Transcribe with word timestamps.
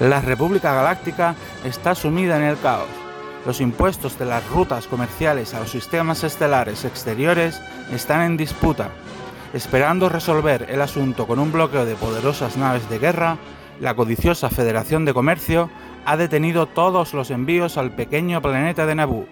La 0.00 0.22
República 0.22 0.72
Galáctica 0.72 1.34
está 1.62 1.94
sumida 1.94 2.38
en 2.38 2.44
el 2.44 2.58
caos. 2.58 2.88
Los 3.44 3.60
impuestos 3.60 4.18
de 4.18 4.24
las 4.24 4.48
rutas 4.48 4.86
comerciales 4.86 5.52
a 5.52 5.60
los 5.60 5.70
sistemas 5.70 6.24
estelares 6.24 6.86
exteriores 6.86 7.60
están 7.92 8.22
en 8.22 8.38
disputa. 8.38 8.88
Esperando 9.52 10.08
resolver 10.08 10.66
el 10.70 10.80
asunto 10.80 11.26
con 11.26 11.38
un 11.38 11.52
bloqueo 11.52 11.84
de 11.84 11.96
poderosas 11.96 12.56
naves 12.56 12.88
de 12.88 12.98
guerra, 12.98 13.36
la 13.78 13.94
codiciosa 13.94 14.48
Federación 14.48 15.04
de 15.04 15.12
Comercio 15.12 15.68
ha 16.06 16.16
detenido 16.16 16.64
todos 16.64 17.12
los 17.12 17.30
envíos 17.30 17.76
al 17.76 17.90
pequeño 17.90 18.40
planeta 18.40 18.86
de 18.86 18.94
Naboo. 18.94 19.26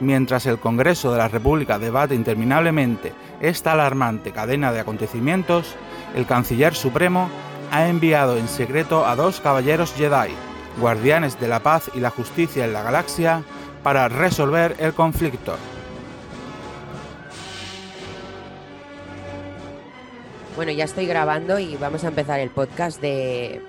Mientras 0.00 0.46
el 0.46 0.58
Congreso 0.58 1.12
de 1.12 1.18
la 1.18 1.28
República 1.28 1.78
debate 1.78 2.16
interminablemente 2.16 3.12
esta 3.40 3.72
alarmante 3.72 4.32
cadena 4.32 4.72
de 4.72 4.80
acontecimientos, 4.80 5.76
el 6.16 6.26
Canciller 6.26 6.74
Supremo 6.74 7.28
ha 7.70 7.88
enviado 7.88 8.36
en 8.36 8.48
secreto 8.48 9.06
a 9.06 9.16
dos 9.16 9.40
caballeros 9.40 9.92
Jedi, 9.94 10.32
guardianes 10.78 11.38
de 11.40 11.48
la 11.48 11.60
paz 11.60 11.90
y 11.94 12.00
la 12.00 12.10
justicia 12.10 12.64
en 12.64 12.72
la 12.72 12.82
galaxia, 12.82 13.42
para 13.82 14.08
resolver 14.08 14.76
el 14.78 14.92
conflicto. 14.92 15.56
Bueno, 20.56 20.72
ya 20.72 20.84
estoy 20.84 21.06
grabando 21.06 21.58
y 21.58 21.76
vamos 21.76 22.02
a 22.02 22.08
empezar 22.08 22.40
el 22.40 22.50
podcast 22.50 23.00
de, 23.00 23.62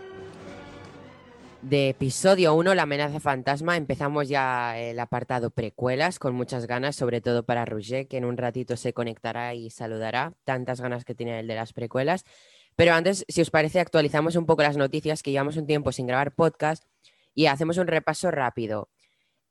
de 1.61 1.89
episodio 1.89 2.55
1, 2.55 2.73
La 2.73 2.83
amenaza 2.83 3.19
fantasma. 3.19 3.77
Empezamos 3.77 4.27
ya 4.27 4.79
el 4.79 4.99
apartado 4.99 5.51
precuelas 5.51 6.17
con 6.17 6.33
muchas 6.33 6.65
ganas, 6.65 6.95
sobre 6.95 7.21
todo 7.21 7.43
para 7.43 7.65
Roger, 7.65 8.07
que 8.07 8.17
en 8.17 8.25
un 8.25 8.37
ratito 8.37 8.75
se 8.75 8.93
conectará 8.93 9.53
y 9.53 9.69
saludará. 9.69 10.33
Tantas 10.45 10.81
ganas 10.81 11.05
que 11.05 11.13
tiene 11.13 11.41
el 11.41 11.47
de 11.47 11.55
las 11.55 11.73
precuelas. 11.73 12.25
Pero 12.79 12.93
antes, 12.93 13.25
si 13.27 13.41
os 13.41 13.51
parece, 13.51 13.81
actualizamos 13.81 14.37
un 14.37 14.45
poco 14.45 14.63
las 14.63 14.77
noticias, 14.77 15.21
que 15.21 15.31
llevamos 15.31 15.57
un 15.57 15.67
tiempo 15.67 15.91
sin 15.91 16.07
grabar 16.07 16.33
podcast 16.33 16.85
y 17.35 17.47
hacemos 17.47 17.77
un 17.77 17.87
repaso 17.87 18.31
rápido. 18.31 18.87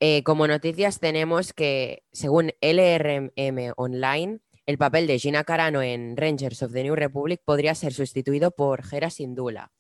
Eh, 0.01 0.23
como 0.23 0.47
noticias 0.47 0.99
tenemos 0.99 1.53
que, 1.53 2.05
según 2.11 2.55
LRM 2.63 3.75
Online, 3.77 4.39
el 4.65 4.79
papel 4.79 5.07
de 5.07 5.19
Gina 5.19 5.45
Carano 5.45 5.83
en 5.83 6.17
Rangers 6.17 6.63
of 6.63 6.73
the 6.73 6.83
New 6.83 6.95
Republic 6.95 7.43
podría 7.45 7.75
ser 7.75 7.93
sustituido 7.93 8.51
por 8.51 8.83
Hera 8.91 9.11
Syndulla. 9.11 9.73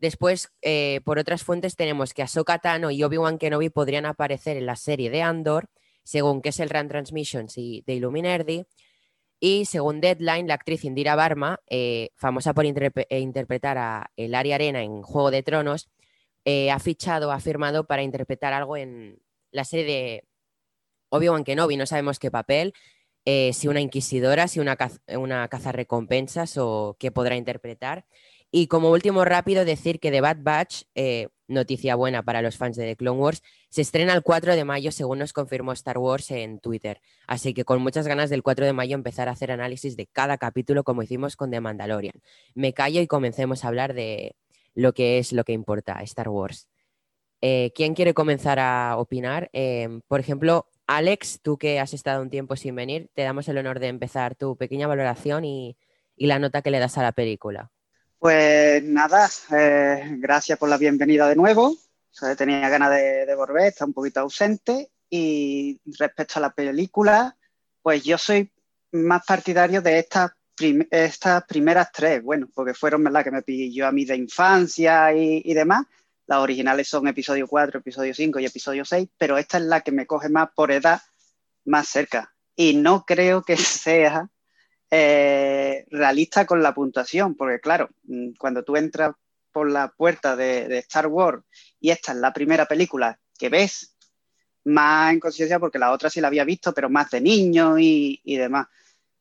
Después, 0.00 0.50
eh, 0.60 1.00
por 1.04 1.20
otras 1.20 1.44
fuentes, 1.44 1.76
tenemos 1.76 2.12
que 2.12 2.22
Ahsoka 2.22 2.58
Tano 2.58 2.90
y 2.90 3.04
Obi-Wan 3.04 3.38
Kenobi 3.38 3.70
podrían 3.70 4.04
aparecer 4.04 4.56
en 4.56 4.66
la 4.66 4.74
serie 4.74 5.10
de 5.10 5.22
Andor, 5.22 5.70
según 6.02 6.42
que 6.42 6.48
es 6.48 6.58
el 6.58 6.70
Run 6.70 6.88
Transmissions 6.88 7.56
y 7.56 7.84
de 7.86 7.94
Illuminati. 7.94 8.66
Y 9.40 9.64
según 9.64 10.02
Deadline, 10.02 10.46
la 10.46 10.54
actriz 10.54 10.84
Indira 10.84 11.14
Barma, 11.14 11.60
eh, 11.66 12.10
famosa 12.14 12.52
por 12.52 12.66
eh, 12.66 13.18
interpretar 13.20 13.78
a 13.78 14.10
Elaria 14.16 14.56
Arena 14.56 14.82
en 14.82 15.02
Juego 15.02 15.30
de 15.30 15.42
Tronos, 15.42 15.88
eh, 16.44 16.70
ha 16.70 16.78
fichado, 16.78 17.32
ha 17.32 17.40
firmado 17.40 17.86
para 17.86 18.02
interpretar 18.02 18.52
algo 18.52 18.76
en 18.76 19.18
la 19.50 19.64
serie 19.64 19.86
de 19.86 20.24
Obi-Wan 21.08 21.44
Kenobi. 21.44 21.78
No 21.78 21.86
sabemos 21.86 22.18
qué 22.18 22.30
papel, 22.30 22.74
si 23.24 23.68
una 23.68 23.80
inquisidora, 23.80 24.48
si 24.48 24.60
una, 24.60 24.76
una 25.08 25.48
recompensas 25.72 26.56
o 26.58 26.96
qué 26.98 27.10
podrá 27.10 27.36
interpretar. 27.36 28.04
Y 28.52 28.66
como 28.66 28.90
último 28.90 29.24
rápido, 29.24 29.64
decir 29.64 30.00
que 30.00 30.10
The 30.10 30.20
Bad 30.20 30.38
Batch, 30.40 30.82
eh, 30.96 31.28
noticia 31.46 31.94
buena 31.94 32.24
para 32.24 32.42
los 32.42 32.56
fans 32.56 32.76
de 32.76 32.84
The 32.84 32.96
Clone 32.96 33.20
Wars, 33.20 33.42
se 33.68 33.80
estrena 33.80 34.12
el 34.12 34.22
4 34.22 34.56
de 34.56 34.64
mayo, 34.64 34.90
según 34.90 35.20
nos 35.20 35.32
confirmó 35.32 35.72
Star 35.72 35.98
Wars 35.98 36.32
en 36.32 36.58
Twitter. 36.58 37.00
Así 37.28 37.54
que 37.54 37.64
con 37.64 37.80
muchas 37.80 38.08
ganas 38.08 38.28
del 38.28 38.42
4 38.42 38.66
de 38.66 38.72
mayo 38.72 38.94
empezar 38.96 39.28
a 39.28 39.32
hacer 39.32 39.52
análisis 39.52 39.96
de 39.96 40.06
cada 40.06 40.36
capítulo, 40.36 40.82
como 40.82 41.02
hicimos 41.02 41.36
con 41.36 41.50
The 41.52 41.60
Mandalorian. 41.60 42.20
Me 42.54 42.72
callo 42.72 43.00
y 43.00 43.06
comencemos 43.06 43.64
a 43.64 43.68
hablar 43.68 43.94
de 43.94 44.34
lo 44.74 44.94
que 44.94 45.18
es 45.18 45.32
lo 45.32 45.44
que 45.44 45.52
importa, 45.52 46.00
Star 46.02 46.28
Wars. 46.28 46.68
Eh, 47.42 47.72
¿Quién 47.74 47.94
quiere 47.94 48.14
comenzar 48.14 48.58
a 48.58 48.96
opinar? 48.98 49.48
Eh, 49.52 50.00
por 50.08 50.18
ejemplo, 50.18 50.66
Alex, 50.88 51.40
tú 51.40 51.56
que 51.56 51.78
has 51.78 51.94
estado 51.94 52.20
un 52.20 52.30
tiempo 52.30 52.56
sin 52.56 52.74
venir, 52.74 53.10
te 53.14 53.22
damos 53.22 53.48
el 53.48 53.58
honor 53.58 53.78
de 53.78 53.88
empezar 53.88 54.34
tu 54.34 54.56
pequeña 54.56 54.88
valoración 54.88 55.44
y 55.44 55.76
la 56.16 56.40
nota 56.40 56.62
que 56.62 56.72
le 56.72 56.80
das 56.80 56.98
a 56.98 57.02
la 57.02 57.12
película. 57.12 57.70
Pues 58.20 58.84
nada, 58.84 59.30
eh, 59.50 60.16
gracias 60.18 60.58
por 60.58 60.68
la 60.68 60.76
bienvenida 60.76 61.26
de 61.26 61.36
nuevo. 61.36 61.74
tenía 62.36 62.68
ganas 62.68 62.90
de, 62.90 63.34
volver, 63.34 63.68
está 63.68 63.86
un 63.86 63.94
poquito 63.94 64.20
ausente. 64.20 64.90
Y 65.08 65.80
respecto 65.98 66.34
a 66.36 66.42
la 66.42 66.52
película, 66.52 67.34
pues 67.80 68.04
yo 68.04 68.18
soy 68.18 68.52
más 68.92 69.24
partidario 69.24 69.80
de 69.80 70.00
estas, 70.00 70.32
primeras 71.48 71.90
tres, 71.92 72.22
bueno, 72.22 72.46
porque 72.54 72.74
fueron 72.74 73.04
las 73.04 73.24
que 73.24 73.30
me 73.30 73.40
pilló 73.40 73.86
a 73.86 73.92
mí 73.92 74.04
de 74.04 74.16
infancia 74.16 75.14
y, 75.14 75.40
y 75.42 75.54
demás. 75.54 75.86
Las 76.26 76.40
originales 76.40 76.88
son 76.88 77.08
episodio 77.08 77.46
4, 77.48 77.80
episodio 77.80 78.12
5 78.12 78.38
y 78.38 78.44
episodio 78.44 78.84
6, 78.84 79.08
pero 79.16 79.38
esta 79.38 79.56
es 79.56 79.64
la 79.64 79.80
que 79.80 79.92
me 79.92 80.06
coge 80.06 80.28
más 80.28 80.50
por 80.54 80.70
edad, 80.72 81.00
más 81.64 81.88
cerca. 81.88 82.34
Y 82.54 82.74
no 82.74 83.06
creo 83.06 83.42
que 83.42 83.56
sea 83.56 84.28
eh, 84.90 85.86
realista 85.90 86.46
con 86.46 86.62
la 86.62 86.74
puntuación, 86.74 87.36
porque 87.36 87.60
claro, 87.60 87.90
mm, 88.04 88.32
cuando 88.38 88.64
tú 88.64 88.76
entras 88.76 89.12
por 89.52 89.70
la 89.70 89.88
puerta 89.92 90.36
de, 90.36 90.78
Star 90.78 91.06
Wars 91.06 91.42
y 91.80 91.90
esta 91.90 92.12
es 92.12 92.18
la 92.18 92.32
primera 92.32 92.66
película 92.66 93.18
que 93.38 93.48
ves, 93.48 93.96
más 94.64 95.12
en 95.12 95.20
conciencia 95.20 95.58
porque 95.58 95.78
la 95.78 95.92
otra 95.92 96.10
sí 96.10 96.20
la 96.20 96.28
había 96.28 96.44
visto, 96.44 96.72
pero 96.74 96.90
más 96.90 97.10
de 97.10 97.20
niño 97.20 97.78
y, 97.78 98.20
demás. 98.24 98.66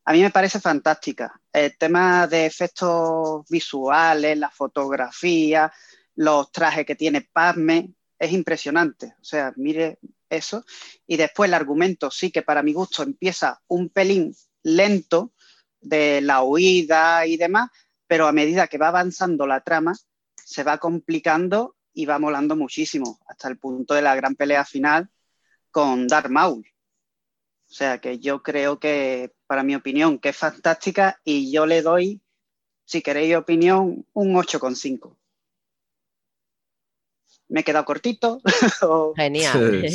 A 0.05 0.13
mí 0.13 0.21
me 0.21 0.31
parece 0.31 0.59
fantástica. 0.59 1.39
El 1.53 1.77
tema 1.77 2.27
de 2.27 2.45
efectos 2.45 3.47
visuales, 3.49 4.37
la 4.37 4.49
fotografía, 4.49 5.71
los 6.15 6.51
trajes 6.51 6.85
que 6.85 6.95
tiene 6.95 7.21
Padme, 7.21 7.93
es 8.17 8.31
impresionante. 8.33 9.13
O 9.21 9.23
sea, 9.23 9.53
mire 9.55 9.99
eso. 10.29 10.65
Y 11.07 11.15
después 11.15 11.47
el 11.47 11.53
argumento 11.53 12.11
sí 12.11 12.31
que 12.31 12.41
para 12.41 12.63
mi 12.63 12.73
gusto 12.73 13.03
empieza 13.03 13.61
un 13.67 13.89
pelín 13.89 14.35
lento, 14.63 15.33
de 15.81 16.21
la 16.21 16.43
huida 16.43 17.25
y 17.25 17.37
demás, 17.37 17.69
pero 18.07 18.27
a 18.27 18.31
medida 18.31 18.67
que 18.67 18.77
va 18.77 18.89
avanzando 18.89 19.47
la 19.47 19.61
trama, 19.61 19.95
se 20.35 20.63
va 20.63 20.77
complicando 20.77 21.75
y 21.93 22.05
va 22.05 22.19
molando 22.19 22.55
muchísimo, 22.55 23.19
hasta 23.27 23.49
el 23.49 23.57
punto 23.57 23.93
de 23.93 24.01
la 24.01 24.15
gran 24.15 24.35
pelea 24.35 24.65
final 24.65 25.09
con 25.71 26.07
Darth 26.07 26.29
Maul. 26.29 26.65
O 27.69 27.71
sea 27.71 27.99
que 27.99 28.17
yo 28.19 28.41
creo 28.41 28.79
que, 28.79 29.31
para 29.45 29.63
mi 29.63 29.75
opinión, 29.75 30.17
que 30.17 30.29
es 30.29 30.37
fantástica 30.37 31.19
y 31.23 31.51
yo 31.51 31.65
le 31.65 31.81
doy, 31.81 32.21
si 32.85 33.01
queréis 33.01 33.35
opinión, 33.35 34.07
un 34.13 34.33
8,5. 34.33 35.15
Me 37.49 37.61
he 37.61 37.63
quedado 37.63 37.85
cortito. 37.85 38.41
Genial. 39.15 39.85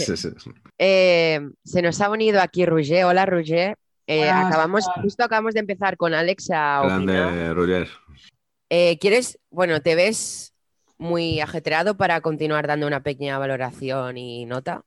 Eh, 0.79 1.41
se 1.65 1.83
nos 1.83 2.01
ha 2.01 2.11
unido 2.11 2.41
aquí 2.41 2.67
Roger. 2.67 3.05
Hola, 3.05 3.27
Roger. 3.27 3.77
Eh, 4.07 4.29
acabamos, 4.29 4.85
justo 5.03 5.25
acabamos 5.25 5.55
de 5.55 5.61
empezar 5.61 5.97
con 5.97 6.13
Alex 6.15 6.51
a 6.53 6.83
Grande, 6.85 7.55
Roger. 7.55 7.89
Eh, 8.69 8.99
¿Quieres, 8.99 9.39
bueno, 9.51 9.81
te 9.81 9.95
ves 9.95 10.55
muy 10.99 11.41
ajetreado 11.41 11.97
para 11.97 12.21
continuar 12.21 12.67
dando 12.67 12.87
una 12.87 13.03
pequeña 13.03 13.39
valoración 13.39 14.17
y 14.19 14.45
nota? 14.47 14.85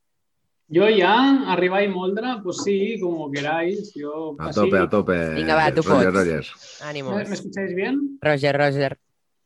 Yo 0.69 0.89
ya, 0.89 1.49
arriba 1.49 1.81
y 1.81 1.87
moldra, 1.87 2.41
pues 2.43 2.57
sí, 2.57 2.99
como 2.99 3.31
queráis. 3.31 3.93
Yo 3.95 4.35
a 4.37 4.51
tope, 4.51 4.77
a 4.77 4.89
tope. 4.89 5.13
Venga, 5.29 5.55
va, 5.55 5.73
tú 5.73 5.81
Roger, 5.81 6.11
Roger. 6.11 6.45
Ánimo. 6.81 7.15
¿Me 7.15 7.23
escucháis 7.23 7.73
bien? 7.73 8.19
Roger, 8.21 8.57
Roger. 8.57 8.97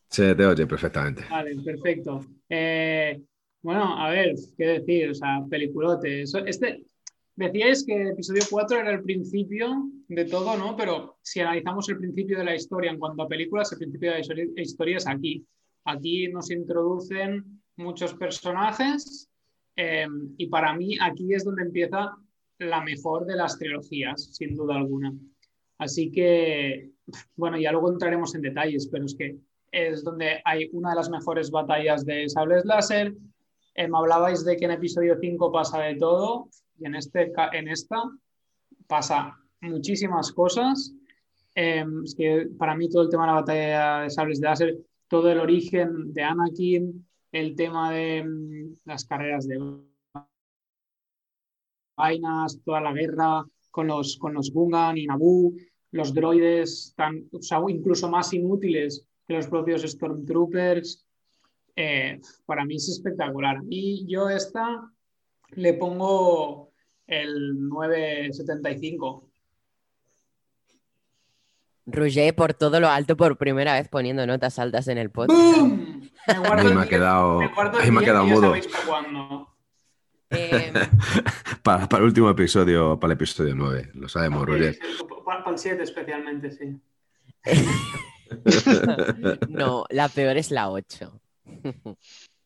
Sí, 0.08 0.34
te 0.34 0.44
oye 0.44 0.66
perfectamente. 0.66 1.24
Vale, 1.30 1.56
perfecto. 1.64 2.26
Eh, 2.48 3.22
bueno, 3.62 3.96
a 3.96 4.10
ver, 4.10 4.34
qué 4.58 4.66
decir, 4.66 5.10
o 5.10 5.14
sea, 5.14 5.38
peliculote. 5.48 6.22
Este, 6.22 6.84
Decíais 7.34 7.84
que 7.86 7.94
el 7.94 8.08
episodio 8.08 8.42
4 8.50 8.80
era 8.80 8.90
el 8.92 9.02
principio 9.02 9.90
de 10.08 10.26
todo, 10.26 10.54
¿no? 10.58 10.76
Pero 10.76 11.16
si 11.22 11.40
analizamos 11.40 11.88
el 11.88 11.96
principio 11.96 12.36
de 12.36 12.44
la 12.44 12.54
historia 12.54 12.90
en 12.90 12.98
cuanto 12.98 13.22
a 13.22 13.28
películas, 13.28 13.72
el 13.72 13.78
principio 13.78 14.12
de 14.12 14.22
la 14.54 14.62
historia 14.62 14.98
es 14.98 15.06
aquí. 15.06 15.46
Aquí 15.86 16.28
nos 16.28 16.50
introducen 16.50 17.62
muchos 17.76 18.12
personajes 18.14 19.30
eh, 19.76 20.06
y 20.36 20.46
para 20.48 20.76
mí 20.76 20.98
aquí 21.00 21.32
es 21.32 21.44
donde 21.44 21.62
empieza 21.62 22.14
la 22.58 22.82
mejor 22.82 23.24
de 23.24 23.36
las 23.36 23.58
trilogías, 23.58 24.34
sin 24.34 24.54
duda 24.54 24.76
alguna. 24.76 25.14
Así 25.78 26.12
que, 26.12 26.90
bueno, 27.34 27.58
ya 27.58 27.72
luego 27.72 27.90
entraremos 27.90 28.34
en 28.34 28.42
detalles, 28.42 28.88
pero 28.92 29.06
es 29.06 29.14
que 29.14 29.38
es 29.72 30.04
donde 30.04 30.42
hay 30.44 30.68
una 30.72 30.90
de 30.90 30.96
las 30.96 31.08
mejores 31.08 31.50
batallas 31.50 32.04
de 32.04 32.28
sables 32.28 32.66
láser. 32.66 33.14
Eh, 33.74 33.88
me 33.88 33.96
hablabais 33.96 34.44
de 34.44 34.54
que 34.58 34.66
en 34.66 34.72
episodio 34.72 35.16
5 35.18 35.50
pasa 35.50 35.80
de 35.80 35.96
todo 35.96 36.50
en, 36.84 36.94
este, 36.94 37.32
en 37.52 37.68
esta 37.68 38.02
pasa 38.86 39.38
muchísimas 39.60 40.32
cosas. 40.32 40.94
Em, 41.54 42.04
que 42.16 42.48
para 42.58 42.74
mí 42.74 42.88
todo 42.88 43.02
el 43.02 43.10
tema 43.10 43.24
de 43.24 43.26
la 43.26 43.40
batalla 43.40 44.00
de 44.00 44.10
sables 44.10 44.40
de 44.40 44.46
láser, 44.46 44.78
todo 45.08 45.30
el 45.30 45.38
origen 45.38 46.12
de 46.12 46.22
Anakin, 46.22 47.06
el 47.30 47.54
tema 47.54 47.92
de 47.92 48.24
mm, 48.24 48.76
las 48.84 49.04
carreras 49.04 49.46
de 49.46 49.58
vainas, 51.96 52.58
toda 52.64 52.80
la 52.80 52.92
guerra 52.92 53.44
con 53.70 53.86
los, 53.88 54.16
con 54.16 54.34
los 54.34 54.50
Gungan 54.50 54.96
y 54.96 55.06
Naboo, 55.06 55.52
los 55.92 56.14
droides 56.14 56.94
tan, 56.96 57.28
incluso 57.68 58.08
más 58.08 58.32
inútiles 58.32 59.06
que 59.26 59.34
los 59.34 59.46
propios 59.46 59.82
Stormtroopers. 59.82 61.06
eh, 61.76 62.20
para 62.46 62.64
mí 62.64 62.76
es 62.76 62.88
espectacular. 62.88 63.62
Y 63.68 64.06
yo 64.06 64.28
esta 64.28 64.90
le 65.54 65.74
pongo 65.74 66.71
el 67.12 67.68
975. 67.68 69.28
Roger, 71.86 72.34
por 72.34 72.54
todo 72.54 72.80
lo 72.80 72.88
alto, 72.88 73.16
por 73.16 73.36
primera 73.36 73.74
vez 73.74 73.88
poniendo 73.88 74.26
notas 74.26 74.58
altas 74.58 74.88
en 74.88 74.98
el 74.98 75.10
podcast. 75.10 75.38
¡Bum! 75.40 76.08
Me 76.28 76.38
guardo 76.38 76.74
me 76.74 76.82
ha 76.82 76.88
quedado- 76.88 77.40
ahí 77.80 77.90
me 77.90 78.00
ha 78.00 78.04
quedado 78.04 78.24
mudo. 78.24 78.54
para. 78.88 79.46
Eh, 80.30 80.72
Para, 81.62 81.88
para 81.88 82.00
el 82.00 82.06
último 82.08 82.30
episodio, 82.30 82.98
para 82.98 83.12
el 83.12 83.16
episodio 83.18 83.54
9, 83.54 83.90
lo 83.94 84.08
sabemos, 84.08 84.46
Roger. 84.46 84.74
Sí, 84.74 84.80
sí, 84.98 85.04
Para 85.24 85.50
el 85.50 85.58
7 85.58 85.82
especialmente, 85.82 86.50
sí. 86.52 86.80
no, 89.48 89.84
la 89.90 90.08
peor 90.08 90.36
es 90.38 90.50
la 90.50 90.70
8. 90.70 91.20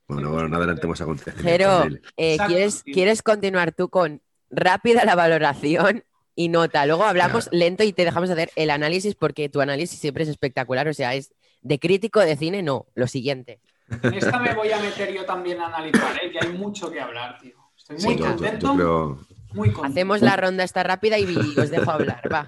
Bueno, 0.07 0.31
bueno, 0.31 0.49
no 0.49 0.57
adelantemos 0.57 0.99
acontecimientos. 1.01 1.43
Jero, 1.51 1.83
dile. 1.83 2.01
eh, 2.17 2.37
¿quieres. 2.47 2.83
¿quieres 2.83 3.21
continuar 3.23 3.71
tú 3.71 3.89
con 3.89 4.21
rápida 4.49 5.05
la 5.05 5.15
valoración 5.15 6.03
y 6.35 6.49
nota? 6.49 6.85
Luego 6.85 7.03
hablamos 7.05 7.49
lento 7.51 7.83
y 7.83 7.93
te 7.93 8.05
dejamos 8.05 8.29
hacer 8.29 8.51
el 8.55 8.69
análisis 8.69 9.15
porque 9.15 9.49
tu 9.49 9.61
análisis 9.61 9.99
siempre 9.99 10.23
es 10.23 10.29
espectacular. 10.29 10.87
O 10.87 10.93
sea, 10.93 11.13
es 11.15 11.33
de 11.61 11.79
crítico 11.79 12.19
de 12.19 12.35
cine, 12.37 12.61
no. 12.63 12.85
Lo 12.95 13.07
siguiente. 13.07 13.59
En 14.03 14.13
esta 14.13 14.39
me 14.39 14.53
voy 14.53 14.71
a 14.71 14.79
meter 14.79 15.13
yo 15.13 15.25
también 15.25 15.59
a 15.61 15.67
analizar, 15.67 16.15
¿eh? 16.21 16.31
que 16.31 16.39
hay 16.45 16.53
mucho 16.53 16.91
que 16.91 16.99
hablar, 16.99 17.37
tío. 17.41 17.55
Estoy 17.77 17.99
Sí, 17.99 18.07
muy 18.07 18.17
yo- 18.17 18.23
yo- 18.25 18.31
contento. 18.35 18.75
creo, 18.75 19.19
Muy 19.53 19.71
contento. 19.71 19.83
Hacemos 19.93 20.21
la 20.21 20.35
ronda 20.35 20.63
esta 20.63 20.83
rápida 20.83 21.17
y 21.17 21.25
os 21.57 21.69
dejo 21.69 21.89
hablar. 21.91 22.21
Va. 22.31 22.45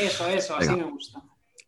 Eso, 0.00 0.26
eso, 0.28 0.56
así 0.56 0.68
Venga. 0.68 0.84
me 0.86 0.90
gusta. 0.92 1.22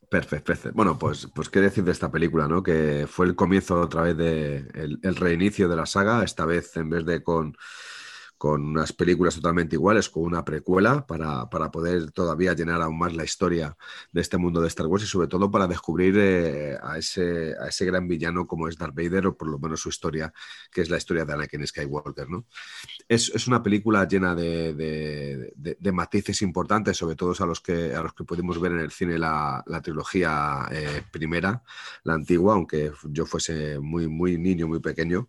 Perfecto, 0.09 0.45
perfecto. 0.47 0.77
Bueno, 0.77 0.97
pues, 0.99 1.29
pues 1.35 1.49
qué 1.51 1.61
decir 1.61 1.83
de 1.85 1.91
esta 1.93 2.11
película, 2.11 2.47
¿no? 2.49 2.63
Que 2.63 3.07
fue 3.11 3.27
el 3.27 3.35
comienzo 3.35 3.81
otra 3.81 4.03
vez 4.03 4.17
de 4.17 4.59
el, 4.75 4.99
el 5.03 5.17
reinicio 5.17 5.69
de 5.69 5.77
la 5.77 5.85
saga, 5.85 6.23
esta 6.25 6.47
vez 6.47 6.77
en 6.77 6.89
vez 6.91 7.05
de 7.05 7.23
con, 7.23 7.57
con 8.39 8.63
unas 8.65 8.93
películas 8.93 9.35
totalmente 9.35 9.77
iguales, 9.77 10.09
con 10.11 10.25
una 10.25 10.45
precuela 10.45 11.07
para, 11.07 11.49
para 11.49 11.71
poder 11.71 12.11
todavía 12.13 12.55
llenar 12.55 12.83
aún 12.83 12.99
más 12.99 13.15
la 13.15 13.25
historia 13.25 13.77
de 14.13 14.21
este 14.21 14.37
mundo 14.37 14.61
de 14.61 14.69
Star 14.69 14.87
Wars 14.87 15.05
y 15.05 15.07
sobre 15.07 15.29
todo 15.29 15.51
para 15.51 15.67
descubrir 15.67 16.15
eh, 16.19 16.77
a, 16.83 16.99
ese, 16.99 17.55
a 17.61 17.69
ese 17.69 17.85
gran 17.87 18.07
villano 18.09 18.47
como 18.47 18.69
es 18.69 18.77
Darth 18.77 18.95
Vader 18.95 19.27
o 19.29 19.37
por 19.37 19.49
lo 19.49 19.59
menos 19.59 19.81
su 19.81 19.89
historia, 19.89 20.33
que 20.71 20.83
es 20.83 20.91
la 20.91 20.99
historia 20.99 21.25
de 21.25 21.33
Anakin 21.33 21.67
Skywalker, 21.67 22.29
¿no? 22.29 22.45
Es, 23.09 23.31
es 23.35 23.47
una 23.47 23.63
película 23.63 24.07
llena 24.07 24.35
de, 24.35 24.75
de- 24.75 25.93
matices 25.93 26.43
importantes, 26.43 26.97
sobre 26.99 27.17
todo 27.17 27.33
a 27.39 27.47
los 27.47 27.61
que, 27.61 27.95
a 27.95 28.03
los 28.03 28.13
que 28.13 28.25
pudimos 28.25 28.61
ver 28.61 28.73
en 28.73 28.81
el 28.81 28.91
cine 28.91 29.19
la, 29.19 29.63
la 29.67 29.81
trilogía 29.81 30.69
eh, 30.71 31.03
primera, 31.11 31.63
la 32.05 32.15
antigua, 32.15 32.55
aunque 32.55 32.93
yo 33.05 33.25
fuese 33.25 33.79
muy, 33.79 34.09
muy 34.09 34.37
niño, 34.37 34.69
muy 34.69 34.81
pequeño, 34.81 35.29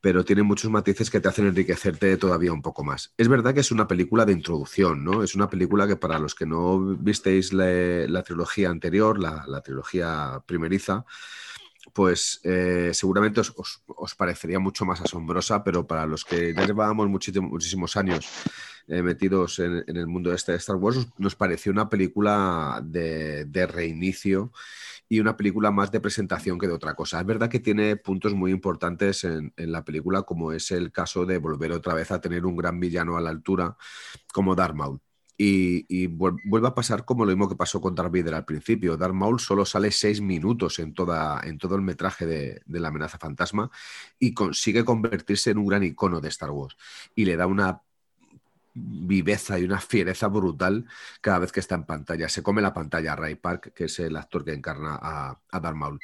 pero 0.00 0.24
tiene 0.24 0.42
muchos 0.42 0.70
matices 0.70 1.10
que 1.10 1.20
te 1.20 1.28
hacen 1.28 1.46
enriquecerte 1.46 2.16
todavía 2.16 2.52
un 2.52 2.62
poco 2.62 2.84
más. 2.84 3.12
Es 3.16 3.28
verdad 3.28 3.54
que 3.54 3.60
es 3.60 3.70
una 3.70 3.86
película 3.88 4.24
de 4.24 4.32
introducción, 4.32 5.04
¿no? 5.04 5.22
Es 5.22 5.34
una 5.34 5.50
película 5.50 5.86
que 5.86 5.96
para 5.96 6.18
los 6.18 6.34
que 6.34 6.46
no 6.46 6.78
visteis 6.96 7.52
la, 7.52 8.22
trilogía 8.22 8.70
anterior, 8.70 9.18
la, 9.18 9.44
la 9.46 9.60
trilogía 9.62 10.42
primeriza, 10.46 11.04
pues 11.92 12.40
eh, 12.44 12.90
seguramente 12.94 13.40
os, 13.40 13.52
os- 13.56 14.14
parecería 14.14 14.58
mucho 14.58 14.84
más 14.84 15.00
asombrosa, 15.00 15.64
pero 15.64 15.86
para 15.86 16.06
los 16.06 16.24
que 16.24 16.54
ya 16.54 16.66
llevábamos 16.66 17.08
muchísimo- 17.08 17.48
muchísimos 17.48 17.96
años 17.96 18.26
eh, 18.88 19.02
metidos 19.02 19.58
en, 19.58 19.84
en 19.86 19.96
el 19.96 20.06
mundo 20.06 20.32
este 20.32 20.52
de 20.52 20.58
Star 20.58 20.76
Wars, 20.76 21.06
nos 21.18 21.34
pareció 21.36 21.72
una 21.72 21.88
película 21.88 22.80
de, 22.84 23.44
de 23.46 23.66
reinicio 23.66 24.52
y 25.10 25.20
una 25.20 25.36
película 25.36 25.72
más 25.72 25.90
de 25.92 26.00
presentación 26.00 26.58
que 26.58 26.68
de 26.68 26.72
otra 26.74 26.94
cosa. 26.94 27.20
Es 27.20 27.26
verdad 27.26 27.50
que 27.50 27.60
tiene 27.60 27.96
puntos 27.96 28.34
muy 28.34 28.52
importantes 28.52 29.24
en, 29.24 29.52
en 29.56 29.72
la 29.72 29.84
película, 29.84 30.22
como 30.22 30.52
es 30.52 30.70
el 30.70 30.92
caso 30.92 31.26
de 31.26 31.38
volver 31.38 31.72
otra 31.72 31.94
vez 31.94 32.12
a 32.12 32.20
tener 32.22 32.46
un 32.46 32.56
gran 32.56 32.80
villano 32.80 33.16
a 33.18 33.20
la 33.20 33.30
altura 33.30 33.76
como 34.32 34.54
Darth 34.54 34.74
Maul. 34.76 35.00
Y, 35.36 35.86
y 35.88 36.06
vuel- 36.06 36.38
vuelve 36.44 36.68
a 36.68 36.74
pasar 36.74 37.04
como 37.06 37.24
lo 37.24 37.30
mismo 37.30 37.48
que 37.48 37.56
pasó 37.56 37.80
con 37.80 37.94
Darth 37.94 38.12
Vader 38.12 38.34
al 38.34 38.44
principio. 38.44 38.96
Darth 38.98 39.14
Maul 39.14 39.40
solo 39.40 39.64
sale 39.64 39.90
seis 39.90 40.20
minutos 40.20 40.78
en, 40.78 40.94
toda, 40.94 41.40
en 41.44 41.58
todo 41.58 41.76
el 41.76 41.82
metraje 41.82 42.26
de, 42.26 42.62
de 42.66 42.80
la 42.80 42.88
amenaza 42.88 43.18
fantasma 43.18 43.70
y 44.18 44.34
consigue 44.34 44.84
convertirse 44.84 45.50
en 45.50 45.58
un 45.58 45.66
gran 45.66 45.82
icono 45.82 46.20
de 46.20 46.28
Star 46.28 46.50
Wars. 46.50 46.76
Y 47.14 47.24
le 47.24 47.36
da 47.36 47.46
una 47.46 47.82
viveza 48.74 49.58
y 49.58 49.64
una 49.64 49.80
fiereza 49.80 50.28
brutal 50.28 50.86
cada 51.20 51.40
vez 51.40 51.52
que 51.52 51.60
está 51.60 51.74
en 51.74 51.84
pantalla. 51.84 52.28
Se 52.28 52.42
come 52.42 52.62
la 52.62 52.74
pantalla 52.74 53.16
Ray 53.16 53.36
Park, 53.36 53.72
que 53.74 53.84
es 53.84 53.98
el 54.00 54.16
actor 54.16 54.44
que 54.44 54.52
encarna 54.52 54.98
a, 55.00 55.38
a 55.50 55.60
Darth 55.60 55.76
Maul. 55.76 56.00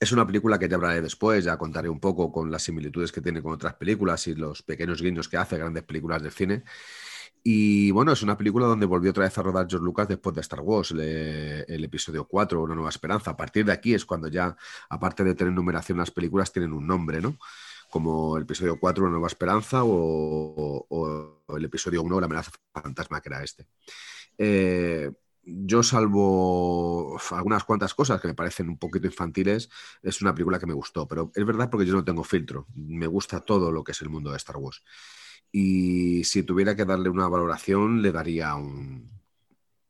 Es 0.00 0.12
una 0.12 0.26
película 0.26 0.58
que 0.58 0.68
ya 0.68 0.76
hablaré 0.76 1.00
después, 1.00 1.44
ya 1.44 1.56
contaré 1.56 1.88
un 1.88 2.00
poco 2.00 2.30
con 2.30 2.50
las 2.50 2.62
similitudes 2.62 3.12
que 3.12 3.20
tiene 3.20 3.42
con 3.42 3.52
otras 3.52 3.74
películas 3.74 4.26
y 4.26 4.34
los 4.34 4.62
pequeños 4.62 5.00
guiños 5.00 5.28
que 5.28 5.36
hace 5.36 5.56
grandes 5.56 5.84
películas 5.84 6.22
de 6.22 6.30
cine. 6.30 6.64
Y 7.46 7.90
bueno, 7.90 8.12
es 8.12 8.22
una 8.22 8.38
película 8.38 8.66
donde 8.66 8.86
volvió 8.86 9.10
otra 9.10 9.24
vez 9.24 9.36
a 9.36 9.42
rodar 9.42 9.66
George 9.68 9.84
Lucas 9.84 10.08
después 10.08 10.34
de 10.34 10.40
Star 10.40 10.60
Wars, 10.60 10.92
el 10.92 11.84
episodio 11.84 12.26
4, 12.26 12.62
Una 12.62 12.74
Nueva 12.74 12.88
Esperanza. 12.88 13.32
A 13.32 13.36
partir 13.36 13.66
de 13.66 13.72
aquí 13.72 13.92
es 13.92 14.06
cuando 14.06 14.28
ya, 14.28 14.56
aparte 14.88 15.24
de 15.24 15.34
tener 15.34 15.52
numeración, 15.52 15.98
las 15.98 16.10
películas 16.10 16.50
tienen 16.52 16.72
un 16.72 16.86
nombre, 16.86 17.20
¿no? 17.20 17.36
Como 17.94 18.36
el 18.36 18.42
episodio 18.42 18.76
4, 18.76 19.04
Una 19.04 19.12
Nueva 19.12 19.28
Esperanza, 19.28 19.82
o, 19.84 21.40
el 21.56 21.64
episodio 21.64 22.02
1, 22.02 22.18
La 22.18 22.26
amenaza 22.26 22.50
fantasma, 22.72 23.20
que 23.20 23.28
era 23.28 23.44
este. 23.44 23.68
Eh, 24.36 25.12
yo, 25.44 25.80
salvo 25.84 27.16
algunas 27.30 27.62
cuantas 27.62 27.94
cosas 27.94 28.20
que 28.20 28.26
me 28.26 28.34
parecen 28.34 28.68
un 28.68 28.78
poquito 28.78 29.06
infantiles, 29.06 29.70
es 30.02 30.20
una 30.22 30.34
película 30.34 30.58
que 30.58 30.66
me 30.66 30.74
gustó, 30.74 31.06
pero 31.06 31.30
es 31.36 31.46
verdad 31.46 31.70
porque 31.70 31.86
yo 31.86 31.92
no 31.94 32.04
tengo 32.04 32.24
filtro. 32.24 32.66
Me 32.74 33.06
gusta 33.06 33.38
todo 33.38 33.70
lo 33.70 33.84
que 33.84 33.92
es 33.92 34.02
el 34.02 34.08
mundo 34.08 34.32
de 34.32 34.38
Star 34.38 34.56
Wars. 34.56 34.82
Y 35.52 36.24
si 36.24 36.42
tuviera 36.42 36.74
que 36.74 36.84
darle 36.84 37.10
una 37.10 37.28
valoración, 37.28 38.02
le 38.02 38.10
daría 38.10 38.56
un, 38.56 39.08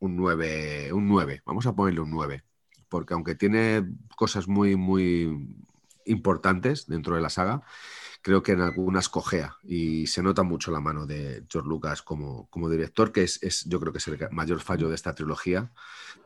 un 0.00 0.14
9, 0.14 0.92
un 0.92 1.08
9. 1.08 1.42
Vamos 1.46 1.64
a 1.64 1.74
ponerle 1.74 2.00
un 2.00 2.10
9. 2.10 2.44
Porque 2.90 3.14
aunque 3.14 3.34
tiene 3.34 3.82
cosas 4.14 4.46
muy, 4.46 4.76
muy 4.76 5.56
importantes 6.06 6.86
dentro 6.86 7.16
de 7.16 7.22
la 7.22 7.30
saga, 7.30 7.62
creo 8.22 8.42
que 8.42 8.52
en 8.52 8.60
algunas 8.62 9.08
cojea 9.08 9.56
y 9.62 10.06
se 10.06 10.22
nota 10.22 10.42
mucho 10.42 10.70
la 10.70 10.80
mano 10.80 11.06
de 11.06 11.44
George 11.50 11.68
Lucas 11.68 12.02
como, 12.02 12.48
como 12.48 12.70
director, 12.70 13.12
que 13.12 13.22
es, 13.22 13.42
es- 13.42 13.64
yo 13.66 13.78
creo 13.80 13.92
que 13.92 13.98
es 13.98 14.08
el 14.08 14.18
mayor 14.30 14.60
fallo 14.60 14.88
de 14.88 14.94
esta 14.94 15.14
trilogía 15.14 15.70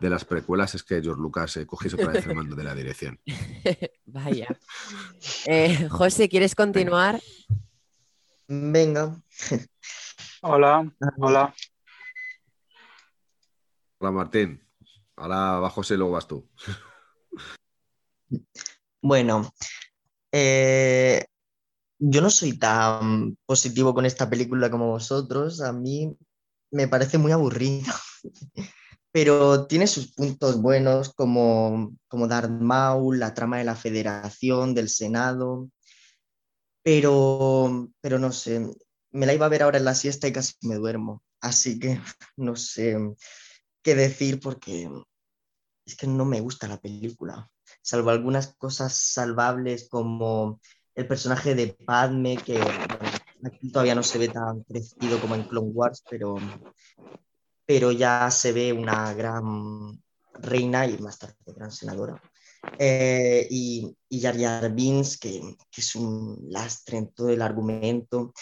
de 0.00 0.10
las 0.10 0.24
precuelas, 0.24 0.74
es 0.76 0.84
que 0.84 1.02
George 1.02 1.20
Lucas 1.20 1.56
eh, 1.56 1.66
cogiese 1.66 1.96
otra 1.96 2.12
vez 2.12 2.24
el 2.26 2.34
mando 2.34 2.54
de 2.54 2.64
la 2.64 2.74
dirección. 2.74 3.18
Vaya. 4.06 4.46
Eh, 5.46 5.88
José, 5.88 6.28
¿quieres 6.28 6.54
continuar? 6.54 7.20
Venga. 8.46 9.20
Hola, 10.42 10.92
hola. 11.18 11.54
Hola 14.00 14.12
Martín, 14.12 14.62
ahora 15.16 15.58
va 15.58 15.70
José 15.70 15.94
y 15.94 15.96
luego 15.96 16.12
vas 16.12 16.28
tú. 16.28 16.48
Bueno, 19.08 19.50
eh, 20.32 21.24
yo 21.98 22.20
no 22.20 22.28
soy 22.28 22.58
tan 22.58 23.38
positivo 23.46 23.94
con 23.94 24.04
esta 24.04 24.28
película 24.28 24.70
como 24.70 24.90
vosotros. 24.90 25.62
A 25.62 25.72
mí 25.72 26.14
me 26.70 26.88
parece 26.88 27.16
muy 27.16 27.32
aburrida. 27.32 27.94
Pero 29.10 29.66
tiene 29.66 29.86
sus 29.86 30.12
puntos 30.12 30.60
buenos 30.60 31.14
como, 31.14 31.96
como 32.06 32.28
Darth 32.28 32.50
Maul, 32.50 33.18
la 33.18 33.32
trama 33.32 33.56
de 33.56 33.64
la 33.64 33.76
Federación, 33.76 34.74
del 34.74 34.90
Senado. 34.90 35.70
Pero, 36.82 37.88
pero 38.02 38.18
no 38.18 38.30
sé, 38.30 38.60
me 39.10 39.24
la 39.24 39.32
iba 39.32 39.46
a 39.46 39.48
ver 39.48 39.62
ahora 39.62 39.78
en 39.78 39.86
la 39.86 39.94
siesta 39.94 40.28
y 40.28 40.32
casi 40.34 40.52
me 40.60 40.74
duermo. 40.74 41.22
Así 41.40 41.78
que 41.78 41.98
no 42.36 42.56
sé 42.56 42.98
qué 43.82 43.94
decir 43.94 44.38
porque 44.38 44.90
es 45.86 45.96
que 45.96 46.06
no 46.06 46.26
me 46.26 46.40
gusta 46.40 46.68
la 46.68 46.76
película 46.78 47.50
salvo 47.88 48.10
algunas 48.10 48.54
cosas 48.58 48.92
salvables 48.92 49.88
como 49.88 50.60
el 50.94 51.06
personaje 51.06 51.54
de 51.54 51.68
Padme, 51.68 52.36
que 52.36 52.60
aquí 53.42 53.72
todavía 53.72 53.94
no 53.94 54.02
se 54.02 54.18
ve 54.18 54.28
tan 54.28 54.62
crecido 54.64 55.18
como 55.18 55.34
en 55.34 55.44
Clone 55.44 55.70
Wars, 55.72 56.04
pero, 56.10 56.36
pero 57.64 57.90
ya 57.90 58.30
se 58.30 58.52
ve 58.52 58.74
una 58.74 59.14
gran 59.14 59.98
reina 60.34 60.86
y 60.86 60.98
más 60.98 61.18
tarde 61.18 61.36
gran 61.46 61.70
senadora. 61.70 62.20
Eh, 62.78 63.46
y, 63.50 63.96
y 64.10 64.20
Jar 64.20 64.38
Jar 64.38 64.70
Binks, 64.70 65.16
que, 65.16 65.56
que 65.70 65.80
es 65.80 65.94
un 65.94 66.36
lastre 66.50 66.98
en 66.98 67.10
todo 67.14 67.30
el 67.30 67.40
argumento. 67.40 68.34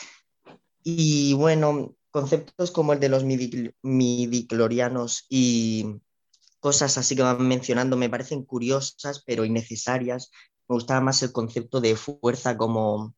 Y 0.82 1.34
bueno, 1.34 1.94
conceptos 2.10 2.72
como 2.72 2.94
el 2.94 2.98
de 2.98 3.10
los 3.10 3.22
midi- 3.22 3.72
midiclorianos 3.82 5.24
y 5.28 6.00
cosas 6.66 6.98
así 6.98 7.14
que 7.14 7.22
van 7.22 7.46
mencionando 7.46 7.96
me 7.96 8.10
parecen 8.10 8.42
curiosas 8.42 9.22
pero 9.24 9.44
innecesarias. 9.44 10.32
Me 10.66 10.74
gustaba 10.74 11.00
más 11.00 11.22
el 11.22 11.30
concepto 11.30 11.80
de 11.80 11.94
fuerza 11.94 12.56
como, 12.56 13.14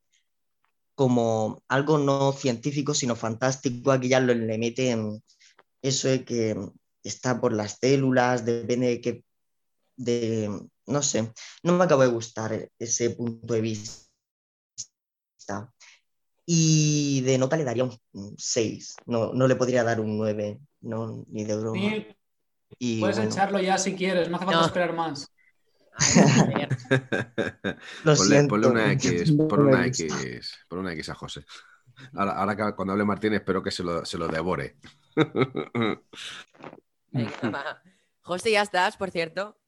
como 0.95 1.63
algo 1.67 1.97
no 1.97 2.33
científico 2.33 2.93
sino 2.93 3.17
fantástico. 3.17 3.91
Aquí 3.91 4.11
ya 4.11 4.21
lo, 4.21 4.35
le 4.35 4.59
meten 4.59 5.25
eso 5.81 6.09
de 6.09 6.27
que 6.27 6.57
está 7.03 7.41
por 7.41 7.55
las 7.55 7.79
células, 7.81 8.45
depende 8.45 8.89
de 8.89 9.01
qué 9.01 9.25
de, 9.97 10.51
no 10.87 11.03
sé, 11.03 11.33
no 11.63 11.73
me 11.73 11.85
acabo 11.85 12.03
de 12.03 12.09
gustar 12.09 12.71
ese 12.79 13.11
punto 13.11 13.55
de 13.55 13.63
vista. 13.63 14.13
Y 16.45 17.23
de 17.23 17.39
nota 17.39 17.57
le 17.57 17.65
daría 17.65 17.85
un 17.85 17.99
6, 18.37 18.97
no, 19.07 19.33
no 19.33 19.49
le 19.49 19.57
podría 19.57 19.85
dar 19.85 20.01
un 20.01 20.19
9, 20.19 20.61
no, 20.83 21.25
ni 21.31 21.45
de 21.45 21.57
broma. 21.57 22.18
Y, 22.79 23.01
Puedes 23.01 23.19
echarlo 23.19 23.61
ya 23.61 23.77
si 23.77 23.97
quieres, 23.97 24.29
no 24.29 24.37
hace 24.37 24.47
falta 24.47 24.67
esperar 24.67 24.95
más. 24.95 25.33
Lo 28.05 28.15
ponle, 28.15 28.45
ponle, 28.45 28.69
una 28.69 28.93
X, 28.93 29.33
por 29.33 29.61
una 29.61 29.85
X, 29.87 30.59
por 30.69 30.79
una 30.79 30.93
X 30.93 31.09
a 31.09 31.15
José. 31.15 31.45
Ahora, 32.15 32.33
ahora 32.33 32.77
cuando 32.77 32.93
hable 32.93 33.05
Martín 33.05 33.35
espero 33.35 33.63
que 33.63 33.73
se 33.73 33.83
lo, 33.83 34.05
se 34.05 34.17
lo 34.17 34.29
devore. 34.29 34.77
José, 38.21 38.53
ya 38.53 38.63
estás, 38.63 38.97
por 38.97 39.11
cierto. 39.11 39.59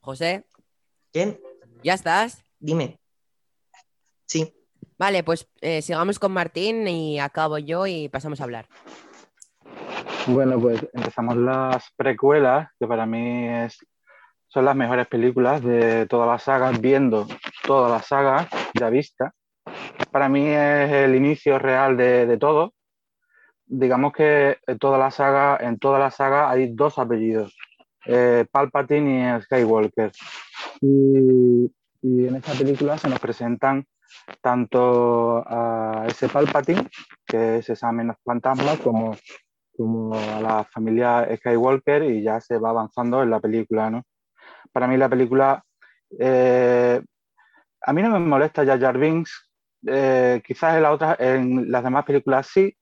José. 0.00 0.44
¿Quién? 1.12 1.40
¿Ya 1.82 1.94
estás? 1.94 2.44
Dime. 2.58 3.00
Sí. 4.26 4.52
Vale, 4.98 5.22
pues 5.22 5.46
eh, 5.60 5.82
sigamos 5.82 6.18
con 6.18 6.32
Martín 6.32 6.88
y 6.88 7.18
acabo 7.18 7.58
yo 7.58 7.86
y 7.86 8.08
pasamos 8.08 8.40
a 8.40 8.44
hablar. 8.44 8.66
Bueno, 10.28 10.60
pues 10.60 10.86
empezamos 10.92 11.36
las 11.36 11.92
precuelas, 11.96 12.68
que 12.78 12.86
para 12.86 13.06
mí 13.06 13.48
es, 13.48 13.78
son 14.48 14.64
las 14.64 14.76
mejores 14.76 15.06
películas 15.06 15.62
de 15.62 16.06
toda 16.06 16.26
la 16.26 16.38
saga, 16.38 16.70
viendo 16.72 17.26
toda 17.64 17.88
la 17.88 18.02
saga 18.02 18.48
ya 18.74 18.90
vista. 18.90 19.32
Para 20.10 20.28
mí 20.28 20.46
es 20.46 20.92
el 20.92 21.14
inicio 21.14 21.58
real 21.58 21.96
de, 21.96 22.36
todo. 22.38 22.74
Digamos 23.66 24.12
que 24.12 24.58
en 24.66 24.78
toda 24.78 24.98
la 24.98 25.10
saga, 25.10 25.58
en 25.60 25.78
toda 25.78 25.98
la 25.98 26.10
saga 26.10 26.50
hay 26.50 26.72
dos 26.72 26.98
apellidos, 26.98 27.56
eh, 28.06 28.46
Palpatine 28.50 29.36
y 29.38 29.42
Skywalker. 29.42 30.12
Y, 30.80 31.72
y 32.02 32.26
en 32.26 32.36
esta 32.36 32.52
película 32.52 32.96
se 32.98 33.08
nos 33.08 33.18
presentan 33.18 33.84
tanto 34.40 35.44
a 35.46 36.04
ese 36.08 36.28
Palpatine, 36.28 36.88
que 37.26 37.58
es 37.58 37.68
esa 37.70 37.92
menos 37.92 38.16
fantasma, 38.24 38.76
como, 38.76 39.16
como 39.76 40.14
a 40.14 40.40
la 40.40 40.64
familia 40.64 41.28
Skywalker 41.36 42.02
y 42.04 42.22
ya 42.22 42.40
se 42.40 42.58
va 42.58 42.70
avanzando 42.70 43.22
en 43.22 43.30
la 43.30 43.40
película. 43.40 43.90
¿no? 43.90 44.02
Para 44.72 44.86
mí 44.86 44.96
la 44.96 45.08
película, 45.08 45.62
eh, 46.18 47.00
a 47.82 47.92
mí 47.92 48.02
no 48.02 48.10
me 48.10 48.18
molesta 48.20 48.64
ya 48.64 48.78
Jar 48.78 48.98
Binks, 48.98 49.50
eh, 49.86 50.42
quizás 50.44 50.76
en, 50.76 50.82
la 50.82 50.92
otra, 50.92 51.16
en 51.18 51.70
las 51.70 51.84
demás 51.84 52.04
películas 52.04 52.46
sí, 52.46 52.76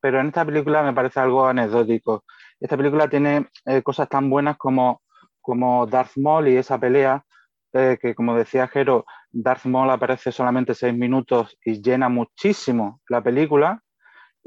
pero 0.00 0.20
en 0.20 0.28
esta 0.28 0.44
película 0.44 0.82
me 0.82 0.92
parece 0.92 1.20
algo 1.20 1.46
anecdótico. 1.46 2.24
Esta 2.60 2.76
película 2.76 3.08
tiene 3.08 3.48
eh, 3.66 3.82
cosas 3.82 4.08
tan 4.08 4.30
buenas 4.30 4.56
como, 4.56 5.02
como 5.40 5.86
Darth 5.86 6.16
Maul 6.16 6.48
y 6.48 6.56
esa 6.56 6.78
pelea, 6.78 7.24
que 7.70 8.14
como 8.14 8.34
decía 8.34 8.66
Jero, 8.66 9.04
Darth 9.30 9.66
Maul 9.66 9.90
aparece 9.90 10.32
solamente 10.32 10.74
seis 10.74 10.94
minutos 10.94 11.56
y 11.62 11.82
llena 11.82 12.08
muchísimo 12.08 13.00
la 13.08 13.22
película. 13.22 13.82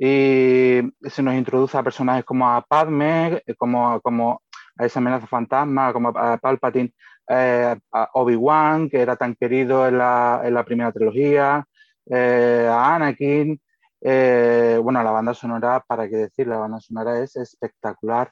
Y 0.03 0.81
se 1.03 1.21
nos 1.21 1.35
introduce 1.35 1.77
a 1.77 1.83
personajes 1.83 2.25
como 2.25 2.49
a 2.49 2.63
Padme, 2.63 3.43
como, 3.55 4.01
como 4.01 4.41
a 4.75 4.87
esa 4.87 4.97
amenaza 4.97 5.27
fantasma, 5.27 5.93
como 5.93 6.09
a 6.09 6.39
Palpatine, 6.39 6.91
eh, 7.29 7.75
a 7.91 8.09
Obi-Wan, 8.15 8.89
que 8.89 8.99
era 8.99 9.15
tan 9.15 9.35
querido 9.35 9.87
en 9.87 9.99
la, 9.99 10.41
en 10.43 10.55
la 10.55 10.65
primera 10.65 10.91
trilogía, 10.91 11.63
eh, 12.07 12.67
a 12.67 12.95
Anakin. 12.95 13.61
Eh, 14.01 14.79
bueno, 14.81 15.03
la 15.03 15.11
banda 15.11 15.35
sonora, 15.35 15.85
para 15.85 16.09
qué 16.09 16.15
decir, 16.15 16.47
la 16.47 16.57
banda 16.57 16.79
sonora 16.79 17.19
es 17.19 17.35
espectacular. 17.35 18.31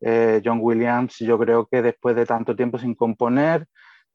John 0.00 0.60
Williams, 0.62 1.18
yo 1.18 1.38
creo 1.38 1.66
que 1.66 1.82
después 1.82 2.16
de 2.16 2.24
tanto 2.24 2.56
tiempo 2.56 2.78
sin 2.78 2.94
componer, 2.94 3.66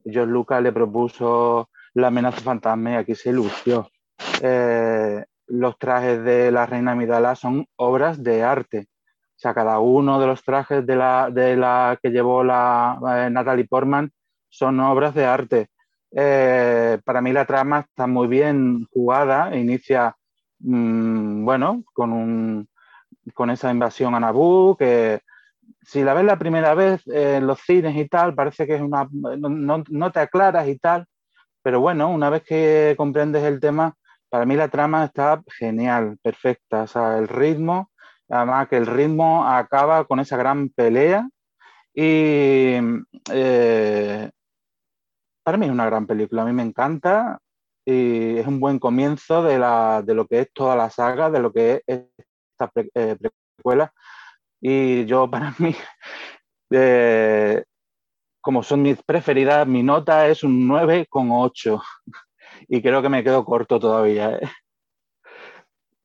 George 0.04 0.32
Lucas 0.32 0.60
le 0.62 0.72
propuso 0.72 1.70
la 1.94 2.08
amenaza 2.08 2.40
fantasma 2.40 2.90
y 2.90 2.94
aquí 2.96 3.14
se 3.14 3.32
lució. 3.32 3.88
Los 5.48 5.78
trajes 5.78 6.22
de 6.24 6.50
la 6.50 6.66
reina 6.66 6.94
Midala 6.94 7.34
son 7.34 7.66
obras 7.76 8.22
de 8.22 8.42
arte. 8.42 8.88
O 9.36 9.40
sea, 9.40 9.54
cada 9.54 9.78
uno 9.78 10.20
de 10.20 10.26
los 10.26 10.42
trajes 10.42 10.84
de 10.86 10.96
la, 10.96 11.30
de 11.30 11.56
la 11.56 11.98
que 12.02 12.10
llevó 12.10 12.42
la 12.42 12.98
eh, 13.16 13.30
Natalie 13.30 13.66
Portman 13.66 14.10
son 14.48 14.80
obras 14.80 15.14
de 15.14 15.24
arte. 15.24 15.68
Eh, 16.10 16.98
para 17.04 17.20
mí 17.20 17.32
la 17.32 17.44
trama 17.44 17.80
está 17.80 18.06
muy 18.06 18.26
bien 18.26 18.86
jugada. 18.92 19.56
Inicia, 19.56 20.16
mm, 20.60 21.44
bueno, 21.44 21.82
con, 21.92 22.12
un, 22.12 22.68
con 23.34 23.50
esa 23.50 23.70
invasión 23.70 24.14
a 24.14 24.20
Naboo, 24.20 24.76
que 24.76 25.20
si 25.82 26.02
la 26.02 26.14
ves 26.14 26.24
la 26.24 26.38
primera 26.38 26.74
vez 26.74 27.06
en 27.06 27.46
los 27.46 27.60
cines 27.60 27.96
y 27.96 28.08
tal, 28.08 28.34
parece 28.34 28.66
que 28.66 28.74
es 28.76 28.80
una. 28.80 29.08
No, 29.10 29.84
no, 29.88 30.12
te 30.12 30.20
aclaras 30.20 30.68
y 30.68 30.78
tal, 30.78 31.06
pero 31.62 31.80
bueno, 31.80 32.10
una 32.10 32.30
vez 32.30 32.42
que 32.42 32.94
comprendes 32.96 33.44
el 33.44 33.60
tema, 33.60 33.94
para 34.30 34.44
mí 34.46 34.56
la 34.56 34.68
trama 34.68 35.04
está 35.04 35.42
genial, 35.58 36.18
perfecta. 36.22 36.82
O 36.82 36.86
sea, 36.86 37.18
el 37.18 37.28
ritmo, 37.28 37.90
además 38.28 38.68
que 38.68 38.76
el 38.76 38.86
ritmo 38.86 39.46
acaba 39.46 40.04
con 40.04 40.20
esa 40.20 40.36
gran 40.36 40.68
pelea 40.70 41.28
y 41.94 42.74
eh, 43.32 44.30
para 45.42 45.58
mí 45.58 45.66
es 45.66 45.72
una 45.72 45.86
gran 45.86 46.06
película, 46.06 46.42
a 46.42 46.44
mí 46.44 46.52
me 46.52 46.62
encanta 46.62 47.38
y 47.84 48.36
es 48.36 48.46
un 48.46 48.60
buen 48.60 48.78
comienzo 48.78 49.42
de, 49.42 49.58
la, 49.58 50.02
de 50.02 50.14
lo 50.14 50.26
que 50.26 50.40
es 50.40 50.52
toda 50.52 50.76
la 50.76 50.90
saga, 50.90 51.30
de 51.30 51.40
lo 51.40 51.52
que 51.52 51.82
es 51.86 52.04
esta 52.52 52.70
eh, 52.94 53.16
precuela. 53.56 53.92
Y 54.60 55.06
yo 55.06 55.30
para 55.30 55.54
mí, 55.58 55.74
eh, 56.70 57.64
como 58.40 58.62
son 58.62 58.82
mis 58.82 59.02
preferidas, 59.02 59.66
mi 59.66 59.82
nota 59.82 60.28
es 60.28 60.44
un 60.44 60.68
9,8. 60.68 61.82
Y 62.68 62.82
creo 62.82 63.02
que 63.02 63.08
me 63.08 63.24
quedo 63.24 63.44
corto 63.44 63.80
todavía. 63.80 64.36
¿eh? 64.36 64.48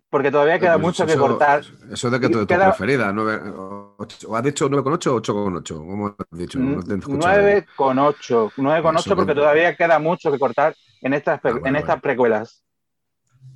Porque 0.09 0.29
todavía 0.31 0.59
queda 0.59 0.73
pues 0.73 0.83
mucho 0.83 1.05
que 1.05 1.17
cortar. 1.17 1.63
Eso 1.91 2.09
de 2.11 2.19
que 2.19 2.29
tu, 2.29 2.45
queda... 2.45 2.67
preferida. 2.67 3.11
9, 3.11 3.53
8, 3.97 4.35
¿Has 4.35 4.43
dicho 4.43 4.69
9,8 4.69 5.07
o 5.07 5.21
8,8? 5.21 5.75
¿Cómo 5.75 6.07
has 6.07 6.37
dicho? 6.37 6.59
9,8. 6.59 8.51
9,8 8.55 9.15
porque 9.15 9.33
todavía 9.33 9.75
queda 9.75 9.97
mucho 9.97 10.31
que 10.31 10.37
cortar 10.37 10.75
en 11.01 11.13
estas, 11.13 11.43
ah, 11.43 11.59
en 11.65 11.75
estas 11.75 11.99
precuelas. 11.99 12.63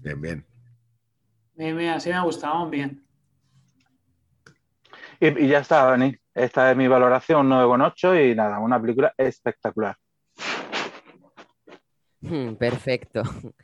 Bien, 0.02 0.20
bien. 0.20 0.46
Bien, 1.54 1.78
bien, 1.78 1.94
así 1.94 2.10
me 2.10 2.16
ha 2.16 2.22
gustado, 2.22 2.70
bien. 2.70 3.06
Y, 5.20 5.48
ya 5.48 5.60
está, 5.60 5.86
Dani. 5.86 6.16
Esta 6.34 6.72
es 6.72 6.78
mi 6.78 6.88
valoración 6.88 7.50
9,8 7.50 8.32
y 8.32 8.36
nada, 8.36 8.60
una 8.60 8.80
película 8.80 9.14
espectacular. 9.18 9.96
Hmm, 12.22 12.56
perfecto. 12.56 13.24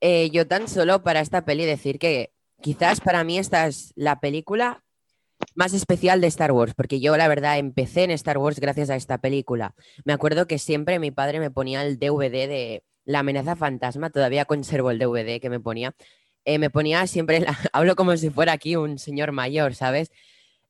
Eh, 0.00 0.30
yo 0.30 0.48
tan 0.48 0.66
solo 0.66 1.04
para 1.04 1.20
esta 1.20 1.44
peli 1.44 1.64
decir 1.64 2.00
que 2.00 2.32
quizás 2.60 3.00
para 3.00 3.22
mí 3.22 3.38
esta 3.38 3.68
es 3.68 3.92
la 3.94 4.18
película 4.18 4.82
más 5.54 5.74
especial 5.74 6.20
de 6.20 6.26
Star 6.26 6.52
Wars, 6.52 6.74
porque 6.74 7.00
yo 7.00 7.16
la 7.16 7.28
verdad 7.28 7.58
empecé 7.58 8.04
en 8.04 8.10
Star 8.10 8.38
Wars 8.38 8.58
gracias 8.58 8.90
a 8.90 8.96
esta 8.96 9.18
película. 9.18 9.74
Me 10.04 10.12
acuerdo 10.12 10.46
que 10.46 10.58
siempre 10.58 10.98
mi 10.98 11.10
padre 11.12 11.40
me 11.40 11.52
ponía 11.52 11.82
el 11.84 11.98
DVD 11.98 12.48
de 12.48 12.84
La 13.04 13.20
amenaza 13.20 13.54
fantasma, 13.54 14.10
todavía 14.10 14.44
conservo 14.44 14.90
el 14.90 14.98
DVD 14.98 15.40
que 15.40 15.50
me 15.50 15.60
ponía. 15.60 15.94
Eh, 16.44 16.58
me 16.58 16.70
ponía 16.70 17.06
siempre, 17.06 17.44
hablo 17.72 17.96
como 17.96 18.16
si 18.16 18.30
fuera 18.30 18.52
aquí 18.52 18.76
un 18.76 18.98
señor 18.98 19.32
mayor, 19.32 19.74
¿sabes? 19.74 20.10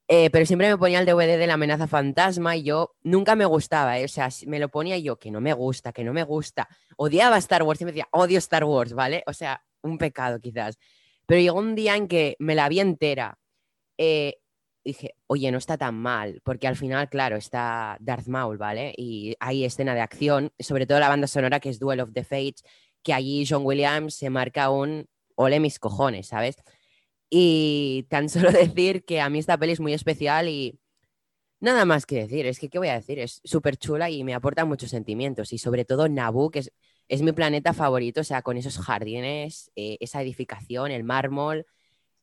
Eh, 0.09 0.31
pero 0.31 0.47
siempre 0.47 0.69
me 0.69 0.79
ponía 0.79 1.01
el 1.01 1.07
DVD 1.07 1.37
de 1.37 1.47
la 1.49 1.55
amenaza 1.55 1.89
fantasma 1.89 2.57
y 2.57 2.63
yo 2.63 2.95
nunca 3.03 3.35
me 3.35 3.45
gustaba, 3.45 3.99
¿eh? 3.99 4.05
o 4.05 4.09
sea, 4.09 4.29
me 4.47 4.61
lo 4.61 4.69
ponía 4.69 4.97
yo, 4.99 5.19
que 5.19 5.33
no 5.33 5.41
me 5.41 5.53
gusta, 5.53 5.93
que 5.93 6.05
no 6.05 6.13
me 6.13 6.23
gusta. 6.23 6.69
Odiaba 6.97 7.39
Star 7.39 7.65
Wars 7.65 7.81
me 7.81 7.87
decía, 7.87 8.09
odio 8.13 8.39
Star 8.39 8.65
Wars, 8.65 8.93
¿vale? 8.93 9.25
O 9.27 9.33
sea, 9.33 9.65
un 9.83 9.99
pecado 9.99 10.41
quizás. 10.41 10.79
Pero 11.27 11.41
llegó 11.41 11.59
un 11.59 11.75
día 11.75 11.97
en 11.97 12.07
que 12.07 12.37
me 12.39 12.55
la 12.55 12.69
vi 12.69 12.81
entera. 12.81 13.39
Eh, 13.99 14.39
dije, 14.85 15.15
oye, 15.27 15.51
no 15.51 15.59
está 15.59 15.77
tan 15.77 15.97
mal, 15.97 16.41
porque 16.45 16.69
al 16.69 16.77
final, 16.77 17.09
claro, 17.09 17.37
está 17.37 17.97
Darth 18.01 18.29
Maul, 18.29 18.59
¿vale? 18.59 18.95
Y 18.97 19.35
hay 19.41 19.65
escena 19.65 19.95
de 19.95 20.03
acción, 20.03 20.53
sobre 20.59 20.87
todo 20.87 21.01
la 21.01 21.09
banda 21.09 21.27
sonora 21.27 21.59
que 21.59 21.71
es 21.71 21.81
Duel 21.81 22.01
of 22.01 22.13
the 22.13 22.23
Fates, 22.23 22.63
que 23.03 23.13
allí 23.13 23.45
John 23.49 23.63
Williams 23.65 24.15
se 24.15 24.31
marca 24.31 24.71
un 24.71 25.09
ole 25.35 25.61
mis 25.61 25.79
cojones, 25.81 26.29
¿sabes? 26.29 26.57
Y 27.31 28.07
tan 28.09 28.29
solo 28.29 28.51
decir 28.53 29.05
que 29.05 29.21
a 29.21 29.29
mí 29.29 29.39
esta 29.39 29.59
peli 29.59 29.73
es 29.73 29.81
muy 29.81 29.93
especial 29.93 30.49
y 30.49 30.79
nada 31.61 31.85
más 31.85 32.07
que 32.07 32.17
decir. 32.17 32.47
Es 32.47 32.59
que, 32.59 32.69
¿qué 32.69 32.79
voy 32.79 32.89
a 32.89 32.95
decir? 32.95 33.19
Es 33.19 33.41
súper 33.45 33.77
chula 33.77 34.11
y 34.11 34.25
me 34.25 34.35
aporta 34.35 34.65
muchos 34.65 34.91
sentimientos. 34.91 35.53
Y 35.53 35.59
sobre 35.59 35.85
todo 35.85 36.09
Naboo, 36.09 36.51
que 36.51 36.65
es, 37.09 37.23
mi 37.23 37.33
planeta 37.33 37.73
favorito, 37.73 38.21
o 38.23 38.25
sea, 38.25 38.43
con 38.43 38.57
esos 38.57 38.79
jardines, 38.79 39.71
eh, 39.77 39.97
esa 40.01 40.23
edificación, 40.23 40.91
el 40.91 41.05
mármol. 41.05 41.67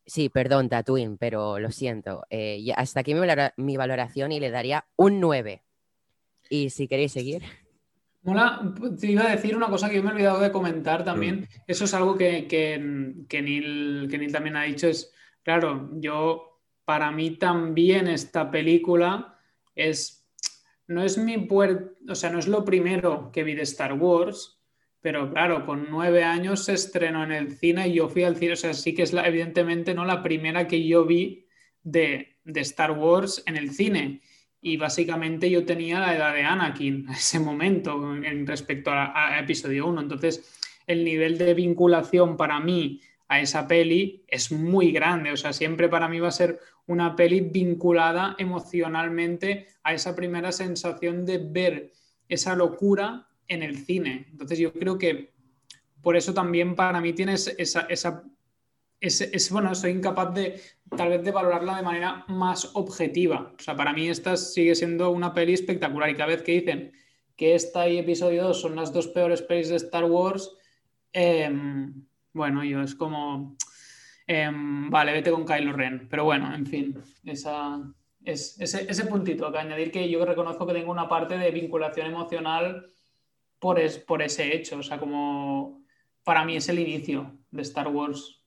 Sí, 0.05 0.29
perdón, 0.29 0.69
Tatooine, 0.69 1.17
pero 1.17 1.59
lo 1.59 1.71
siento. 1.71 2.25
Eh, 2.29 2.65
hasta 2.75 3.01
aquí 3.01 3.15
mi, 3.15 3.77
valoración 3.77 4.31
y 4.31 4.39
le 4.39 4.51
daría 4.51 4.85
un 4.97 5.19
9. 5.21 5.63
Y 6.49 6.69
si 6.71 6.87
queréis 6.87 7.13
seguir. 7.13 7.43
Mola, 8.23 8.73
te 8.99 9.07
iba 9.11 9.25
a 9.27 9.35
decir 9.35 9.55
una 9.55 9.67
cosa 9.67 9.89
que 9.89 9.97
yo 9.97 10.03
me 10.03 10.09
he 10.09 10.13
olvidado 10.13 10.39
de 10.39 10.51
comentar 10.51 11.03
también. 11.03 11.47
Eso 11.67 11.83
es 11.83 11.93
algo 11.93 12.17
que, 12.17 12.47
que, 12.47 13.41
Neil, 13.41 14.07
que 14.09 14.17
también 14.29 14.55
ha 14.55 14.63
dicho. 14.63 14.87
Es, 14.87 15.13
claro, 15.43 15.89
yo, 15.95 16.61
para 16.85 17.11
mí 17.11 17.31
también 17.31 18.07
esta 18.07 18.49
película 18.49 19.37
es, 19.75 20.25
no 20.87 21.03
es 21.03 21.17
mi 21.17 21.35
puer- 21.35 21.97
o 22.07 22.15
sea, 22.15 22.29
no 22.29 22.39
es 22.39 22.47
lo 22.47 22.63
primero 22.63 23.29
que 23.33 23.43
vi 23.43 23.55
de 23.55 23.63
Star 23.63 23.93
Wars, 23.93 24.57
pero 25.01 25.29
claro, 25.29 25.65
con 25.65 25.87
nueve 25.89 26.23
años 26.23 26.63
se 26.63 26.73
estrenó 26.73 27.25
en 27.25 27.33
el 27.33 27.57
cine 27.57 27.89
y 27.89 27.95
yo 27.95 28.07
fui 28.07 28.23
al 28.23 28.37
cine, 28.37 28.53
o 28.53 28.55
sea, 28.55 28.73
sí 28.73 28.93
que 28.93 29.03
es 29.03 29.11
la, 29.11 29.27
evidentemente 29.27 29.93
no 29.93 30.05
la 30.05 30.23
primera 30.23 30.65
que 30.65 30.87
yo 30.87 31.03
vi 31.05 31.45
de, 31.83 32.37
de 32.45 32.61
Star 32.61 32.91
Wars 32.91 33.43
en 33.45 33.57
el 33.57 33.71
cine. 33.71 34.21
Y 34.63 34.77
básicamente 34.77 35.49
yo 35.49 35.65
tenía 35.65 35.99
la 35.99 36.15
edad 36.15 36.33
de 36.33 36.43
Anakin 36.43 37.05
en 37.07 37.09
ese 37.09 37.37
momento 37.39 38.15
en, 38.15 38.47
respecto 38.47 38.91
a, 38.91 39.35
a 39.35 39.39
episodio 39.39 39.87
1. 39.87 40.01
Entonces, 40.01 40.57
el 40.87 41.03
nivel 41.03 41.37
de 41.37 41.53
vinculación 41.53 42.37
para 42.37 42.59
mí 42.61 43.01
a 43.27 43.41
esa 43.41 43.67
peli 43.67 44.23
es 44.27 44.51
muy 44.53 44.91
grande. 44.91 45.31
O 45.31 45.37
sea, 45.37 45.51
siempre 45.51 45.89
para 45.89 46.07
mí 46.07 46.19
va 46.19 46.29
a 46.29 46.31
ser 46.31 46.59
una 46.87 47.15
peli 47.15 47.41
vinculada 47.41 48.35
emocionalmente 48.39 49.67
a 49.83 49.93
esa 49.93 50.15
primera 50.15 50.51
sensación 50.51 51.25
de 51.25 51.37
ver 51.39 51.91
esa 52.29 52.55
locura 52.55 53.27
en 53.47 53.63
el 53.63 53.85
cine. 53.85 54.27
Entonces 54.31 54.59
yo 54.59 54.71
creo 54.71 54.97
que 54.97 55.33
por 56.01 56.15
eso 56.15 56.33
también 56.33 56.75
para 56.75 57.01
mí 57.01 57.13
tienes 57.13 57.53
esa 57.57 58.23
es, 59.03 59.51
bueno, 59.51 59.75
soy 59.75 59.91
incapaz 59.91 60.33
de 60.33 60.61
tal 60.95 61.09
vez 61.09 61.23
de 61.23 61.31
valorarla 61.31 61.75
de 61.75 61.83
manera 61.83 62.25
más 62.27 62.71
objetiva. 62.73 63.53
O 63.57 63.61
sea, 63.61 63.75
para 63.75 63.93
mí 63.93 64.07
esta 64.07 64.37
sigue 64.37 64.75
siendo 64.75 65.11
una 65.11 65.33
peli 65.33 65.53
espectacular 65.53 66.09
y 66.09 66.15
cada 66.15 66.27
vez 66.27 66.41
que 66.41 66.53
dicen 66.53 66.93
que 67.35 67.55
esta 67.55 67.87
y 67.89 67.97
episodio 67.97 68.43
2 68.43 68.61
son 68.61 68.75
las 68.75 68.93
dos 68.93 69.07
peores 69.07 69.41
pelis 69.41 69.69
de 69.69 69.75
Star 69.75 70.05
Wars, 70.05 70.55
eh, 71.11 71.51
bueno, 72.31 72.63
yo 72.63 72.81
es 72.81 72.95
como, 72.95 73.55
eh, 74.27 74.49
vale, 74.53 75.11
vete 75.11 75.31
con 75.31 75.45
Kylo 75.45 75.73
Ren. 75.73 76.07
Pero 76.09 76.23
bueno, 76.23 76.53
en 76.55 76.65
fin, 76.65 76.97
esa, 77.25 77.81
es, 78.23 78.59
ese, 78.59 78.89
ese 78.89 79.05
puntito 79.05 79.51
que 79.51 79.57
añadir 79.57 79.91
que 79.91 80.09
yo 80.09 80.23
reconozco 80.25 80.65
que 80.65 80.73
tengo 80.73 80.91
una 80.91 81.09
parte 81.09 81.37
de 81.37 81.51
vinculación 81.51 82.07
emocional 82.07 82.85
por, 83.59 83.79
es, 83.79 83.97
por 83.97 84.21
ese 84.21 84.55
hecho. 84.55 84.77
O 84.77 84.83
sea, 84.83 84.97
como 84.97 85.83
para 86.23 86.45
mí 86.45 86.55
es 86.55 86.69
el 86.69 86.79
inicio 86.79 87.37
de 87.51 87.61
Star 87.63 87.89
Wars. 87.89 88.42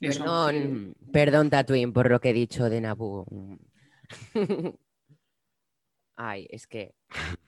Eso, 0.00 0.22
Perdón, 0.22 0.94
perdón, 1.12 1.50
Tatooine, 1.50 1.92
por 1.92 2.10
lo 2.10 2.20
que 2.20 2.30
he 2.30 2.32
dicho 2.32 2.68
de 2.70 2.80
Naboo. 2.80 3.26
Ay, 6.16 6.46
es 6.50 6.66
que. 6.66 6.94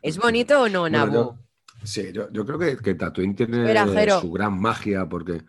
¿Es 0.02 0.16
bonito 0.22 0.62
o 0.62 0.68
no, 0.68 0.80
Bueno, 0.82 0.98
Naboo? 0.98 1.12
yo- 1.34 1.38
Sí, 1.82 2.12
yo, 2.12 2.30
yo 2.30 2.44
creo 2.44 2.58
que, 2.58 2.76
que 2.76 2.94
Tatooine 2.94 3.34
tiene 3.34 3.62
Espera, 3.62 3.86
Jero. 3.88 4.20
su 4.20 4.30
gran 4.32 4.60
magia 4.60 5.08
porque... 5.08 5.42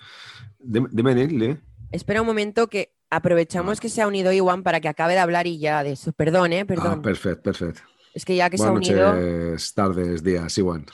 Neil, 0.63 1.43
¿eh? 1.43 1.61
Espera 1.91 2.21
un 2.21 2.27
momento 2.27 2.67
que 2.67 2.93
aprovechamos 3.09 3.81
que 3.81 3.89
se 3.89 4.01
ha 4.01 4.07
unido 4.07 4.31
Iwan 4.31 4.63
para 4.63 4.79
que 4.79 4.87
acabe 4.87 5.11
de 5.13 5.19
hablar 5.19 5.45
y 5.47 5.59
ya 5.59 5.83
de 5.83 5.91
eso. 5.91 6.13
Perdón, 6.13 6.53
¿eh? 6.53 6.61
Ah, 6.61 6.65
Perdón. 6.65 7.01
perfecto, 7.01 7.41
perfecto. 7.51 7.81
es 8.13 8.23
que 8.23 8.37
ya 8.37 8.49
que 8.49 8.57
se 8.57 8.63
ha 8.63 8.69
Buenas 8.71 8.89
unido. 8.89 9.11
noches, 9.13 9.73
tardes, 9.73 10.23
días, 10.23 10.57
igual. 10.57 10.85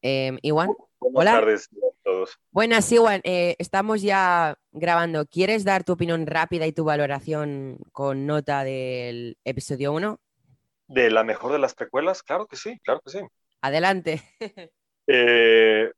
eh, 0.00 0.38
Iwan. 0.40 0.68
Buenas 1.00 1.20
Hola. 1.20 1.32
tardes 1.32 1.68
a 1.70 1.76
todos. 2.16 2.38
Buenas, 2.50 2.90
Iwan. 2.92 3.20
eh, 3.24 3.56
estamos 3.58 4.02
ya 4.02 4.56
grabando. 4.72 5.26
¿Quieres 5.26 5.64
dar 5.64 5.84
tu 5.84 5.92
opinión 5.92 6.26
rápida 6.26 6.66
y 6.66 6.72
tu 6.72 6.84
valoración 6.84 7.78
con 7.92 8.26
nota 8.26 8.64
del 8.64 9.36
episodio 9.44 9.92
1? 9.92 10.18
¿De 10.88 11.10
la 11.10 11.24
mejor 11.24 11.52
de 11.52 11.58
las 11.58 11.74
precuelas? 11.74 12.22
Claro 12.22 12.46
que 12.46 12.56
sí, 12.56 12.78
claro 12.84 13.00
que 13.04 13.10
sí. 13.10 13.20
Adelante. 13.60 14.22
Eh, 15.08 15.88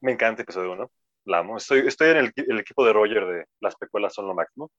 me 0.00 0.10
encanta 0.10 0.42
episodio 0.42 0.72
1. 0.72 0.90
La 1.26 1.38
amo. 1.38 1.56
Estoy, 1.56 1.86
estoy 1.86 2.08
en 2.10 2.16
el, 2.16 2.32
el 2.34 2.58
equipo 2.58 2.84
de 2.84 2.92
Roger 2.92 3.24
de 3.24 3.44
las 3.60 3.76
precuelas 3.76 4.12
son 4.12 4.26
lo 4.26 4.34
máximo. 4.34 4.72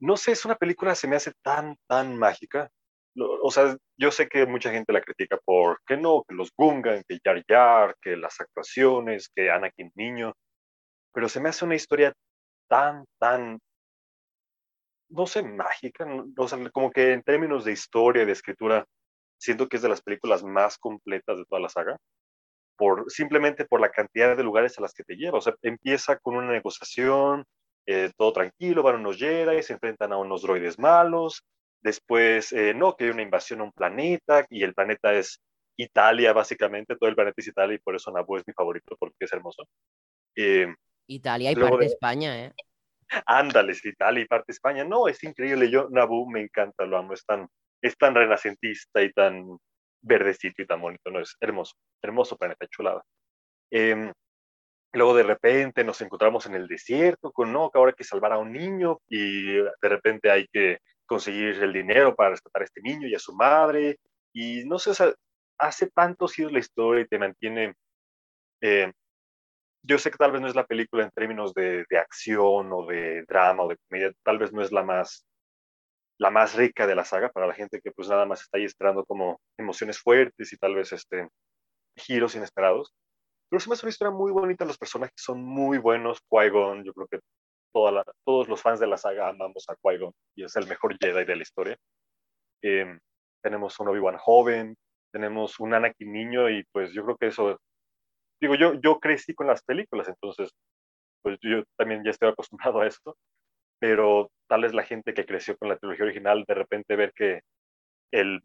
No 0.00 0.16
sé, 0.16 0.32
es 0.32 0.44
una 0.44 0.56
película 0.56 0.96
se 0.96 1.06
me 1.06 1.14
hace 1.14 1.30
tan, 1.42 1.76
tan 1.86 2.16
mágica. 2.16 2.72
O 3.16 3.50
sea, 3.50 3.76
yo 3.98 4.10
sé 4.10 4.28
que 4.28 4.46
mucha 4.46 4.70
gente 4.70 4.92
la 4.92 5.02
critica 5.02 5.38
por 5.44 5.80
que 5.86 5.96
no, 5.96 6.24
que 6.26 6.34
los 6.34 6.50
Gungan, 6.56 7.02
que 7.06 7.18
Jar 7.22 7.42
Jar, 7.46 7.96
que 8.00 8.16
las 8.16 8.40
actuaciones, 8.40 9.30
que 9.34 9.50
Anakin 9.50 9.92
niño, 9.94 10.34
pero 11.12 11.28
se 11.28 11.40
me 11.40 11.50
hace 11.50 11.64
una 11.64 11.74
historia 11.74 12.14
tan, 12.68 13.04
tan, 13.18 13.60
no 15.10 15.26
sé, 15.26 15.42
mágica, 15.42 16.06
o 16.36 16.48
sea, 16.48 16.58
como 16.70 16.90
que 16.90 17.12
en 17.12 17.22
términos 17.22 17.64
de 17.64 17.72
historia 17.72 18.24
de 18.24 18.32
escritura, 18.32 18.86
siento 19.38 19.68
que 19.68 19.76
es 19.76 19.82
de 19.82 19.88
las 19.90 20.02
películas 20.02 20.42
más 20.42 20.78
completas 20.78 21.36
de 21.36 21.44
toda 21.44 21.60
la 21.60 21.68
saga 21.68 21.98
por, 22.76 23.10
simplemente 23.10 23.64
por 23.64 23.80
la 23.80 23.90
cantidad 23.90 24.36
de 24.36 24.42
lugares 24.42 24.78
a 24.78 24.82
las 24.82 24.94
que 24.94 25.04
te 25.04 25.16
lleva. 25.16 25.38
O 25.38 25.40
sea, 25.40 25.54
empieza 25.62 26.18
con 26.18 26.36
una 26.36 26.52
negociación, 26.52 27.44
eh, 27.86 28.10
todo 28.16 28.32
tranquilo, 28.32 28.82
van 28.82 28.96
unos 28.96 29.18
Jedi, 29.18 29.62
se 29.62 29.74
enfrentan 29.74 30.12
a 30.12 30.18
unos 30.18 30.42
droides 30.42 30.78
malos, 30.78 31.42
después, 31.82 32.52
eh, 32.52 32.74
no, 32.74 32.96
que 32.96 33.04
hay 33.04 33.10
una 33.10 33.22
invasión 33.22 33.60
a 33.60 33.64
un 33.64 33.72
planeta, 33.72 34.46
y 34.48 34.62
el 34.62 34.74
planeta 34.74 35.12
es 35.12 35.40
Italia, 35.76 36.32
básicamente, 36.32 36.96
todo 36.96 37.08
el 37.08 37.16
planeta 37.16 37.34
es 37.38 37.48
Italia, 37.48 37.74
y 37.74 37.78
por 37.78 37.96
eso 37.96 38.10
Naboo 38.12 38.38
es 38.38 38.46
mi 38.46 38.52
favorito, 38.54 38.96
porque 38.98 39.16
es 39.20 39.32
hermoso. 39.32 39.64
Eh, 40.36 40.72
Italia 41.08 41.52
y 41.52 41.56
parte 41.56 41.76
de- 41.78 41.86
España, 41.86 42.44
¿eh? 42.44 42.52
ándale, 43.26 43.72
es 43.72 43.84
Italia 43.84 44.22
y 44.22 44.26
parte 44.26 44.52
España. 44.52 44.84
No, 44.84 45.08
es 45.08 45.22
increíble. 45.24 45.70
Yo, 45.70 45.88
Naboo, 45.90 46.28
me 46.28 46.40
encanta, 46.40 46.86
lo 46.86 46.96
amo. 46.96 47.12
Es 47.12 47.24
tan, 47.24 47.46
es 47.82 47.96
tan 47.96 48.14
renacentista 48.14 49.02
y 49.02 49.12
tan 49.12 49.58
verdecito 50.00 50.62
y 50.62 50.66
tan 50.66 50.80
bonito. 50.80 51.10
No, 51.10 51.20
es 51.20 51.36
hermoso, 51.40 51.74
hermoso 52.02 52.36
planeta, 52.36 52.66
chulada. 52.68 53.02
Em, 53.70 54.12
luego 54.94 55.14
de 55.14 55.22
repente 55.22 55.84
nos 55.84 56.00
encontramos 56.00 56.46
en 56.46 56.54
el 56.54 56.66
desierto 56.68 57.32
con, 57.32 57.52
no, 57.52 57.70
que 57.70 57.78
ahora 57.78 57.90
hay 57.90 57.96
que 57.96 58.04
salvar 58.04 58.32
a 58.32 58.38
un 58.38 58.52
niño 58.52 58.98
y 59.08 59.54
de 59.54 59.70
repente 59.82 60.30
hay 60.30 60.46
que 60.48 60.78
conseguir 61.12 61.62
el 61.62 61.72
dinero 61.72 62.14
para 62.14 62.30
rescatar 62.30 62.62
a 62.62 62.64
este 62.64 62.80
niño 62.82 63.06
y 63.06 63.14
a 63.14 63.18
su 63.18 63.34
madre. 63.34 63.98
Y 64.34 64.64
no 64.64 64.78
sé, 64.78 64.90
o 64.90 64.94
sea, 64.94 65.12
hace 65.58 65.90
tanto 65.90 66.26
sido 66.28 66.50
la 66.50 66.58
historia 66.58 67.02
y 67.02 67.08
te 67.08 67.18
mantiene... 67.18 67.74
eh, 68.62 68.90
yo 69.84 69.98
sé 69.98 70.10
que 70.10 70.18
tal 70.18 70.32
vez 70.32 70.40
no 70.40 70.48
es 70.48 70.54
la 70.54 70.66
película 70.66 71.02
en 71.04 71.10
términos 71.10 71.52
de, 71.54 71.84
de 71.90 71.98
acción 71.98 72.72
o 72.72 72.86
de 72.86 73.24
drama 73.28 73.64
o 73.64 73.68
de 73.68 73.76
comedia, 73.88 74.12
tal 74.24 74.38
vez 74.38 74.52
no 74.52 74.62
es 74.62 74.70
la 74.70 74.84
más, 74.84 75.26
la 76.18 76.30
más 76.30 76.54
rica 76.54 76.86
de 76.86 76.94
la 76.94 77.04
saga 77.04 77.30
para 77.30 77.48
la 77.48 77.54
gente 77.54 77.80
que 77.82 77.90
pues 77.90 78.08
nada 78.08 78.24
más 78.24 78.42
está 78.42 78.58
ahí 78.58 78.64
esperando 78.64 79.04
como 79.04 79.40
emociones 79.58 79.98
fuertes 79.98 80.52
y 80.52 80.56
tal 80.56 80.76
vez 80.76 80.92
este, 80.92 81.28
giros 81.96 82.36
inesperados. 82.36 82.94
Pero 83.50 83.60
se 83.60 83.68
me 83.68 83.74
hace 83.74 83.86
una 83.86 83.90
historia 83.90 84.12
muy 84.12 84.32
bonita, 84.32 84.64
los 84.64 84.78
personajes 84.78 85.16
son 85.16 85.42
muy 85.42 85.78
buenos, 85.78 86.20
Qui-Gon, 86.30 86.84
yo 86.84 86.92
creo 86.94 87.08
que 87.08 87.18
toda 87.72 87.92
la- 87.92 88.04
todos 88.26 88.48
los 88.48 88.60
fans 88.62 88.80
de 88.80 88.86
la 88.86 88.96
saga 88.96 89.28
amamos 89.28 89.64
a 89.68 89.76
Qui-Gon 89.76 90.12
y 90.36 90.44
es 90.44 90.56
el 90.56 90.66
mejor 90.68 90.96
Jedi 91.00 91.24
de 91.24 91.36
la 91.36 91.42
historia. 91.42 91.76
Eh, 92.62 92.86
tenemos 93.42 93.78
un 93.80 93.88
Obi-Wan 93.88 94.18
joven, 94.18 94.76
tenemos 95.12 95.60
un 95.60 95.74
Anakin 95.74 96.12
niño 96.12 96.50
y 96.50 96.64
pues 96.72 96.92
yo 96.92 97.04
creo 97.04 97.16
que 97.16 97.28
eso 97.28 97.58
digo, 98.40 98.54
yo, 98.56 98.74
yo 98.74 98.98
crecí 99.00 99.34
con 99.34 99.46
las 99.46 99.62
películas, 99.62 100.08
entonces, 100.08 100.50
pues 101.22 101.38
yo 101.42 101.64
también 101.78 102.02
ya 102.04 102.10
estoy 102.10 102.30
acostumbrado 102.30 102.80
a 102.80 102.86
esto, 102.88 103.16
pero 103.80 104.30
tal 104.48 104.62
vez 104.62 104.74
la 104.74 104.84
gente 104.84 105.14
que 105.14 105.26
creció 105.26 105.56
con 105.58 105.68
la 105.68 105.76
trilogía 105.78 106.04
original, 106.06 106.44
de 106.48 106.54
repente 106.54 106.96
ver 106.96 107.12
que 107.14 107.40
el 108.12 108.40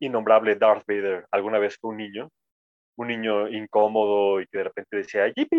innombrable 0.00 0.54
Darth 0.56 0.84
Vader 0.86 1.26
alguna 1.30 1.58
vez 1.58 1.76
fue 1.80 1.90
un 1.90 1.96
niño, 1.98 2.28
un 2.98 3.08
niño 3.08 3.48
incómodo 3.48 4.40
y 4.40 4.46
que 4.48 4.58
de 4.58 4.64
repente 4.64 4.96
decía 4.98 5.28
¡Yipi! 5.28 5.56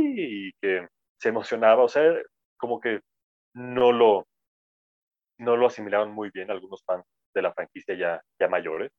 y 0.50 0.52
que 0.62 0.88
se 1.22 1.30
emocionaba, 1.30 1.84
o 1.84 1.90
sea, 1.90 2.04
como 2.60 2.80
que 2.80 3.02
no 3.56 3.92
lo, 3.92 4.28
no 5.40 5.58
lo 5.58 5.68
asimilaron 5.68 6.12
muy 6.12 6.30
bien 6.32 6.52
algunos 6.52 6.84
fans 6.86 7.06
de 7.34 7.42
la 7.42 7.54
franquicia 7.54 7.96
ya, 7.96 8.22
ya 8.40 8.48
mayores. 8.48 8.92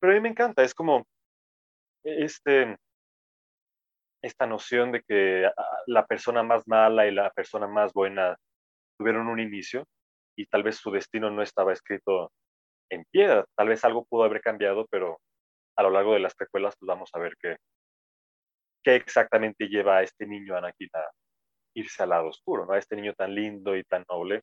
Pero 0.00 0.12
a 0.12 0.16
mí 0.16 0.20
me 0.20 0.28
encanta, 0.28 0.62
es 0.62 0.74
como 0.74 1.06
este, 2.04 2.76
esta 4.22 4.46
noción 4.46 4.92
de 4.92 5.02
que 5.02 5.46
ah, 5.46 5.82
la 5.86 6.06
persona 6.06 6.42
más 6.42 6.66
mala 6.66 7.06
y 7.06 7.12
la 7.12 7.30
persona 7.30 7.66
más 7.66 7.92
buena 7.92 8.36
tuvieron 8.98 9.28
un 9.28 9.40
inicio 9.40 9.86
y 10.36 10.46
tal 10.46 10.62
vez 10.62 10.76
su 10.76 10.90
destino 10.90 11.30
no 11.30 11.42
estaba 11.42 11.72
escrito 11.72 12.32
en 12.90 13.04
piedra, 13.10 13.44
tal 13.56 13.68
vez 13.68 13.84
algo 13.84 14.04
pudo 14.04 14.24
haber 14.24 14.40
cambiado, 14.40 14.86
pero 14.90 15.18
a 15.76 15.82
lo 15.82 15.90
largo 15.90 16.14
de 16.14 16.20
las 16.20 16.34
precuelas 16.34 16.74
pues 16.78 16.86
vamos 16.86 17.10
a 17.14 17.18
ver 17.18 17.34
qué, 17.40 17.56
qué 18.84 18.96
exactamente 18.96 19.66
lleva 19.66 19.98
a 19.98 20.02
este 20.02 20.26
niño 20.26 20.56
Anakin 20.56 20.90
a 20.94 21.10
irse 21.74 22.02
al 22.02 22.10
lado 22.10 22.28
oscuro, 22.28 22.66
¿no? 22.66 22.72
A 22.72 22.78
este 22.78 22.96
niño 22.96 23.14
tan 23.14 23.34
lindo 23.34 23.76
y 23.76 23.84
tan 23.84 24.04
noble 24.08 24.42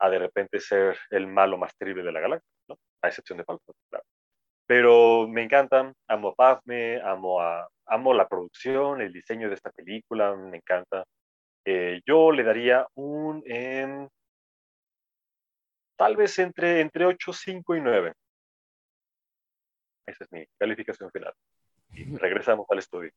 a 0.00 0.10
de 0.10 0.18
repente 0.18 0.60
ser 0.60 0.96
el 1.10 1.26
malo 1.26 1.58
más 1.58 1.76
terrible 1.76 2.02
de 2.04 2.12
la 2.12 2.20
galaxia, 2.20 2.50
¿no? 2.68 2.78
A 3.02 3.08
excepción 3.08 3.38
de 3.38 3.44
Palpatine, 3.44 3.84
claro. 3.90 4.04
Pero 4.66 5.26
me 5.28 5.42
encantan, 5.42 5.94
amo 6.08 6.28
a 6.28 6.34
Padme, 6.34 7.00
amo, 7.02 7.40
a, 7.40 7.68
amo 7.86 8.14
la 8.14 8.28
producción, 8.28 9.00
el 9.00 9.12
diseño 9.12 9.48
de 9.48 9.54
esta 9.54 9.70
película, 9.70 10.34
me 10.36 10.58
encanta. 10.58 11.04
Eh, 11.64 12.00
yo 12.06 12.32
le 12.32 12.44
daría 12.44 12.86
un, 12.94 13.42
em, 13.46 14.08
tal 15.96 16.16
vez 16.16 16.38
entre, 16.38 16.80
entre 16.80 17.06
8, 17.06 17.32
5 17.32 17.76
y 17.76 17.80
9. 17.80 18.12
Esa 20.06 20.24
es 20.24 20.32
mi 20.32 20.44
calificación 20.58 21.10
final. 21.10 21.34
Y 21.92 22.16
regresamos 22.16 22.66
al 22.70 22.78
estudio. 22.78 23.10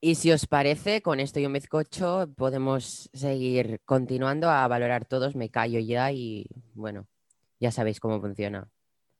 Y 0.00 0.14
si 0.14 0.32
os 0.32 0.46
parece, 0.46 1.02
con 1.02 1.20
esto 1.20 1.40
y 1.40 1.46
un 1.46 1.52
bizcocho 1.52 2.28
podemos 2.36 3.10
seguir 3.12 3.80
continuando 3.84 4.48
a 4.48 4.66
valorar 4.66 5.04
todos. 5.04 5.36
Me 5.36 5.50
callo 5.50 5.78
ya 5.78 6.10
y 6.12 6.46
bueno, 6.74 7.06
Ya 7.58 7.70
sabéis 7.70 8.00
cómo 8.00 8.20
funciona. 8.20 8.68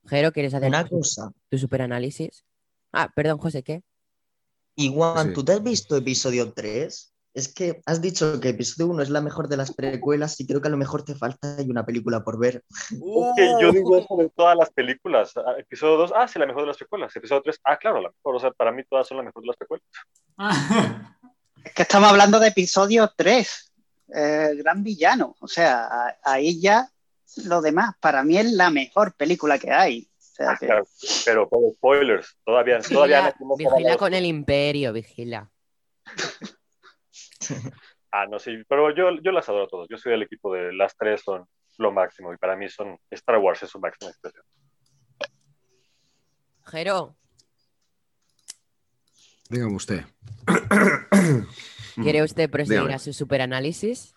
Jero, 0.07 0.31
¿quieres 0.31 0.55
hacer 0.55 0.69
Una 0.69 0.83
tu, 0.83 0.97
cosa. 0.97 1.31
tu 1.49 1.59
superanálisis? 1.59 2.43
Ah, 2.91 3.11
perdón, 3.15 3.37
José, 3.37 3.61
¿qué? 3.61 3.83
Igual, 4.75 5.27
Sí. 5.27 5.33
¿tú 5.33 5.45
te 5.45 5.51
has 5.51 5.61
visto 5.61 5.95
episodio 5.95 6.51
3? 6.51 7.10
Es 7.33 7.53
que 7.53 7.81
has 7.85 8.01
dicho 8.01 8.41
que 8.41 8.49
episodio 8.49 8.91
1 8.91 9.03
es 9.03 9.09
la 9.09 9.21
mejor 9.21 9.47
de 9.47 9.55
las 9.55 9.73
precuelas 9.73 10.37
y 10.41 10.45
creo 10.47 10.61
que 10.61 10.67
a 10.67 10.71
lo 10.71 10.75
mejor 10.77 11.03
te 11.05 11.15
falta 11.15 11.55
hay 11.57 11.69
una 11.69 11.85
película 11.85 12.23
por 12.25 12.37
ver. 12.37 12.63
Yo 13.61 13.71
digo 13.71 13.97
eso 13.97 14.17
de 14.17 14.29
todas 14.35 14.57
las 14.57 14.69
películas. 14.71 15.31
Ah, 15.37 15.55
Episodio 15.57 15.95
2, 15.97 16.13
ah, 16.15 16.27
sí, 16.27 16.39
la 16.39 16.45
mejor 16.45 16.63
de 16.63 16.67
las 16.67 16.77
precuelas. 16.77 17.15
Episodio 17.15 17.41
3, 17.43 17.59
ah, 17.63 17.77
claro, 17.77 18.01
la 18.01 18.09
mejor. 18.09 18.35
O 18.35 18.39
sea, 18.39 18.51
para 18.51 18.71
mí 18.73 18.83
todas 18.89 19.07
son 19.07 19.17
la 19.17 19.23
mejor 19.23 19.43
de 19.43 19.47
las 19.47 19.55
precuelas. 19.57 19.85
Es 21.63 21.73
que 21.73 21.83
estamos 21.83 22.09
hablando 22.09 22.39
de 22.39 22.47
episodio 22.47 23.13
3, 23.15 23.71
eh, 24.15 24.49
Gran 24.57 24.83
Villano. 24.83 25.35
O 25.39 25.47
sea, 25.47 25.85
a- 25.85 26.17
ahí 26.23 26.59
ya 26.59 26.89
lo 27.45 27.61
demás, 27.61 27.93
para 28.01 28.23
mí 28.23 28.35
es 28.37 28.51
la 28.53 28.71
mejor 28.71 29.13
película 29.13 29.59
que 29.59 29.71
hay. 29.71 30.09
O 30.17 30.21
sea, 30.21 30.49
Ah, 30.51 30.57
que- 30.59 30.65
claro, 30.65 30.87
pero 31.23 31.47
con 31.47 31.59
spoilers, 31.75 32.35
todavía, 32.43 32.79
todavía 32.81 33.21
Vigila, 33.21 33.35
no 33.39 33.45
hemos 33.45 33.57
vigila 33.59 33.95
con 33.97 34.13
el 34.15 34.25
imperio, 34.25 34.91
vigila. 34.91 35.49
Ah, 38.13 38.25
no, 38.27 38.39
sí, 38.39 38.61
pero 38.67 38.93
yo, 38.93 39.21
yo 39.23 39.31
las 39.31 39.47
adoro 39.47 39.69
todas. 39.69 39.87
Yo 39.89 39.95
soy 39.97 40.11
del 40.11 40.23
equipo 40.23 40.53
de 40.53 40.73
las 40.73 40.97
tres 40.97 41.21
son 41.23 41.45
lo 41.77 41.93
máximo 41.93 42.33
y 42.33 42.37
para 42.37 42.57
mí 42.57 42.67
son 42.67 42.97
Star 43.09 43.37
Wars 43.37 43.63
es 43.63 43.69
su 43.69 43.79
máxima 43.79 44.11
expresión. 44.11 44.43
Jero, 46.65 47.15
Dígame 49.51 49.75
usted. 49.75 50.05
¿quiere 51.95 52.23
usted 52.23 52.49
proseguir 52.49 52.81
Dígame. 52.81 52.93
a 52.95 52.99
su 52.99 53.11
superanálisis? 53.11 54.15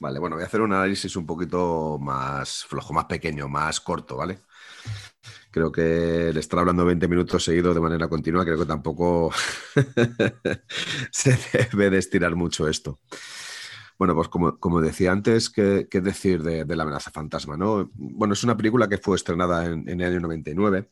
Vale, 0.00 0.18
bueno, 0.18 0.36
voy 0.36 0.42
a 0.42 0.46
hacer 0.46 0.60
un 0.60 0.72
análisis 0.72 1.16
un 1.16 1.26
poquito 1.26 1.98
más 1.98 2.64
flojo, 2.64 2.92
más 2.92 3.06
pequeño, 3.06 3.48
más 3.48 3.80
corto, 3.80 4.16
¿vale? 4.16 4.38
Creo 5.50 5.72
que 5.72 6.28
el 6.28 6.36
estar 6.36 6.58
hablando 6.58 6.84
20 6.84 7.08
minutos 7.08 7.44
seguidos 7.44 7.74
de 7.74 7.80
manera 7.80 8.08
continua, 8.08 8.44
creo 8.44 8.58
que 8.58 8.66
tampoco 8.66 9.32
se 11.10 11.38
debe 11.52 11.90
de 11.90 11.98
estirar 11.98 12.36
mucho 12.36 12.68
esto. 12.68 13.00
Bueno, 13.98 14.14
pues 14.14 14.28
como, 14.28 14.58
como 14.58 14.80
decía 14.80 15.10
antes, 15.10 15.50
¿qué, 15.50 15.88
qué 15.90 16.00
decir 16.00 16.42
de, 16.42 16.64
de 16.64 16.76
La 16.76 16.84
amenaza 16.84 17.10
fantasma? 17.10 17.56
¿no? 17.56 17.90
Bueno, 17.94 18.34
es 18.34 18.44
una 18.44 18.56
película 18.56 18.88
que 18.88 18.98
fue 18.98 19.16
estrenada 19.16 19.66
en, 19.66 19.88
en 19.88 20.00
el 20.00 20.12
año 20.12 20.20
99 20.20 20.90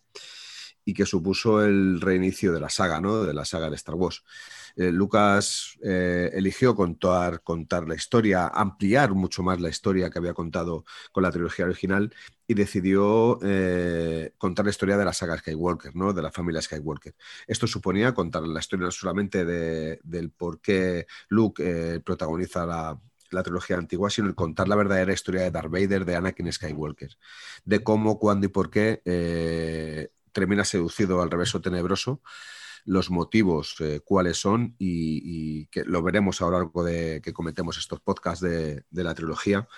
y 0.84 0.94
que 0.94 1.06
supuso 1.06 1.64
el 1.64 2.00
reinicio 2.00 2.52
de 2.52 2.60
la 2.60 2.70
saga, 2.70 3.00
¿no? 3.00 3.24
De 3.24 3.34
la 3.34 3.44
saga 3.44 3.70
de 3.70 3.76
Star 3.76 3.96
Wars. 3.96 4.24
Eh, 4.76 4.92
Lucas 4.92 5.78
eh, 5.82 6.30
eligió 6.34 6.76
contar, 6.76 7.40
la 7.88 7.94
historia, 7.94 8.48
ampliar 8.48 9.14
mucho 9.14 9.42
más 9.42 9.58
la 9.58 9.70
historia 9.70 10.10
que 10.10 10.18
había 10.18 10.34
contado 10.34 10.84
con 11.12 11.22
la 11.22 11.30
trilogía 11.32 11.64
original 11.64 12.14
y 12.46 12.54
decidió 12.54 13.38
eh, 13.42 14.34
contar 14.36 14.66
la 14.66 14.70
historia 14.70 14.98
de 14.98 15.04
la 15.06 15.14
saga 15.14 15.38
Skywalker, 15.38 15.96
¿no? 15.96 16.12
de 16.12 16.22
la 16.22 16.30
familia 16.30 16.60
Skywalker. 16.60 17.14
Esto 17.46 17.66
suponía 17.66 18.12
contar 18.12 18.42
la 18.42 18.60
historia 18.60 18.84
no 18.84 18.90
solamente 18.92 19.46
de, 19.46 19.98
del 20.04 20.30
por 20.30 20.60
qué 20.60 21.06
Luke 21.28 22.00
protagoniza 22.04 22.66
la, 22.66 23.00
trilogía 23.42 23.76
antigua, 23.76 24.10
sino 24.10 24.28
el 24.28 24.34
contar 24.34 24.68
la 24.68 24.76
verdadera 24.76 25.12
historia 25.12 25.42
de 25.42 25.50
Darth 25.50 25.70
Vader, 25.70 26.04
de 26.04 26.16
Anakin 26.16 26.52
Skywalker, 26.52 27.16
de 27.64 27.82
cómo, 27.82 28.18
cuándo 28.18 28.46
y 28.46 28.48
por 28.50 28.70
qué 28.70 30.10
termina 30.32 30.64
seducido 30.64 31.22
al 31.22 31.30
reverso 31.30 31.60
tenebroso 31.60 32.20
los 32.86 33.10
motivos, 33.10 33.76
eh, 33.80 34.00
cuáles 34.02 34.38
son, 34.38 34.74
y, 34.78 35.66
que 35.66 35.84
lo 35.84 36.02
veremos 36.02 36.40
a 36.40 36.46
lo 36.46 36.84
de 36.84 37.20
que 37.22 37.32
cometemos 37.32 37.76
estos 37.78 38.00
podcasts 38.00 38.40
de, 38.40 38.84
la 38.90 39.14
trilogía. 39.14 39.68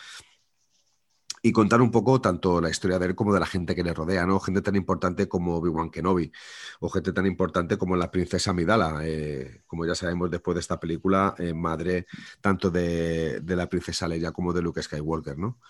Y 1.40 1.53
contar 1.53 1.81
un 1.81 1.90
poco 1.90 2.21
tanto 2.21 2.61
la 2.61 2.68
historia 2.68 2.99
de 2.99 3.07
él 3.07 3.14
como 3.14 3.33
de 3.33 3.40
la 3.40 3.47
gente 3.47 3.75
que 3.75 3.85
le 3.85 3.94
rodea, 3.94 4.27
¿no? 4.27 4.40
Gente 4.40 4.61
tan 4.61 4.75
importante 4.75 5.29
como 5.29 5.57
Obi-Wan 5.57 5.90
Kenobi, 5.90 6.33
o 6.81 6.90
gente 6.90 7.12
tan 7.12 7.27
importante 7.27 7.79
como 7.79 7.97
la 7.97 8.11
princesa 8.11 8.51
Amidala, 8.51 9.01
eh, 9.05 9.62
como 9.66 9.87
ya 9.87 9.94
sabemos 9.94 10.31
después 10.31 10.57
de 10.57 10.61
esta 10.61 10.81
película, 10.81 11.35
eh, 11.38 11.55
madre 11.55 12.07
tanto 12.40 12.71
de, 12.71 13.40
de, 13.40 13.57
la 13.57 13.68
princesa 13.68 14.09
Leia 14.09 14.33
como 14.33 14.53
de 14.53 14.62
Luke 14.62 14.83
Skywalker, 14.83 15.38
¿no? 15.38 15.61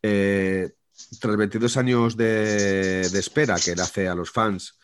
Tras 0.00 1.36
22 1.36 1.76
años 1.76 2.16
de, 2.16 3.00
espera 3.00 3.56
que 3.56 3.74
le 3.74 3.82
hace 3.82 4.08
a 4.08 4.14
los 4.14 4.30
fans, 4.30 4.78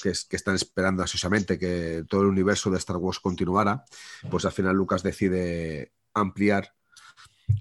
que, 0.00 0.36
están 0.36 0.54
esperando 0.54 1.02
ansiosamente 1.02 1.58
que 1.58 2.04
todo 2.08 2.22
el 2.22 2.28
universo 2.28 2.70
de 2.70 2.78
Star 2.78 2.96
Wars 2.96 3.20
continuara, 3.20 3.84
pues 4.30 4.44
al 4.44 4.52
final 4.52 4.76
Lucas 4.76 5.02
decide 5.02 5.92
ampliar 6.14 6.74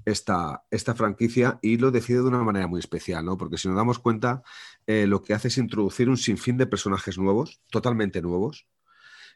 esta, 0.05 0.63
esta 0.71 0.95
franquicia 0.95 1.59
y 1.61 1.77
lo 1.77 1.91
decide 1.91 2.19
de 2.19 2.27
una 2.27 2.43
manera 2.43 2.67
muy 2.67 2.79
especial, 2.79 3.25
¿no? 3.25 3.37
Porque 3.37 3.57
si 3.57 3.67
nos 3.67 3.77
damos 3.77 3.99
cuenta, 3.99 4.43
eh, 4.87 5.07
lo 5.07 5.23
que 5.23 5.33
hace 5.33 5.47
es 5.49 5.57
introducir 5.57 6.09
un 6.09 6.17
sinfín 6.17 6.57
de 6.57 6.67
personajes 6.67 7.17
nuevos, 7.17 7.61
totalmente 7.69 8.21
nuevos, 8.21 8.67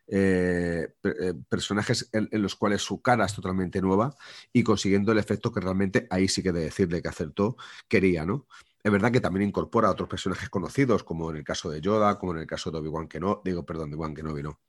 eh, 0.07 0.89
eh, 1.03 1.33
personajes 1.47 2.09
en, 2.11 2.27
en, 2.31 2.41
los 2.41 2.55
cuales 2.55 2.81
su 2.81 3.01
cara 3.01 3.25
es 3.25 3.33
totalmente 3.33 3.81
nueva 3.81 4.13
y 4.51 4.61
consiguiendo 4.61 5.13
el 5.13 5.17
efecto 5.17 5.53
que 5.53 5.61
realmente 5.61 6.07
ahí 6.09 6.27
sí 6.27 6.43
que 6.43 6.51
de 6.51 6.65
decirle 6.65 7.01
que 7.01 7.07
acertó, 7.07 7.55
quería, 7.87 8.25
¿no? 8.25 8.45
Es 8.83 8.91
verdad 8.91 9.11
que 9.11 9.21
también 9.21 9.47
incorpora 9.47 9.87
a 9.87 9.91
otros 9.91 10.09
personajes 10.09 10.49
conocidos, 10.49 11.03
como 11.05 11.31
en 11.31 11.37
el 11.37 11.43
caso 11.45 11.69
de 11.69 11.79
Yoda, 11.79 12.19
como 12.19 12.33
en 12.33 12.39
el 12.39 12.47
caso 12.47 12.69
de 12.69 12.79
Obi-Wan 12.79 13.07
Kenobi, 13.07 13.41
digo, 13.45 13.65
perdón, 13.65 13.89
de 13.89 13.95
Obi-Wan 13.95 14.13
Kenobi, 14.13 14.43
no, 14.43 14.59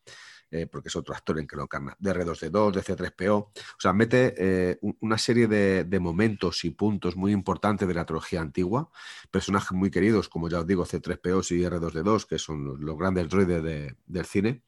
eh, 0.52 0.68
porque 0.68 0.88
es 0.88 0.94
otro 0.94 1.16
actor 1.16 1.40
en 1.40 1.48
que 1.48 1.56
lo 1.56 1.62
encarna, 1.62 1.96
de 1.98 2.14
R2D2, 2.14 2.72
de 2.74 2.80
C3PO, 2.80 3.34
o 3.34 3.52
sea, 3.76 3.92
mete 3.92 4.34
eh, 4.38 4.78
una 5.00 5.18
serie 5.18 5.48
de, 5.48 5.98
momentos 5.98 6.64
y 6.64 6.70
puntos 6.70 7.16
muy 7.16 7.32
importantes 7.32 7.88
de 7.88 7.94
la 7.94 8.04
trilogía 8.06 8.40
antigua, 8.40 8.88
personajes 9.32 9.72
muy 9.72 9.90
queridos, 9.90 10.28
como 10.28 10.48
ya 10.48 10.60
os 10.60 10.66
digo, 10.66 10.86
C3PO 10.86 11.50
y 11.50 11.64
R2D2, 11.64 12.26
que 12.26 12.38
son 12.38 12.78
los, 12.78 12.96
grandes 12.96 13.28
droides 13.28 13.64
de, 13.64 13.96
del 14.06 14.26
cine, 14.26 14.62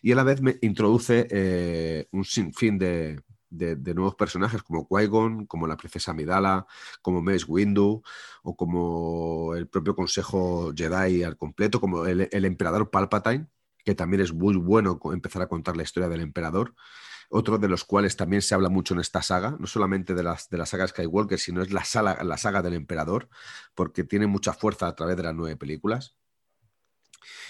y 0.00 0.12
a 0.12 0.16
la 0.16 0.24
vez 0.24 0.40
me 0.40 0.56
introduce 0.62 1.26
eh, 1.30 2.08
un 2.12 2.24
sinfín 2.24 2.78
de, 2.78 3.20
de, 3.50 3.76
nuevos 3.94 4.14
personajes 4.14 4.62
como 4.62 4.88
Qui-Gon, 4.88 5.46
como 5.46 5.66
la 5.66 5.76
princesa 5.76 6.12
Amidala, 6.12 6.66
como 7.02 7.22
Mace 7.22 7.44
Windu 7.46 8.02
o 8.42 8.56
como 8.56 9.54
el 9.54 9.68
propio 9.68 9.94
Consejo 9.96 10.72
Jedi 10.74 11.22
al 11.22 11.36
completo, 11.36 11.80
como 11.80 12.06
el, 12.06 12.28
emperador 12.44 12.90
Palpatine, 12.90 13.48
que 13.84 13.94
también 13.94 14.22
es 14.22 14.32
muy 14.32 14.56
bueno 14.56 14.98
empezar 15.12 15.42
a 15.42 15.48
contar 15.48 15.76
la 15.76 15.82
historia 15.82 16.08
del 16.08 16.20
emperador. 16.20 16.74
Otro 17.28 17.58
de 17.58 17.68
los 17.68 17.84
cuales 17.84 18.16
también 18.16 18.40
se 18.42 18.54
habla 18.54 18.68
mucho 18.68 18.94
en 18.94 19.00
esta 19.00 19.20
saga, 19.20 19.56
no 19.58 19.66
solamente 19.66 20.14
de, 20.14 20.22
las, 20.22 20.48
de 20.48 20.58
la 20.58 20.66
saga 20.66 20.86
Skywalker, 20.86 21.38
sino 21.38 21.60
es 21.62 21.72
la, 21.72 21.82
la 22.22 22.36
saga 22.38 22.62
del 22.62 22.74
emperador, 22.74 23.28
porque 23.74 24.04
tiene 24.04 24.28
mucha 24.28 24.52
fuerza 24.52 24.86
a 24.86 24.94
través 24.94 25.16
de 25.16 25.24
las 25.24 25.34
nueve 25.34 25.56
películas. 25.56 26.16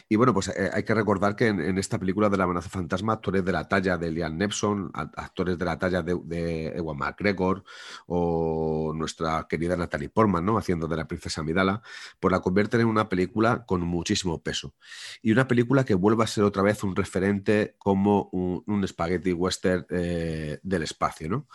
Y 0.09 0.17
bueno, 0.17 0.33
pues 0.33 0.49
eh, 0.49 0.71
hay 0.73 0.85
que 0.85 0.95
recordar 0.95 1.37
que 1.37 1.49
en, 1.49 1.79
esta 1.79 1.99
película 1.99 2.29
de 2.29 2.37
la 2.37 2.45
amenaza 2.45 2.69
fantasma, 2.69 3.15
actores 3.15 3.45
de 3.45 3.53
la 3.53 3.69
talla 3.69 3.97
de 3.97 4.11
Liam 4.11 4.37
Neeson, 4.37 4.91
actores 4.95 5.59
de 5.59 5.65
la 5.65 5.79
talla 5.79 6.03
de, 6.03 6.19
de 6.25 6.69
Ewan 6.77 6.97
McGregor 6.97 7.65
o 8.07 8.93
nuestra 8.95 9.47
querida 9.49 9.77
Natalie 9.77 10.09
Portman, 10.09 10.45
¿no? 10.45 10.59
Haciendo 10.59 10.87
de 10.87 10.97
la 10.97 11.07
princesa 11.07 11.41
Amidala, 11.41 11.83
pues 12.21 12.33
la 12.33 12.41
convierten 12.41 12.81
en 12.81 12.87
una 12.87 13.09
película 13.09 13.65
con 13.67 13.83
muchísimo 13.83 14.43
peso. 14.43 14.75
Y 15.23 15.33
una 15.33 15.49
película 15.49 15.85
que 15.85 15.95
vuelva 15.95 16.25
a 16.25 16.29
ser 16.29 16.45
otra 16.45 16.63
vez 16.63 16.83
un 16.85 16.97
referente 16.97 17.75
como 17.79 18.29
un, 18.33 18.63
un 18.67 18.87
spaghetti 18.87 19.33
western 19.33 19.87
eh, 19.91 20.59
del 20.63 20.83
espacio, 20.83 21.29
¿no? 21.29 21.47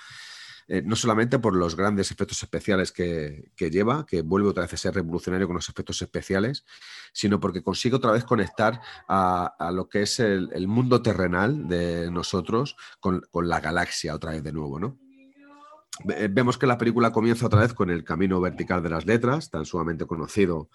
Eh, 0.67 0.81
no 0.85 0.95
solamente 0.95 1.39
por 1.39 1.55
los 1.55 1.75
grandes 1.75 2.11
efectos 2.11 2.41
especiales 2.43 2.91
que, 2.91 3.51
que, 3.55 3.69
lleva, 3.69 4.05
que 4.05 4.21
vuelve 4.21 4.49
otra 4.49 4.63
vez 4.63 4.73
a 4.73 4.77
ser 4.77 4.95
revolucionario 4.95 5.47
con 5.47 5.55
los 5.55 5.69
efectos 5.69 6.01
especiales, 6.01 6.65
sino 7.13 7.39
porque 7.39 7.63
consigue 7.63 7.95
otra 7.95 8.11
vez 8.11 8.23
conectar 8.23 8.81
a, 9.07 9.53
a 9.59 9.71
lo 9.71 9.89
que 9.89 10.03
es 10.03 10.19
el, 10.19 10.49
el, 10.53 10.67
mundo 10.67 11.01
terrenal 11.01 11.67
de 11.67 12.09
nosotros 12.11 12.75
con, 12.99 13.21
con, 13.31 13.49
la 13.49 13.59
galaxia 13.59 14.15
otra 14.15 14.31
vez 14.31 14.43
de 14.43 14.53
nuevo, 14.53 14.79
¿no? 14.79 14.97
Vemos 16.05 16.57
que 16.57 16.65
la 16.65 16.77
película 16.77 17.11
comienza 17.11 17.45
otra 17.45 17.61
vez 17.61 17.73
con 17.73 17.89
el 17.89 18.03
camino 18.03 18.39
vertical 18.39 18.81
de 18.81 18.89
las 18.89 19.05
letras, 19.05 19.49
tan 19.49 19.65
sumamente 19.65 20.05
conocido 20.05 20.69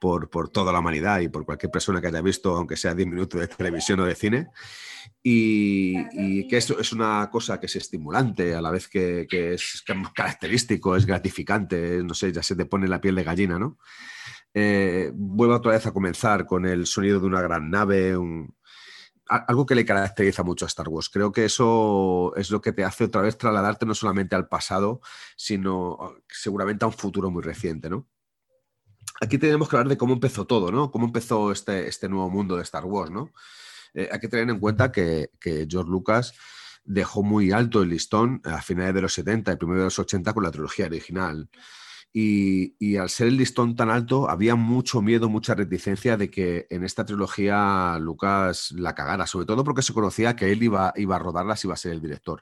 por, 0.00 0.28
por 0.28 0.48
toda 0.48 0.72
la 0.72 0.80
humanidad 0.80 1.20
y 1.20 1.28
por 1.28 1.44
cualquier 1.44 1.70
persona 1.70 2.00
que 2.00 2.08
haya 2.08 2.20
visto, 2.20 2.54
aunque 2.56 2.76
sea 2.76 2.94
10 2.94 3.08
minutos 3.08 3.40
de 3.40 3.48
televisión 3.48 4.00
o 4.00 4.04
de 4.04 4.14
cine, 4.16 4.48
y, 5.22 6.46
que 6.48 6.56
esto 6.56 6.78
es 6.80 6.92
una 6.92 7.28
cosa 7.30 7.60
que 7.60 7.66
es 7.66 7.76
estimulante, 7.76 8.54
a 8.54 8.60
la 8.60 8.70
vez 8.70 8.88
que, 8.88 9.26
que, 9.30 9.54
es, 9.54 9.74
es, 9.74 9.84
característico, 10.14 10.96
es 10.96 11.06
gratificante, 11.06 12.02
no 12.02 12.14
sé, 12.14 12.32
ya 12.32 12.42
se 12.42 12.56
te 12.56 12.66
pone 12.66 12.88
la 12.88 13.00
piel 13.00 13.14
de 13.14 13.24
gallina, 13.24 13.58
¿no? 13.58 13.78
Eh, 14.52 15.10
vuelve 15.14 15.54
otra 15.54 15.72
vez 15.72 15.86
a 15.86 15.92
comenzar 15.92 16.46
con 16.46 16.66
el 16.66 16.86
sonido 16.86 17.20
de 17.20 17.26
una 17.26 17.42
gran 17.42 17.70
nave, 17.70 18.16
un, 18.16 18.55
algo 19.28 19.66
que 19.66 19.74
le 19.74 19.84
caracteriza 19.84 20.42
mucho 20.42 20.64
a 20.64 20.68
Star 20.68 20.88
Wars. 20.88 21.08
Creo 21.08 21.32
que 21.32 21.44
eso 21.44 22.32
es 22.36 22.50
lo 22.50 22.60
que 22.60 22.72
te 22.72 22.84
hace 22.84 23.04
otra 23.04 23.22
vez 23.22 23.36
trasladarte 23.36 23.86
no 23.86 23.94
solamente 23.94 24.36
al 24.36 24.48
pasado, 24.48 25.00
sino 25.36 26.14
seguramente 26.28 26.84
a 26.84 26.88
un 26.88 26.94
futuro 26.94 27.30
muy 27.30 27.42
reciente, 27.42 27.90
¿no? 27.90 28.06
Aquí 29.20 29.38
tenemos 29.38 29.68
que 29.68 29.76
hablar 29.76 29.88
de 29.88 29.96
cómo 29.96 30.14
empezó 30.14 30.46
todo, 30.46 30.70
¿no? 30.70 30.90
Cómo 30.90 31.06
empezó 31.06 31.50
este, 31.50 31.88
este 31.88 32.08
nuevo 32.08 32.28
mundo 32.28 32.56
de 32.56 32.62
Star 32.62 32.84
Wars, 32.84 33.10
¿no? 33.10 33.32
Eh, 33.96 34.08
hay 34.12 34.20
que 34.20 34.28
tener 34.28 34.48
en 34.50 34.60
cuenta 34.60 34.92
que, 34.92 35.30
George 35.40 35.90
Lucas 35.90 36.34
dejó 36.84 37.22
muy 37.22 37.50
alto 37.50 37.82
el 37.82 37.88
listón 37.88 38.42
a 38.44 38.60
finales 38.60 38.94
de 38.94 39.00
los 39.00 39.14
70 39.14 39.52
y 39.52 39.56
primero 39.56 39.80
de 39.80 39.86
los 39.86 39.98
80 39.98 40.34
con 40.34 40.44
la 40.44 40.50
trilogía 40.50 40.86
original. 40.86 41.48
Y, 42.18 42.96
al 42.96 43.10
ser 43.10 43.26
el 43.26 43.36
listón 43.36 43.76
tan 43.76 43.90
alto, 43.90 44.30
había 44.30 44.54
mucho 44.54 45.02
miedo, 45.02 45.28
mucha 45.28 45.54
reticencia 45.54 46.16
de 46.16 46.30
que 46.30 46.66
en 46.70 46.82
esta 46.82 47.04
trilogía 47.04 47.98
Lucas 48.00 48.72
la 48.72 48.94
cagara, 48.94 49.26
sobre 49.26 49.44
todo 49.44 49.62
porque 49.64 49.82
se 49.82 49.92
conocía 49.92 50.34
que 50.34 50.50
él 50.50 50.62
iba, 50.62 50.94
iba 50.96 51.16
a 51.16 51.18
rodarlas, 51.18 51.62
iba 51.64 51.74
a 51.74 51.76
ser 51.76 51.92
el 51.92 52.00
director 52.00 52.40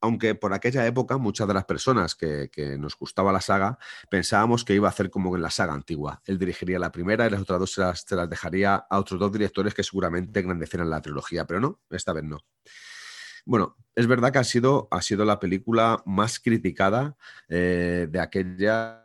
aunque 0.00 0.34
por 0.34 0.52
aquella 0.52 0.86
época 0.86 1.16
muchas 1.16 1.48
de 1.48 1.54
las 1.54 1.64
personas 1.64 2.14
que, 2.14 2.50
nos 2.78 2.98
gustaba 2.98 3.32
la 3.32 3.40
saga 3.40 3.78
pensábamos 4.10 4.62
que 4.62 4.74
iba 4.74 4.86
a 4.86 4.90
hacer 4.90 5.08
como 5.08 5.34
en 5.34 5.40
la 5.40 5.50
saga 5.50 5.72
antigua. 5.72 6.20
Él 6.26 6.38
dirigiría 6.38 6.78
la 6.78 6.92
primera 6.92 7.26
y 7.26 7.30
las 7.30 7.40
otras 7.40 7.58
dos 7.58 7.72
se 7.72 8.16
las, 8.16 8.28
dejaría 8.28 8.74
a 8.74 8.98
otros 8.98 9.18
dos 9.18 9.32
directores 9.32 9.72
que 9.72 9.82
seguramente 9.82 10.40
engrandecieran 10.40 10.90
la 10.90 11.00
trilogía, 11.00 11.46
pero 11.46 11.60
no, 11.60 11.80
esta 11.88 12.12
vez 12.12 12.24
no. 12.24 12.40
Bueno, 13.46 13.76
es 13.94 14.06
verdad 14.06 14.30
que 14.30 14.40
ha 14.40 14.44
sido, 14.44 14.88
ha 14.90 15.00
sido 15.00 15.24
la 15.24 15.38
película 15.38 16.02
más 16.04 16.38
criticada 16.38 17.16
eh, 17.48 18.06
de 18.10 18.20
aquellas 18.20 19.03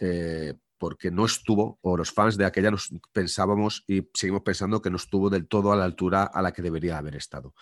eh, 0.00 0.54
porque 0.78 1.10
no 1.10 1.24
estuvo, 1.24 1.78
o 1.82 1.96
los 1.96 2.12
fans 2.12 2.36
de 2.36 2.44
aquella 2.44 2.70
nos 2.70 2.90
pensábamos 3.12 3.84
y 3.86 4.08
seguimos 4.14 4.42
pensando 4.42 4.82
que 4.82 4.90
no 4.90 4.96
estuvo 4.96 5.30
del 5.30 5.46
todo 5.46 5.72
a 5.72 5.76
la 5.76 5.84
altura 5.84 6.24
a 6.24 6.42
la 6.42 6.52
que 6.52 6.62
debería 6.62 6.98
haber 6.98 7.16
estado 7.16 7.54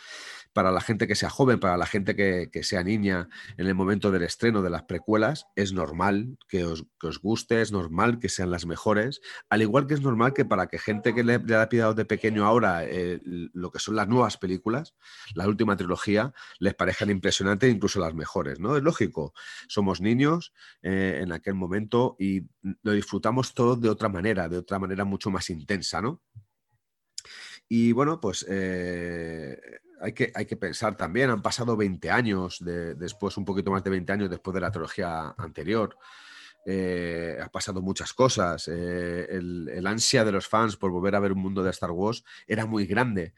para 0.54 0.70
la 0.70 0.80
gente 0.80 1.06
que 1.06 1.16
sea 1.16 1.28
joven, 1.28 1.58
para 1.58 1.76
la 1.76 1.84
gente 1.84 2.14
que, 2.14 2.62
sea 2.62 2.82
niña 2.82 3.28
en 3.58 3.66
el 3.66 3.74
momento 3.74 4.10
del 4.10 4.22
estreno 4.22 4.62
de 4.62 4.70
las 4.70 4.84
precuelas, 4.84 5.46
es 5.56 5.72
normal 5.72 6.38
que 6.48 6.64
os, 6.64 6.86
guste, 7.20 7.60
es 7.60 7.72
normal 7.72 8.20
que 8.20 8.28
sean 8.28 8.50
las 8.50 8.64
mejores, 8.64 9.20
al 9.50 9.60
igual 9.60 9.86
que 9.86 9.94
es 9.94 10.00
normal 10.00 10.32
que 10.32 10.44
para 10.44 10.68
que 10.68 10.78
gente 10.78 11.12
que 11.12 11.24
le, 11.24 11.34
ha 11.54 11.68
pillado 11.68 11.92
de 11.94 12.04
pequeño 12.04 12.46
ahora 12.46 12.84
eh, 12.84 13.20
lo 13.24 13.70
que 13.72 13.80
son 13.80 13.96
las 13.96 14.08
nuevas 14.08 14.38
películas, 14.38 14.94
la 15.34 15.48
última 15.48 15.76
trilogía, 15.76 16.32
les 16.60 16.74
parezcan 16.74 17.10
impresionantes, 17.10 17.74
incluso 17.74 17.98
las 17.98 18.14
mejores, 18.14 18.60
¿no? 18.60 18.76
Es 18.76 18.82
lógico, 18.82 19.34
somos 19.66 20.00
niños 20.00 20.54
eh, 20.82 21.18
en 21.20 21.32
aquel 21.32 21.54
momento 21.54 22.14
y 22.18 22.42
lo 22.82 22.92
disfrutamos 23.04 23.52
todo 23.52 23.76
de 23.76 23.90
otra 23.90 24.08
manera, 24.08 24.48
de 24.48 24.56
otra 24.56 24.78
manera 24.78 25.04
mucho 25.04 25.30
más 25.30 25.50
intensa, 25.50 26.00
¿no? 26.00 26.22
Y 27.68 27.92
bueno, 27.92 28.18
pues 28.18 28.46
eh, 28.48 29.58
hay 30.00 30.12
que, 30.12 30.32
hay 30.34 30.46
que 30.46 30.56
pensar 30.56 30.96
también, 30.96 31.28
han 31.28 31.42
pasado 31.42 31.76
20 31.76 32.10
años, 32.10 32.58
después, 32.62 33.36
un 33.36 33.44
poquito 33.44 33.70
más 33.70 33.84
de 33.84 33.90
20 33.90 34.12
años 34.12 34.30
después 34.30 34.54
de 34.54 34.60
la 34.60 34.70
trilogía 34.70 35.34
anterior. 35.36 35.96
Eh, 36.66 37.38
ha 37.42 37.50
pasado 37.50 37.82
muchas 37.82 38.14
cosas. 38.14 38.68
Eh, 38.68 39.26
el, 39.30 39.86
ansia 39.86 40.24
de 40.24 40.32
los 40.32 40.48
fans 40.48 40.76
por 40.76 40.90
volver 40.90 41.14
a 41.14 41.20
ver 41.20 41.32
un 41.32 41.40
mundo 41.40 41.62
de 41.62 41.70
Star 41.70 41.90
Wars 41.90 42.24
era 42.46 42.64
muy 42.64 42.86
grande. 42.86 43.34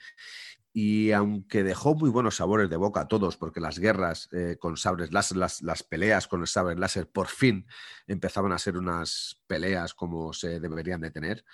Y 0.79 1.13
aunque 1.13 1.63
dejó 1.63 1.95
muy 1.95 2.11
buenos 2.11 2.37
sabores 2.37 2.69
de 2.69 2.77
boca 2.77 3.01
a 3.01 3.09
todos, 3.09 3.39
porque 3.39 3.61
las 3.61 3.79
guerras 3.79 4.29
eh, 4.33 4.59
con 4.61 4.77
sabres 4.77 5.11
láser, 5.11 5.39
las, 5.39 5.83
peleas 5.83 6.29
con 6.29 6.43
el 6.43 6.47
sabre 6.47 6.77
láser, 6.77 7.09
por 7.09 7.29
fin 7.29 7.67
empezaban 8.07 8.53
a 8.53 8.59
ser 8.59 8.77
unas 8.77 9.41
peleas 9.47 9.95
como 9.95 10.35
se 10.35 10.61
deberían 10.61 11.01
de 11.01 11.11
tener, 11.11 11.47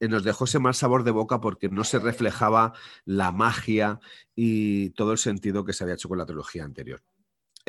eh, 0.00 0.08
nos 0.08 0.22
dejó 0.22 0.44
ese 0.44 0.58
mal 0.58 0.74
sabor 0.74 1.02
de 1.02 1.12
boca 1.12 1.40
porque 1.40 1.70
no 1.70 1.82
se 1.82 1.98
reflejaba 1.98 2.74
la 3.06 3.32
magia 3.32 4.00
y 4.34 4.90
todo 4.90 5.12
el 5.12 5.18
sentido 5.18 5.64
que 5.64 5.72
se 5.72 5.84
había 5.84 5.94
hecho 5.94 6.10
con 6.10 6.18
la 6.18 6.26
trilogía 6.26 6.64
anterior. 6.64 7.00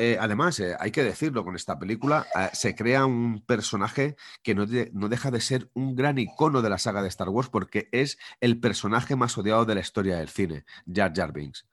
Eh, 0.02 0.16
además, 0.18 0.58
eh, 0.60 0.74
hay 0.80 0.92
que 0.92 1.04
decirlo, 1.04 1.44
con 1.44 1.56
esta 1.56 1.78
película 1.78 2.26
se 2.54 2.74
crea 2.74 3.04
un 3.04 3.44
personaje 3.44 4.16
que 4.42 4.54
no, 4.54 4.64
no, 4.94 5.10
deja 5.10 5.30
de 5.30 5.42
ser 5.42 5.68
un 5.74 5.94
gran 5.94 6.16
icono 6.16 6.62
de 6.62 6.70
la 6.70 6.78
saga 6.78 7.02
de 7.02 7.08
Star 7.08 7.28
Wars 7.28 7.50
porque 7.50 7.90
es 7.92 8.16
el 8.40 8.58
personaje 8.58 9.14
más 9.14 9.36
odiado 9.36 9.66
de 9.66 9.74
la 9.74 9.82
historia 9.82 10.16
del 10.16 10.30
cine, 10.30 10.64
Jar 10.90 11.12
Jar 11.14 11.34
Binks. 11.34 11.66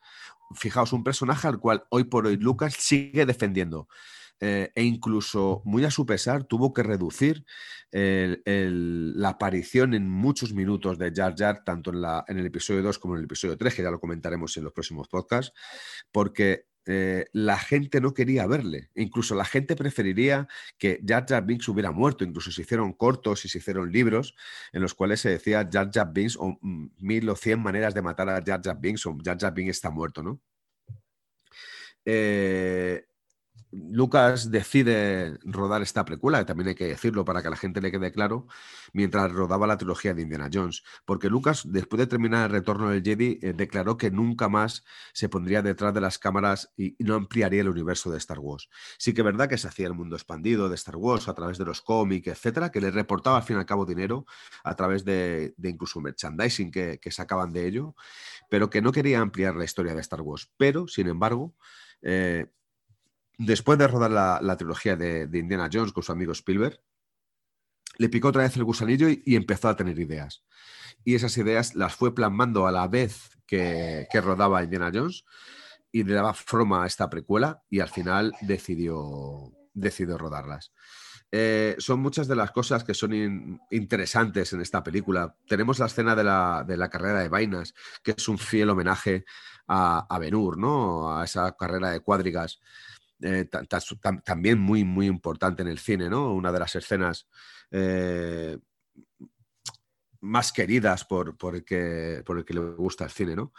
Fijaos, 0.56 0.92
un 0.92 1.06
personaje 1.06 1.48
al 1.48 1.58
cual 1.62 1.86
hoy 1.90 2.04
por 2.04 2.28
hoy 2.28 2.36
Lucas 2.36 2.74
sigue 2.78 3.26
defendiendo. 3.26 3.88
Eh, 4.42 4.74
e 4.76 4.84
incluso, 4.84 5.62
muy 5.64 5.86
a 5.86 5.90
su 5.90 6.06
pesar, 6.06 6.44
tuvo 6.44 6.74
que 6.74 6.84
reducir 6.84 7.46
la 7.92 9.30
aparición 9.30 9.94
en 9.94 10.10
muchos 10.10 10.52
minutos 10.52 10.98
de 10.98 11.14
Jar 11.16 11.34
Jar, 11.34 11.64
tanto 11.64 11.92
en, 11.92 12.04
en 12.28 12.40
el 12.40 12.46
episodio 12.48 12.84
2 12.84 13.00
como 13.00 13.14
en 13.14 13.20
el 13.20 13.26
episodio 13.26 13.58
3, 13.58 13.74
que 13.74 13.84
ya 13.84 13.90
lo 13.90 14.02
comentaremos 14.02 14.58
en 14.58 14.66
los 14.66 14.74
próximos 14.74 15.08
podcasts, 15.08 15.54
porque 16.12 16.66
eh, 16.88 17.26
la 17.34 17.58
gente 17.58 18.00
no 18.02 18.14
quería 18.14 18.48
verle. 18.48 18.90
Incluso 18.96 19.36
la 19.36 19.46
gente 19.46 19.76
preferiría 19.76 20.48
que 20.78 21.02
Jar 21.06 21.26
Jar 21.28 21.46
Binks 21.46 21.68
hubiera 21.68 21.92
muerto. 21.92 22.24
Incluso 22.24 22.52
se 22.52 22.62
hicieron 22.62 22.94
cortos 22.94 23.46
y 23.46 23.50
se 23.50 23.58
hicieron 23.58 23.92
libros 23.92 24.36
en 24.72 24.82
los 24.82 24.94
cuales 24.94 25.20
se 25.22 25.30
decía 25.30 25.68
Jar 25.72 25.90
Jar 25.94 26.12
Binks 26.14 26.38
o 26.38 26.58
mm, 26.62 26.90
mil 27.00 27.30
o 27.30 27.36
cien 27.36 27.62
maneras 27.62 27.94
de 27.94 28.02
matar 28.02 28.30
a 28.30 28.44
Jar 28.44 28.62
Jar 28.64 28.80
Binks 28.80 29.06
o 29.06 29.18
Jar 29.24 29.38
Jar 29.38 29.54
Binks 29.54 29.72
está 29.78 29.90
muerto, 29.90 30.24
¿no? 30.24 30.40
Eh, 32.06 33.06
Lucas 33.72 34.50
decide 34.50 35.38
rodar 35.44 35.82
esta 35.82 36.06
precuela, 36.06 36.46
también 36.46 36.70
hay 36.70 36.76
que 36.76 36.88
decirlo 36.88 37.26
para 37.26 37.42
que 37.42 37.48
a 37.48 37.52
la 37.52 37.58
gente 37.58 37.82
le 37.82 37.92
quede 37.92 38.12
claro, 38.12 38.48
mientras 38.94 39.32
rodaba 39.32 39.68
la 39.68 39.78
trilogía 39.78 40.14
de 40.14 40.22
Indiana 40.22 40.50
Jones, 40.52 40.84
porque 41.06 41.30
Lucas, 41.30 41.64
después 41.66 42.00
de 42.00 42.08
terminar 42.08 42.46
el 42.46 42.52
retorno 42.52 42.90
del 42.90 43.04
Jedi, 43.04 43.40
eh, 43.42 43.54
declaró 43.54 43.98
que 43.98 44.10
nunca 44.10 44.48
más 44.48 44.86
se 45.14 45.28
pondría 45.28 45.62
detrás 45.62 45.94
de 45.94 46.02
las 46.02 46.18
cámaras 46.18 46.72
y, 46.78 46.96
no 47.00 47.16
ampliaría 47.16 47.62
el 47.62 47.70
universo 47.70 48.10
de 48.12 48.18
Star 48.18 48.40
Wars. 48.40 48.70
Sí 48.98 49.14
que 49.14 49.22
es 49.22 49.26
verdad 49.26 49.50
que 49.50 49.58
se 49.58 49.68
hacía 49.68 49.88
el 49.88 49.94
mundo 49.94 50.16
expandido 50.16 50.70
de 50.70 50.76
Star 50.76 50.96
Wars 50.96 51.28
a 51.28 51.34
través 51.34 51.58
de 51.58 51.66
los 51.66 51.82
cómics, 51.82 52.28
etcétera, 52.28 52.72
que 52.72 52.82
le 52.82 52.92
reportaba 52.92 53.38
al 53.38 53.44
fin 53.44 53.58
y 53.58 53.60
al 53.60 53.66
cabo 53.66 53.86
dinero 53.86 54.26
a 54.64 54.76
través 54.76 55.04
de, 55.06 55.54
incluso 55.64 56.02
merchandising 56.02 56.72
que, 56.72 57.00
sacaban 57.12 57.54
de 57.54 57.66
ello, 57.66 57.96
pero 58.50 58.70
que 58.70 58.82
no 58.82 58.92
quería 58.92 59.22
ampliar 59.22 59.56
la 59.56 59.64
historia 59.64 59.96
de 59.96 60.02
Star 60.02 60.22
Wars. 60.22 60.52
Pero, 60.58 60.88
sin 60.88 61.08
embargo, 61.08 61.56
eh, 62.02 62.48
después 63.38 63.78
de 63.78 63.88
rodar 63.88 64.12
la, 64.42 64.58
trilogía 64.58 64.96
de, 64.96 65.30
Indiana 65.34 65.70
Jones 65.72 65.94
con 65.94 66.04
su 66.04 66.12
amigo 66.12 66.32
Spielberg, 66.32 66.82
le 67.98 68.10
picó 68.10 68.30
otra 68.30 68.44
vez 68.44 68.56
el 68.58 68.64
gusanillo 68.64 69.08
y, 69.10 69.36
empezó 69.36 69.70
a 69.70 69.76
tener 69.76 69.98
ideas. 70.00 70.44
Y 71.04 71.16
esas 71.16 71.38
ideas 71.38 71.76
las 71.76 71.96
fue 71.96 72.14
plasmando 72.14 72.68
a 72.68 72.72
la 72.72 72.88
vez 72.88 73.38
que, 73.46 74.08
rodaba 74.14 74.64
Indiana 74.64 74.92
Jones 74.94 75.26
y 75.92 76.04
le 76.04 76.14
daba 76.14 76.34
forma 76.34 76.84
a 76.84 76.88
esta 76.88 77.10
precuela 77.10 77.64
y 77.70 77.80
al 77.80 77.90
final 77.90 78.34
decidió, 78.42 79.54
rodarlas. 80.18 80.74
Eh, 81.32 81.76
son 81.78 82.00
muchas 82.00 82.28
de 82.28 82.36
las 82.36 82.52
cosas 82.52 82.84
que 82.84 82.94
son 82.94 83.60
interesantes 83.72 84.54
en 84.54 84.62
esta 84.62 84.82
película. 84.82 85.36
Tenemos 85.48 85.80
la 85.80 85.88
escena 85.88 86.16
de 86.16 86.24
la, 86.24 86.90
carrera 86.92 87.20
de 87.20 87.30
vainas, 87.30 87.74
que 88.04 88.12
es 88.12 88.28
un 88.28 88.38
fiel 88.38 88.70
homenaje 88.70 89.26
a, 89.68 90.06
a 90.10 90.20
Benur, 90.20 90.58
¿no? 90.58 91.18
A 91.18 91.26
esa 91.26 91.56
carrera 91.56 91.92
de 91.92 92.00
cuadrigas. 92.00 92.60
Eh, 93.22 93.50
también 94.24 94.60
muy, 94.60 94.84
muy 94.84 95.08
importante 95.08 95.64
en 95.64 95.68
el 95.70 95.80
cine, 95.80 96.10
¿no? 96.10 96.34
Una 96.34 96.52
de 96.52 96.60
las 96.60 96.76
escenas 96.76 97.28
eh, 97.72 98.58
más 100.22 100.52
queridas 100.52 101.04
por, 101.06 101.36
el 101.54 101.64
que, 101.64 102.22
por 102.26 102.38
el 102.38 102.46
que 102.46 102.54
le 102.54 102.60
gusta 102.60 103.06
el 103.06 103.12
cine, 103.12 103.36
¿no? 103.36 103.54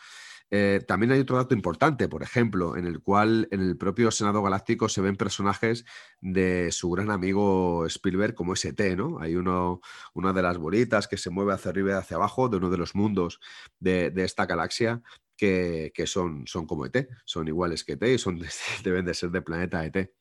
Eh, 0.50 0.82
también 0.86 1.12
hay 1.12 1.20
otro 1.20 1.36
dato 1.36 1.54
importante, 1.54 2.08
por 2.08 2.22
ejemplo, 2.22 2.76
en 2.76 2.86
el 2.86 3.02
cual 3.02 3.48
en 3.50 3.60
el 3.60 3.76
propio 3.76 4.10
Senado 4.10 4.42
Galáctico 4.42 4.88
se 4.88 5.02
ven 5.02 5.16
personajes 5.16 5.84
de 6.22 6.72
su 6.72 6.90
gran 6.90 7.10
amigo 7.10 7.84
Spielberg 7.86 8.34
como 8.34 8.54
ST, 8.54 8.96
¿no? 8.96 9.18
Hay 9.20 9.36
uno, 9.36 9.80
una 10.14 10.32
de 10.32 10.42
las 10.42 10.56
bolitas 10.56 11.06
que 11.06 11.18
se 11.18 11.30
mueve 11.30 11.52
hacia 11.52 11.70
arriba 11.70 11.90
y 11.90 11.94
hacia 11.94 12.16
abajo 12.16 12.48
de 12.48 12.56
uno 12.56 12.70
de 12.70 12.78
los 12.78 12.94
mundos 12.94 13.40
de, 13.78 14.10
de 14.10 14.24
esta 14.24 14.46
galaxia 14.46 15.02
que, 15.38 16.04
son, 16.06 16.46
son 16.46 16.66
como 16.66 16.84
ET, 16.84 17.08
son 17.24 17.48
iguales 17.48 17.84
que 17.84 17.92
ET 17.92 18.02
y 18.02 18.18
son, 18.18 18.40
deben 18.84 19.06
de 19.06 19.14
ser 19.14 19.30
de 19.30 19.40
planeta 19.40 19.84
ET. 19.86 20.12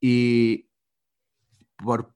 Y 0.00 0.68
por, 1.76 2.12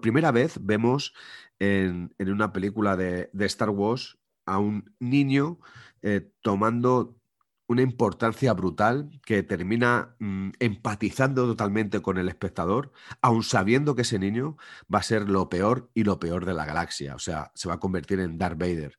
primera 0.00 0.32
vez 0.32 0.58
vemos 0.60 1.12
en, 1.58 2.14
una 2.18 2.52
película 2.52 2.96
de, 2.96 3.30
Star 3.40 3.70
Wars 3.70 4.18
a 4.46 4.58
un 4.58 4.94
niño 4.98 5.60
eh, 6.02 6.32
tomando 6.40 7.20
una 7.68 7.82
importancia 7.82 8.52
brutal 8.52 9.20
que 9.24 9.44
termina 9.44 10.16
mm, 10.18 10.50
empatizando 10.58 11.46
totalmente 11.46 12.02
con 12.02 12.18
el 12.18 12.28
espectador, 12.28 12.90
aun 13.20 13.44
sabiendo 13.44 13.94
que 13.94 14.02
ese 14.02 14.18
niño 14.18 14.56
va 14.92 14.98
a 14.98 15.04
ser 15.04 15.28
lo 15.28 15.48
peor 15.48 15.88
y 15.94 16.02
lo 16.02 16.18
peor 16.18 16.46
de 16.46 16.54
la 16.54 16.64
galaxia, 16.64 17.14
o 17.14 17.20
sea, 17.20 17.52
se 17.54 17.68
va 17.68 17.74
a 17.74 17.80
convertir 17.80 18.18
en 18.18 18.38
Darth 18.38 18.58
Vader. 18.58 18.98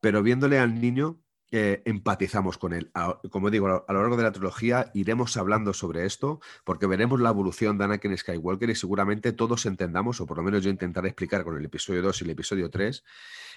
Pero 0.00 0.22
viéndole 0.22 0.60
al 0.60 0.80
niño, 0.80 1.20
empatizamos 1.50 2.58
con 2.58 2.72
él. 2.72 2.90
como 3.30 3.50
digo, 3.50 3.84
a 3.86 3.92
lo 3.92 4.00
largo 4.00 4.16
de 4.16 4.22
la 4.22 4.32
trilogía 4.32 4.90
iremos 4.94 5.36
hablando 5.36 5.72
sobre 5.72 6.06
esto 6.06 6.40
porque 6.64 6.86
veremos 6.86 7.20
la 7.20 7.30
evolución 7.30 7.78
de 7.78 7.84
Anakin 7.84 8.16
Skywalker 8.16 8.70
y 8.70 8.74
seguramente 8.74 9.32
todos 9.32 9.66
entendamos, 9.66 10.20
o 10.20 10.26
por 10.26 10.36
lo 10.36 10.42
menos 10.42 10.62
yo 10.62 10.70
intentaré 10.70 11.08
explicar 11.08 11.44
con 11.44 11.56
el 11.56 11.64
episodio 11.64 12.02
2 12.02 12.20
y 12.20 12.24
el 12.24 12.30
episodio 12.30 12.70
3, 12.70 13.04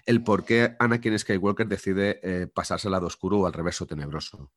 el 0.05 0.23
por 0.23 0.43
qué 0.45 0.75
Anakin 0.79 1.17
Skywalker 1.17 1.67
decide 1.67 2.19
eh, 2.23 2.47
pasarse 2.47 2.87
al 2.87 2.93
lado 2.93 3.07
oscuro 3.07 3.39
o 3.39 3.45
al 3.45 3.53
reverso 3.53 3.85
tenebroso. 3.85 4.51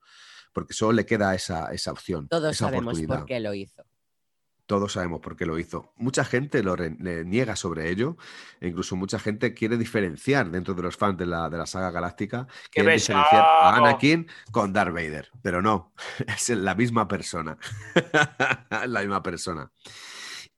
Porque 0.53 0.73
solo 0.73 0.93
le 0.93 1.05
queda 1.05 1.35
esa, 1.35 1.73
esa 1.73 1.93
opción. 1.93 2.29
Todos 2.29 2.57
sabemos 2.57 3.01
por 3.03 3.27
qué 3.27 3.41
lo 3.41 3.53
hizo. 3.53 3.85
Todos 4.67 4.95
sabemos 4.95 5.21
por 5.21 5.37
qué 5.37 5.47
lo 5.47 5.59
hizo. 5.59 5.93
Mucha 5.97 6.25
gente 6.25 6.63
lo 6.63 6.77
niega 6.77 7.55
sobre 7.55 7.89
ello, 7.89 8.17
e 8.61 8.69
incluso 8.69 8.97
mucha 8.97 9.19
gente 9.19 9.55
quiere 9.55 9.79
diferenciar 9.79 10.51
dentro 10.51 10.75
de 10.75 10.83
los 10.83 10.97
fans 10.97 11.17
de 11.17 11.27
la, 11.27 11.49
de 11.49 11.57
la 11.57 11.67
saga 11.67 11.93
galáctica, 11.93 12.49
quiere 12.71 12.95
diferenciar 12.95 13.43
a 13.43 13.77
Anakin 13.77 14.27
con 14.51 14.73
Darth 14.73 14.93
Vader, 14.93 15.31
pero 15.41 15.63
no, 15.63 15.93
es 16.27 16.49
la 16.51 16.75
misma 16.75 17.07
persona, 17.07 17.57
la 18.87 19.01
misma 19.01 19.23
persona. 19.23 19.71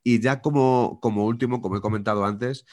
Y 0.03 0.21
ya 0.21 0.40
como, 0.40 0.99
como 1.03 1.27
último, 1.27 1.61
como 1.61 1.77
he 1.77 1.81
comentado 1.83 2.25
antes, 2.25 2.64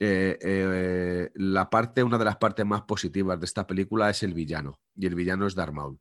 eh, 0.00 0.38
eh, 0.40 1.30
la 1.34 1.68
parte, 1.68 2.02
una 2.02 2.16
de 2.16 2.24
las 2.24 2.36
partes 2.36 2.64
más 2.64 2.82
positivas 2.82 3.38
de 3.38 3.44
esta 3.44 3.66
película 3.66 4.08
es 4.08 4.22
el 4.22 4.32
villano, 4.32 4.80
y 4.96 5.06
el 5.06 5.14
villano 5.14 5.46
es 5.46 5.54
Darth 5.54 5.74
Maul. 5.74 6.00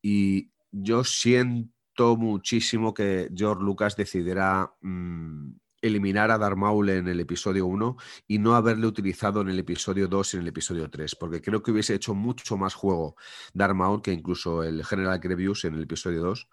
Y 0.00 0.52
yo 0.70 1.02
siento 1.02 1.71
muchísimo 1.98 2.94
que 2.94 3.30
George 3.34 3.62
Lucas 3.62 3.96
decidiera 3.96 4.72
mm, 4.80 5.50
eliminar 5.80 6.30
a 6.30 6.38
Darth 6.38 6.56
Maul 6.56 6.88
en 6.90 7.08
el 7.08 7.20
episodio 7.20 7.66
1 7.66 7.96
y 8.28 8.38
no 8.38 8.54
haberle 8.54 8.86
utilizado 8.86 9.40
en 9.40 9.48
el 9.48 9.58
episodio 9.58 10.06
2 10.08 10.34
y 10.34 10.36
en 10.36 10.42
el 10.42 10.48
episodio 10.48 10.88
3, 10.90 11.16
porque 11.16 11.42
creo 11.42 11.62
que 11.62 11.70
hubiese 11.72 11.94
hecho 11.94 12.14
mucho 12.14 12.56
más 12.56 12.74
juego 12.74 13.16
Darth 13.52 13.74
Maul 13.74 14.00
que 14.02 14.12
incluso 14.12 14.62
el 14.62 14.84
General 14.84 15.18
Grievous 15.18 15.64
en 15.64 15.74
el 15.74 15.82
episodio 15.82 16.22
2 16.22 16.48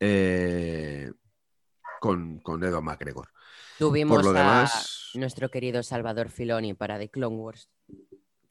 eh, 0.00 1.12
con, 2.00 2.38
con 2.40 2.62
Edward 2.64 2.82
McGregor. 2.82 3.28
Tuvimos 3.78 4.22
lo 4.24 4.30
a 4.30 4.32
demás- 4.34 5.10
nuestro 5.14 5.50
querido 5.50 5.82
Salvador 5.82 6.28
Filoni 6.30 6.74
para 6.74 6.98
The 6.98 7.10
Clone 7.10 7.36
Wars. 7.36 7.70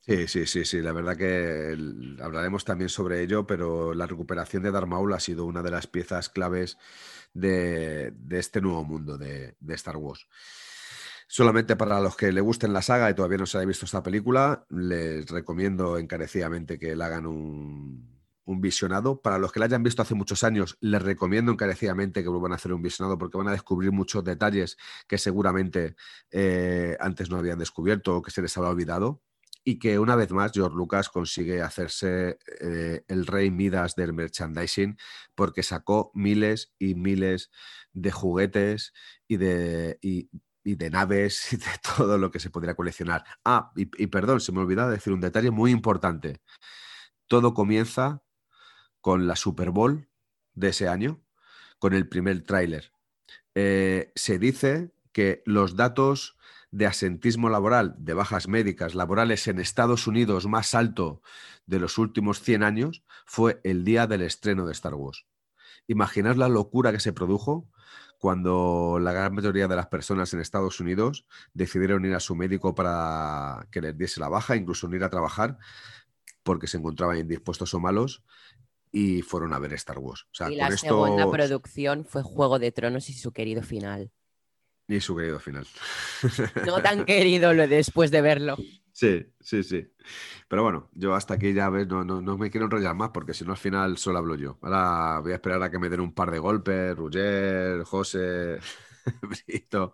Sí, 0.07 0.27
sí, 0.27 0.45
sí, 0.45 0.65
sí. 0.65 0.81
La 0.81 0.91
verdad 0.91 1.17
que 1.17 1.75
hablaremos 2.21 2.63
también 2.63 2.89
sobre 2.89 3.23
ello, 3.23 3.47
pero 3.47 3.93
la 3.95 4.05
recuperación 4.05 4.61
de 4.61 4.71
Darth 4.71 4.87
Maul 4.87 5.13
ha 5.13 5.19
sido 5.19 5.45
una 5.45 5.63
de 5.63 5.71
las 5.71 5.87
piezas 5.87 6.29
claves 6.29 6.77
de, 7.33 8.11
de 8.15 8.39
este 8.39 8.61
nuevo 8.61 8.83
mundo 8.83 9.17
de, 9.17 9.55
de 9.59 9.73
Star 9.73 9.97
Wars. 9.97 10.27
Solamente 11.27 11.75
para 11.75 11.99
los 12.01 12.15
que 12.15 12.31
le 12.31 12.41
gusten 12.41 12.71
la 12.71 12.83
saga 12.83 13.09
y 13.09 13.15
todavía 13.15 13.39
no 13.39 13.47
se 13.47 13.57
haya 13.57 13.65
visto 13.65 13.85
esta 13.85 14.03
película, 14.03 14.67
les 14.69 15.27
recomiendo 15.27 15.97
encarecidamente 15.97 16.77
que 16.77 16.95
le 16.95 17.03
hagan 17.03 17.25
un, 17.25 18.21
un 18.45 18.61
visionado. 18.61 19.21
Para 19.21 19.39
los 19.39 19.51
que 19.51 19.59
la 19.59 19.65
hayan 19.65 19.81
visto 19.81 20.03
hace 20.03 20.13
muchos 20.13 20.43
años, 20.43 20.77
les 20.81 21.01
recomiendo 21.01 21.51
encarecidamente 21.51 22.21
que 22.21 22.29
vuelvan 22.29 22.51
a 22.51 22.55
hacer 22.55 22.73
un 22.73 22.83
visionado 22.83 23.17
porque 23.17 23.39
van 23.39 23.47
a 23.47 23.53
descubrir 23.53 23.91
muchos 23.91 24.23
detalles 24.23 24.77
que 25.07 25.17
seguramente 25.17 25.95
eh, 26.29 26.95
antes 26.99 27.31
no 27.31 27.37
habían 27.37 27.57
descubierto 27.57 28.17
o 28.17 28.21
que 28.21 28.29
se 28.29 28.43
les 28.43 28.55
había 28.55 28.69
olvidado 28.69 29.23
y 29.67 29.79
que 29.79 29.97
una 29.99 30.15
vez 30.15 30.31
más 30.31 30.51
George 30.53 30.77
Lucas 30.77 31.09
consigue 31.09 31.61
hacerse 31.61 32.37
eh, 32.61 33.03
el 33.07 33.25
rey 33.25 33.49
Midas 33.49 33.95
del 33.95 34.13
merchandising 34.13 34.97
porque 35.33 35.63
sacó 35.63 36.11
miles 36.13 36.73
y 36.77 36.93
miles 36.93 37.49
de 37.91 38.11
juguetes 38.11 38.93
y 39.27 39.37
de, 39.37 39.97
y, 40.01 40.29
de 40.63 40.89
naves 40.91 41.51
y 41.53 41.57
de 41.57 41.65
todo 41.97 42.17
lo 42.19 42.29
que 42.29 42.39
se 42.39 42.51
podría 42.51 42.75
coleccionar. 42.75 43.25
Ah, 43.43 43.71
y, 43.75 43.89
y 44.01 44.07
perdón, 44.07 44.39
se 44.39 44.51
me 44.51 44.59
olvidaba 44.59 44.91
decir 44.91 45.11
un 45.11 45.21
detalle 45.21 45.49
muy 45.49 45.71
importante. 45.71 46.41
Todo 47.27 47.55
comienza 47.55 48.21
con 49.01 49.25
la 49.27 49.35
Super 49.35 49.71
Bowl 49.71 50.07
de 50.53 50.69
ese 50.69 50.87
año, 50.87 51.23
con 51.79 51.93
el 51.93 52.07
primer 52.07 52.43
tráiler. 52.43 52.91
Eh, 53.55 54.11
se 54.15 54.37
dice 54.37 54.91
que 55.11 55.41
los 55.45 55.75
datos 55.75 56.37
de 56.75 56.87
asentismo 56.87 57.49
laboral, 57.49 57.95
de 57.97 58.13
bajas 58.13 58.49
médicas 58.49 58.95
laborales 58.95 59.47
en 59.47 59.59
Estados 59.59 60.07
Unidos 60.07 60.45
más 60.45 60.75
alto 60.75 61.21
de 61.65 61.79
los 61.79 61.97
últimos 61.97 62.41
100 62.41 62.63
años 62.63 63.03
fue 63.25 63.61
el 63.63 63.85
día 63.85 64.07
del 64.07 64.21
estreno 64.21 64.65
de 64.65 64.73
Star 64.73 64.93
Wars. 64.93 65.25
Imaginad 65.87 66.35
la 66.35 66.49
locura 66.49 66.91
que 66.91 66.99
se 66.99 67.13
produjo 67.13 67.69
cuando 68.19 68.97
la 68.99 69.13
gran 69.13 69.33
mayoría 69.33 69.69
de 69.69 69.75
las 69.77 69.87
personas 69.87 70.33
en 70.33 70.41
Estados 70.41 70.81
Unidos 70.81 71.25
decidieron 71.53 72.03
ir 72.03 72.13
a 72.13 72.19
su 72.19 72.35
médico 72.35 72.75
para 72.75 73.67
que 73.71 73.79
les 73.79 73.97
diese 73.97 74.19
la 74.19 74.27
baja, 74.27 74.57
incluso 74.57 74.89
no 74.89 74.97
ir 74.97 75.03
a 75.05 75.09
trabajar 75.09 75.57
porque 76.43 76.67
se 76.67 76.77
encontraban 76.77 77.17
indispuestos 77.17 77.73
o 77.73 77.79
malos 77.79 78.21
y 78.91 79.21
fueron 79.21 79.53
a 79.53 79.59
ver 79.59 79.71
Star 79.73 79.99
Wars. 79.99 80.23
O 80.23 80.35
sea, 80.35 80.51
y 80.51 80.57
con 80.57 80.67
la 80.67 80.75
esto 80.75 81.05
segunda 81.05 81.31
producción 81.31 82.03
fue 82.03 82.21
Juego 82.21 82.59
de 82.59 82.73
Tronos 82.73 83.09
y 83.09 83.13
su 83.13 83.31
querido 83.31 83.63
final. 83.63 84.11
Y 84.87 84.99
su 85.01 85.15
querido 85.15 85.39
final. 85.39 85.67
No 86.59 86.81
tan 86.81 87.05
querido 87.05 87.53
lo 87.53 87.65
después 87.67 88.11
de 88.11 88.21
verlo. 88.21 88.61
Sí, 88.91 89.25
sí, 89.41 89.61
sí. 89.63 89.85
Pero 90.47 90.63
bueno, 90.63 90.89
yo 90.93 91.15
hasta 91.15 91.33
aquí 91.33 91.53
ya 91.53 91.69
ves, 91.69 91.85
no, 91.87 92.05
no, 92.05 92.21
no 92.21 92.37
me 92.37 92.49
quiero 92.49 92.65
enrollar 92.65 92.95
más 92.95 93.09
porque 93.11 93.33
si 93.33 93.43
no 93.43 93.51
al 93.51 93.57
final 93.57 93.97
solo 93.97 94.19
hablo 94.19 94.35
yo. 94.35 94.57
Ahora 94.61 95.19
voy 95.19 95.33
a 95.33 95.35
esperar 95.35 95.61
a 95.63 95.69
que 95.71 95.79
me 95.79 95.89
den 95.89 95.99
un 96.01 96.13
par 96.13 96.31
de 96.31 96.39
golpes, 96.39 96.95
Ruger, 96.95 97.83
José, 97.83 98.59
Brito, 99.21 99.93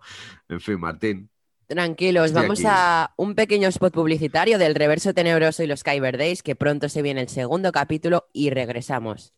en 0.49 0.61
fin, 0.61 0.79
Martín. 0.79 1.31
Tranquilos, 1.67 2.33
Estoy 2.33 2.33
vamos 2.33 2.61
aquí. 2.63 2.65
a 2.65 3.13
un 3.17 3.33
pequeño 3.33 3.69
spot 3.69 3.93
publicitario 3.93 4.57
del 4.59 4.75
Reverso 4.75 5.13
Tenebroso 5.13 5.63
y 5.63 5.67
los 5.67 5.83
Kyber 5.83 6.17
Days, 6.17 6.43
que 6.43 6.55
pronto 6.55 6.89
se 6.89 7.01
viene 7.01 7.21
el 7.21 7.29
segundo 7.29 7.71
capítulo 7.71 8.27
y 8.33 8.49
regresamos. 8.49 9.33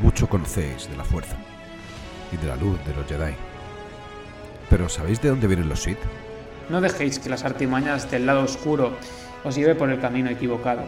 Mucho 0.00 0.28
conocéis 0.28 0.88
de 0.90 0.96
la 0.96 1.04
fuerza 1.04 1.36
y 2.32 2.36
de 2.36 2.46
la 2.46 2.56
luz 2.56 2.78
de 2.84 2.94
los 2.94 3.06
Jedi. 3.06 3.34
Pero 4.68 4.88
¿sabéis 4.88 5.22
de 5.22 5.30
dónde 5.30 5.46
vienen 5.46 5.68
los 5.68 5.82
Sith? 5.82 5.98
No 6.68 6.80
dejéis 6.80 7.18
que 7.18 7.30
las 7.30 7.44
artimañas 7.44 8.10
del 8.10 8.26
lado 8.26 8.42
oscuro 8.42 8.96
os 9.44 9.54
lleve 9.54 9.74
por 9.74 9.90
el 9.90 10.00
camino 10.00 10.28
equivocado. 10.28 10.82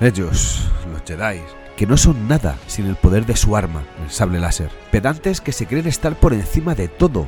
Ellos, 0.00 0.68
los 0.92 1.02
Jedi, 1.02 1.40
que 1.76 1.86
no 1.86 1.96
son 1.96 2.28
nada 2.28 2.56
sin 2.66 2.86
el 2.86 2.96
poder 2.96 3.24
de 3.24 3.36
su 3.36 3.56
arma, 3.56 3.82
el 4.02 4.10
sable 4.10 4.40
láser. 4.40 4.70
Pedantes 4.90 5.40
que 5.40 5.52
se 5.52 5.66
creen 5.66 5.86
estar 5.86 6.14
por 6.16 6.34
encima 6.34 6.74
de 6.74 6.88
todo. 6.88 7.26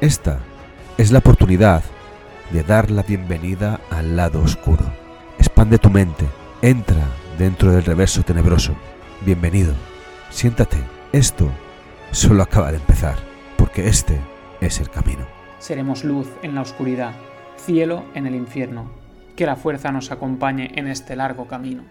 Esta 0.00 0.40
es 0.98 1.12
la 1.12 1.20
oportunidad 1.20 1.82
de 2.50 2.62
dar 2.62 2.90
la 2.90 3.02
bienvenida 3.02 3.80
al 3.90 4.16
lado 4.16 4.42
oscuro. 4.42 4.84
Expande 5.38 5.78
tu 5.78 5.90
mente, 5.90 6.26
entra 6.62 7.04
dentro 7.38 7.72
del 7.72 7.84
reverso 7.84 8.22
tenebroso. 8.22 8.74
Bienvenido, 9.22 9.74
siéntate. 10.36 10.76
Esto 11.12 11.50
solo 12.10 12.42
acaba 12.42 12.70
de 12.70 12.76
empezar, 12.76 13.16
porque 13.56 13.88
este 13.88 14.20
es 14.60 14.80
el 14.80 14.90
camino. 14.90 15.26
Seremos 15.58 16.04
luz 16.04 16.28
en 16.42 16.54
la 16.54 16.60
oscuridad, 16.60 17.14
cielo 17.56 18.04
en 18.14 18.26
el 18.26 18.34
infierno. 18.34 18.90
Que 19.34 19.46
la 19.46 19.56
fuerza 19.56 19.92
nos 19.92 20.10
acompañe 20.10 20.72
en 20.74 20.88
este 20.88 21.16
largo 21.16 21.46
camino. 21.46 21.84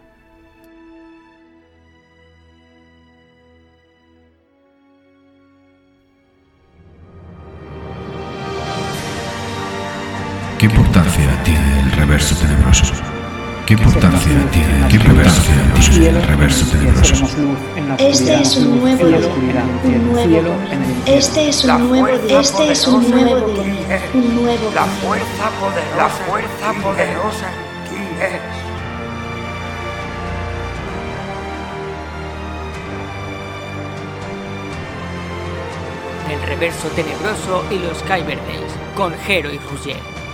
¿Qué 10.60 10.68
importancia 10.68 11.44
tiene 11.44 11.80
el 11.82 11.92
reverso 11.94 12.36
tenebroso? 12.36 13.15
¿Qué 13.66 13.74
importancia 13.74 14.32
tiene 14.52 14.86
el 14.86 15.00
reverso 15.00 15.42
tenebroso? 15.42 15.92
El 16.00 16.22
reverso 16.22 16.66
tenebroso. 16.68 17.28
Este 17.98 18.42
es 18.42 18.58
un 18.58 18.80
nuevo 18.80 18.98
cielo 18.98 19.18
día, 19.18 19.64
en 19.84 19.92
el 19.92 20.02
un 20.02 20.12
nuevo. 20.12 20.56
Este 21.08 21.50
es 21.50 21.66
un 21.66 21.90
nuevo 21.90 22.18
día, 22.20 22.42
este 22.42 22.72
es 22.72 22.88
un 22.88 23.10
nuevo 23.10 23.48
día, 23.64 24.02
un 24.14 24.36
nuevo 24.36 24.72
La 24.76 24.86
fuerza 24.86 25.50
poderosa, 25.60 25.98
la 25.98 26.10
fuerza 26.10 26.74
poderosa 26.84 27.48
aquí 27.82 27.96
es. 28.22 28.42
El 36.32 36.42
reverso 36.48 36.88
tenebroso 36.90 37.66
y 37.72 37.80
los 37.80 38.04
Kyber 38.04 38.38
Days 38.46 38.74
con 38.96 39.16
Jero 39.26 39.52
y 39.52 39.58
Rugier. 39.58 40.25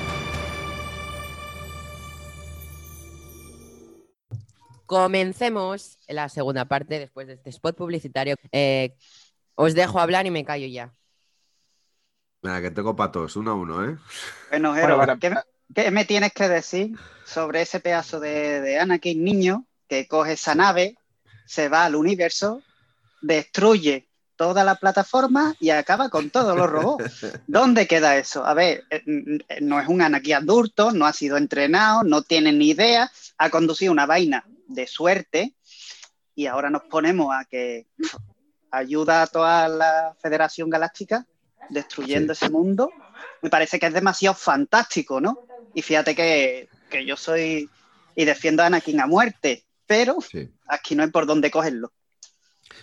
Comencemos 4.91 5.97
la 6.09 6.27
segunda 6.27 6.65
parte 6.65 6.99
después 6.99 7.25
de 7.25 7.35
este 7.35 7.49
spot 7.49 7.77
publicitario. 7.77 8.35
Eh, 8.51 8.97
os 9.55 9.73
dejo 9.73 10.01
hablar 10.01 10.25
y 10.25 10.31
me 10.31 10.43
callo 10.43 10.67
ya. 10.67 10.93
Mira, 12.41 12.61
que 12.61 12.71
tengo 12.71 12.93
patos, 12.93 13.37
uno 13.37 13.51
a 13.51 13.53
uno, 13.53 13.85
¿eh? 13.89 13.97
Bueno, 14.49 14.73
Jero, 14.73 14.97
Bueno, 14.97 14.97
para- 14.97 15.17
¿qué, 15.17 15.29
me- 15.29 15.43
qué 15.73 15.91
me 15.91 16.03
tienes 16.03 16.33
que 16.33 16.49
decir 16.49 16.99
sobre 17.25 17.61
ese 17.61 17.79
pedazo 17.79 18.19
de, 18.19 18.59
de 18.59 18.79
Anakin 18.79 19.23
niño 19.23 19.65
que 19.87 20.09
coge 20.09 20.33
esa 20.33 20.55
nave, 20.55 20.97
se 21.45 21.69
va 21.69 21.85
al 21.85 21.95
universo, 21.95 22.61
destruye 23.21 24.09
toda 24.35 24.65
la 24.65 24.75
plataforma 24.75 25.55
y 25.61 25.69
acaba 25.69 26.09
con 26.09 26.29
todos 26.31 26.53
los 26.57 26.69
robots? 26.69 27.25
¿Dónde 27.47 27.87
queda 27.87 28.17
eso? 28.17 28.45
A 28.45 28.53
ver, 28.53 28.83
eh, 28.89 29.01
mm, 29.05 29.65
no 29.65 29.79
es 29.79 29.87
un 29.87 30.01
Anakin 30.01 30.33
adulto, 30.33 30.91
no 30.91 31.05
ha 31.05 31.13
sido 31.13 31.37
entrenado, 31.37 32.03
no 32.03 32.23
tiene 32.23 32.51
ni 32.51 32.71
idea, 32.71 33.09
ha 33.37 33.49
conducido 33.49 33.93
una 33.93 34.05
vaina 34.05 34.43
de 34.73 34.87
suerte 34.87 35.55
y 36.35 36.47
ahora 36.47 36.69
nos 36.69 36.83
ponemos 36.83 37.33
a 37.33 37.45
que 37.45 37.87
ayuda 38.71 39.23
a 39.23 39.27
toda 39.27 39.67
la 39.67 40.15
Federación 40.21 40.69
Galáctica 40.69 41.25
destruyendo 41.69 42.33
ese 42.33 42.49
mundo. 42.49 42.89
Me 43.41 43.49
parece 43.49 43.79
que 43.79 43.87
es 43.87 43.93
demasiado 43.93 44.35
fantástico, 44.35 45.19
¿no? 45.21 45.39
Y 45.73 45.81
fíjate 45.81 46.15
que, 46.15 46.69
que 46.89 47.05
yo 47.05 47.15
soy 47.17 47.69
y 48.15 48.25
defiendo 48.25 48.63
a 48.63 48.67
Anakin 48.67 48.99
a 48.99 49.07
muerte, 49.07 49.65
pero 49.85 50.19
Sí. 50.21 50.49
aquí 50.67 50.95
no 50.95 51.03
hay 51.03 51.09
por 51.09 51.25
dónde 51.25 51.51
cogerlo. 51.51 51.91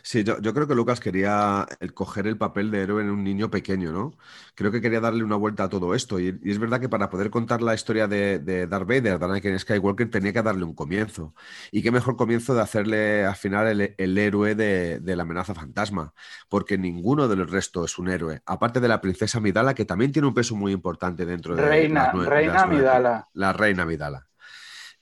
Sí, 0.03 0.25
yo, 0.25 0.41
yo 0.41 0.55
creo 0.55 0.67
que 0.67 0.75
Lucas 0.75 1.01
quería 1.01 1.67
el 1.81 1.95
coger 1.95 2.27
el 2.27 2.37
papel 2.39 2.71
de 2.71 2.83
héroe 2.83 3.03
en 3.03 3.11
un 3.11 3.25
niño 3.25 3.51
pequeño, 3.51 3.93
¿no? 3.93 4.13
Creo 4.55 4.71
que 4.71 4.81
quería 4.81 5.01
darle 5.01 5.25
una 5.25 5.37
vuelta 5.37 5.65
a 5.65 5.69
todo 5.69 5.95
esto. 5.95 6.21
Y, 6.21 6.39
y 6.43 6.51
es 6.51 6.59
verdad 6.59 6.81
que 6.81 6.89
para 6.89 7.11
poder 7.11 7.31
contar 7.31 7.63
la 7.63 7.75
historia 7.75 8.09
de, 8.09 8.39
de 8.39 8.67
Darth 8.67 8.87
Vader, 8.89 9.19
de 9.19 9.25
Anakin 9.25 9.59
Skywalker, 9.59 10.11
tenía 10.11 10.33
que 10.33 10.43
darle 10.43 10.65
un 10.65 10.75
comienzo. 10.75 11.35
Y 11.73 11.83
qué 11.83 11.91
mejor 11.91 12.17
comienzo 12.17 12.55
de 12.55 12.63
hacerle 12.63 13.25
al 13.25 13.37
final 13.37 13.67
el, 13.69 13.95
el 13.99 14.19
héroe 14.19 14.55
de, 14.55 15.01
de 15.01 15.17
la 15.17 15.23
amenaza 15.25 15.55
fantasma. 15.55 16.15
Porque 16.49 16.79
ninguno 16.79 17.29
de 17.29 17.37
los 17.37 17.51
restos 17.51 17.93
es 17.93 17.99
un 17.99 18.09
héroe. 18.09 18.43
Aparte 18.47 18.81
de 18.81 18.89
la 18.89 19.01
princesa 19.01 19.41
Midala, 19.41 19.75
que 19.75 19.85
también 19.85 20.13
tiene 20.13 20.29
un 20.29 20.35
peso 20.35 20.55
muy 20.57 20.73
importante 20.73 21.27
dentro 21.27 21.57
de 21.57 21.63
Reina, 21.63 22.13
las 22.15 22.27
Reina 22.27 22.53
las 22.55 22.63
Amidala. 22.63 23.29
La 23.35 23.53
reina 23.53 23.85
Midala. 23.85 24.28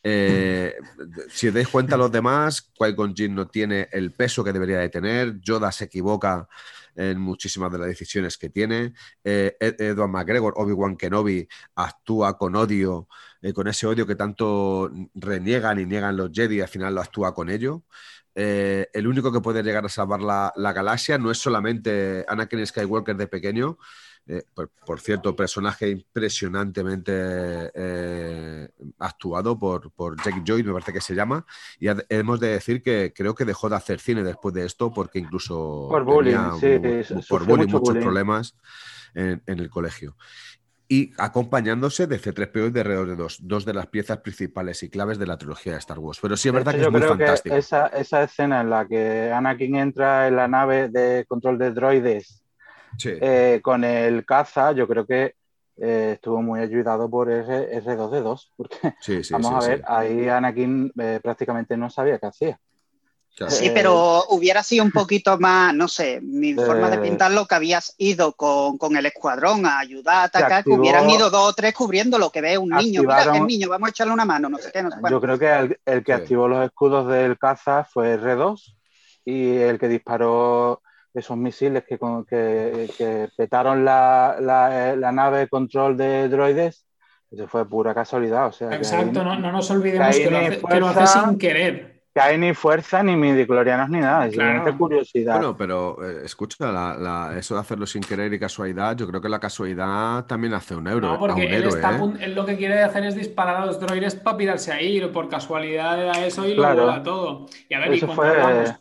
Eh, 0.09 0.75
si 1.29 1.49
os 1.49 1.55
dais 1.55 1.67
cuenta 1.67 1.97
los 1.97 2.13
demás, 2.13 2.71
Qui-Gon 2.79 3.13
no 3.35 3.49
tiene 3.49 3.89
el 3.91 4.13
peso 4.13 4.45
que 4.45 4.53
debería 4.53 4.79
de 4.79 4.89
tener, 4.89 5.41
Yoda 5.41 5.73
se 5.73 5.87
equivoca 5.87 6.47
en 6.95 7.19
muchísimas 7.19 7.73
de 7.73 7.79
las 7.79 7.89
decisiones 7.89 8.39
que 8.39 8.49
tiene, 8.49 8.93
eh, 9.25 9.57
Ed- 9.59 9.81
Edward 9.81 10.11
McGregor, 10.11 10.55
Obi-Wan 10.57 10.97
Kenobi, 10.97 11.49
actúa 11.75 12.39
con 12.39 12.55
odio, 12.55 13.09
eh, 13.43 13.53
con 13.53 13.67
ese 13.67 13.87
odio 13.89 14.07
que 14.07 14.15
tanto 14.15 14.91
reniegan 15.15 15.81
y 15.81 15.87
niegan 15.87 16.17
los 16.17 16.31
Jedi, 16.33 16.61
al 16.61 16.69
final 16.69 16.95
lo 16.95 17.01
actúa 17.01 17.35
con 17.35 17.51
ello. 17.51 17.83
El 18.35 19.07
único 19.07 19.33
que 19.33 19.41
puede 19.41 19.63
llegar 19.63 19.87
a 19.87 19.89
salvar 19.89 20.21
la, 20.21 20.53
la 20.57 20.73
galaxia 20.75 21.17
no 21.17 21.31
es 21.31 21.39
solamente 21.39 22.25
Anakin 22.29 22.67
Skywalker 22.67 23.17
de 23.17 23.27
pequeño, 23.29 23.79
eh, 24.29 24.43
por, 24.55 24.71
por 24.85 25.01
cierto, 25.01 25.37
personaje 25.37 25.89
impresionantemente 25.89 27.13
eh, 27.75 28.69
actuado 28.99 29.57
por, 29.57 29.93
por 29.93 30.17
Jake 30.17 30.43
Joy, 30.45 30.65
me 30.65 30.73
parece 30.73 30.93
que 30.93 31.01
se 31.01 31.15
llama. 31.15 31.47
Y 31.79 31.87
hemos 32.09 32.41
de 32.41 32.49
decir 32.49 32.83
que 32.83 33.13
creo 33.15 33.37
que 33.37 33.45
dejó 33.45 33.69
de 33.69 33.77
hacer 33.77 34.01
cine 34.01 34.25
después 34.25 34.53
de 34.55 34.67
esto 34.67 34.93
porque 34.93 35.21
incluso 35.21 35.87
Por 35.89 36.05
bullying, 36.05 36.35
tenía 36.61 37.05
sí, 37.05 37.15
por 37.29 37.45
bullying, 37.45 37.67
mucho 37.67 37.79
muchos 37.79 37.89
bullying. 37.95 38.03
problemas 38.03 38.57
en, 39.15 39.43
en 39.47 39.59
el 39.61 39.71
colegio. 39.71 40.17
Y 40.89 41.13
acompañándose 41.19 42.07
de 42.07 42.21
C3PO 42.21 42.69
y 42.69 42.71
de 42.71 42.85
R2D2, 42.85 43.39
dos 43.43 43.65
de 43.65 43.75
las 43.75 43.87
piezas 43.89 44.19
principales 44.19 44.83
y 44.83 44.89
claves 44.89 45.19
de 45.19 45.27
la 45.27 45.37
trilogía 45.37 45.73
de 45.73 45.79
Star 45.79 45.99
Wars. 45.99 46.19
Pero 46.21 46.37
sí 46.37 46.49
es 46.49 46.55
verdad 46.55 46.75
hecho, 46.75 46.83
que 46.83 46.87
es 46.87 46.93
muy 46.93 47.03
fantástico. 47.03 47.55
esa, 47.57 47.87
esa 47.89 48.23
escena 48.25 48.61
en 48.61 48.71
la 48.71 48.87
que 48.87 49.33
Anakin 49.33 49.77
entra 49.77 50.29
en 50.29 50.37
la 50.37 50.49
nave 50.49 50.89
de 50.89 51.25
control 51.29 51.59
de 51.59 51.73
droides 51.73 52.46
Sí. 52.99 53.13
eh, 53.21 53.61
con 53.63 53.85
el 53.85 54.25
caza, 54.25 54.73
yo 54.73 54.87
creo 54.89 55.07
que 55.07 55.35
eh, 55.79 56.13
estuvo 56.15 56.41
muy 56.43 56.61
ayudado 56.61 57.09
por 57.11 57.31
R, 57.31 57.81
R2D2, 57.83 58.51
porque 58.57 58.77
Sí, 59.01 59.23
sí, 59.23 59.33
vamos 59.35 59.51
sí, 59.51 59.57
a 59.67 59.69
ver, 59.69 59.79
sí. 59.79 59.85
ahí 59.89 60.29
Anakin 60.29 60.93
eh, 60.99 61.21
prácticamente 61.23 61.77
no 61.77 61.91
sabía 61.91 62.19
qué 62.19 62.27
hacía. 62.27 62.59
Claro. 63.37 63.53
Sí, 63.55 63.69
pero 63.75 64.25
hubiera 64.31 64.63
sido 64.63 64.83
un 64.83 64.91
poquito 64.91 65.39
más, 65.39 65.75
no 65.75 65.89
sé, 65.89 66.23
mi 66.23 66.55
forma 66.55 66.89
de 66.89 66.97
pintarlo, 66.97 67.45
que 67.47 67.55
habías 67.55 67.95
ido 67.99 68.33
con, 68.33 68.79
con 68.79 68.97
el 68.97 69.05
escuadrón 69.05 69.67
a 69.67 69.79
ayudar 69.79 70.15
a 70.17 70.23
atacar, 70.23 70.53
activó- 70.63 70.77
que 70.77 70.81
hubieran 70.81 71.11
ido 71.11 71.29
dos 71.29 71.51
o 71.51 71.53
tres 71.53 71.75
cubriendo 71.75 72.19
lo 72.19 72.31
que 72.31 72.41
ve 72.41 72.57
un 72.57 72.71
niño. 72.71 73.03
Mira, 73.03 73.31
que 73.31 73.37
el 73.37 73.47
niño, 73.47 73.69
vamos 73.69 73.89
a 73.89 73.91
echarle 73.91 74.15
una 74.15 74.25
mano, 74.25 74.49
no 74.49 74.57
sé 74.57 74.71
qué, 74.73 74.83
no 74.83 74.91
sé. 74.91 74.97
Yo 75.11 75.21
creo 75.21 75.39
que 75.39 75.53
el, 75.55 75.79
el 75.85 76.03
que 76.03 76.13
Sí. 76.15 76.19
activó 76.23 76.49
los 76.49 76.65
escudos 76.65 77.09
del 77.09 77.37
caza 77.39 77.85
fue 77.85 78.19
R2 78.19 78.75
y 79.27 79.57
el 79.57 79.79
que 79.79 79.89
disparó 79.89 80.81
esos 81.21 81.37
misiles 81.37 81.85
que, 81.85 81.99
que, 82.29 82.91
que 82.97 83.29
petaron 83.37 83.85
la, 83.85 84.37
la, 84.41 84.93
eh, 84.93 84.97
la 84.97 85.13
nave 85.13 85.39
de 85.41 85.49
control 85.49 85.97
de 85.97 86.29
droides, 86.29 86.87
eso 87.31 87.49
fue 87.49 87.69
pura 87.69 87.95
casualidad. 87.95 88.47
O 88.49 88.53
sea, 88.53 88.75
Exacto, 88.75 89.25
no, 89.25 89.39
no 89.39 89.51
nos 89.53 89.71
olvidemos 89.71 90.15
que 90.17 90.25
que 90.25 90.31
lo, 90.31 90.39
hace, 90.39 90.61
que 90.61 90.81
lo 90.81 90.87
hace 90.89 90.95
fuerza- 91.01 91.29
sin 91.29 91.39
querer. 91.39 92.03
que 92.15 92.21
hay 92.21 92.39
ni 92.39 92.55
fuerza 92.55 93.03
ni 93.03 93.15
midiclorianos 93.17 93.89
ni 93.91 93.99
nada, 94.01 94.27
es 94.27 94.35
Claro. 94.35 94.51
simplemente 94.53 94.79
curiosidad. 94.79 95.35
Bueno, 95.37 95.57
pero 95.57 95.99
eh, 96.03 96.23
escucha, 96.25 96.71
la- 96.73 96.97
la- 96.97 97.39
eso 97.39 97.55
de 97.55 97.61
hacerlo 97.61 97.87
sin 97.87 98.03
querer 98.03 98.33
y 98.33 98.39
casualidad, 98.39 98.97
yo 98.97 99.07
creo 99.09 99.21
que 99.21 99.29
la 99.29 99.39
casualidad 99.41 100.25
también 100.27 100.55
hace 100.55 100.75
un 100.75 100.87
euro, 100.87 101.09
No, 101.09 101.13
a 101.15 101.15
un 101.15 101.19
porque 101.21 101.47
él, 101.47 101.53
héroe, 101.55 101.69
está 101.71 101.91
a 101.91 101.97
¿eh? 101.97 101.99
pun- 102.01 102.19
él 102.21 102.35
lo 102.35 102.45
que 102.47 102.57
quiere 102.57 102.83
hacer 102.83 103.05
es 103.05 103.15
disparar 103.15 103.57
a 103.57 103.67
los 103.67 103.81
droides 103.81 104.15
para 104.15 104.37
pirarse 104.37 104.73
ahí, 104.73 105.01
por 105.09 105.29
casualidad 105.29 106.01
era 106.01 106.25
eso 106.27 106.47
y 106.47 106.55
lo 106.55 106.63
Claro. 106.63 106.85
vuela 106.85 107.03
todo. 107.03 107.47
Y 107.69 107.75
a 107.75 107.81
ver, 107.81 107.95
y 107.95 108.01
cuando 108.01 108.15
fue- 108.17 108.29
hablamos, 108.31 108.75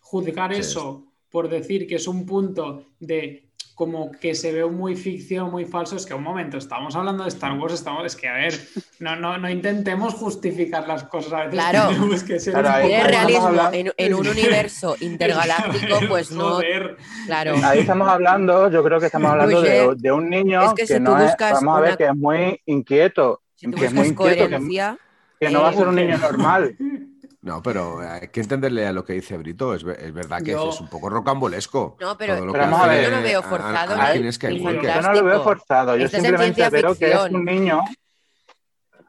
juzgar 0.00 0.54
Sí. 0.54 0.60
eso 0.60 1.04
por 1.30 1.48
decir 1.48 1.86
que 1.86 1.96
es 1.96 2.06
un 2.08 2.24
punto 2.26 2.84
de 3.00 3.44
como 3.74 4.10
que 4.10 4.34
se 4.34 4.50
ve 4.52 4.64
muy 4.66 4.96
ficción, 4.96 5.52
muy 5.52 5.64
falso, 5.64 5.94
es 5.94 6.04
que 6.04 6.12
un 6.12 6.24
momento, 6.24 6.58
estamos 6.58 6.96
hablando 6.96 7.22
de 7.22 7.28
Star 7.28 7.56
Wars, 7.56 7.74
estamos, 7.74 8.04
es 8.06 8.16
que 8.16 8.26
a 8.26 8.32
ver, 8.32 8.52
no, 8.98 9.14
no, 9.14 9.38
no 9.38 9.48
intentemos 9.48 10.14
justificar 10.14 10.88
las 10.88 11.04
cosas, 11.04 11.32
a 11.32 11.36
veces 11.44 11.52
Claro. 11.52 11.88
tenemos 11.90 12.24
que 12.24 12.40
ser 12.40 12.54
Claro, 12.54 12.68
un 12.68 12.74
ahí- 12.74 12.90
poco- 12.98 13.06
realismo 13.08 13.46
hablando- 13.46 13.76
en, 13.78 13.92
en 13.96 14.14
un 14.14 14.26
universo 14.26 14.96
intergaláctico, 14.98 15.96
pues 16.08 16.32
no, 16.32 16.54
joder. 16.54 16.96
claro. 17.26 17.54
Ahí 17.62 17.78
estamos 17.80 18.08
hablando, 18.08 18.68
yo 18.68 18.82
creo 18.82 18.98
que 18.98 19.06
estamos 19.06 19.30
hablando 19.30 19.62
de, 19.62 19.94
de 19.96 20.10
un 20.12 20.28
niño 20.28 20.60
es 20.60 20.68
que 20.70 20.82
que, 20.82 20.86
si 20.94 20.98
no 21.00 21.12
tú 21.12 21.16
es, 21.18 21.22
buscas 21.26 21.52
vamos 21.52 21.76
a 21.78 21.80
ver, 21.80 21.90
una- 21.90 21.96
que 21.98 22.04
es 22.06 22.16
muy 22.16 22.60
inquieto, 22.66 23.42
Si 23.54 23.70
que 23.70 23.84
es 23.86 23.92
muy 23.94 24.08
inquieto, 24.08 24.28
que, 24.34 24.38
coherencia, 24.56 24.98
que 25.38 25.50
no 25.50 25.62
va 25.62 25.68
a 25.68 25.72
eh, 25.72 25.76
ser 25.76 25.86
un 25.86 25.94
niño 25.94 26.18
normal. 26.18 26.76
No, 27.48 27.62
pero 27.62 28.00
hay 28.00 28.28
que 28.28 28.40
entenderle 28.40 28.86
a 28.86 28.92
lo 28.92 29.04
que 29.04 29.14
dice 29.14 29.38
Brito, 29.38 29.74
es, 29.74 29.82
es 29.82 30.12
verdad 30.12 30.42
que 30.42 30.50
Yo- 30.52 30.68
es 30.68 30.80
un 30.82 30.88
poco 30.88 31.08
rocambolesco. 31.08 31.96
No, 31.98 32.16
pero- 32.18 32.34
todo 32.36 32.44
lo 32.46 32.52
pero 32.52 32.64
que 32.64 32.70
vamos 32.70 32.86
a 32.86 32.88
ver, 32.90 33.04
yo 33.04 33.16
no 33.16 33.22
veo 33.22 33.38
a- 33.40 33.42
a- 33.42 33.48
forzado 33.48 33.96
ni 33.96 34.60
Yo 34.82 35.02
no 35.02 35.12
lo 35.14 35.24
veo 35.24 35.42
forzado, 35.42 35.96
yo 35.96 36.08
simplemente 36.08 36.68
veo 36.68 36.94
que 36.94 37.10
es 37.12 37.20
un 37.30 37.44
niño, 37.46 37.80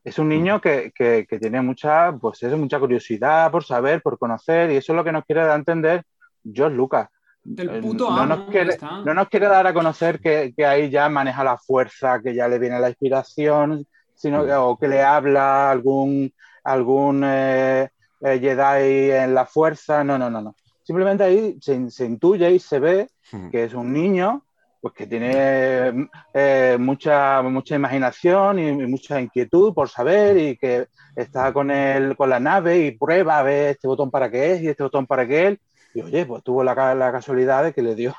es 0.05 0.17
un 0.17 0.29
niño 0.29 0.61
que, 0.61 0.91
que- 0.95 1.27
que 1.29 1.37
tiene 1.39 1.61
mucha, 1.61 2.13
pues 2.13 2.41
eso, 2.41 2.57
mucha 2.57 2.79
curiosidad 2.79 3.51
por 3.51 3.63
saber, 3.65 4.01
por 4.01 4.17
conocer, 4.17 4.71
y 4.71 4.77
eso 4.77 4.93
es 4.93 4.95
lo 4.95 5.03
que 5.03 5.11
nos 5.11 5.25
quiere 5.25 5.41
dar 5.41 5.51
a 5.51 5.55
entender 5.55 6.03
George 6.43 6.75
Lucas. 6.77 7.09
Del 7.43 7.69
Eh, 7.69 7.81
puto 7.81 8.09
no, 8.09 8.25
nos 8.25 8.49
quiere, 8.49 8.77
no 9.05 9.13
nos 9.13 9.27
quiere 9.27 9.47
dar 9.47 9.67
a 9.67 9.73
conocer 9.73 10.19
que, 10.21 10.53
que 10.55 10.65
ahí 10.65 10.89
ya 10.89 11.09
maneja 11.09 11.43
la 11.43 11.57
fuerza, 11.57 12.21
que 12.21 12.33
ya 12.33 12.47
le 12.47 12.57
viene 12.59 12.79
la 12.79 12.89
inspiración, 12.89 13.85
sino 14.15 14.45
que, 14.45 14.53
o 14.53 14.77
que 14.77 14.87
le 14.87 15.01
habla 15.01 15.71
algún, 15.71 16.33
algún 16.63 17.23
eh, 17.25 17.89
eh, 18.21 18.39
Jedi 18.39 19.11
en 19.11 19.33
la 19.33 19.45
fuerza. 19.45 20.03
No, 20.03 20.17
no, 20.17 20.29
no, 20.29 20.41
no. 20.41 20.55
Simplemente 20.83 21.23
ahí 21.23 21.57
se, 21.61 21.89
se 21.91 22.05
intuye 22.05 22.51
y 22.51 22.59
se 22.59 22.79
ve 22.79 23.09
que 23.51 23.65
es 23.65 23.73
un 23.73 23.93
niño 23.93 24.43
pues 24.81 24.93
que 24.93 25.07
tiene 25.07 26.09
eh, 26.33 26.77
mucha, 26.79 27.41
mucha 27.41 27.75
imaginación 27.75 28.59
y, 28.59 28.67
y 28.69 28.87
mucha 28.87 29.19
inquietud 29.19 29.73
por 29.73 29.89
saber 29.89 30.37
y 30.37 30.57
que 30.57 30.87
está 31.15 31.51
con, 31.51 31.69
el, 31.69 32.15
con 32.15 32.29
la 32.29 32.39
nave 32.39 32.79
y 32.79 32.91
prueba 32.91 33.39
a 33.39 33.43
ver 33.43 33.71
este 33.71 33.87
botón 33.87 34.09
para 34.09 34.31
qué 34.31 34.53
es 34.53 34.61
y 34.61 34.69
este 34.69 34.83
botón 34.83 35.05
para 35.05 35.27
qué 35.27 35.47
es. 35.49 35.59
Y 35.93 36.01
oye, 36.01 36.25
pues 36.25 36.43
tuvo 36.43 36.63
la, 36.63 36.95
la 36.95 37.11
casualidad 37.11 37.63
de 37.63 37.73
que 37.73 37.81
le 37.81 37.95
dio 37.95 38.15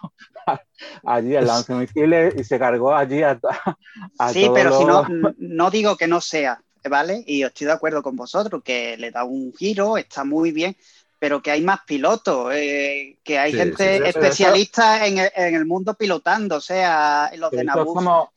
allí 1.04 1.34
el 1.34 1.46
lanzamisiles 1.46 2.34
y 2.36 2.44
se 2.44 2.58
cargó 2.58 2.94
allí 2.94 3.22
a, 3.22 3.38
a 4.18 4.32
Sí, 4.32 4.42
todos 4.42 4.54
pero 4.58 4.78
si 4.78 4.84
no, 4.84 5.06
no 5.38 5.70
digo 5.70 5.96
que 5.96 6.08
no 6.08 6.20
sea, 6.20 6.60
¿vale? 6.88 7.22
Y 7.26 7.42
estoy 7.42 7.66
de 7.66 7.72
acuerdo 7.72 8.02
con 8.02 8.16
vosotros, 8.16 8.62
que 8.64 8.96
le 8.96 9.10
da 9.10 9.24
un 9.24 9.52
giro, 9.54 9.96
está 9.96 10.24
muy 10.24 10.52
bien, 10.52 10.76
pero 11.18 11.42
que 11.42 11.50
hay 11.50 11.60
más 11.62 11.80
pilotos, 11.86 12.52
eh, 12.54 13.18
que 13.22 13.38
hay 13.38 13.52
Sí, 13.52 13.58
gente 13.58 13.76
sí, 13.76 13.82
sí. 13.82 13.98
Pero 13.98 14.06
eso- 14.06 14.18
especialista 14.18 15.06
en, 15.06 15.18
el, 15.18 15.30
en 15.36 15.54
el 15.54 15.66
mundo 15.66 15.94
pilotando, 15.94 16.56
o 16.56 16.60
sea, 16.60 17.28
en 17.32 17.40
los 17.40 17.50
de 17.50 17.58
Pero 17.58 17.62
es 17.70 17.76
Naboo. 17.76 17.94
como- 17.94 18.32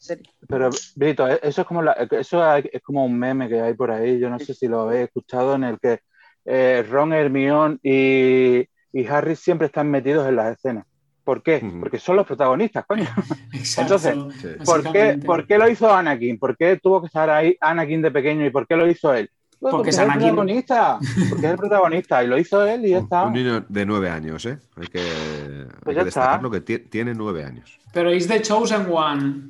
Pero, 0.50 0.70
Brito, 0.96 1.28
e- 1.28 1.40
eso 1.42 1.62
es 1.62 1.68
como 1.68 1.82
la- 1.82 1.94
eso 2.12 2.56
es 2.58 2.82
como 2.84 3.06
un 3.06 3.18
meme 3.18 3.48
que 3.48 3.62
hay 3.62 3.74
por 3.74 3.90
ahí, 3.92 4.20
yo 4.20 4.30
no 4.30 4.38
sé 4.40 4.54
si 4.54 4.68
lo 4.68 4.82
habéis 4.82 5.06
escuchado, 5.06 5.56
en 5.56 5.64
el 5.64 5.80
que 5.80 6.00
eh, 6.46 6.86
Ron, 6.90 7.14
Hermione 7.14 7.78
y, 7.82 8.68
y 8.92 9.08
Harry 9.08 9.38
siempre 9.38 9.68
están 9.68 9.90
metidos 9.90 10.28
en 10.28 10.36
las 10.36 10.58
escenas. 10.58 10.86
¿Por 11.24 11.42
qué? 11.42 11.62
Porque 11.80 12.00
son 12.00 12.18
los 12.18 12.26
protagonistas, 12.28 12.86
coño. 12.86 13.08
Exacto, 13.54 13.96
Entonces, 13.96 14.16
Sí. 14.42 14.64
¿Por 14.66 14.92
qué. 14.92 15.20
¿Por 15.26 15.48
qué 15.48 15.58
lo 15.58 15.70
hizo 15.70 15.94
Anakin? 15.94 16.38
¿Por 16.38 16.58
qué 16.58 16.78
tuvo 16.82 17.00
que 17.02 17.08
estar 17.08 17.30
ahí 17.30 17.56
Anakin 17.62 18.02
de 18.02 18.12
pequeño 18.12 18.46
y 18.46 18.50
por 18.50 18.68
qué 18.68 18.76
lo 18.76 18.88
hizo 18.90 19.14
él? 19.14 19.30
Pues 19.60 19.72
Porque 19.72 19.92
es 19.92 19.98
el 19.98 20.04
Anakin. 20.06 20.22
protagonista. 20.36 21.00
Porque 21.30 21.46
es 21.46 21.52
el 21.54 21.58
protagonista 21.58 22.24
y 22.24 22.28
lo 22.28 22.38
hizo 22.38 22.66
él 22.68 22.86
y 22.86 22.90
ya 22.90 22.98
está. 23.00 23.24
un 23.24 23.34
niño 23.34 23.66
de 23.70 23.86
nueve 23.86 24.10
años, 24.10 24.46
¿eh? 24.46 24.60
Hay 24.76 24.88
que, 24.88 25.00
hay 25.00 25.66
Pues 25.84 25.98
que 25.98 26.10
está. 26.10 26.42
que 26.52 26.60
ti- 26.62 26.80
tiene 26.80 27.14
nueve 27.14 27.46
años. 27.46 27.80
Pero 27.94 28.10
es 28.10 28.28
The 28.28 28.42
Chosen 28.42 28.88
One. 28.92 29.50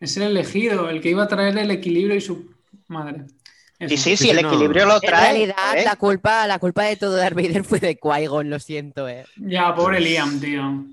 Es 0.00 0.16
el 0.16 0.24
elegido, 0.24 0.90
el 0.90 1.00
que 1.00 1.10
iba 1.10 1.22
a 1.22 1.28
traer 1.28 1.56
el 1.56 1.70
equilibrio 1.70 2.16
y 2.16 2.20
su 2.20 2.50
madre. 2.88 3.26
Sí, 3.88 3.96
sí, 3.96 4.16
sí, 4.16 4.24
Sí, 4.24 4.30
el 4.30 4.42
no. 4.42 4.48
equilibrio 4.48 4.86
lo 4.86 4.94
En 4.96 5.00
trae. 5.00 5.32
realidad, 5.32 5.76
¿eh? 5.78 5.84
la 5.84 5.96
culpa, 5.96 6.46
la 6.46 6.58
culpa 6.58 6.84
de 6.84 6.96
todo 6.96 7.16
Darth 7.16 7.34
Vader 7.36 7.64
fue 7.64 7.80
de 7.80 7.98
Qui-Gon, 7.98 8.48
lo 8.48 8.58
siento, 8.58 9.08
eh. 9.08 9.24
Ya, 9.36 9.74
pobre 9.74 10.00
Liam, 10.00 10.40
tío. 10.40 10.84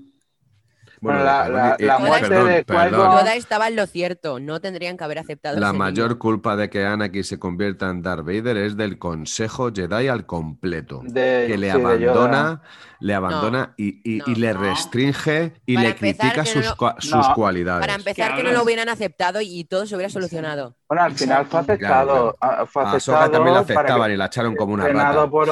Bueno, 1.02 1.24
la- 1.24 1.48
la- 1.48 1.76
la 1.80 1.98
muerte 1.98 2.28
de 2.32 2.64
Qui-Gon- 2.64 2.90
Yoda 2.92 3.34
estaba 3.34 3.66
en 3.66 3.74
lo 3.74 3.86
cierto, 3.88 4.38
no 4.38 4.60
tendrían 4.60 4.96
que 4.96 5.02
haber 5.02 5.18
aceptado 5.18 5.58
La 5.58 5.72
mayor 5.72 6.10
niño. 6.10 6.18
culpa 6.20 6.54
de 6.54 6.70
que 6.70 6.86
Anakin 6.86 7.24
se 7.24 7.40
convierta 7.40 7.90
en 7.90 8.02
Darth 8.02 8.24
Vader 8.24 8.56
es 8.56 8.76
del 8.76 9.00
Consejo 9.00 9.72
Jedi 9.74 10.06
al 10.06 10.26
completo. 10.26 11.00
De- 11.02 11.46
que 11.48 11.58
le 11.58 11.72
sí, 11.72 11.76
abandona, 11.76 12.62
le 13.00 13.14
abandona 13.14 13.74
y, 13.76 14.00
y- 14.08 14.18
no, 14.18 14.24
y 14.28 14.36
le 14.36 14.52
restringe 14.52 15.54
y 15.66 15.74
Para 15.74 15.88
le 15.88 15.96
critica 15.96 16.44
sus, 16.44 16.64
no- 16.66 16.76
cua- 16.76 16.94
sus 17.00 17.10
No. 17.28 17.34
cualidades. 17.34 17.80
Para 17.80 17.94
empezar, 17.96 18.30
¿Qué 18.30 18.36
que 18.36 18.42
no 18.44 18.52
lo 18.52 18.62
hubieran 18.62 18.88
aceptado 18.88 19.40
y 19.42 19.64
todo 19.64 19.86
se 19.86 19.96
hubiera 19.96 20.08
solucionado. 20.08 20.76
Bueno, 20.88 21.02
al 21.02 21.12
final 21.14 21.46
fue 21.46 21.58
aceptado. 21.60 22.36
Claro, 22.36 22.36
ah, 22.40 22.64
Fue 22.64 22.84
A 22.84 22.92
aceptado 22.92 23.28
también 23.32 23.54
la 23.56 23.62
para 23.64 23.80
aceptaban 23.80 24.08
que- 24.08 24.14
y 24.14 24.16
la 24.18 24.26
echaron 24.26 24.54
como 24.54 24.74
una 24.74 24.86
rata. 24.86 25.28
por, 25.28 25.48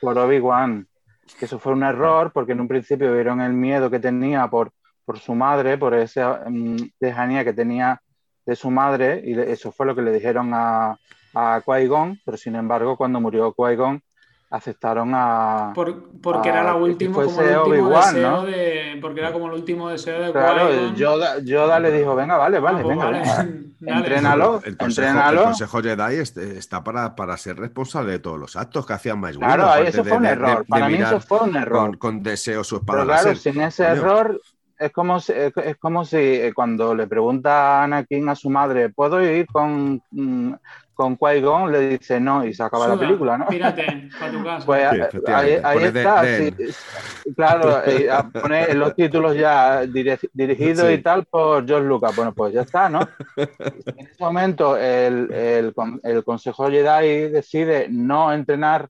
por 0.00 0.16
Obi-Wan. 0.18 0.86
que 1.38 1.46
eso 1.46 1.58
fue 1.58 1.72
un 1.72 1.82
error 1.82 2.30
porque 2.32 2.52
en 2.52 2.60
un 2.60 2.68
principio 2.68 3.12
vieron 3.14 3.40
el 3.40 3.52
miedo 3.54 3.90
que 3.90 3.98
tenía 3.98 4.46
por, 4.48 4.70
por 5.04 5.18
su 5.18 5.34
madre, 5.34 5.78
por 5.78 5.94
esa 5.94 6.44
mm, 6.48 6.76
lejanía 7.00 7.44
que 7.44 7.52
tenía 7.52 8.00
de 8.46 8.56
su 8.56 8.70
madre 8.70 9.22
y 9.24 9.38
eso 9.38 9.70
fue 9.72 9.86
lo 9.86 9.94
que 9.94 10.02
le 10.02 10.12
dijeron 10.12 10.50
a, 10.54 10.96
a 11.34 11.62
Qui-Gon, 11.64 12.20
pero 12.24 12.36
sin 12.36 12.56
embargo 12.56 12.96
cuando 12.96 13.20
murió 13.20 13.54
Qui-Gon 13.54 14.00
aceptaron 14.50 15.12
a... 15.14 15.72
Por- 15.74 16.10
porque 16.20 16.50
era 16.50 16.62
la 16.62 16.72
a 16.72 16.76
última, 16.76 17.14
como 17.24 17.40
el 17.40 17.56
último 17.56 17.62
Obi-Wan, 17.86 18.14
deseo 18.14 18.30
¿no? 18.30 18.44
de. 18.44 18.98
Porque 19.00 19.20
era 19.20 19.32
como 19.32 19.46
el 19.46 19.52
último 19.54 19.88
deseo 19.88 20.20
de 20.22 20.30
Claro. 20.30 20.92
Yoda, 20.94 21.38
Yoda 21.42 21.80
le 21.80 21.90
dijo, 21.90 22.14
venga, 22.14 22.36
vale, 22.36 22.58
vale, 22.60 22.78
Ah, 22.80 22.82
pues 22.82 22.88
venga, 22.96 23.04
vale. 23.06 23.18
venga, 23.20 23.36
Dale. 23.80 23.96
entrénalo, 23.98 24.60
El 24.64 24.76
consejo, 24.76 25.08
entrénalo. 25.08 25.38
el 25.40 25.44
consejo 25.46 25.82
Jedi 25.82 26.14
est- 26.16 26.36
está 26.38 26.84
para, 26.84 27.14
para 27.16 27.36
ser 27.38 27.56
responsable 27.58 28.12
de 28.12 28.18
todos 28.18 28.38
los 28.38 28.54
actos 28.56 28.84
que 28.86 28.92
hacían 28.92 29.18
Mace 29.20 29.38
Claro, 29.38 29.70
ahí 29.70 29.86
eso 29.86 30.04
fue 30.04 30.18
un 30.18 30.26
error. 30.26 30.66
Para 30.68 30.88
mí 30.88 30.94
eso 30.96 31.20
fue 31.20 31.40
un 31.40 31.56
error. 31.56 31.80
Con, 31.88 31.96
con 31.96 32.22
deseo 32.22 32.62
su 32.62 32.76
espada 32.76 32.98
Pero 33.00 33.06
claro, 33.06 33.28
láser. 33.30 33.38
sin 33.38 33.60
ese 33.62 33.84
Coño. 33.84 33.94
error 33.96 34.40
es 34.82 34.92
como 34.92 35.20
si, 35.20 35.32
es, 35.32 35.52
es 35.56 35.76
como 35.78 36.04
si 36.04 36.16
eh, 36.16 36.52
cuando 36.54 36.94
le 36.94 37.06
pregunta 37.06 37.82
Anakin 37.82 38.28
a 38.28 38.34
su 38.34 38.50
madre, 38.50 38.90
¿puedo 38.90 39.22
ir 39.22 39.46
con, 39.46 40.02
mm, 40.10 40.52
con 40.94 41.16
Qui-Gon? 41.16 41.70
Le 41.70 41.80
dice 41.98 42.20
no 42.20 42.44
y 42.44 42.52
se 42.54 42.62
acaba 42.62 42.88
la 42.88 42.98
película, 42.98 43.38
¿no? 43.38 43.46
Pírate, 43.46 44.10
para 44.18 44.32
tu 44.32 44.44
casa. 44.44 44.66
Pues 44.66 44.82
Sí, 45.12 45.20
ahí, 45.32 45.90
de- 45.90 46.00
está, 46.00 46.22
de- 46.22 46.54
sí, 47.24 47.32
claro, 47.36 47.84
eh, 47.84 48.10
a 48.10 48.28
poner 48.28 48.74
los 48.76 48.94
títulos 48.94 49.36
ya 49.36 49.82
dirigidos 49.86 50.86
Sí. 50.88 50.94
y 50.94 50.98
tal 51.02 51.24
por 51.26 51.66
George 51.66 51.86
Lucas. 51.88 52.14
Bueno, 52.16 52.32
pues 52.34 52.52
ya 52.52 52.62
está, 52.62 52.88
¿no? 52.88 53.00
En 53.96 54.06
ese 54.06 54.16
momento 54.22 54.76
el, 54.76 55.30
el 55.32 55.74
el 56.02 56.24
Consejo 56.24 56.68
Jedi 56.68 57.28
decide 57.30 57.86
no 57.88 58.32
entrenar 58.32 58.88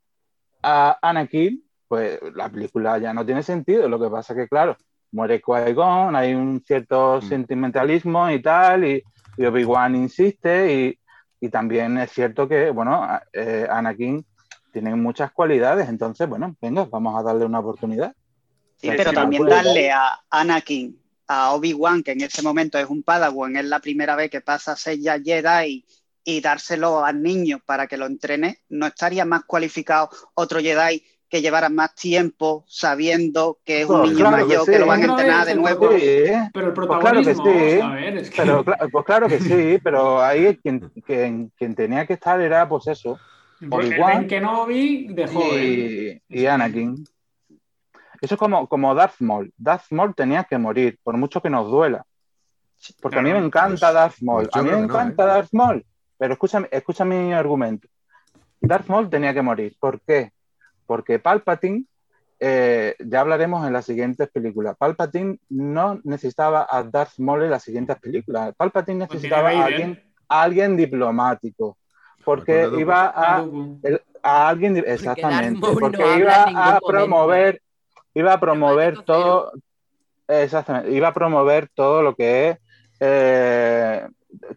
a 0.62 0.96
Anakin, 1.02 1.62
pues 1.88 2.18
la 2.34 2.48
película 2.48 2.98
ya 2.98 3.12
no 3.12 3.24
tiene 3.26 3.42
sentido. 3.42 3.88
Lo 3.88 4.00
que 4.00 4.08
pasa 4.08 4.34
que, 4.34 4.48
claro, 4.48 4.76
muere 5.12 5.40
Qui-Gon, 5.40 6.16
hay 6.16 6.34
un 6.34 6.62
cierto 6.66 7.18
Mm. 7.18 7.28
sentimentalismo 7.28 8.30
y 8.30 8.42
tal, 8.42 8.84
y, 8.84 9.02
y 9.36 9.44
Obi-Wan 9.44 9.94
insiste, 9.94 10.72
y, 10.74 10.98
y 11.40 11.48
también 11.48 11.98
es 11.98 12.10
cierto 12.12 12.48
que, 12.48 12.70
bueno, 12.70 13.08
eh, 13.32 13.66
Anakin 13.70 14.24
tiene 14.72 14.94
muchas 14.94 15.32
cualidades, 15.32 15.88
entonces, 15.88 16.28
bueno, 16.28 16.56
venga, 16.60 16.84
vamos 16.84 17.18
a 17.18 17.22
darle 17.22 17.44
una 17.44 17.60
oportunidad. 17.60 18.14
Sí, 18.78 18.90
pero 18.96 19.12
también 19.12 19.44
darle 19.46 19.90
a 19.92 20.20
Anakin, 20.30 20.98
a 21.28 21.52
Obi-Wan, 21.52 22.02
que 22.02 22.12
en 22.12 22.22
ese 22.22 22.42
momento 22.42 22.78
es 22.78 22.86
un 22.88 23.02
Padawan, 23.02 23.56
es 23.56 23.66
la 23.66 23.80
primera 23.80 24.16
vez 24.16 24.30
que 24.30 24.40
pasa 24.40 24.72
a 24.72 24.76
ser 24.76 24.98
ya 24.98 25.20
Jedi, 25.20 25.84
y 26.24 26.40
dárselo 26.40 27.04
al 27.04 27.20
niño 27.22 27.60
para 27.66 27.86
que 27.86 27.96
lo 27.96 28.06
entrene, 28.06 28.58
¿no 28.68 28.86
estaría 28.86 29.24
más 29.24 29.44
cualificado 29.44 30.08
otro 30.34 30.60
Jedi 30.60 31.02
que 31.32 31.40
llevara 31.40 31.70
más 31.70 31.94
tiempo 31.94 32.62
sabiendo 32.68 33.56
que 33.64 33.80
es 33.80 33.88
un 33.88 34.00
Pues 34.00 34.10
niño 34.12 34.20
claro 34.28 34.36
que 34.36 34.42
mayor 34.44 34.66
que, 34.66 34.72
sí. 34.74 34.78
lo 34.78 34.86
van 34.86 35.00
a 35.00 35.04
entrenar 35.06 35.46
de 35.46 35.54
nuevo? 35.54 35.90
Sí, 35.92 36.24
Pero 36.52 36.66
el 36.66 36.74
Pues 36.74 36.86
claro 37.00 37.22
que 37.22 37.34
protagonismo, 37.34 37.44
sí, 37.46 37.78
vamos 37.78 37.92
a 37.92 37.94
ver, 37.94 38.16
es 38.18 38.30
que. 38.30 38.36
pero 38.36 38.64
pues 38.92 39.04
claro 39.06 39.28
que 39.28 39.40
sí, 39.40 39.78
pero 39.82 40.20
ahí 40.22 40.58
quien, 40.58 40.92
quien, 41.06 41.50
quien 41.56 41.74
tenía 41.74 42.06
que 42.06 42.12
estar 42.12 42.38
era, 42.38 42.68
pues 42.68 42.86
eso, 42.86 43.18
Obi-Wan 43.66 44.26
Kenobi 44.26 45.06
de 45.14 45.26
joven. 45.26 46.20
y, 46.28 46.40
y 46.42 46.46
Anakin. 46.46 47.02
Eso 48.20 48.34
es 48.34 48.38
como, 48.38 48.68
como 48.68 48.94
Darth 48.94 49.18
Maul. 49.20 49.50
Darth 49.56 49.86
Maul 49.90 50.14
tenía 50.14 50.44
que 50.44 50.58
morir, 50.58 50.98
por 51.02 51.16
mucho 51.16 51.40
que 51.40 51.48
nos 51.48 51.70
duela. 51.70 52.04
Porque 53.00 53.20
a 53.20 53.22
mí 53.22 53.32
me 53.32 53.38
encanta 53.38 53.86
pues- 53.86 53.94
Darth 53.94 54.20
Maul. 54.20 54.48
pues 54.50 54.56
a 54.56 54.62
mí 54.62 54.68
me 54.70 54.76
que 54.76 54.80
no, 54.82 54.84
encanta 54.84 55.22
¿eh? 55.24 55.26
Darth 55.28 55.48
Maul. 55.52 55.86
Pero 56.18 56.34
escucha, 56.34 56.68
escucha 56.70 57.06
mi 57.06 57.32
argumento. 57.32 57.88
Darth 58.60 58.86
Maul 58.88 59.08
tenía 59.08 59.32
que 59.32 59.40
morir. 59.40 59.74
¿Por 59.80 59.98
qué? 60.02 60.30
Porque 60.86 61.18
Palpatine, 61.18 61.84
eh, 62.40 62.96
ya 62.98 63.20
hablaremos 63.20 63.66
en 63.66 63.72
las 63.72 63.84
siguientes 63.86 64.28
películas. 64.30 64.76
Palpatine 64.76 65.38
no 65.48 66.00
necesitaba 66.04 66.66
a 66.68 66.82
Darth 66.82 67.18
Maul 67.18 67.44
en 67.44 67.50
las 67.50 67.62
siguientes 67.62 67.96
películas. 68.00 68.52
Palpatine 68.56 69.06
Pues 69.06 69.10
necesitaba 69.22 69.50
a 69.50 69.64
alguien, 69.64 70.02
a 70.28 70.42
alguien 70.42 70.76
diplomático. 70.76 71.76
Porque 72.24 72.68
iba 72.78 73.06
A 73.06 73.36
a, 73.36 73.40
Dooku. 73.42 73.80
el- 73.82 74.02
a 74.22 74.48
alguien, 74.48 74.76
exactamente, 74.86 75.60
porque 75.60 76.16
iba 76.18 76.44
a 76.44 76.46
momento. 76.46 76.86
promover, 76.86 77.60
iba 78.14 78.32
a 78.32 78.38
promover 78.40 79.02
todo, 79.02 79.52
exactamente, 80.28 80.92
iba 80.92 81.08
a 81.08 81.12
promover 81.14 81.68
todo 81.74 82.02
lo 82.02 82.14
que 82.14 82.50
es 82.50 82.58
eh, 83.00 84.06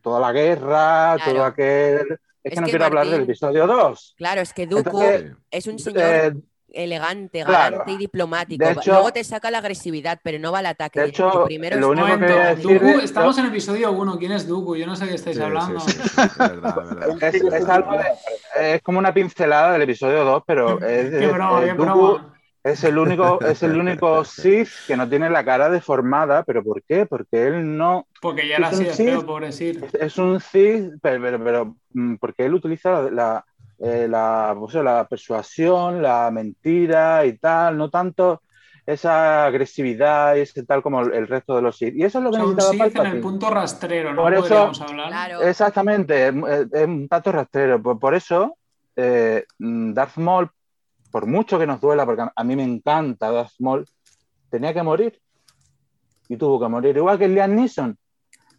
toda 0.03 0.19
la 0.19 0.32
guerra, 0.32 1.15
Claro. 1.15 1.32
todo 1.34 1.43
aquel. 1.45 2.19
Es, 2.46 2.52
Es 2.52 2.56
que 2.56 2.62
no 2.62 2.68
quiero 2.68 2.86
hablar 2.86 3.06
del 3.06 3.14
Martín- 3.22 3.32
episodio 3.32 3.66
2. 3.66 4.14
Claro, 4.18 4.41
es 4.41 4.54
que 4.54 4.68
Dooku 4.68 5.02
Entonces, 5.02 5.32
es 5.50 5.66
un 5.68 5.80
señor 5.80 6.04
Eh, 6.04 6.34
elegante, 6.74 7.43
claro. 7.43 7.78
galante 7.78 7.91
y 7.93 7.98
diplomático. 7.98 8.64
De 8.66 8.72
hecho- 8.74 8.91
Luego 8.91 9.12
te 9.14 9.24
saca 9.24 9.50
la 9.50 9.58
agresividad, 9.60 10.20
pero 10.24 10.38
no 10.38 10.52
va 10.52 10.60
al 10.60 10.68
ataque. 10.68 11.00
De 11.00 11.08
hecho, 11.08 11.46
primero 11.46 11.80
lo 11.80 11.93
es- 11.93 12.00
único 12.00 12.20
que 12.20 12.26
decir 12.26 12.64
Dooku, 12.82 12.98
de- 13.00 13.04
estamos 13.04 13.38
en 13.39 13.46
el 13.46 13.50
episodio 13.52 13.91
1. 13.93 14.20
¿Quién 14.20 14.32
es 14.34 14.48
Dooku? 14.48 14.76
Yo 14.76 14.86
no 14.86 14.96
sé 14.96 15.08
qué 15.08 15.16
estáis 15.16 15.38
Sí, 15.38 15.41
hablando. 15.41 15.80
sí, 15.80 15.91
sí, 15.91 16.02
sí, 16.04 16.22
es 16.22 16.38
verdad, 16.38 16.76
es 16.84 16.96
verdad. 16.96 17.24
es, 17.24 17.36
es 17.43 17.70
algo 17.70 17.91
de- 17.93 18.76
es 18.76 18.82
como 18.84 19.00
una 19.00 19.12
pincelada 19.14 19.74
del 19.74 19.82
episodio 19.82 20.24
2, 20.24 20.43
pero 20.46 20.80
es, 20.86 21.10
Qué 21.10 21.28
broma, 21.28 21.62
eh, 21.62 21.66
qué 21.66 21.74
Dooku 21.74 21.84
broma. 21.84 22.35
Es 22.66 22.84
el 22.84 22.97
único, 22.97 23.39
es 23.41 23.61
el 23.61 23.80
único 23.80 24.26
Sith 24.26 24.70
que 24.88 24.97
no 24.97 25.07
tiene 25.07 25.30
la 25.30 25.45
cara 25.45 25.70
deformada, 25.70 26.41
pero 26.41 26.63
¿por 26.63 26.82
qué? 26.82 27.05
Porque 27.05 27.45
él 27.45 27.78
no 27.78 28.07
Porque 28.20 28.47
ya 28.47 28.57
de 28.72 28.86
feo, 28.91 29.20
Sith. 29.20 29.26
pobre 29.26 29.51
Sir. 29.51 29.84
Es, 29.86 29.93
es 29.93 30.18
un 30.18 30.39
Sith, 30.39 30.93
pero, 30.99 31.22
pero, 31.22 31.43
pero, 31.43 31.76
mm, 31.93 32.16
porque 32.16 32.43
él 32.45 32.55
utiliza 32.55 33.03
la, 33.03 33.11
la, 33.11 33.45
eh, 33.78 34.07
la, 34.09 34.55
pues, 34.57 34.74
la 34.74 35.07
persuasión, 35.07 36.01
la 36.01 36.32
mentira 36.32 37.24
y 37.28 37.38
tal, 37.38 37.78
no 37.78 37.91
tanto 37.91 38.41
esa 38.84 39.45
agresividad 39.45 40.36
y 40.36 40.39
ese 40.39 40.63
tal 40.63 40.82
como 40.82 41.01
el, 41.01 41.28
resto 41.28 41.55
de 41.55 41.61
los 41.61 41.78
Sith. 41.78 41.93
Y 41.95 42.03
eso 42.03 42.18
es 42.18 42.24
lo 42.24 42.30
O 42.32 42.34
que 42.34 42.41
un 42.41 42.59
Sith 42.59 42.95
en 42.95 43.05
el 43.05 43.22
punto 43.22 43.51
rastrero, 43.51 44.11
¿no? 44.11 44.24
Por 44.24 44.34
eso- 44.34 44.41
Podríamos 44.41 44.82
hablar. 44.82 45.07
Claro. 45.09 45.41
Exactamente, 45.43 46.30
es, 46.30 46.34
es- 46.74 46.88
un 46.88 47.07
tato 47.07 47.32
rastrero. 47.32 47.80
Por, 47.80 47.99
por 47.99 48.16
eso, 48.16 48.57
eh, 48.95 49.45
mm, 49.59 49.93
Darth 49.93 50.18
Maul, 50.18 50.49
por 51.16 51.28
mucho 51.28 51.57
que 51.57 51.66
nos 51.66 51.80
duela, 51.80 52.05
porque 52.05 52.24
a, 52.36 52.43
mí 52.43 52.57
me 52.57 52.63
encanta 52.63 53.32
Darth 53.32 53.53
Maul, 53.59 53.86
tenía 54.49 54.74
que 54.74 54.84
morir. 54.84 55.18
Y 56.28 56.36
tuvo 56.36 56.59
que 56.59 56.68
morir. 56.68 56.97
Igual 56.97 57.18
que 57.18 57.30
Liam 57.30 57.55
Neeson. 57.55 57.97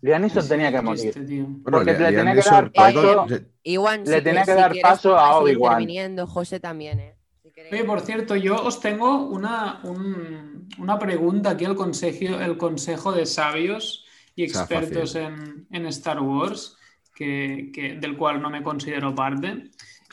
Liam 0.01 0.23
Neeson 0.23 0.43
Sí, 0.43 0.49
tenía 0.49 0.73
que 0.73 0.81
morir. 0.81 1.03
triste, 1.13 1.21
tío. 1.27 1.45
Bueno, 1.47 1.65
Porque 1.79 1.93
le- 1.93 1.99
tenía 2.17 2.33
que 2.35 2.41
dar 2.49 2.73
paso- 2.73 3.27
Le 3.29 4.23
tenía 4.23 4.45
que- 4.47 4.55
dar 4.55 4.73
paso 4.81 5.19
a 5.19 5.37
Obi-Wan. 5.37 5.87
José 6.27 6.59
también, 6.59 6.99
¿eh? 7.01 7.15
Oye, 7.71 7.85
por 7.85 8.01
cierto, 8.01 8.35
yo 8.37 8.57
os 8.57 8.81
tengo 8.81 9.27
una, 9.27 9.81
un- 9.85 10.67
una 10.79 10.99
pregunta 10.99 11.51
aquí 11.51 11.67
al 11.67 11.77
consejo, 11.77 12.41
el 12.41 12.57
consejo 12.57 13.13
de 13.13 13.27
sabios 13.27 14.07
y 14.35 14.45
expertos 14.45 15.15
en, 15.15 15.67
en 15.71 15.85
Star 15.89 16.23
Wars, 16.23 16.79
que, 17.15 17.71
que- 17.75 17.97
del 17.97 18.17
cual 18.17 18.41
no 18.41 18.49
me 18.49 18.63
considero 18.63 19.15
parte. 19.15 19.71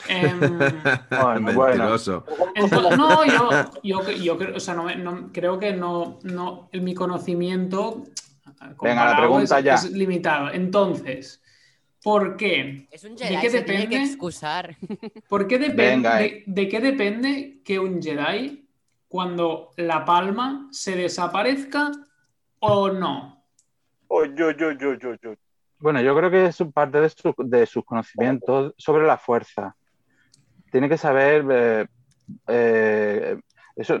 Em, 0.08 0.40
Bueno. 1.10 1.40
Mentiroso. 1.40 2.24
No, 2.96 3.24
yo, 3.24 3.70
yo, 3.82 4.10
yo 4.10 4.38
creo, 4.38 4.56
o 4.56 4.60
sea, 4.60 4.74
no, 4.74 5.30
creo 5.32 5.58
que 5.58 5.72
no, 5.72 6.18
no, 6.22 6.68
en 6.72 6.84
mi 6.84 6.94
conocimiento 6.94 8.04
Venga, 8.44 8.64
la 8.70 8.74
comparado 8.76 9.16
pregunta 9.18 9.58
es, 9.58 9.64
ya. 9.64 9.74
es 9.74 9.90
limitado. 9.92 10.50
Entonces, 10.50 11.42
¿por 12.02 12.36
qué? 12.36 12.86
Es 12.90 13.04
un 13.04 13.16
¿De 13.16 13.24
Jedi, 13.26 13.40
qué 13.40 13.50
se 13.50 13.62
tiene 13.62 13.80
que 13.82 13.88
depende? 13.96 14.10
excusar. 14.10 14.76
¿Por 15.28 15.46
qué 15.46 15.58
depende, 15.58 15.84
Venga, 15.90 16.16
de, 16.16 16.26
eh. 16.26 16.44
de 16.46 16.68
qué 16.68 16.80
depende 16.80 17.60
que 17.64 17.78
un 17.78 18.02
Jedi, 18.02 18.68
cuando 19.08 19.70
la 19.76 20.04
palma 20.04 20.68
se 20.70 20.96
desaparezca 20.96 21.90
o 22.58 22.90
no? 22.90 23.44
Oh, 24.08 24.24
yo, 24.24 24.50
yo, 24.52 24.72
yo, 24.72 24.94
yo, 24.94 25.14
yo. 25.22 25.34
Bueno, 25.78 26.00
yo 26.00 26.16
creo 26.16 26.30
que 26.30 26.46
es 26.46 26.56
parte 26.72 27.00
de, 27.00 27.08
su- 27.10 27.34
de 27.38 27.66
sus 27.66 27.84
conocimientos 27.84 28.74
sobre 28.78 29.06
la 29.06 29.18
fuerza. 29.18 29.74
Tiene 30.74 30.88
que 30.88 30.98
saber, 30.98 31.44
eh, 31.52 31.86
eh, 32.48 33.40
eso, 33.76 34.00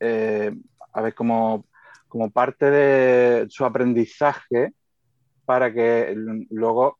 eh, 0.00 0.50
a 0.94 1.02
ver, 1.02 1.14
como, 1.14 1.66
como 2.08 2.30
parte 2.30 2.70
de 2.70 3.46
su 3.50 3.62
aprendizaje 3.66 4.72
para 5.44 5.70
que 5.70 6.14
luego 6.48 6.96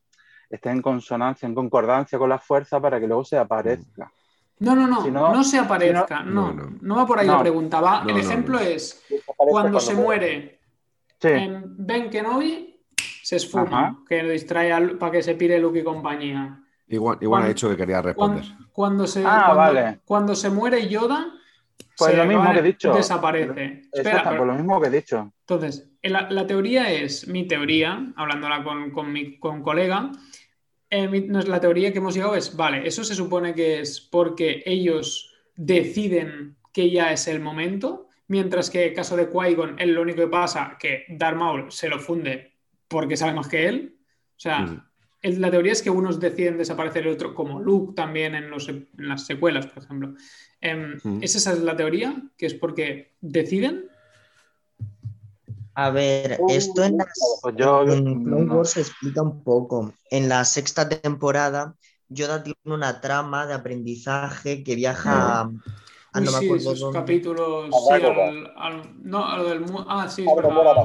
esté 0.47 0.69
en 0.69 0.83
consonancia, 0.83 1.47
en 1.47 1.55
concordancia 1.55 2.19
con 2.19 2.29
la 2.29 2.37
fuerza 2.37 2.79
para 2.79 2.99
que 2.99 3.07
luego 3.07 3.25
se 3.25 3.35
aparezca. 3.35 4.11
No, 4.59 4.75
no, 4.75 4.85
no, 4.85 5.01
Si 5.01 5.09
no, 5.09 5.33
no- 5.33 5.43
se 5.43 5.57
aparezca, 5.57 6.19
si 6.19 6.25
no, 6.29 6.53
no- 6.53 6.53
no, 6.53 6.77
no. 6.79 6.95
va 6.95 7.07
por 7.07 7.17
ahí 7.17 7.25
No. 7.25 7.33
la 7.33 7.39
pregunta, 7.39 7.81
va, 7.81 8.03
No, 8.03 8.11
el 8.11 8.17
ejemplo 8.17 8.59
no. 8.59 8.63
es 8.63 9.03
cuando 9.49 9.79
se 9.79 9.95
muere 9.95 10.59
Sí, 11.19 11.29
en 11.29 11.63
Ben 11.83 12.11
Kenobi, 12.11 12.79
se 13.23 13.37
esfuma, 13.37 13.87
Ajá. 13.87 13.97
que 14.07 14.21
lo 14.21 14.29
distrae 14.29 14.71
al- 14.71 14.99
para 14.99 15.13
que 15.13 15.23
se 15.23 15.33
pire 15.33 15.57
Luke 15.57 15.79
y 15.79 15.83
compañía. 15.83 16.61
Igual, 16.87 17.17
igual 17.21 17.43
ha 17.43 17.47
dicho 17.47 17.69
que 17.69 17.77
quería 17.77 18.01
responder. 18.01 18.43
cuando 18.71 19.07
se, 19.07 19.23
Ah, 19.25 19.43
cuando, 19.53 19.55
vale. 19.55 19.99
cuando 20.05 20.35
se 20.35 20.49
muere 20.49 20.87
Yoda, 20.87 21.31
Pues 21.97 22.11
se 22.11 22.17
lo 22.17 22.25
mismo 22.25 22.51
que 22.53 22.59
he 22.59 22.61
dicho. 22.61 22.93
desaparece. 22.93 23.81
Espera, 23.91 24.09
exacto, 24.09 24.29
pero- 24.29 24.37
pues 24.37 24.47
lo 24.47 24.53
mismo 24.55 24.81
que 24.81 24.87
he 24.87 24.91
dicho. 24.91 25.33
entonces, 25.41 25.89
la, 26.03 26.29
la 26.29 26.45
teoría 26.45 26.91
es, 26.91 27.27
mi 27.27 27.47
teoría, 27.47 28.13
hablándola 28.15 28.63
con, 28.63 28.91
con 28.91 29.11
mi 29.11 29.39
con 29.39 29.63
colega, 29.63 30.11
eh, 30.89 31.07
mi- 31.07 31.27
la 31.27 31.59
teoría 31.59 31.91
que 31.91 31.97
hemos 31.97 32.13
llegado 32.13 32.35
es, 32.35 32.55
vale, 32.55 32.85
eso 32.87 33.03
se 33.03 33.15
supone 33.15 33.53
que 33.55 33.79
es 33.79 33.99
porque 34.01 34.61
ellos 34.65 35.33
deciden 35.55 36.57
que 36.73 36.91
ya 36.91 37.11
es 37.11 37.27
el 37.27 37.39
momento, 37.39 38.07
mientras 38.27 38.69
que 38.69 38.83
en 38.83 38.89
el 38.89 38.95
caso 38.95 39.15
de 39.15 39.29
Qui-Gon, 39.31 39.75
él 39.79 39.93
lo 39.93 40.01
único 40.01 40.17
que 40.21 40.27
pasa 40.27 40.77
que 40.79 41.05
Darth 41.09 41.37
Maul 41.37 41.71
se 41.71 41.89
lo 41.89 41.99
funde 41.99 42.53
porque 42.87 43.17
sabe 43.17 43.33
más 43.33 43.47
que 43.47 43.67
él. 43.67 43.95
O 44.35 44.39
sea, 44.39 44.59
Mm. 44.59 44.84
El- 45.25 45.41
la 45.41 45.49
teoría 45.51 45.71
es 45.73 45.81
que 45.81 45.89
unos 45.89 46.19
deciden 46.19 46.57
desaparecer 46.57 47.05
y 47.05 47.09
otro, 47.09 47.33
como 47.33 47.59
Luke 47.59 47.93
también 47.95 48.35
en, 48.35 48.49
los- 48.49 48.69
en 48.69 48.87
las 48.97 49.25
secuelas, 49.25 49.65
por 49.67 49.83
ejemplo. 49.83 50.13
Em, 50.61 50.97
Mm. 51.03 51.19
¿Es 51.23 51.35
esa 51.35 51.53
la 51.55 51.75
teoría? 51.75 52.15
Que 52.37 52.45
es 52.45 52.53
porque 52.53 53.13
deciden. 53.21 53.85
A 55.73 55.89
ver, 55.89 56.39
esto 56.49 56.83
en, 56.83 56.97
las, 56.97 57.39
Pues 57.41 57.55
yo- 57.57 57.83
en 57.83 58.23
Clone 58.23 58.45
no. 58.45 58.55
Wars 58.55 58.69
se 58.71 58.81
explica 58.81 59.21
un 59.21 59.43
poco. 59.43 59.93
En 60.09 60.29
la 60.29 60.45
sexta 60.45 60.87
temporada, 60.87 61.75
Yoda 62.07 62.43
tiene 62.43 62.57
una 62.63 63.01
trama 63.01 63.45
de 63.45 63.55
aprendizaje 63.55 64.63
que 64.63 64.75
viaja 64.75 65.11
a, 65.11 65.41
a 65.41 65.47
Uy, 66.19 66.23
no 66.25 66.31
me 66.31 66.37
sí, 66.39 66.45
acuerdo 66.45 66.55
esos 66.71 66.79
dónde. 66.79 66.99
capítulos. 66.99 67.65
Sí, 67.87 67.93
al, 67.93 68.53
al- 68.55 68.93
no, 69.03 69.25
a 69.27 69.37
lo 69.37 69.49
del. 69.49 69.65
Ah, 69.89 70.07
sí, 70.07 70.23
es 70.27 70.35
verdad. 70.35 70.75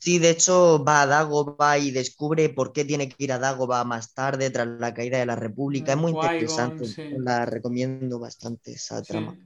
Sí, 0.00 0.18
de 0.18 0.30
hecho 0.30 0.82
va 0.84 1.02
a 1.02 1.06
Dagobah 1.06 1.78
y 1.78 1.90
descubre 1.90 2.48
por 2.48 2.72
qué 2.72 2.84
tiene 2.84 3.08
que 3.08 3.16
ir 3.24 3.32
a 3.32 3.38
Dagobah 3.38 3.84
más 3.84 4.14
tarde 4.14 4.50
tras 4.50 4.66
la 4.66 4.94
caída 4.94 5.18
de 5.18 5.26
la 5.26 5.36
República. 5.36 5.92
Es 5.92 5.98
muy 5.98 6.12
Qui-Gon, 6.12 6.32
interesante. 6.32 6.86
sí. 6.86 7.02
La 7.18 7.44
recomiendo 7.46 8.18
bastante 8.18 8.72
esa 8.72 9.02
Sí. 9.02 9.12
trama. 9.12 9.36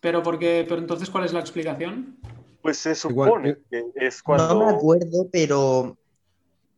Pero, 0.00 0.22
porque, 0.22 0.66
pero 0.68 0.80
entonces, 0.80 1.08
¿cuál 1.10 1.24
es 1.24 1.32
la 1.32 1.40
explicación? 1.40 2.18
Pues 2.60 2.78
se 2.78 2.94
supone 2.94 3.56
que 3.70 3.84
es 3.96 4.16
No 4.26 4.36
me 4.36 4.44
cuando... 4.44 4.64
acuerdo, 4.76 5.28
pero, 5.32 5.98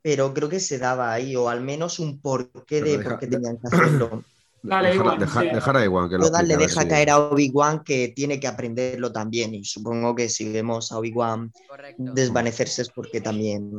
pero 0.02 0.34
creo 0.34 0.48
que 0.48 0.60
se 0.60 0.78
daba 0.78 1.12
ahí, 1.12 1.36
o 1.36 1.48
al 1.48 1.60
menos 1.62 1.98
un 1.98 2.20
porqué 2.20 2.80
Pero 2.80 2.86
de 2.86 2.98
deja- 2.98 3.10
por 3.10 3.18
qué 3.20 3.26
de- 3.26 3.36
tenían 3.36 3.58
que 3.58 3.66
hacerlo. 3.68 4.24
Dale, 4.66 4.88
dejar, 4.92 5.04
Iwan, 5.06 5.18
dejar- 5.18 5.44
sí. 5.44 5.50
dejar 5.54 5.76
a 5.76 5.84
Iwan 5.84 6.08
que 6.08 6.16
lo 6.18 6.24
Yoda 6.24 6.42
le 6.42 6.54
explique, 6.54 6.54
a 6.54 6.58
ver 6.58 6.68
deja 6.68 6.82
si- 6.82 6.88
caer 6.88 7.10
a 7.10 7.18
Obi-Wan 7.18 7.84
que 7.84 8.08
tiene 8.16 8.40
que 8.40 8.46
aprenderlo 8.46 9.12
también. 9.12 9.54
Y 9.54 9.64
supongo 9.64 10.14
que 10.14 10.28
si 10.30 10.50
vemos 10.50 10.90
a 10.90 10.98
Obi-Wan 10.98 11.52
desvanecerse 11.98 12.82
es 12.82 12.90
porque 12.90 13.20
también 13.20 13.72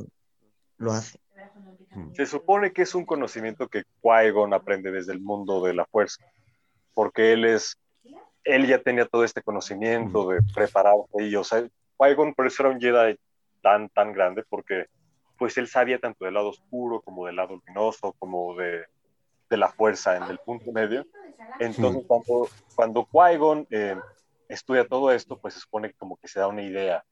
lo 0.77 0.91
hace. 0.91 1.17
Se 2.13 2.25
supone 2.25 2.71
que 2.71 2.83
es 2.83 2.93
un 2.93 3.05
conocimiento 3.05 3.67
que 3.67 3.83
Qui-Gon 4.03 4.53
aprende 4.53 4.91
desde 4.91 5.13
el 5.13 5.21
mundo 5.21 5.63
de 5.63 5.73
la 5.73 5.85
fuerza, 5.85 6.23
porque 6.93 7.33
él 7.33 7.45
es, 7.45 7.77
él 8.43 8.67
ya 8.67 8.79
tenía 8.81 9.05
todo 9.05 9.23
este 9.23 9.41
conocimiento 9.41 10.27
de 10.29 10.41
prepararse 10.53 11.23
y, 11.23 11.35
o 11.35 11.43
sea, 11.43 11.65
Qui-Gon 11.97 12.33
por 12.35 12.45
eso 12.47 12.63
era 12.63 12.71
un 12.73 12.79
Jedi 12.81 13.17
tan, 13.61 13.89
tan 13.89 14.11
grande, 14.13 14.43
porque 14.49 14.85
pues 15.37 15.57
él 15.57 15.67
sabía 15.67 15.97
tanto 15.99 16.25
del 16.25 16.33
lado 16.35 16.49
oscuro 16.49 17.01
como 17.01 17.25
del 17.25 17.37
lado 17.37 17.55
luminoso, 17.55 18.13
como 18.19 18.55
de, 18.55 18.83
de 19.49 19.57
la 19.57 19.69
fuerza 19.69 20.17
en 20.17 20.23
el 20.23 20.39
punto 20.39 20.71
medio. 20.71 21.05
Entonces, 21.59 22.03
cuando, 22.07 22.49
cuando 22.75 23.05
Qui-Gon 23.05 23.67
eh, 23.69 23.95
estudia 24.47 24.87
todo 24.87 25.11
esto, 25.11 25.37
pues 25.37 25.53
se 25.53 25.59
supone 25.59 25.93
como 25.93 26.17
que 26.17 26.27
se 26.27 26.39
da 26.39 26.47
una 26.47 26.63
idea 26.63 27.03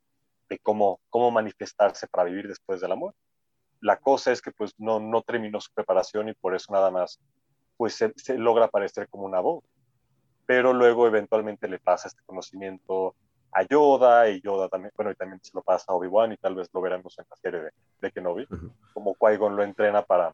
de 0.50 0.60
cómo, 0.60 1.00
cómo 1.10 1.32
manifestarse 1.32 2.08
para 2.08 2.26
vivir 2.26 2.48
después 2.48 2.82
de 2.82 2.88
la 2.88 2.96
muerte 2.96 3.20
la 3.84 3.98
cosa 3.98 4.32
es 4.32 4.42
que 4.42 4.52
pues 4.52 4.74
no, 4.78 5.00
no 5.00 5.22
terminó 5.22 5.60
su 5.60 5.72
preparación 5.74 6.30
y 6.30 6.34
por 6.34 6.56
eso 6.56 6.72
nada 6.72 6.90
más 6.90 7.20
pues 7.76 7.96
se, 7.96 8.14
se 8.16 8.38
logra 8.38 8.70
parecer 8.70 9.10
como 9.10 9.26
una 9.26 9.42
voz. 9.42 9.64
Pero 10.46 10.74
luego 10.74 11.06
eventualmente 11.06 11.68
le 11.68 11.80
pasa 11.80 12.08
este 12.08 12.22
conocimiento 12.26 13.16
a 13.52 13.64
Yoda 13.64 14.30
y 14.30 14.42
Yoda 14.42 14.70
también, 14.70 14.92
bueno, 14.96 15.12
y 15.12 15.16
también 15.16 15.40
se 15.44 15.52
lo 15.54 15.62
pasa 15.62 15.86
a 15.90 15.96
Obi-Wan 15.96 16.32
y 16.32 16.38
tal 16.38 16.56
vez 16.56 16.70
lo 16.74 16.82
veremos 16.82 17.18
en 17.20 17.26
la 17.30 17.36
serie 17.36 17.62
de, 17.62 17.72
de 18.02 18.12
Kenobi, 18.12 18.48
Ujú. 18.50 18.72
como 18.94 19.16
Qui-Gon 19.16 19.56
lo 19.56 19.64
entrena 19.64 20.02
para... 20.02 20.34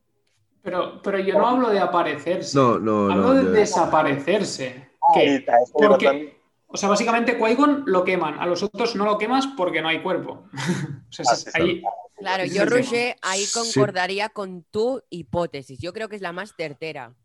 Pero, 0.62 1.01
pero 1.01 1.20
yo 1.20 1.38
no 1.38 1.47
hablo 1.47 1.70
de 1.70 1.80
aparecerse. 1.80 2.57
No, 2.57 2.78
no, 2.80 3.12
hablo 3.12 3.28
no. 3.30 3.34
de 3.36 3.43
yo- 3.43 3.51
desaparecerse. 3.51 4.89
Y 5.16 5.20
Que- 5.20 5.51
a 5.51 5.57
eso 5.64 5.74
iba 5.80 5.89
porque- 5.89 6.39
o 6.68 6.78
sea, 6.78 6.89
básicamente 6.89 7.38
Qui-Gon 7.39 7.84
lo 7.88 8.03
queman, 8.03 8.39
a 8.39 8.45
los 8.45 8.62
otros 8.62 8.95
no 8.95 9.05
lo 9.05 9.18
quemas 9.18 9.47
porque 9.57 9.82
no 9.82 9.88
hay 9.88 10.01
cuerpo. 10.03 10.43
o 11.10 11.12
sea, 11.12 11.26
Ah, 11.30 11.34
es- 11.34 11.39
sí, 11.41 11.49
ahí, 11.53 11.82
Claro, 12.18 12.43
yo. 12.45 12.66
Roger, 12.66 13.16
ahí 13.22 13.45
Sí. 13.45 13.57
concordaría 13.57 14.28
con 14.30 14.64
tu 14.70 15.01
hipótesis. 15.10 15.80
Yo 15.80 15.93
creo 15.93 16.10
que 16.10 16.18
es 16.18 16.22
la 16.22 16.32
más 16.34 16.53
certera. 16.55 17.16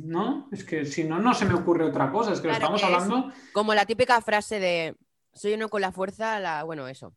¿no? 0.00 0.48
Es 0.52 0.62
que 0.62 0.84
si 0.86 1.02
no, 1.02 1.18
no 1.18 1.34
se 1.34 1.44
me 1.44 1.54
ocurre 1.54 1.84
otra 1.84 2.12
cosa. 2.12 2.32
Es 2.32 2.40
que 2.40 2.46
Claro 2.48 2.70
lo 2.70 2.76
estamos 2.76 2.80
que 2.80 2.86
es- 2.86 3.10
hablando. 3.12 3.32
Como 3.52 3.74
la 3.74 3.84
típica 3.84 4.20
frase 4.20 4.60
de 4.60 4.94
soy 5.34 5.54
uno 5.54 5.68
con 5.68 5.80
la 5.80 5.90
fuerza, 5.90 6.38
la... 6.38 6.62
bueno, 6.62 6.86
eso. 6.86 7.14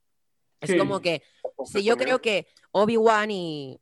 Es 0.59 0.71
Sí. 0.71 0.77
como 0.79 0.99
que, 0.99 1.21
sí, 1.65 1.83
yo 1.83 1.95
creo 1.95 2.21
que 2.21 2.47
Obi-Wan 2.71 3.29
y, 3.29 3.79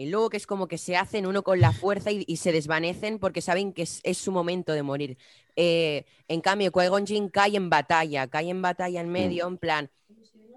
y 0.00 0.06
Luke 0.08 0.34
es 0.36 0.46
como 0.46 0.66
que 0.66 0.78
se 0.78 0.96
hacen 0.96 1.26
uno 1.26 1.42
con 1.42 1.60
la 1.60 1.72
fuerza 1.72 2.10
y, 2.10 2.24
y 2.26 2.38
se 2.38 2.52
desvanecen 2.52 3.18
porque 3.18 3.42
saben 3.42 3.74
que 3.74 3.82
es, 3.82 4.00
es 4.02 4.16
su 4.16 4.32
momento 4.32 4.72
de 4.72 4.82
morir. 4.82 5.18
Eh, 5.56 6.06
en 6.26 6.40
cambio, 6.40 6.72
Qui-Gon 6.72 7.06
Jinn 7.06 7.28
cae 7.28 7.54
en 7.56 7.68
batalla, 7.68 8.26
cae 8.26 8.48
en 8.48 8.62
batalla 8.62 9.00
en 9.02 9.10
medio, 9.10 9.46
en 9.46 9.58
plan, 9.58 9.90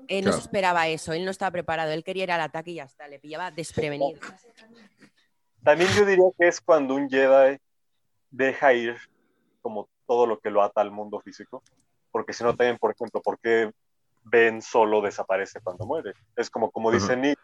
eh, 0.07 0.21
no 0.21 0.27
Claro. 0.27 0.33
se 0.37 0.41
esperaba 0.41 0.87
eso, 0.87 1.11
él 1.11 1.25
no 1.25 1.31
estaba 1.31 1.51
preparado, 1.51 1.91
él 1.91 2.05
quería 2.05 2.23
ir 2.23 2.31
al 2.31 2.39
ataque 2.39 2.71
y 2.71 2.75
ya 2.75 2.83
está, 2.85 3.07
le 3.09 3.19
pillaba 3.19 3.51
desprevenido. 3.51 4.19
También 5.61 5.89
yo 5.91 6.05
diría 6.05 6.25
que 6.37 6.47
es 6.47 6.61
cuando 6.61 6.95
un 6.95 7.09
Jedi 7.09 7.57
deja 8.31 8.73
ir 8.73 8.97
como 9.61 9.89
todo 10.07 10.25
lo 10.25 10.39
que 10.39 10.49
lo 10.49 10.61
ata 10.61 10.79
al 10.79 10.91
mundo 10.91 11.19
físico, 11.19 11.63
porque 12.11 12.31
si 12.33 12.43
no 12.43 12.55
también, 12.55 12.77
por 12.77 12.91
ejemplo, 12.91 13.21
¿por 13.21 13.39
qué 13.39 13.71
Ben 14.23 14.61
solo 14.61 15.01
desaparece 15.01 15.59
cuando 15.61 15.85
muere? 15.85 16.13
Es 16.37 16.49
como, 16.49 16.71
como 16.71 16.91
dice 16.91 17.13
Ajá. 17.13 17.15
Nick, 17.17 17.39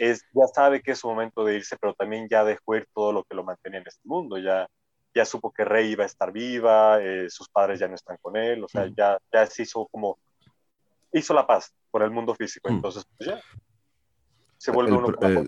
es, 0.00 0.24
ya 0.32 0.46
sabe 0.46 0.80
que 0.82 0.92
es 0.92 0.98
su 0.98 1.08
momento 1.08 1.44
de 1.44 1.56
irse, 1.56 1.76
pero 1.78 1.92
también 1.94 2.26
ya 2.28 2.42
dejó 2.42 2.74
ir 2.74 2.88
todo 2.94 3.12
lo 3.12 3.22
que 3.24 3.34
lo 3.36 3.44
mantenía 3.44 3.80
en 3.80 3.86
este 3.86 4.00
mundo, 4.08 4.38
ya, 4.38 4.66
ya 5.14 5.24
supo 5.26 5.52
que 5.52 5.64
Rey 5.64 5.90
iba 5.92 6.04
a 6.04 6.06
estar 6.06 6.32
viva, 6.32 7.02
eh, 7.02 7.28
sus 7.28 7.48
padres 7.50 7.78
ya 7.80 7.86
no 7.88 7.94
están 7.96 8.16
con 8.22 8.36
él, 8.36 8.64
o 8.64 8.68
sea, 8.68 8.86
Mm. 8.86 8.94
ya, 8.96 9.18
ya 9.32 9.46
se 9.46 9.62
hizo 9.62 9.86
como, 9.92 10.18
hizo 11.12 11.34
la 11.34 11.46
paz 11.46 11.72
con 11.90 12.02
el 12.02 12.10
mundo 12.10 12.34
físico, 12.34 12.70
Mm. 12.70 12.76
entonces 12.76 13.04
pues 13.18 13.28
ya, 13.30 13.40
se 14.56 14.70
vuelve 14.70 14.90
el, 14.92 14.96
uno 14.98 15.06
pro- 15.08 15.16
con 15.18 15.34
la 15.34 15.44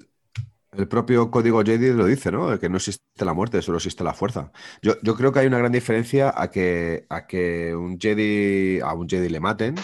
el- 0.77 0.89
propio 0.89 1.31
código 1.31 1.63
Jedi 1.63 1.93
lo 1.93 2.07
dice, 2.07 2.33
¿no? 2.33 2.59
Que 2.59 2.69
no 2.69 2.77
existe 2.77 3.25
la 3.25 3.35
muerte, 3.35 3.63
solo 3.63 3.79
existe 3.79 4.05
la 4.05 4.15
fuerza. 4.15 4.53
Yo, 4.83 4.97
creo 5.17 5.33
que 5.33 5.41
hay 5.41 5.47
una 5.47 5.59
gran 5.59 5.73
diferencia 5.73 6.33
a 6.35 6.51
que, 6.51 7.07
a 7.09 7.27
que 7.27 7.75
un 7.75 7.99
Jedi, 8.01 8.81
a 8.81 8.95
un 8.95 9.09
Jedi 9.09 9.29
le 9.29 9.41
maten, 9.41 9.75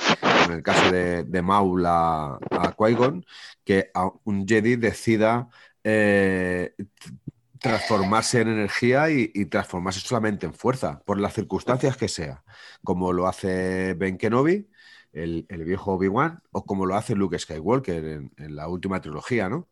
en 0.46 0.52
el 0.52 0.62
caso 0.62 0.90
de, 0.90 1.42
Maul 1.42 1.84
a, 1.86 2.34
a 2.50 2.74
Qui-Gon, 2.76 3.24
que 3.64 3.90
a 3.94 4.10
un 4.24 4.46
Jedi 4.46 4.76
decida 4.76 5.48
eh, 5.84 6.74
transformarse 7.60 8.40
en 8.40 8.48
energía 8.48 9.10
y, 9.10 9.46
transformarse 9.46 10.00
solamente 10.00 10.46
en 10.46 10.54
fuerza, 10.54 11.02
por 11.04 11.18
las 11.20 11.34
circunstancias 11.34 11.96
que 11.96 12.08
sea, 12.08 12.44
como 12.82 13.12
lo 13.12 13.26
hace 13.26 13.94
Ben 13.94 14.16
Kenobi, 14.18 14.68
el, 15.12 15.46
el 15.48 15.64
viejo 15.64 15.92
Obi-Wan, 15.94 16.40
o 16.52 16.64
como 16.64 16.86
lo 16.86 16.94
hace 16.96 17.14
Luke 17.14 17.38
Skywalker 17.38 18.04
en, 18.04 18.32
en 18.36 18.56
la 18.56 18.68
última 18.68 19.00
trilogía, 19.00 19.48
¿no? 19.48 19.68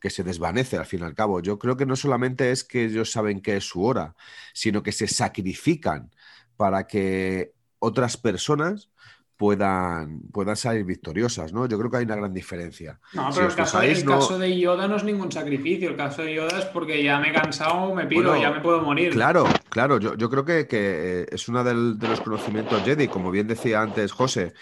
Que 0.00 0.10
se 0.10 0.22
desvanece 0.24 0.76
al 0.78 0.86
fin 0.86 1.00
y 1.00 1.04
al 1.04 1.14
cabo. 1.14 1.40
Yo 1.40 1.58
creo 1.58 1.76
que 1.76 1.86
no 1.86 1.94
solamente 1.96 2.50
es 2.50 2.64
que 2.64 2.84
ellos 2.86 3.10
saben 3.12 3.40
que 3.40 3.56
es 3.56 3.64
su 3.68 3.84
hora, 3.84 4.14
sino 4.54 4.82
que 4.82 4.92
se 4.92 5.06
sacrifican 5.06 6.10
para 6.56 6.86
que 6.86 7.52
otras 7.78 8.16
personas 8.16 8.90
puedan, 9.36 10.20
puedan 10.32 10.54
salir 10.56 10.84
victoriosas, 10.84 11.52
¿no? 11.54 11.66
Yo 11.66 11.78
creo 11.78 11.90
que 11.90 11.96
hay 11.96 12.04
una 12.04 12.16
gran 12.16 12.34
diferencia. 12.34 13.00
No, 13.14 13.30
pero 13.32 13.46
el, 13.48 13.54
caso, 13.54 13.78
fijáis, 13.78 14.00
el 14.00 14.04
no- 14.04 14.18
caso 14.18 14.38
de 14.38 14.58
Yoda 14.58 14.86
no 14.86 14.96
es 14.96 15.04
ningún 15.04 15.32
sacrificio. 15.32 15.88
El 15.88 15.96
caso 15.96 16.22
de 16.22 16.34
Yoda 16.34 16.58
es 16.58 16.66
porque 16.66 17.02
ya 17.02 17.18
me 17.18 17.30
he 17.30 17.32
cansado, 17.32 17.94
me 17.94 18.04
pido, 18.06 18.24
Bueno, 18.30 18.42
ya 18.42 18.50
me 18.50 18.60
puedo 18.60 18.82
morir. 18.82 19.12
Claro, 19.12 19.44
claro, 19.70 19.98
yo, 19.98 20.14
yo 20.16 20.28
creo 20.30 20.44
que, 20.44 20.66
que, 20.66 21.22
eh, 21.22 21.26
es 21.30 21.48
uno 21.48 21.64
del- 21.64 21.98
de 21.98 22.08
los 22.08 22.20
conocimientos 22.20 22.82
Jedi, 22.82 23.08
como 23.08 23.30
bien 23.30 23.46
decía 23.46 23.80
antes 23.82 24.12
José 24.12 24.52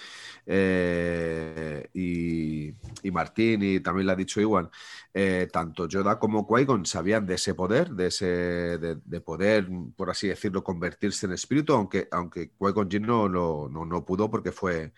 eh, 0.46 1.88
y, 1.94 2.68
y 3.02 3.10
Martín, 3.12 3.62
y 3.62 3.80
también 3.80 4.06
lo 4.06 4.12
ha 4.12 4.16
dicho 4.16 4.40
Iwan, 4.40 4.70
eh, 5.14 5.48
tanto 5.52 5.86
Yoda 5.88 6.18
como 6.18 6.46
Qui-Gon 6.46 6.86
sabían 6.86 7.26
de 7.26 7.34
ese 7.34 7.54
poder, 7.54 7.90
de 7.90 8.06
ese 8.06 8.26
de, 8.26 8.98
de 9.04 9.20
poder, 9.20 9.68
por 9.96 10.10
así 10.10 10.28
decirlo, 10.28 10.64
convertirse 10.64 11.26
en 11.26 11.32
espíritu, 11.32 11.74
aunque, 11.74 12.08
aunque 12.12 12.50
Qui-Gon 12.58 12.88
Jinn 12.90 13.02
no, 13.06 13.28
no, 13.28 13.68
no, 13.70 13.84
no 13.84 14.04
pudo 14.04 14.30
porque 14.30 14.52
fue, 14.52 14.92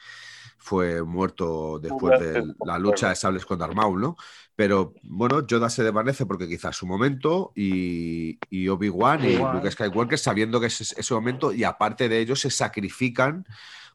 fue 0.59 1.03
muerto 1.03 1.79
después 1.81 2.19
de 2.21 2.45
la 2.65 2.79
lucha 2.79 3.09
de 3.09 3.17
sables 3.17 3.45
con 3.47 3.59
Darth 3.59 3.75
Maul, 3.75 4.01
¿no? 4.01 4.17
Pero 4.61 4.93
bueno, 5.05 5.47
Yoda 5.47 5.71
se 5.71 5.83
desvanece 5.83 6.27
porque 6.27 6.47
quizás 6.47 6.77
su 6.77 6.87
momento 6.87 7.51
y, 7.57 8.39
y 8.51 8.69
Obi-Wan 8.69 9.25
y. 9.25 9.39
Luke 9.39 9.71
Skywalker 9.71 10.19
sabiendo 10.19 10.61
que 10.61 10.67
es 10.67 10.93
ese 10.93 11.15
momento 11.15 11.51
y 11.51 11.65
aparte 11.65 12.11
de 12.11 12.19
ello 12.19 12.37
se 12.37 12.51
sacrifican 12.51 13.47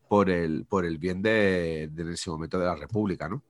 por 0.10 0.28
el, 0.28 0.66
por 0.66 0.84
el 0.86 0.98
bien 0.98 1.22
de, 1.22 1.92
ese 2.12 2.32
momento 2.32 2.58
de 2.58 2.66
la 2.66 2.76
República, 2.76 3.30
¿no? 3.30 3.44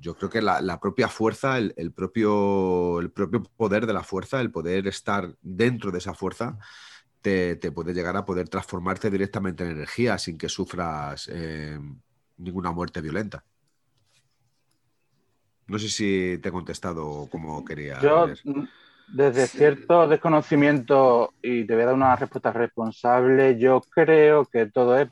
Yo 0.00 0.14
creo 0.14 0.28
que 0.28 0.42
la, 0.42 0.60
la 0.60 0.78
propia 0.78 1.08
fuerza, 1.08 1.56
el, 1.56 1.72
el 1.78 1.92
propio, 1.92 3.00
el 3.00 3.10
propio 3.10 3.42
poder 3.44 3.86
de 3.86 3.94
la 3.94 4.02
fuerza, 4.02 4.42
el 4.42 4.50
poder 4.50 4.86
estar 4.88 5.34
dentro 5.40 5.90
de 5.92 5.96
esa 5.96 6.12
fuerza, 6.12 6.58
te, 7.22 7.56
te 7.56 7.72
puede 7.72 7.94
llegar 7.94 8.18
a 8.18 8.26
poder 8.26 8.50
transformarte 8.50 9.10
directamente 9.10 9.64
en 9.64 9.70
energía 9.70 10.18
sin 10.18 10.36
que 10.36 10.50
sufras 10.50 11.30
eh, 11.32 11.80
ninguna 12.36 12.70
muerte 12.70 13.00
violenta. 13.00 13.46
No 15.72 15.78
sé 15.78 15.88
si 15.88 16.38
te 16.42 16.50
he 16.50 16.52
contestado 16.52 17.26
como 17.30 17.64
quería. 17.64 17.98
Yo, 18.02 18.28
mm, 18.44 18.64
Desde 19.08 19.46
cierto 19.46 20.06
desconocimiento, 20.06 21.32
y 21.40 21.66
te 21.66 21.72
voy 21.72 21.82
a 21.84 21.86
dar 21.86 21.94
una 21.94 22.14
respuesta 22.14 22.52
responsable, 22.52 23.58
yo 23.58 23.80
creo 23.90 24.44
que 24.44 24.66
todo 24.66 24.98
es 24.98 25.08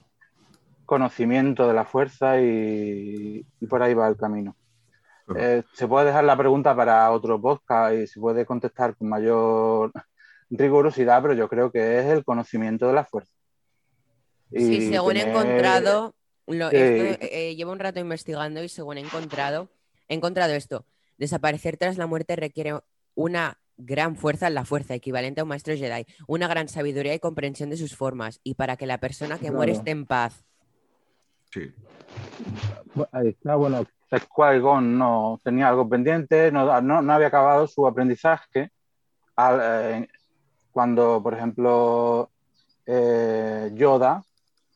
conocimiento 0.84 1.66
de 1.66 1.72
la 1.72 1.86
fuerza 1.86 2.38
y, 2.42 3.42
y 3.58 3.66
por 3.66 3.82
ahí 3.82 3.94
va 3.94 4.06
el 4.08 4.18
camino. 4.18 4.54
Eh, 5.34 5.62
se 5.72 5.88
puede 5.88 6.06
dejar 6.06 6.24
la 6.24 6.36
pregunta 6.36 6.76
para 6.76 7.10
otro 7.10 7.40
podcast 7.40 7.94
y 7.94 8.06
se 8.06 8.20
puede 8.20 8.44
contestar 8.44 8.94
con 8.96 9.08
mayor 9.08 9.92
rigurosidad, 10.50 11.22
pero 11.22 11.32
yo 11.32 11.48
creo 11.48 11.72
que 11.72 12.00
es 12.00 12.06
el 12.06 12.22
conocimiento 12.22 12.86
de 12.86 12.92
la 12.92 13.04
fuerza. 13.06 13.32
Sí, 14.52 14.76
Y 14.88 14.92
según 14.92 15.16
he 15.16 15.22
encontrado, 15.22 16.14
lo- 16.48 16.68
Sí. 16.70 16.76
esto, 16.76 17.26
eh, 17.32 17.54
llevo 17.56 17.72
un 17.72 17.78
rato 17.78 17.98
investigando 17.98 18.62
y 18.62 18.68
según 18.68 18.98
he 18.98 19.00
encontrado, 19.00 19.70
he 20.10 20.14
encontrado 20.14 20.52
esto. 20.52 20.84
Desaparecer 21.16 21.78
tras 21.78 21.96
la 21.96 22.06
muerte 22.06 22.36
requiere 22.36 22.78
una 23.14 23.58
gran 23.78 24.16
fuerza 24.16 24.48
en 24.48 24.54
la 24.54 24.66
fuerza, 24.66 24.94
equivalente 24.94 25.40
a 25.40 25.44
un 25.44 25.48
maestro 25.48 25.74
Jedi, 25.74 26.04
una 26.26 26.46
gran 26.48 26.68
sabiduría 26.68 27.14
y 27.14 27.18
comprensión 27.18 27.70
de 27.70 27.78
sus 27.78 27.96
formas, 27.96 28.40
y 28.44 28.54
para 28.54 28.76
que 28.76 28.86
la 28.86 28.98
persona 28.98 29.38
que 29.38 29.50
muere 29.50 29.72
esté 29.72 29.90
en 29.92 30.04
paz. 30.04 30.44
Sí. 31.50 31.72
Ahí 33.12 33.28
está, 33.28 33.54
bueno, 33.56 33.86
Qui-Gon 34.10 34.98
no 34.98 35.40
tenía 35.42 35.68
algo 35.68 35.88
pendiente, 35.88 36.52
no, 36.52 36.80
no- 36.82 37.00
no 37.00 37.12
había 37.12 37.28
acabado 37.28 37.66
su 37.66 37.86
aprendizaje. 37.86 38.70
Al, 39.36 39.60
eh, 39.62 40.08
cuando, 40.72 41.22
por 41.22 41.32
ejemplo, 41.34 42.30
eh, 42.86 43.70
Yoda 43.74 44.22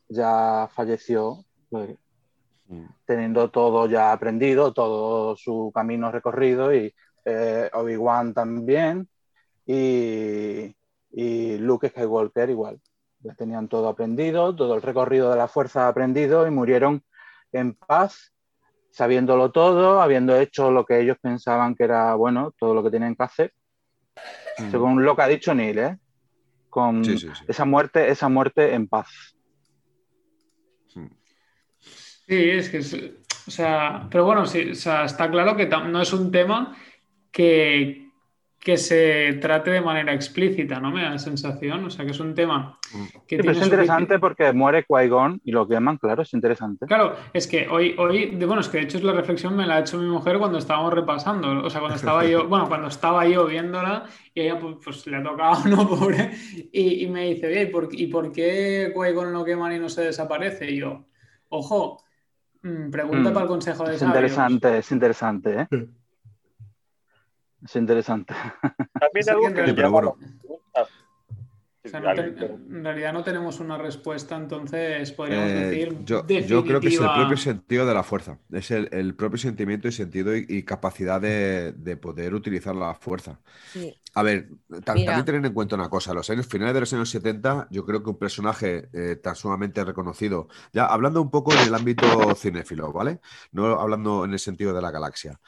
ya 0.09 0.67
falleció, 0.73 1.43
pues, 1.69 1.91
teniendo 3.05 3.49
todo 3.51 3.87
ya 3.87 4.11
aprendido, 4.11 4.73
todo 4.73 5.35
su 5.35 5.71
camino 5.73 6.11
recorrido, 6.11 6.73
y 6.73 6.93
eh, 7.25 7.69
Obi-Wan 7.73 8.33
también, 8.33 9.07
y, 9.65 10.75
y 11.11 11.57
Luke 11.57 11.89
Skywalker 11.89 12.49
igual. 12.49 12.79
Ya 13.19 13.33
tenían 13.33 13.67
todo 13.67 13.89
aprendido, 13.89 14.55
todo 14.55 14.75
el 14.75 14.81
recorrido 14.81 15.31
de 15.31 15.37
la 15.37 15.47
fuerza 15.47 15.87
aprendido 15.87 16.45
y 16.45 16.51
murieron 16.51 17.03
en 17.51 17.73
paz, 17.73 18.33
sabiéndolo 18.91 19.51
todo, 19.51 20.01
habiendo 20.01 20.35
hecho 20.35 20.71
lo 20.71 20.85
que 20.85 20.99
ellos 20.99 21.17
pensaban 21.21 21.75
que 21.75 21.85
era 21.85 22.13
bueno, 22.15 22.53
todo 22.57 22.73
lo 22.73 22.83
que 22.83 22.91
tenían 22.91 23.15
que 23.15 23.23
hacer, 23.23 23.53
según 24.71 25.03
lo 25.03 25.15
que 25.15 25.21
ha 25.21 25.27
dicho 25.27 25.53
Neil, 25.53 25.79
¿eh? 25.79 25.97
con 26.69 27.03
Sí, 27.03 27.17
sí, 27.17 27.29
sí. 27.33 27.45
esa 27.47 27.65
muerte, 27.65 28.09
esa 28.09 28.29
muerte 28.29 28.73
en 28.73 28.87
paz. 28.87 29.34
Sí, 32.27 32.49
es 32.49 32.69
que 32.69 32.77
es, 32.77 32.93
o 33.47 33.51
sea, 33.51 34.07
pero 34.09 34.25
bueno, 34.25 34.45
sí, 34.45 34.71
o 34.71 34.75
sea, 34.75 35.05
está 35.05 35.29
claro 35.29 35.55
que 35.55 35.67
no 35.67 36.01
es 36.01 36.13
un 36.13 36.31
tema 36.31 36.75
que, 37.31 38.09
que 38.59 38.77
se 38.77 39.33
trate 39.33 39.69
de 39.69 39.81
manera 39.81 40.11
explícita, 40.11 40.79
¿no? 40.79 40.89
Me 40.89 41.03
da 41.03 41.11
la 41.11 41.19
sensación, 41.19 41.85
o 41.85 41.89
sea, 41.91 42.03
que 42.03 42.11
es 42.11 42.19
un 42.19 42.33
tema 42.33 42.79
que 43.27 43.35
Sí, 43.35 43.41
pero 43.43 43.51
es 43.51 43.61
interesante 43.61 44.17
porque 44.17 44.51
muere 44.53 44.83
Qui-Gon 44.87 45.41
y 45.43 45.51
lo 45.51 45.67
queman, 45.67 45.97
claro, 45.97 46.23
es 46.23 46.33
interesante. 46.33 46.87
Claro, 46.87 47.15
es 47.31 47.45
que 47.45 47.67
hoy, 47.67 47.93
hoy, 47.99 48.35
bueno, 48.35 48.61
es 48.61 48.69
que 48.69 48.79
de 48.79 48.85
hecho 48.85 48.97
es 48.97 49.03
la 49.03 49.13
reflexión 49.13 49.55
me 49.55 49.67
la 49.67 49.75
ha 49.75 49.79
hecho 49.81 49.99
mi 49.99 50.07
mujer 50.07 50.39
cuando 50.39 50.57
estábamos 50.57 50.91
repasando, 50.91 51.63
o 51.63 51.69
sea, 51.69 51.79
cuando 51.81 51.97
estaba 51.97 52.25
yo, 52.25 52.47
bueno, 52.49 52.67
cuando 52.67 52.87
estaba 52.87 53.27
yo 53.27 53.45
viéndola 53.45 54.05
y 54.33 54.41
ella 54.41 54.57
pues, 54.57 54.77
pues, 54.83 55.05
le 55.05 55.17
ha 55.17 55.23
tocado, 55.23 55.69
¿no? 55.69 55.87
Pobre, 55.87 56.31
y, 56.71 57.03
y 57.03 57.07
me 57.07 57.25
dice, 57.25 57.45
oye, 57.45 57.61
¿y 57.61 57.65
por, 57.67 57.89
y 57.91 58.07
por 58.07 58.31
qué 58.31 58.91
Qui-Gon 58.95 59.31
lo 59.31 59.45
queman 59.45 59.75
y 59.75 59.79
no 59.79 59.89
se 59.89 60.01
desaparece? 60.01 60.71
Y 60.71 60.77
yo, 60.77 61.05
ojo, 61.49 62.04
pregunta 62.91 63.29
Mm, 63.29 63.33
para 63.33 63.41
el 63.43 63.47
Consejo 63.47 63.83
de 63.85 63.93
Es 63.93 63.99
Sabios. 63.99 64.15
interesante, 64.15 64.77
es 64.79 64.91
interesante, 64.91 65.59
¿eh? 65.61 65.67
Es 67.63 67.75
interesante. 67.75 68.33
También 68.99 69.29
algo 69.29 69.53
que 69.53 69.73
llama 69.73 69.89
bueno. 69.89 70.17
O 71.85 71.87
sea, 71.87 71.99
no 71.99 72.09
en 72.09 72.83
realidad 72.83 73.13
no 73.13 73.23
tenemos 73.23 73.59
una 73.59 73.77
respuesta, 73.77 74.35
entonces 74.35 75.11
podríamos 75.11 75.51
Eh, 75.51 75.53
decir 75.53 75.95
yo, 75.99 76.25
yo 76.25 76.65
creo 76.65 76.81
que 76.81 76.87
es 76.87 76.99
el 76.99 77.11
propio 77.11 77.37
sentido 77.37 77.85
de 77.85 77.93
la 77.93 78.03
fuerza, 78.03 78.39
es 78.51 78.71
el, 78.71 78.89
el 78.91 79.15
propio 79.15 79.37
sentimiento 79.37 79.87
y 79.87 79.91
sentido 79.91 80.35
y, 80.35 80.45
y 80.49 80.63
capacidad 80.63 81.21
de, 81.21 81.73
de 81.73 81.95
poder 81.97 82.33
utilizar 82.33 82.75
la 82.75 82.95
fuerza. 82.95 83.39
Sí. 83.71 83.93
A 84.15 84.23
ver, 84.23 84.49
también 84.83 85.25
tener 85.25 85.45
en 85.45 85.53
cuenta 85.53 85.75
una 85.75 85.89
cosa, 85.89 86.13
los 86.13 86.29
años 86.29 86.47
finales 86.47 86.73
de 86.73 86.79
los 86.79 86.93
años 86.93 87.09
70, 87.09 87.67
yo 87.69 87.85
creo 87.85 88.01
que 88.01 88.09
un 88.09 88.17
personaje 88.17 88.89
eh, 88.93 89.17
tan 89.17 89.35
sumamente 89.35 89.83
reconocido, 89.83 90.47
ya 90.73 90.85
hablando 90.85 91.21
un 91.21 91.29
poco 91.29 91.53
en 91.53 91.59
el 91.67 91.75
ámbito 91.75 92.33
cinéfilo, 92.35 92.93
¿vale? 92.93 93.19
No 93.51 93.79
hablando 93.79 94.25
en 94.25 94.33
el 94.33 94.39
sentido 94.39 94.73
de 94.73 94.81
la 94.81 94.89
galaxia. 94.91 95.39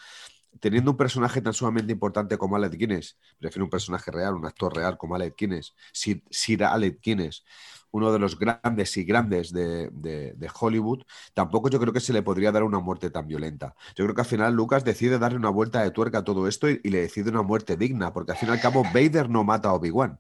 Teniendo 0.60 0.92
un 0.92 0.98
personaje 0.98 1.42
tan 1.42 1.54
sumamente 1.54 1.92
importante 1.94 2.38
como 2.38 2.56
Alec 2.56 2.74
Guinness, 2.78 3.18
prefiero 3.40 3.66
un 3.66 3.70
personaje 3.72 4.12
real, 4.12 4.36
un 4.36 4.46
actor 4.46 4.76
real 4.76 4.98
como 4.98 5.16
Alec 5.16 5.36
Guinness, 5.38 5.76
Sir, 5.94 6.24
Sir 6.30 6.64
Alec 6.64 7.00
Guinness, 7.02 7.44
uno 7.92 8.12
de 8.12 8.20
los 8.20 8.38
grandes 8.38 8.96
y 8.98 9.06
grandes 9.06 9.52
de, 9.54 9.90
de- 9.92 10.34
de 10.34 10.50
Hollywood, 10.60 11.04
tampoco 11.34 11.70
yo 11.70 11.80
creo 11.80 11.94
que 11.94 12.00
se 12.02 12.14
le 12.14 12.22
podría 12.22 12.52
dar 12.52 12.64
una 12.64 12.80
muerte 12.80 13.10
tan 13.10 13.28
violenta. 13.28 13.76
Yo 13.96 14.04
creo 14.06 14.14
que 14.14 14.22
al 14.22 14.28
final 14.28 14.54
Lucas 14.54 14.84
decide 14.84 15.18
darle 15.20 15.38
una 15.38 15.50
vuelta 15.50 15.82
de 15.82 15.92
tuerca 15.92 16.20
a 16.20 16.24
todo 16.24 16.48
esto 16.48 16.70
y, 16.70 16.82
y 16.84 16.90
le 16.90 17.02
decide 17.02 17.30
una 17.30 17.44
muerte 17.44 17.78
digna, 17.78 18.14
porque 18.14 18.34
al 18.34 18.38
fin 18.38 18.50
y 18.50 18.52
al 18.52 18.60
cabo 18.62 18.84
Vader 18.94 19.30
no 19.30 19.44
mata 19.44 19.70
a 19.70 19.74
Obi-Wan. 19.74 20.20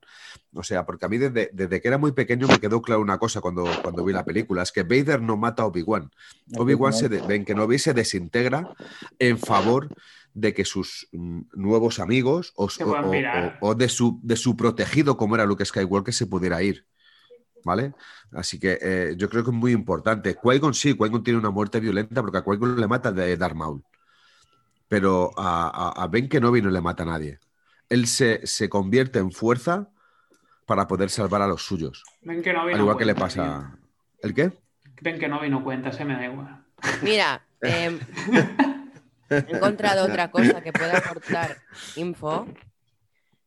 O 0.53 0.63
sea, 0.63 0.85
porque 0.85 1.05
a 1.05 1.09
mí 1.09 1.17
desde, 1.17 1.49
desde 1.53 1.81
que 1.81 1.88
era 1.88 1.97
muy 1.97 2.13
pequeño 2.13 2.47
me 2.47 2.59
quedó 2.59 2.81
claro 2.81 3.01
una 3.01 3.17
cosa 3.19 3.41
cuando, 3.41 3.65
cuando 3.83 4.03
vi 4.03 4.13
la 4.13 4.25
película, 4.25 4.63
es 4.63 4.71
que 4.71 4.83
Vader 4.83 5.21
no 5.21 5.38
mata 5.38 5.63
a 5.63 5.65
Obi-Wan. 5.67 6.09
Obi-Wan 6.57 6.93
se 6.93 7.09
de- 7.09 7.21
que 7.21 7.45
Kenobi 7.45 7.77
se 7.79 7.93
desintegra 7.93 8.73
en 9.19 9.38
favor 9.38 9.89
de 10.38 10.53
que 10.53 10.65
sus 10.65 11.07
mm, 11.11 11.41
nuevos 11.53 11.99
amigos 11.99 12.53
o, 12.55 12.67
de, 13.75 13.89
su, 13.89 14.19
de 14.21 14.35
su 14.35 14.55
protegido 14.55 15.17
como 15.17 15.33
era 15.35 15.45
Luke 15.45 15.65
Skywalker 15.65 16.13
se 16.13 16.27
pudiera 16.27 16.61
ir. 16.61 16.85
¿Vale? 17.63 17.93
Así 18.31 18.59
que 18.59 18.77
eh, 18.79 19.15
yo 19.17 19.29
creo 19.29 19.43
que 19.43 19.49
es 19.49 19.55
muy 19.55 19.71
importante. 19.71 20.38
Qui-Gon 20.38 20.73
sí, 20.73 20.93
Qui-Gon 20.93 21.23
tiene 21.23 21.39
una 21.39 21.49
muerte 21.49 21.79
violenta 21.79 22.21
porque 22.21 22.38
a 22.38 22.43
Qui-Gon 22.43 22.79
le 22.79 22.88
mata 22.88 23.11
de 23.11 23.35
Darth 23.35 23.55
Maul. 23.55 23.83
Pero 24.88 25.31
a, 25.35 25.67
a, 25.67 26.03
a 26.03 26.07
Ben 26.07 26.29
Kenobi 26.29 26.61
no 26.61 26.69
le 26.69 26.79
mata 26.79 27.03
a 27.03 27.07
nadie. 27.07 27.39
Él 27.89 28.05
se, 28.07 28.45
se 28.45 28.69
convierte 28.69 29.19
en 29.19 29.31
fuerza 29.31 29.89
para 30.65 30.88
poder 30.88 31.09
salvar 31.09 31.41
a 31.41 31.47
los 31.47 31.63
suyos. 31.63 32.03
Que 32.21 32.53
no 32.53 32.61
Al 32.61 32.79
igual 32.79 32.97
que 32.97 33.05
le 33.05 33.15
pasa. 33.15 33.77
¿El 34.21 34.33
qué? 34.33 34.49
tío. 34.49 34.61
Ven 35.01 35.19
que 35.19 35.27
no 35.27 35.39
vino 35.39 35.63
cuenta, 35.63 35.91
se 35.91 36.05
me 36.05 36.13
da 36.13 36.25
igual. 36.25 36.63
Mira, 37.01 37.45
em, 37.61 37.99
he 39.30 39.55
encontrado 39.55 40.05
otra 40.05 40.32
cosa 40.32 40.61
que 40.61 40.73
puede 40.73 40.91
aportar 40.95 41.57
info 41.95 42.47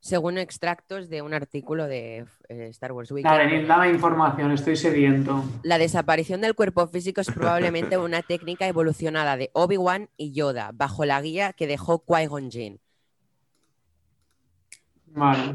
según 0.01 0.39
extractos 0.39 1.11
de 1.11 1.21
un 1.21 1.35
artículo 1.35 1.87
de 1.87 2.25
eh, 2.49 2.69
Star 2.71 2.93
Wars 2.93 3.11
Weekend. 3.11 3.37
Dale, 3.37 3.59
Nil, 3.59 3.69
dame 3.69 3.91
información, 3.91 4.51
estoy 4.53 4.75
sediento. 4.77 5.45
La 5.63 5.77
desaparición 5.77 6.41
del 6.41 6.55
cuerpo 6.55 6.87
físico 6.87 7.21
es 7.21 7.31
probablemente 7.31 7.99
una 7.99 8.23
técnica 8.23 8.67
evolucionada 8.67 9.37
de 9.37 9.51
Obi-Wan 9.53 10.09
y 10.17 10.33
Yoda, 10.33 10.71
bajo 10.73 11.05
la 11.05 11.21
guía 11.21 11.53
que 11.53 11.67
dejó 11.67 12.03
Qui-Gon 12.05 12.51
Jinn. 12.51 12.81
Vale. 15.07 15.55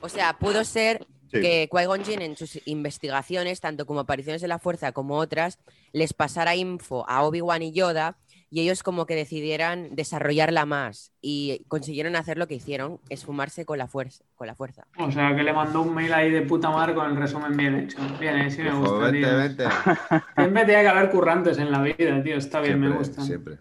O 0.00 0.08
sea, 0.08 0.34
pudo 0.38 0.64
ser 0.64 1.06
Sí. 1.28 1.40
que 1.40 1.68
Qui-Gon 1.70 2.04
Jinn 2.04 2.22
en 2.22 2.36
sus 2.36 2.60
investigaciones, 2.66 3.60
tanto 3.60 3.84
como 3.84 4.00
apariciones 4.00 4.42
de 4.42 4.48
la 4.48 4.60
fuerza 4.60 4.92
como 4.92 5.16
otras, 5.16 5.58
les 5.92 6.12
pasara 6.12 6.54
info 6.54 7.04
a 7.08 7.24
Obi-Wan 7.24 7.62
y 7.62 7.72
Yoda 7.72 8.16
y 8.50 8.60
ellos 8.60 8.82
como 8.82 9.06
que 9.06 9.14
decidieran 9.16 9.94
desarrollarla 9.96 10.66
más 10.66 11.12
y 11.20 11.64
consiguieron 11.68 12.14
hacer 12.16 12.38
lo 12.38 12.46
que 12.46 12.54
hicieron, 12.54 13.00
esfumarse 13.08 13.64
con 13.66 13.78
la 13.78 13.88
fuerza. 13.88 14.24
Con 14.36 14.46
la 14.46 14.54
fuerza. 14.54 14.86
O 14.98 15.10
sea, 15.10 15.34
que 15.34 15.42
le 15.42 15.52
mandó 15.52 15.82
un 15.82 15.94
mail 15.94 16.12
ahí 16.14 16.30
de 16.30 16.42
puta 16.42 16.70
madre 16.70 16.94
con 16.94 17.10
el 17.10 17.16
resumen 17.16 17.56
bien 17.56 17.74
hecho. 17.74 17.98
Bien, 18.20 18.36
eh, 18.38 18.50
sí 18.50 18.62
me 18.62 18.70
Ojo, 18.70 18.80
gusta, 18.82 19.10
vente, 19.10 19.26
tío. 19.28 19.36
vente. 19.36 19.64
Siempre 20.36 20.64
tiene 20.64 20.82
que 20.82 20.88
haber 20.88 21.10
currantes 21.10 21.58
en 21.58 21.72
la 21.72 21.82
vida, 21.82 22.22
tío. 22.22 22.36
Está 22.36 22.60
bien, 22.60 22.78
me 22.80 22.86
Siempre, 22.86 22.98
gusta. 23.08 23.22
siempre. 23.22 23.58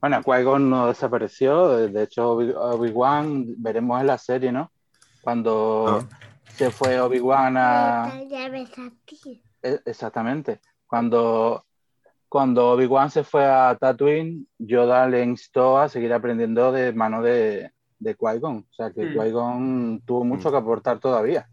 Bueno, 0.00 0.20
Qui-Gon 0.22 0.68
no 0.70 0.88
desapareció, 0.88 1.68
de 1.88 2.02
hecho 2.02 2.32
Obi- 2.36 2.54
Obi-Wan, 2.54 3.46
veremos 3.56 4.00
en 4.00 4.06
la 4.06 4.18
serie, 4.18 4.52
¿no? 4.52 4.70
Cuando 5.22 6.06
Ah. 6.10 6.18
se 6.54 6.70
fue 6.70 7.00
Obi-Wan 7.00 7.56
a... 7.56 8.12
E- 9.62 9.80
Exactamente. 9.84 10.60
Cuando, 10.86 11.64
cuando 12.28 12.70
Obi-Wan 12.70 13.10
se 13.10 13.24
fue 13.24 13.44
a 13.44 13.76
Tatooine, 13.80 14.46
Yoda 14.58 15.06
le 15.08 15.22
instó 15.22 15.78
a 15.78 15.88
seguir 15.88 16.12
aprendiendo 16.12 16.72
de 16.72 16.92
mano 16.92 17.22
de, 17.22 17.70
de 17.98 18.14
Qui-Gon. 18.16 18.66
O 18.70 18.74
sea 18.74 18.90
que 18.90 19.02
Mm. 19.04 19.12
Qui-Gon 19.14 20.02
tuvo 20.04 20.24
mucho 20.24 20.50
que 20.50 20.56
aportar 20.56 20.98
todavía. 20.98 21.48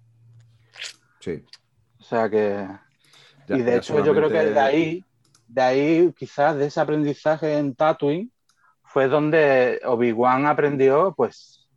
Sí. 1.20 1.44
O 2.00 2.04
sea 2.04 2.30
que... 2.30 2.68
Ya- 3.48 3.58
y 3.58 3.62
de 3.62 3.78
hecho 3.78 4.04
yo 4.04 4.14
creo 4.16 4.30
que 4.30 4.46
de 4.46 4.60
ahí, 4.60 5.06
de 5.48 5.62
ahí 5.62 6.14
quizás 6.18 6.56
de 6.58 6.66
ese 6.68 6.80
aprendizaje 6.80 7.58
en 7.58 7.76
Tatooine 7.76 8.32
fue 8.84 9.08
donde 9.08 9.82
Obi-Wan 9.86 10.46
aprendió 10.46 11.14
pues 11.16 11.68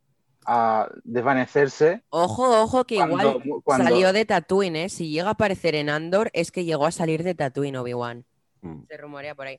a 0.47 0.89
desvanecerse. 1.03 2.03
Ojo, 2.11 2.63
ojo, 2.63 2.85
que 2.85 2.97
Cuando- 2.97 3.41
igual 3.45 3.63
cuando- 3.65 3.85
salió 3.85 4.13
de 4.13 4.25
Tatooine, 4.25 4.77
¿eh? 4.85 4.89
Si 4.89 5.11
llega 5.11 5.29
a 5.29 5.33
aparecer 5.33 5.75
en 5.75 5.91
Andor, 5.91 6.31
es 6.33 6.53
que 6.53 6.65
llegó 6.65 6.87
a 6.87 6.93
salir 6.93 7.25
de 7.25 7.35
Tatooine 7.35 7.77
Obi-Wan. 7.79 8.25
Mm. 8.67 8.87
Se 8.89 8.97
rumorea 8.97 9.35
por 9.35 9.47
ahí. 9.47 9.59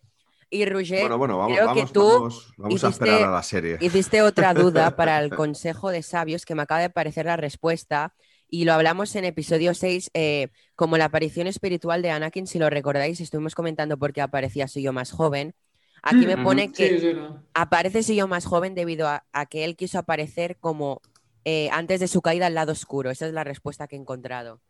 Y 0.49 0.65
Roger, 0.65 1.01
Bueno, 1.01 1.17
bueno, 1.17 1.37
vamos, 1.37 1.57
creo 1.57 1.73
que 1.73 1.79
vamos, 1.79 1.91
tú 1.91 2.07
vamos, 2.07 2.53
vamos 2.57 2.83
a 2.83 2.87
hiciste- 2.87 3.03
esperar 3.05 3.29
a 3.29 3.31
la 3.31 3.43
serie. 3.43 3.77
hiciste 3.81 4.21
otra 4.21 4.53
duda 4.53 4.95
para 4.95 5.19
el 5.19 5.29
Consejo 5.35 5.89
de 5.91 6.01
Sabios 6.03 6.45
que 6.45 6.55
me 6.55 6.61
acaba 6.61 6.79
de 6.79 6.89
parecer 6.89 7.25
la 7.25 7.35
respuesta 7.35 8.13
y 8.49 8.63
lo 8.63 8.71
hablamos 8.71 9.13
en 9.17 9.25
episodio 9.25 9.73
6 9.73 10.09
eh, 10.13 10.47
como 10.75 10.97
la 10.97 11.05
aparición 11.05 11.47
espiritual 11.47 12.01
de 12.01 12.11
Anakin, 12.11 12.47
si 12.47 12.59
lo 12.59 12.69
recordáis, 12.69 13.19
estuvimos 13.19 13.55
comentando 13.55 13.97
por 13.97 14.13
qué 14.13 14.21
aparecía 14.21 14.69
su 14.69 14.79
yo 14.79 14.93
más 14.93 15.11
joven. 15.11 15.53
Aquí 16.01 16.25
me 16.25 16.35
Ujú. 16.35 16.43
pone 16.43 16.71
que 16.71 16.89
Sí, 16.91 16.99
sí, 16.99 17.13
no. 17.13 17.43
aparece 17.53 18.01
su 18.03 18.13
yo 18.13 18.27
más 18.29 18.45
joven 18.45 18.73
debido 18.73 19.09
a, 19.09 19.25
a 19.33 19.47
que 19.47 19.65
él 19.65 19.75
quiso 19.75 19.99
aparecer 19.99 20.55
como 20.61 21.01
eh, 21.43 21.69
antes 21.73 21.99
de 21.99 22.07
su 22.07 22.21
caída 22.21 22.45
al 22.45 22.53
lado 22.53 22.71
oscuro. 22.71 23.09
Esa 23.11 23.27
es 23.27 23.33
la 23.33 23.43
respuesta 23.43 23.87
que 23.89 23.97
he 23.97 23.99
encontrado. 23.99 24.61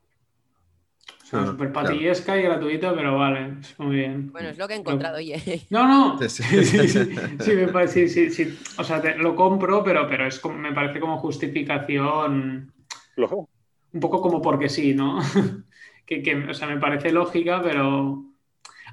O 1.23 1.25
sea, 1.29 1.45
súper 1.45 1.73
patillesca 1.73 2.37
y 2.37 2.43
gratuita, 2.43 2.95
pero 2.95 3.17
vale, 3.17 3.55
es 3.59 3.77
muy 3.79 3.97
bien. 3.97 4.31
Bueno, 4.31 4.47
es 4.49 4.57
lo 4.57 4.65
que 4.67 4.75
he 4.75 4.77
encontrado, 4.77 5.17
oye. 5.17 5.65
No, 5.69 5.85
no. 5.85 6.17
Sí, 6.29 6.43
Sí, 6.43 6.63
sí. 6.63 6.87
sí, 6.87 7.15
sí, 7.39 7.51
me 7.51 7.67
parece, 7.67 8.07
sí, 8.07 8.29
sí, 8.29 8.45
sí. 8.45 8.59
O 8.77 8.83
sea, 8.85 9.01
te- 9.01 9.17
lo 9.17 9.35
compro, 9.35 9.83
pero, 9.83 10.07
pero 10.07 10.25
es 10.25 10.39
como- 10.39 10.57
me 10.57 10.71
parece 10.71 10.99
como 11.01 11.17
justificación 11.17 12.71
Lo- 13.17 13.49
un 13.93 13.99
poco 13.99 14.21
como 14.21 14.41
porque 14.41 14.69
sí, 14.69 14.93
¿no? 14.93 15.19
que, 16.05 16.23
que, 16.23 16.35
o 16.35 16.53
sea, 16.53 16.67
me 16.67 16.77
parece 16.79 17.11
lógica, 17.11 17.61
pero... 17.61 18.23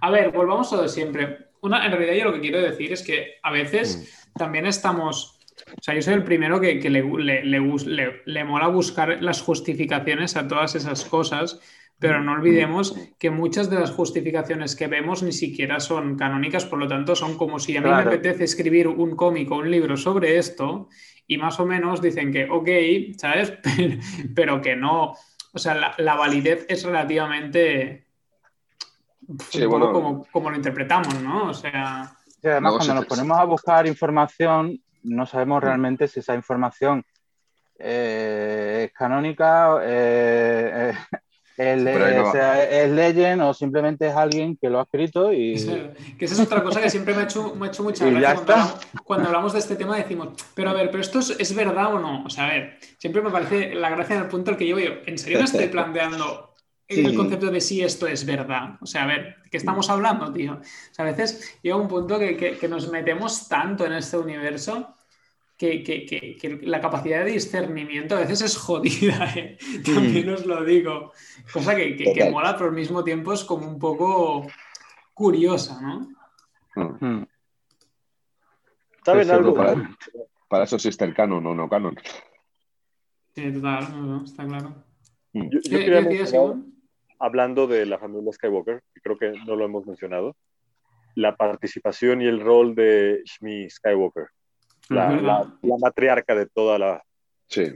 A 0.00 0.10
ver, 0.10 0.30
volvamos 0.32 0.72
a 0.72 0.76
lo 0.76 0.82
de 0.82 0.88
siempre. 0.88 1.38
Una, 1.60 1.86
en 1.86 1.92
realidad 1.92 2.14
yo 2.14 2.24
lo 2.24 2.32
que 2.34 2.40
quiero 2.40 2.60
decir 2.60 2.92
es 2.92 3.02
que 3.02 3.34
a 3.42 3.50
veces 3.52 4.26
también 4.36 4.66
estamos... 4.66 5.38
O 5.78 5.82
sea, 5.82 5.94
yo 5.94 6.02
soy 6.02 6.14
el 6.14 6.24
primero 6.24 6.60
que, 6.60 6.80
que 6.80 6.90
le, 6.90 7.02
le, 7.02 7.44
le- 7.44 8.22
le 8.24 8.44
mola 8.44 8.66
buscar 8.66 9.22
las 9.22 9.40
justificaciones 9.40 10.36
a 10.36 10.48
todas 10.48 10.74
esas 10.74 11.04
cosas, 11.04 11.60
pero 11.98 12.22
no 12.22 12.32
olvidemos 12.32 12.96
que 13.18 13.30
muchas 13.30 13.70
de 13.70 13.78
las 13.80 13.90
justificaciones 13.92 14.76
que 14.76 14.86
vemos 14.88 15.22
ni 15.22 15.32
siquiera 15.32 15.80
son 15.80 16.16
canónicas, 16.16 16.66
por 16.66 16.78
lo 16.78 16.88
tanto 16.88 17.14
son 17.16 17.36
como 17.38 17.58
si 17.58 17.76
a 17.76 17.80
mí 17.80 17.86
Claro. 17.88 18.10
me 18.10 18.14
apetece 18.16 18.44
escribir 18.44 18.88
un 18.88 19.16
cómic 19.16 19.50
o 19.50 19.56
un 19.56 19.70
libro 19.70 19.96
sobre 19.96 20.36
esto 20.36 20.88
y 21.26 21.38
más 21.38 21.58
o 21.60 21.66
menos 21.66 22.02
dicen 22.02 22.32
que, 22.32 22.48
ok, 22.50 23.16
¿sabes? 23.18 23.54
Pero 24.34 24.60
que 24.60 24.76
no, 24.76 25.14
o 25.52 25.58
sea, 25.58 25.74
la, 25.74 25.94
la 25.98 26.14
validez 26.16 26.66
es 26.68 26.84
relativamente 26.84 28.04
Sí, 29.48 29.64
bueno. 29.64 29.90
como, 29.92 30.24
como 30.30 30.50
lo 30.50 30.56
interpretamos, 30.56 31.22
¿no? 31.22 31.48
O 31.48 31.54
sea, 31.54 32.14
Sí, 32.42 32.48
además, 32.48 32.74
cuando 32.76 32.94
nos 32.96 33.06
ponemos 33.06 33.38
a 33.38 33.44
buscar 33.44 33.86
información, 33.86 34.78
no 35.04 35.24
sabemos 35.24 35.62
realmente 35.62 36.06
si 36.08 36.20
esa 36.20 36.34
información 36.34 37.02
eh, 37.78 38.84
es 38.86 38.92
canónica, 38.92 39.78
eh, 39.82 40.92
eh, 40.92 41.18
no 41.58 42.22
va. 42.24 42.28
o 42.28 42.32
sea, 42.32 42.64
es 42.64 42.90
legend 42.90 43.42
o 43.42 43.54
simplemente 43.54 44.08
es 44.08 44.14
alguien 44.14 44.56
que 44.56 44.68
lo 44.70 44.80
ha 44.80 44.82
escrito 44.82 45.32
y... 45.32 45.52
El- 45.56 45.90
que 46.18 46.24
esa 46.24 46.34
es 46.34 46.40
otra 46.40 46.62
cosa 46.62 46.80
que 46.80 46.90
siempre 46.90 47.14
me 47.14 47.20
ha 47.20 47.24
hecho, 47.24 47.54
me 47.54 47.66
ha 47.66 47.68
hecho 47.70 47.82
mucha 47.82 48.04
gracia 48.08 48.34
cuando 48.34 48.52
hablamos, 48.52 48.86
cuando 49.04 49.26
hablamos 49.28 49.52
de 49.52 49.58
este 49.60 49.76
tema 49.76 49.96
decimos, 49.96 50.28
pero 50.54 50.70
a 50.70 50.72
ver, 50.72 50.90
pero 50.90 51.00
esto 51.00 51.18
es, 51.20 51.36
es 51.38 51.54
verdad 51.54 51.94
o 51.94 51.98
no? 52.00 52.24
O 52.24 52.30
sea, 52.30 52.44
a 52.46 52.48
ver, 52.52 52.78
siempre 52.98 53.22
me 53.22 53.30
parece 53.30 53.74
la 53.74 53.90
gracia 53.90 54.16
en 54.16 54.22
el 54.22 54.28
punto 54.28 54.50
al 54.50 54.56
que 54.56 54.66
yo, 54.66 54.76
¿en 54.78 55.18
serio 55.18 55.38
me 55.38 55.44
estoy 55.44 55.66
planteando 55.68 56.50
el 56.86 57.08
Sí. 57.10 57.14
concepto 57.16 57.50
de 57.50 57.60
si 57.62 57.82
esto 57.82 58.06
es 58.06 58.26
verdad? 58.26 58.76
O 58.80 58.86
sea, 58.86 59.04
a 59.04 59.06
ver, 59.06 59.36
¿de 59.42 59.50
qué 59.50 59.56
estamos 59.56 59.88
hablando, 59.88 60.30
tío? 60.32 60.52
O 60.54 60.94
sea, 60.94 61.04
a 61.06 61.08
veces 61.10 61.58
llega 61.62 61.76
un 61.76 61.88
punto 61.88 62.18
que, 62.18 62.36
que- 62.36 62.58
que 62.58 62.68
nos 62.68 62.90
metemos 62.90 63.48
tanto 63.48 63.86
en 63.86 63.94
este 63.94 64.18
universo 64.18 64.94
que, 65.56 65.82
que- 65.84 66.04
que- 66.04 66.36
que 66.36 66.48
la 66.66 66.80
capacidad 66.80 67.24
de 67.24 67.32
discernimiento 67.32 68.16
a 68.16 68.20
veces 68.20 68.40
es 68.42 68.56
jodida, 68.56 69.32
¿eh? 69.36 69.56
también 69.84 70.28
os 70.30 70.44
lo 70.46 70.64
digo. 70.64 71.12
Cosa 71.52 71.74
que, 71.76 71.96
que- 71.96 72.04
que 72.04 72.12
Total. 72.14 72.32
mola, 72.32 72.54
pero 72.56 72.70
al 72.70 72.74
mismo 72.76 73.02
tiempo 73.04 73.32
es 73.32 73.44
como 73.44 73.66
un 73.68 73.78
poco 73.78 74.46
curiosa, 75.12 75.80
¿no? 75.80 76.08
Mm. 76.76 77.24
¿Saben 79.04 79.24
Sí, 79.26 79.30
algo? 79.30 79.54
Para, 79.54 79.96
para 80.48 80.64
eso 80.64 80.76
existe 80.76 81.04
el 81.04 81.14
canon 81.14 81.46
o 81.46 81.54
no 81.54 81.68
canon. 81.68 81.96
Sí, 83.34 83.52
total, 83.52 83.90
no, 83.92 84.02
no, 84.02 84.24
está 84.24 84.46
claro. 84.46 84.74
Mm. 85.32 85.42
Yo, 85.50 85.60
yo 85.60 85.60
¿Qué, 85.62 85.84
quería 85.84 86.02
qué 86.02 86.08
decías, 86.08 86.32
mencionar, 86.32 86.56
Iván? 86.56 86.72
hablando 87.18 87.66
de 87.66 87.86
la 87.86 87.98
familia 87.98 88.32
Skywalker, 88.32 88.82
que 88.94 89.00
creo 89.00 89.18
que 89.18 89.32
no 89.46 89.56
lo 89.56 89.64
hemos 89.64 89.86
mencionado, 89.86 90.36
la 91.14 91.36
participación 91.36 92.22
y 92.22 92.26
el 92.26 92.40
rol 92.40 92.74
de 92.74 93.22
Shmi 93.24 93.68
Skywalker, 93.70 94.26
la, 94.88 95.10
la- 95.10 95.58
la 95.62 95.76
matriarca 95.78 96.34
de 96.34 96.46
toda 96.46 96.78
la, 96.78 97.02
Sí. 97.48 97.72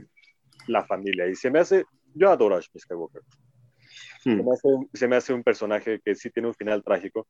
la 0.67 0.85
familia. 0.85 1.27
Y 1.27 1.35
se 1.35 1.49
me 1.51 1.59
hace, 1.59 1.85
yo 2.13 2.29
adoro 2.31 2.55
a 2.55 2.59
Shmi 2.61 2.79
Skywalker. 2.79 3.21
Se 4.21 4.29
Mm. 4.31 4.45
me, 4.45 4.51
hace, 4.53 4.69
se 4.93 5.07
me 5.07 5.15
hace 5.15 5.33
un 5.33 5.43
personaje 5.43 5.99
que 6.03 6.13
sí 6.15 6.29
tiene 6.29 6.47
un 6.49 6.53
final 6.55 6.83
trágico, 6.83 7.27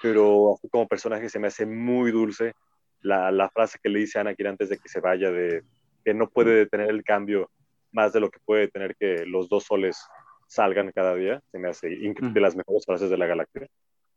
pero 0.00 0.56
como 0.70 0.86
personaje 0.88 1.28
se 1.28 1.38
me 1.38 1.48
hace 1.48 1.66
muy 1.66 2.10
dulce. 2.12 2.52
La, 3.00 3.32
la 3.32 3.50
frase 3.50 3.78
que 3.82 3.88
le 3.88 3.98
dice 3.98 4.18
a 4.18 4.20
Anakin 4.20 4.46
antes 4.46 4.68
de 4.68 4.78
que 4.78 4.88
se 4.88 5.00
vaya, 5.00 5.30
de 5.32 5.62
que 6.04 6.14
no 6.14 6.28
puede 6.28 6.54
detener 6.54 6.88
el 6.90 7.02
cambio 7.02 7.50
más 7.90 8.12
de 8.12 8.20
lo 8.20 8.30
que 8.30 8.38
puede 8.44 8.68
tener 8.68 8.94
que 8.96 9.26
los 9.26 9.48
dos 9.48 9.64
soles 9.64 9.98
salgan 10.46 10.92
cada 10.92 11.14
día, 11.16 11.40
se 11.50 11.58
me 11.58 11.68
hace 11.68 11.88
incre- 11.88 12.32
de 12.32 12.40
las 12.40 12.54
mejores 12.54 12.84
frases 12.86 13.10
de 13.10 13.18
la 13.18 13.26
galaxia. 13.26 13.66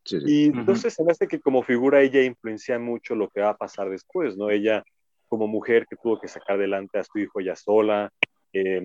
Sí, 0.06 0.22
sí. 0.22 0.26
Y 0.28 0.46
entonces 0.46 0.94
se 0.94 1.04
me 1.04 1.12
hace 1.12 1.28
que 1.28 1.40
como 1.40 1.64
figura 1.64 2.02
ella 2.02 2.22
influencia 2.22 2.78
mucho 2.80 3.16
lo 3.16 3.30
que 3.30 3.42
va 3.42 3.50
a 3.50 3.58
pasar 3.58 3.90
después, 3.90 4.38
¿no? 4.38 4.50
Ella 4.50 4.84
como 5.28 5.48
mujer 5.48 5.88
que 5.90 5.96
tuvo 5.96 6.20
que 6.20 6.28
sacar 6.28 6.58
adelante 6.58 7.00
a 7.00 7.04
su 7.04 7.18
hijo 7.18 7.42
ya 7.42 7.56
sola, 7.56 8.12
eh, 8.54 8.82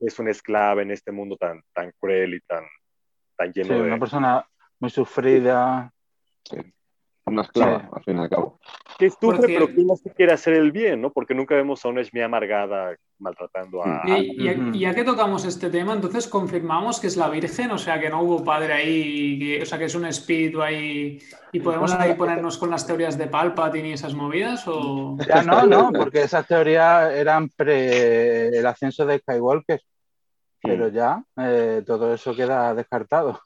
es 0.00 0.18
una 0.18 0.30
esclava 0.30 0.82
en 0.82 0.90
este 0.90 1.10
mundo 1.10 1.36
tan, 1.36 1.60
tan 1.72 1.92
cruel 1.98 2.34
y 2.34 2.40
tan, 2.40 2.64
tan 3.36 3.52
Sí, 3.52 3.62
lleno 3.62 3.82
de... 3.82 3.88
una 3.88 3.98
persona 3.98 4.46
muy 4.78 4.90
sufrida. 4.90 5.92
Una 7.28 7.42
esclava, 7.42 7.80
Sí. 7.80 7.86
al 7.92 8.04
fin 8.04 8.16
y 8.16 8.20
al 8.20 8.28
cabo. 8.30 8.60
que 8.98 9.10
Porque- 9.20 9.46
pero 9.46 9.66
que 9.68 9.84
no 9.84 9.94
se 9.96 10.12
quiere 10.12 10.32
hacer 10.32 10.54
el 10.54 10.72
bien, 10.72 11.00
¿no? 11.00 11.12
Porque 11.12 11.34
nunca 11.34 11.54
vemos 11.54 11.84
a 11.84 11.88
una 11.88 12.02
Shmi 12.02 12.20
amargada 12.20 12.96
maltratando 13.20 13.84
a... 13.84 14.02
Y, 14.06 14.44
y- 14.48 14.50
Ujú. 14.50 14.70
y 14.74 14.80
ya 14.80 14.94
que 14.94 15.04
tocamos 15.04 15.44
este 15.44 15.70
tema, 15.70 15.92
entonces 15.92 16.26
confirmamos 16.26 16.98
que 17.00 17.06
es 17.08 17.16
la 17.16 17.28
Virgen, 17.28 17.70
o 17.70 17.78
sea, 17.78 18.00
que 18.00 18.10
no 18.10 18.22
hubo 18.22 18.42
padre 18.44 18.72
ahí, 18.72 19.38
que- 19.38 19.62
o 19.62 19.66
sea, 19.66 19.78
que 19.78 19.84
es 19.84 19.94
un 19.94 20.06
espíritu 20.06 20.60
ahí, 20.62 21.18
y 21.52 21.60
podemos 21.60 21.92
ahí 21.94 22.14
ponernos 22.14 22.58
con 22.58 22.70
las 22.70 22.86
teorías 22.86 23.16
de 23.16 23.26
Palpatine 23.28 23.88
y 23.90 23.92
esas 23.92 24.14
movidas, 24.14 24.64
o... 24.66 25.16
Ya 25.26 25.42
no, 25.42 25.64
no, 25.66 25.92
porque 25.92 26.22
esas 26.22 26.46
teorías 26.46 27.12
eran 27.12 27.48
pre 27.50 28.48
el 28.58 28.66
ascenso 28.66 29.06
de 29.06 29.18
Skywalker, 29.18 29.80
pero 30.60 30.88
ya 30.88 31.22
eh, 31.36 31.82
todo 31.86 32.12
eso 32.14 32.34
queda 32.34 32.74
descartado. 32.74 33.40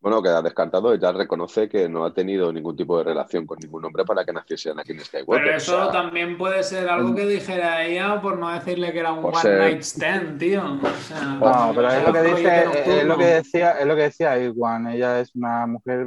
Bueno, 0.00 0.22
queda 0.22 0.40
descartado. 0.42 0.92
Ella 0.94 1.10
reconoce 1.10 1.68
que 1.68 1.88
no 1.88 2.04
ha 2.04 2.14
tenido 2.14 2.52
ningún 2.52 2.76
tipo 2.76 2.96
de 2.98 3.04
relación 3.04 3.44
con 3.46 3.58
ningún 3.58 3.84
hombre 3.84 4.04
para 4.04 4.24
que 4.24 4.32
naciese 4.32 4.70
Anakin 4.70 5.00
Skywalker. 5.00 5.42
Pero 5.44 5.54
o 5.54 5.56
eso 5.56 5.82
sea, 5.84 5.90
también 5.92 6.38
puede 6.38 6.62
ser 6.62 6.88
algo 6.88 7.14
que 7.16 7.26
dijera 7.26 7.84
ella 7.84 8.20
por 8.20 8.38
no 8.38 8.48
decirle 8.50 8.92
que 8.92 9.00
era 9.00 9.12
un 9.12 9.24
O 9.24 9.28
one 9.28 9.40
sea- 9.40 9.58
night 9.58 9.80
stand, 9.82 10.38
tío. 10.38 10.62
O 10.80 11.02
sea, 11.08 11.20
No, 11.24 11.72
pero 11.74 11.90
es 11.90 12.06
lo 12.06 12.12
que 12.12 12.22
dice, 12.22 12.64
es 13.00 13.04
lo 13.04 13.18
que 13.18 13.24
decía, 13.24 13.70
es 13.72 13.86
lo 13.86 13.96
que 13.96 14.02
decía 14.02 14.38
Iwan, 14.38 14.86
ella 14.88 15.18
es 15.20 15.34
una 15.34 15.66
mujer 15.66 16.06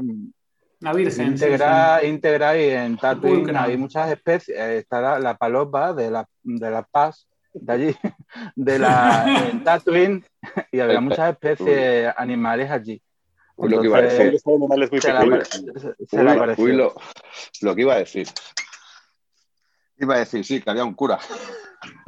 La 0.79 0.93
Virgen. 0.93 1.13
sí, 1.37 1.45
íntegra, 1.45 2.03
íntegra 2.05 2.57
y 2.57 2.69
en 2.69 2.97
Tatooine 2.97 3.43
Pulcra. 3.43 3.63
hay 3.63 3.75
muchas 3.77 4.09
especies, 4.09 4.57
eh, 4.57 4.77
está 4.77 5.01
la, 5.01 5.19
la 5.19 5.35
palopa 5.37 5.93
de 5.93 6.09
la, 6.09 6.25
de 6.43 6.71
la 6.71 6.83
paz 6.83 7.27
de 7.53 7.73
allí, 7.73 7.95
de 8.55 8.79
la 8.79 9.25
en 9.51 9.63
Tatooine, 9.65 10.23
y 10.71 10.79
había 10.79 11.01
muchas 11.01 11.29
especies 11.31 12.13
animales 12.15 12.71
allí. 12.71 13.01
Uy, 13.61 13.69
lo 13.69 13.81
que 13.81 13.87
iba 13.87 13.97
a 13.97 13.99
Entonces, 14.01 14.25
decir. 14.25 14.39
Son 14.41 14.53
animales 14.55 14.91
muy 14.91 15.01
se, 15.01 15.13
la, 15.13 16.55
se- 16.55 16.73
lo, 16.73 16.93
lo 17.61 17.75
que 17.75 17.81
iba 17.81 17.93
a 17.93 17.97
decir. 17.97 18.27
Iba 19.97 20.15
a 20.15 20.19
decir, 20.19 20.43
sí, 20.43 20.61
que 20.61 20.69
había 20.69 20.83
un 20.83 20.93
cura. 20.95 21.19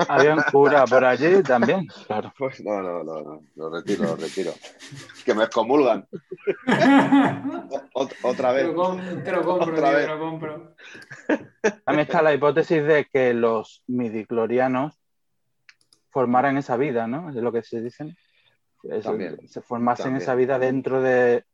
Había 0.08 0.34
un 0.36 0.42
cura 0.52 0.86
por 0.86 1.04
allí 1.06 1.42
también, 1.44 1.88
claro. 2.08 2.34
Pues 2.38 2.64
no, 2.64 2.82
no, 2.82 3.04
no, 3.04 3.22
no, 3.22 3.44
lo 3.56 3.70
retiro, 3.70 4.04
lo 4.04 4.16
retiro. 4.16 4.54
Que 5.26 5.34
me 5.36 5.44
excomulgan. 5.44 6.08
Ot- 7.94 8.16
otra 8.24 8.50
Te 8.50 8.56
vez. 8.56 8.66
lo, 8.68 8.76
com- 8.76 9.24
te 9.24 9.32
lo 9.32 9.44
compro, 9.44 9.74
Otra 9.74 9.90
tío, 9.90 9.98
vez. 9.98 10.06
te 10.06 10.12
lo 10.12 10.20
compro. 10.20 10.76
También 11.86 12.00
está 12.08 12.22
la 12.22 12.34
hipótesis 12.34 12.84
de 12.84 13.06
que 13.12 13.34
los 13.34 13.84
midiclorianos 13.88 15.00
formaran 16.10 16.58
esa 16.58 16.78
vida, 16.78 17.08
¿no? 17.08 17.30
Es 17.30 17.36
lo 17.36 17.52
que 17.52 17.64
se 17.64 17.82
dicen. 17.82 18.16
Eso, 18.84 19.10
También, 19.12 19.48
se 19.48 19.62
formasen 19.62 20.04
también. 20.06 20.22
esa 20.22 20.36
vida 20.36 20.60
dentro 20.60 21.02
de, 21.02 21.46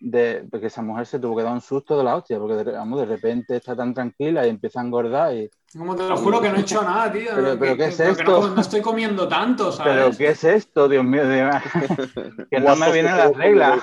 de- 0.00 0.46
Porque 0.50 0.66
esa 0.66 0.82
mujer 0.82 1.06
se 1.06 1.18
tuvo 1.18 1.36
que 1.36 1.42
dar 1.42 1.52
un 1.54 1.60
susto 1.62 1.96
de 1.96 2.04
la 2.04 2.16
hostia, 2.16 2.38
porque 2.38 2.54
de, 2.64 2.72
vamos, 2.72 3.00
de 3.00 3.06
repente 3.06 3.56
está 3.56 3.74
tan 3.74 3.94
tranquila 3.94 4.46
y 4.46 4.50
empieza 4.50 4.80
a 4.80 4.84
engordar 4.84 5.34
y... 5.34 5.50
Como 5.76 5.96
te 5.96 6.08
lo 6.08 6.16
juro 6.16 6.40
que 6.40 6.48
no 6.50 6.56
he 6.56 6.60
hecho 6.60 6.82
nada, 6.82 7.10
tío. 7.12 7.30
Pero- 7.34 7.58
que- 7.58 7.76
¿qué 7.76 7.84
es 7.86 7.96
pero 7.96 8.14
que 8.14 8.20
esto? 8.22 8.40
no, 8.48 8.54
no 8.54 8.60
estoy 8.60 8.80
comiendo 8.82 9.26
tanto, 9.28 9.72
¿sabes? 9.72 9.94
¿Pero 9.94 10.16
qué 10.16 10.28
es 10.28 10.44
esto, 10.44 10.88
Dios 10.88 11.04
mío? 11.04 11.28
Dios 11.28 11.50
mío? 12.16 12.46
que 12.50 12.60
no 12.60 12.76
me 12.76 12.92
vienen 12.92 13.16
las 13.16 13.34
reglas. 13.34 13.80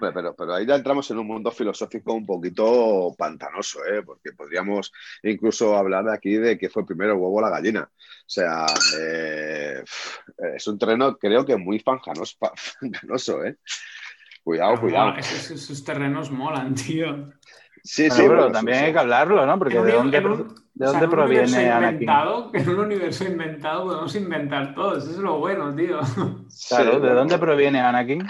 Pero, 0.00 0.34
pero 0.34 0.54
ahí 0.54 0.66
ya 0.66 0.76
entramos 0.76 1.10
en 1.10 1.18
un 1.18 1.26
mundo 1.26 1.50
filosófico 1.50 2.14
un 2.14 2.24
poquito 2.26 3.14
pantanoso, 3.18 3.84
¿eh? 3.84 4.02
porque 4.02 4.32
podríamos 4.32 4.92
incluso 5.22 5.76
hablar 5.76 6.04
de 6.04 6.14
aquí 6.14 6.34
de 6.36 6.56
que 6.58 6.70
fue 6.70 6.86
primero 6.86 7.12
el 7.12 7.18
huevo 7.18 7.36
o 7.36 7.40
la 7.42 7.50
gallina. 7.50 7.82
O 7.92 8.32
sea, 8.32 8.66
eh, 8.98 9.82
es 10.56 10.66
un 10.66 10.78
terreno 10.78 11.16
creo 11.18 11.44
que 11.44 11.56
muy 11.56 11.78
fanjanoso, 11.80 12.36
fanganoso, 12.54 13.44
¿eh? 13.44 13.56
Cuidado, 14.42 14.70
Pero 14.72 14.82
cuidado. 14.82 15.06
mola, 15.08 15.20
esos, 15.20 15.50
esos 15.50 15.84
terrenos 15.84 16.30
molan, 16.30 16.74
tío. 16.74 17.30
Sí, 17.82 18.08
Bueno, 18.08 18.14
sí, 18.14 18.22
pero 18.28 18.34
bueno, 18.42 18.52
también 18.52 18.78
sí, 18.78 18.84
hay 18.84 18.92
que 18.92 18.98
hablarlo, 18.98 19.46
¿no? 19.46 19.58
Porque 19.58 19.74
¿de 19.80 19.92
dónde, 19.92 20.18
un- 20.18 20.54
de 20.74 20.86
o 20.86 20.90
sea, 20.90 21.00
dónde 21.00 21.04
en 21.04 21.12
un 21.12 21.20
universo 21.26 21.54
proviene 21.56 21.70
Anakin? 21.70 22.08
En 22.54 22.68
un 22.68 22.78
universo 22.80 23.24
inventado 23.24 23.84
podemos 23.84 24.14
inventar 24.16 24.74
todos, 24.74 25.04
eso 25.04 25.12
es 25.12 25.18
lo 25.18 25.38
bueno, 25.38 25.74
tío. 25.74 25.98
Claro, 26.00 26.48
Sí, 26.48 26.74
¿de 26.74 26.98
bueno. 26.98 27.14
dónde 27.14 27.38
proviene 27.38 27.80
Anakin? 27.80 28.26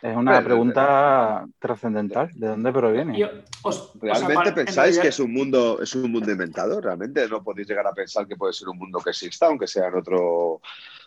Es 0.00 0.16
una 0.16 0.32
Pero- 0.34 0.44
pregunta 0.44 1.44
trascendental. 1.58 2.30
¿De 2.34 2.46
dónde 2.48 2.72
proviene? 2.72 3.18
Yo- 3.18 3.28
os- 3.62 3.92
o 3.96 3.98
sea, 4.00 4.14
¿Realmente 4.28 4.52
pensáis 4.52 4.76
realidad- 4.96 5.02
que 5.02 5.08
es 5.08 5.18
un 5.18 5.32
mundo 5.32 5.80
es 5.82 5.94
un 5.94 6.10
mundo 6.12 6.30
inventado? 6.30 6.80
¿Realmente 6.80 7.26
no 7.28 7.42
podéis 7.42 7.66
llegar 7.68 7.86
a 7.86 7.92
pensar 7.92 8.26
que 8.26 8.36
puede 8.36 8.52
ser 8.52 8.68
un 8.68 8.78
mundo 8.78 9.00
que 9.02 9.10
exista, 9.10 9.46
aunque 9.46 9.66
sea 9.66 9.88
en 9.88 9.94
otro 9.96 10.60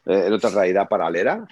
eh, 0.06 0.24
en 0.28 0.34
otra 0.34 0.50
realidad 0.50 0.90
paralela? 0.90 1.48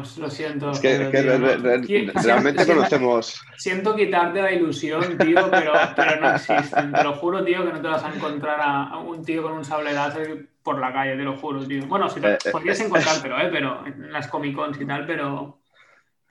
Os 0.00 0.18
lo 0.18 0.28
siento. 0.28 0.72
Es 0.72 0.80
que, 0.80 0.96
pero, 0.96 1.10
que 1.12 1.22
tío, 1.22 1.30
re- 1.30 1.38
no- 1.38 1.62
re- 1.62 1.80
Qui- 1.82 2.12
realmente 2.22 2.64
siento- 2.64 2.74
conocemos. 2.74 3.40
Siento 3.56 3.94
quitarte 3.96 4.42
la 4.42 4.52
ilusión, 4.52 5.16
tío, 5.18 5.48
pero, 5.50 5.72
pero 5.96 6.20
no 6.20 6.34
existen. 6.34 6.92
Te 6.92 7.02
lo 7.04 7.14
juro, 7.14 7.44
tío, 7.44 7.64
que 7.64 7.72
no 7.72 7.80
te 7.80 7.88
vas 7.88 8.02
a 8.04 8.12
encontrar 8.12 8.60
a, 8.60 8.88
a 8.88 8.98
un 8.98 9.24
tío 9.24 9.42
con 9.44 9.52
un 9.52 9.64
sable 9.64 9.92
láser 9.92 10.48
por 10.62 10.78
la 10.80 10.92
calle, 10.92 11.16
te 11.16 11.22
lo 11.22 11.36
juro, 11.36 11.64
tío. 11.66 11.86
Bueno, 11.86 12.08
si 12.10 12.20
te, 12.20 12.32
Eh, 12.32 12.38
eh, 12.44 12.50
podrías 12.50 12.80
eh, 12.80 12.84
encontrártelo, 12.86 13.38
¿eh? 13.40 13.48
Pero 13.52 13.86
en 13.86 14.12
las 14.12 14.26
Comic 14.28 14.54
Cons 14.56 14.78
y 14.80 14.84
tal, 14.84 15.06
pero. 15.06 15.58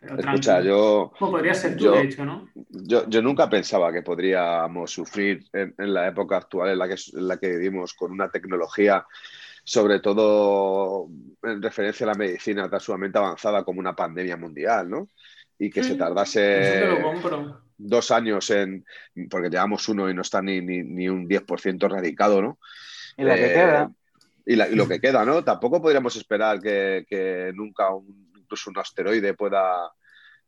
Pero 0.01 0.17
Escucha, 0.17 0.61
yo, 0.61 1.11
Bueno, 1.19 1.31
podría 1.31 1.53
ser 1.53 1.77
tú, 1.77 1.83
yo- 1.85 1.91
de 1.93 2.01
hecho, 2.03 2.25
¿no? 2.25 2.49
yo, 2.69 3.07
yo 3.09 3.21
nunca 3.21 3.49
pensaba 3.49 3.93
que 3.93 4.01
podríamos 4.01 4.91
sufrir 4.91 5.45
en, 5.53 5.73
en 5.77 5.93
la 5.93 6.07
época 6.07 6.37
actual 6.37 6.71
en 6.71 6.79
la, 6.79 6.87
que, 6.87 6.95
en 7.13 7.27
la 7.27 7.37
que 7.37 7.49
vivimos 7.49 7.93
con 7.93 8.11
una 8.11 8.29
tecnología, 8.29 9.05
sobre 9.63 9.99
todo 9.99 11.07
en 11.43 11.61
referencia 11.61 12.05
a 12.05 12.09
la 12.09 12.15
medicina 12.15 12.69
tan 12.69 12.79
sumamente 12.79 13.17
avanzada 13.19 13.63
como 13.63 13.79
una 13.79 13.95
pandemia 13.95 14.35
mundial, 14.37 14.89
¿no? 14.89 15.09
Y 15.59 15.69
que 15.69 15.83
se 15.83 15.95
Mm, 15.95 15.99
tardase 15.99 16.61
Eso 16.61 16.79
te 16.79 16.85
lo 16.87 17.01
compro. 17.03 17.61
dos 17.77 18.11
años 18.11 18.49
en, 18.49 18.83
porque 19.29 19.49
llevamos 19.49 19.87
uno 19.87 20.09
y 20.09 20.13
no 20.13 20.23
está 20.23 20.41
ni, 20.41 20.61
ni, 20.61 20.83
ni 20.83 21.07
un 21.09 21.27
10% 21.27 21.87
radicado, 21.87 22.41
¿no? 22.41 22.57
Y 23.17 23.23
la 23.23 23.35
que 23.35 23.45
Eh, 23.45 23.53
queda. 23.53 23.91
Y, 24.45 24.55
la- 24.55 24.67
y 24.67 24.75
lo 24.75 24.85
que 24.89 24.99
queda, 24.99 25.23
¿no? 25.23 25.43
Tampoco 25.43 25.81
podríamos 25.81 26.15
esperar 26.15 26.59
que, 26.59 27.05
que 27.07 27.51
nunca 27.53 27.91
un- 27.93 28.30
incluso 28.51 28.69
un 28.69 28.77
asteroide 28.79 29.33
pueda, 29.33 29.91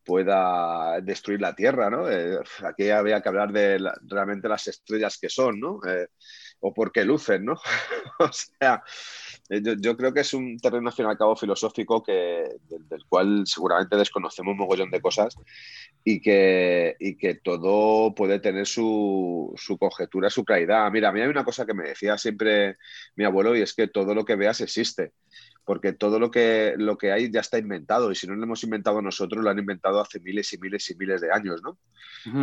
pueda 0.04 1.00
destruir 1.02 1.40
la 1.40 1.56
Tierra, 1.56 1.90
¿no? 1.90 2.10
Eh, 2.10 2.38
aquí 2.66 2.90
había 2.90 3.22
que 3.22 3.30
hablar 3.30 3.54
de 3.54 3.80
realmente 4.02 4.50
las 4.50 4.68
estrellas 4.68 5.18
que 5.18 5.30
son, 5.30 5.60
¿no? 5.60 5.80
Eh, 5.88 6.08
o 6.60 6.74
por 6.74 6.92
qué 6.92 7.06
lucen, 7.06 7.46
¿no? 7.46 7.54
o 8.20 8.30
sea, 8.32 8.84
eh, 9.50 9.62
yo, 9.80 9.96
creo 9.96 10.14
que 10.14 10.22
es 10.22 10.34
un 10.34 10.58
terreno, 10.58 10.90
al 10.90 10.94
fin 10.94 11.06
y 11.06 11.10
al 11.10 11.18
cabo, 11.18 11.36
filosófico 11.36 12.04
que, 12.04 12.44
del, 12.70 12.88
del 12.90 13.06
cual 13.08 13.44
seguramente 13.46 13.96
desconocemos 13.96 14.52
un 14.52 14.58
mogollón 14.58 14.92
de 14.92 15.02
cosas 15.02 15.36
y 16.04 16.22
que, 16.22 16.96
y 17.00 17.18
que 17.18 17.36
todo 17.36 18.14
puede 18.14 18.40
tener 18.40 18.68
su, 18.68 19.54
su 19.56 19.78
conjetura, 19.78 20.30
su 20.30 20.44
claridad. 20.44 20.92
Mira, 20.92 21.10
a 21.10 21.12
mí 21.14 21.22
hay 21.22 21.28
una 21.28 21.46
cosa 21.46 21.66
que 21.66 21.74
me 21.74 21.90
decía 21.90 22.18
siempre 22.18 22.76
mi 23.16 23.24
abuelo 23.24 23.56
y 23.56 23.62
es 23.62 23.74
que 23.74 23.88
todo 23.88 24.14
lo 24.14 24.26
que 24.26 24.36
veas 24.36 24.60
existe, 24.62 25.14
porque 25.66 25.94
todo 25.94 26.20
lo 26.20 26.30
que, 26.30 26.74
lo 26.78 26.98
que 26.98 27.12
hay 27.12 27.32
ya 27.32 27.40
está 27.40 27.58
inventado 27.58 28.12
y 28.12 28.16
si 28.16 28.28
no 28.28 28.36
lo 28.36 28.44
hemos 28.44 28.64
inventado 28.64 29.02
nosotros, 29.02 29.44
lo 29.44 29.50
han 29.50 29.60
inventado 29.60 30.02
hace 30.02 30.20
miles 30.20 30.52
y 30.54 30.58
miles 30.58 30.90
y 30.90 30.96
miles 30.96 31.22
de 31.22 31.32
años, 31.32 31.62
¿no? 31.64 31.78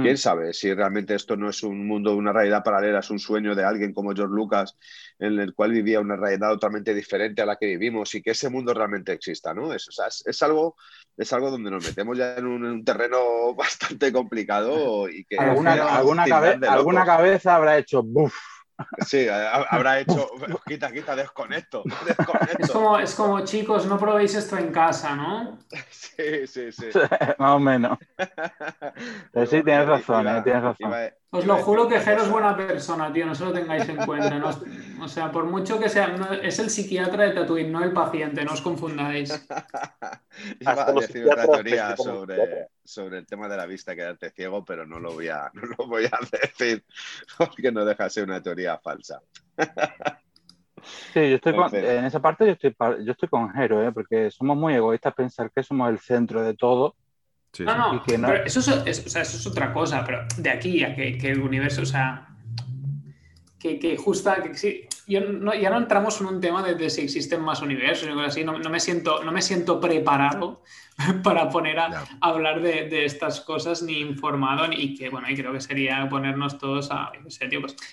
¿Quién 0.02 0.18
sabe 0.18 0.52
si 0.52 0.72
realmente 0.74 1.14
esto 1.14 1.36
no 1.36 1.48
es 1.48 1.62
un 1.62 1.86
mundo, 1.86 2.14
una 2.14 2.34
realidad 2.34 2.62
paralela, 2.62 2.98
es 2.98 3.08
un 3.10 3.18
sueño 3.18 3.54
de 3.54 3.64
alguien 3.64 3.94
como 3.94 4.12
George 4.14 4.34
Lucas, 4.34 4.76
en 5.18 5.38
el 5.38 5.54
cual 5.54 5.72
vivía 5.72 6.00
una 6.00 6.16
realidad 6.16 6.50
totalmente 6.50 6.92
diferente 6.94 7.40
a 7.40 7.46
la 7.46 7.56
que 7.56 7.66
vivimos 7.66 8.14
y 8.14 8.20
que 8.20 8.32
ese 8.32 8.50
mundo 8.50 8.74
realmente 8.74 9.12
exista, 9.12 9.54
¿no? 9.54 9.72
Es, 9.72 9.88
o 9.88 9.92
sea, 9.92 10.06
es, 10.08 10.22
es 10.26 10.42
algo, 10.42 10.76
es 11.16 11.32
algo 11.32 11.50
donde 11.50 11.70
nos 11.70 11.82
metemos 11.82 12.18
ya 12.18 12.34
en 12.36 12.46
un, 12.46 12.64
en 12.66 12.72
un 12.72 12.84
terreno 12.84 13.54
bastante 13.56 14.12
complicado 14.12 15.08
y 15.08 15.24
que 15.24 15.36
¿Alguna, 15.38 15.70
alguna, 15.96 16.24
cabe- 16.26 16.58
alguna 16.78 17.00
cabeza 17.06 17.56
habrá 17.56 17.78
hecho 17.78 18.02
buf. 18.02 18.34
Sí, 19.06 19.28
ha- 19.28 19.62
habrá 19.70 19.98
hecho, 20.00 20.28
quita, 20.66 20.90
quita, 20.92 21.16
desconecto, 21.16 21.82
desconecto. 22.06 22.58
Es 22.58 22.70
como, 22.70 22.98
es 22.98 23.14
como, 23.14 23.40
chicos, 23.44 23.86
no 23.86 23.98
probéis 23.98 24.34
esto 24.34 24.56
en 24.58 24.72
casa, 24.72 25.14
¿no? 25.16 25.58
Sí, 25.90 26.46
sí, 26.46 26.72
sí. 26.72 26.86
Más 27.38 27.50
o 27.52 27.58
menos. 27.58 27.98
Pero 29.32 29.46
sí, 29.46 29.62
tienes 29.62 29.86
Iba- 29.86 29.96
razón, 29.96 30.28
eh, 30.28 30.40
tienes 30.42 30.62
razón. 30.62 30.88
iba- 30.90 31.10
Os 31.32 31.46
lo 31.46 31.58
juro 31.58 31.86
que 31.86 31.94
una 31.94 32.02
Jero 32.04 32.22
es 32.22 32.28
buena 32.30 32.56
persona, 32.56 33.12
tío, 33.12 33.24
no 33.24 33.34
se 33.36 33.44
lo 33.44 33.52
tengáis 33.52 33.88
en 33.88 33.98
cuenta. 33.98 34.36
no 34.38 34.50
o 35.00 35.08
sea, 35.08 35.30
por 35.30 35.44
mucho 35.44 35.78
que 35.78 35.88
sea, 35.88 36.08
no- 36.08 36.32
es 36.32 36.58
el 36.58 36.70
psiquiatra 36.70 37.22
de 37.24 37.30
Tatooine, 37.30 37.70
no 37.70 37.84
el 37.84 37.92
paciente, 37.92 38.44
no 38.44 38.52
os 38.52 38.60
confundáis. 38.60 39.30
Iba 40.60 40.88
a 40.88 40.92
decir 40.92 41.24
otra 41.24 41.42
psiquiatras 41.44 41.46
teoría 41.50 41.96
sobre, 41.96 42.68
sobre 42.84 43.18
el 43.18 43.26
tema 43.26 43.48
de 43.48 43.56
la 43.56 43.66
vista, 43.66 43.94
quedarte 43.94 44.30
ciego, 44.30 44.64
pero 44.64 44.84
no 44.86 44.98
lo 44.98 45.12
voy 45.12 45.28
a, 45.28 45.50
no 45.54 45.62
lo 45.78 45.86
voy 45.86 46.06
a 46.06 46.18
decir 46.32 46.84
porque 47.38 47.70
no 47.70 47.84
deja 47.84 48.04
de 48.04 48.10
ser 48.10 48.24
una 48.24 48.42
teoría 48.42 48.76
falsa. 48.78 49.22
Sí, 51.12 51.28
yo 51.30 51.36
estoy 51.36 51.54
con- 51.54 51.74
En 51.74 52.04
esa 52.06 52.20
parte 52.20 52.46
yo 52.46 52.52
estoy, 52.52 52.74
yo 53.04 53.12
estoy 53.12 53.28
con 53.28 53.52
Jero, 53.52 53.82
¿eh? 53.86 53.92
porque 53.92 54.30
somos 54.30 54.56
muy 54.56 54.74
egoístas 54.74 55.14
pensar 55.14 55.50
que 55.54 55.62
somos 55.62 55.88
el 55.90 55.98
centro 55.98 56.42
de 56.42 56.54
todo. 56.54 56.96
Sí, 57.52 57.64
No, 57.64 57.76
no, 57.76 57.94
Y 57.96 58.00
que 58.02 58.16
no- 58.18 58.28
pero 58.28 58.44
eso 58.44 58.60
es, 58.60 58.68
es- 58.86 59.06
o 59.06 59.10
sea, 59.10 59.22
eso 59.22 59.36
es 59.36 59.46
otra 59.46 59.72
cosa, 59.72 60.04
pero 60.04 60.24
de 60.36 60.50
aquí 60.50 60.84
a 60.84 60.94
que, 60.94 61.18
que 61.18 61.30
el 61.30 61.40
universo, 61.40 61.82
o 61.82 61.86
sea, 61.86 62.28
que, 63.58 63.78
que 63.78 63.96
justa, 63.96 64.42
que 64.42 64.54
sí, 64.54 64.82
yo 65.06 65.20
no, 65.20 65.52
ya 65.54 65.68
no 65.70 65.78
entramos 65.78 66.20
en 66.20 66.28
un 66.28 66.40
tema 66.40 66.62
de, 66.62 66.76
de 66.76 66.88
si 66.88 67.02
existen 67.02 67.42
más 67.42 67.60
universos 67.60 68.08
y 68.08 68.12
cosas 68.12 68.28
así, 68.28 68.44
no, 68.44 68.58
no 68.58 68.70
me 68.70 68.80
siento, 68.80 69.22
no 69.24 69.32
me 69.32 69.42
siento 69.42 69.80
preparado 69.80 70.62
para 71.22 71.48
poner 71.50 71.78
a, 71.78 71.86
a 71.86 72.28
hablar 72.28 72.62
de, 72.62 72.88
de 72.88 73.04
estas 73.04 73.40
cosas 73.40 73.82
ni 73.82 73.98
informado 74.00 74.66
ni 74.68 74.76
y 74.76 74.94
que, 74.96 75.10
bueno, 75.10 75.28
y 75.28 75.34
creo 75.34 75.52
que 75.52 75.60
sería 75.60 76.08
ponernos 76.08 76.56
todos 76.58 76.90
a, 76.90 77.10
pues, 77.22 77.38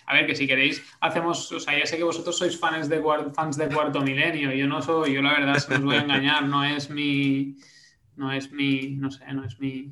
a 0.05 0.14
ver, 0.14 0.26
que 0.28 0.36
si 0.36 0.47
queréis, 0.47 0.84
hacemos, 1.01 1.51
o 1.51 1.60
sea, 1.60 1.78
ya 1.78 1.86
sé 1.86 1.97
que 1.97 2.03
vosotros 2.03 2.38
sois 2.38 2.58
fans 2.58 2.88
de, 2.88 3.01
fans 3.34 3.58
de 3.58 3.68
Cuarto 3.68 3.99
Milenio, 4.01 4.51
yo 4.53 4.68
no 4.68 4.82
soy, 4.82 5.14
yo 5.16 5.22
la 5.22 5.32
verdad, 5.34 5.58
se 5.58 5.74
os 5.74 5.82
voy 5.82 5.95
a 5.95 6.01
engañar, 6.01 6.43
no 6.43 6.64
es 6.64 6.89
mi, 6.89 7.58
no 8.18 8.32
es 8.32 8.51
mi, 8.51 8.89
no 8.97 9.09
sé, 9.11 9.24
no 9.34 9.43
es 9.45 9.59
mi, 9.59 9.91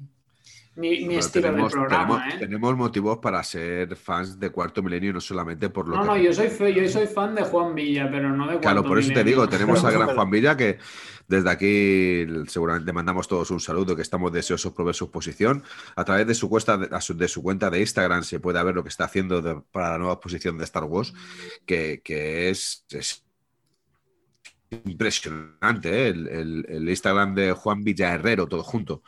mi, 0.76 1.16
estilo 1.16 1.48
tenemos, 1.50 1.72
de 1.72 1.78
programa, 1.80 2.18
tenemos- 2.20 2.34
¿eh? 2.34 2.38
tenemos 2.40 2.76
motivos 2.78 3.20
para 3.20 3.42
ser 3.44 3.96
fans 3.96 4.38
de 4.40 4.50
Cuarto 4.50 4.84
Milenio, 4.84 5.14
no 5.14 5.22
solamente 5.22 5.70
por 5.70 5.88
lo 5.88 5.96
No, 5.96 6.02
que 6.02 6.08
no, 6.08 6.18
yo 6.18 6.34
soy, 6.34 6.50
fe- 6.50 6.74
yo 6.74 6.88
soy 6.90 7.08
fan 7.08 7.34
de 7.34 7.44
Juan 7.44 7.74
Villa, 7.74 8.10
pero 8.12 8.30
no 8.36 8.44
de 8.48 8.60
Claro, 8.60 8.82
Cuarto 8.82 8.90
por 8.90 9.00
eso 9.00 9.14
te 9.14 9.24
digo, 9.24 9.48
tenemos 9.48 9.84
al 9.86 9.94
gran 9.98 10.10
Juan 10.16 10.30
Villa 10.30 10.58
que 10.58 10.78
desde 11.28 11.50
aquí 11.50 12.28
seguramente 12.50 12.92
mandamos 12.94 13.28
todos 13.28 13.50
un 13.52 13.60
saludo, 13.60 13.96
que 13.96 14.02
estamos 14.04 14.32
deseosos 14.32 14.74
por 14.74 14.86
ver 14.86 14.94
su 14.94 15.06
exposición. 15.06 15.64
A 15.96 16.04
través 16.06 16.28
de 16.28 16.36
su, 16.36 16.48
cuesta, 16.50 16.78
de, 16.78 17.02
su, 17.02 17.16
de 17.18 17.28
su 17.28 17.42
cuenta 17.42 17.70
de 17.72 17.80
Instagram 17.80 18.22
se 18.24 18.40
puede 18.40 18.62
ver 18.64 18.76
lo 18.76 18.84
que 18.84 18.90
está 18.90 19.06
haciendo 19.06 19.42
de- 19.42 19.60
para 19.72 19.92
la 19.92 19.98
nueva 19.98 20.14
exposición 20.16 20.58
de 20.58 20.66
Star 20.66 20.84
Wars, 20.84 21.14
que, 21.66 22.02
que 22.04 22.50
es, 22.50 22.86
es 22.92 23.25
impresionante, 24.86 25.90
¿eh? 25.90 26.08
el, 26.10 26.28
el- 26.28 26.66
el 26.70 26.90
Instagram 26.90 27.36
de 27.36 27.52
Juan 27.54 27.84
Villa 27.84 28.14
Herrero, 28.14 28.48
todo 28.48 28.64
junto. 28.64 29.04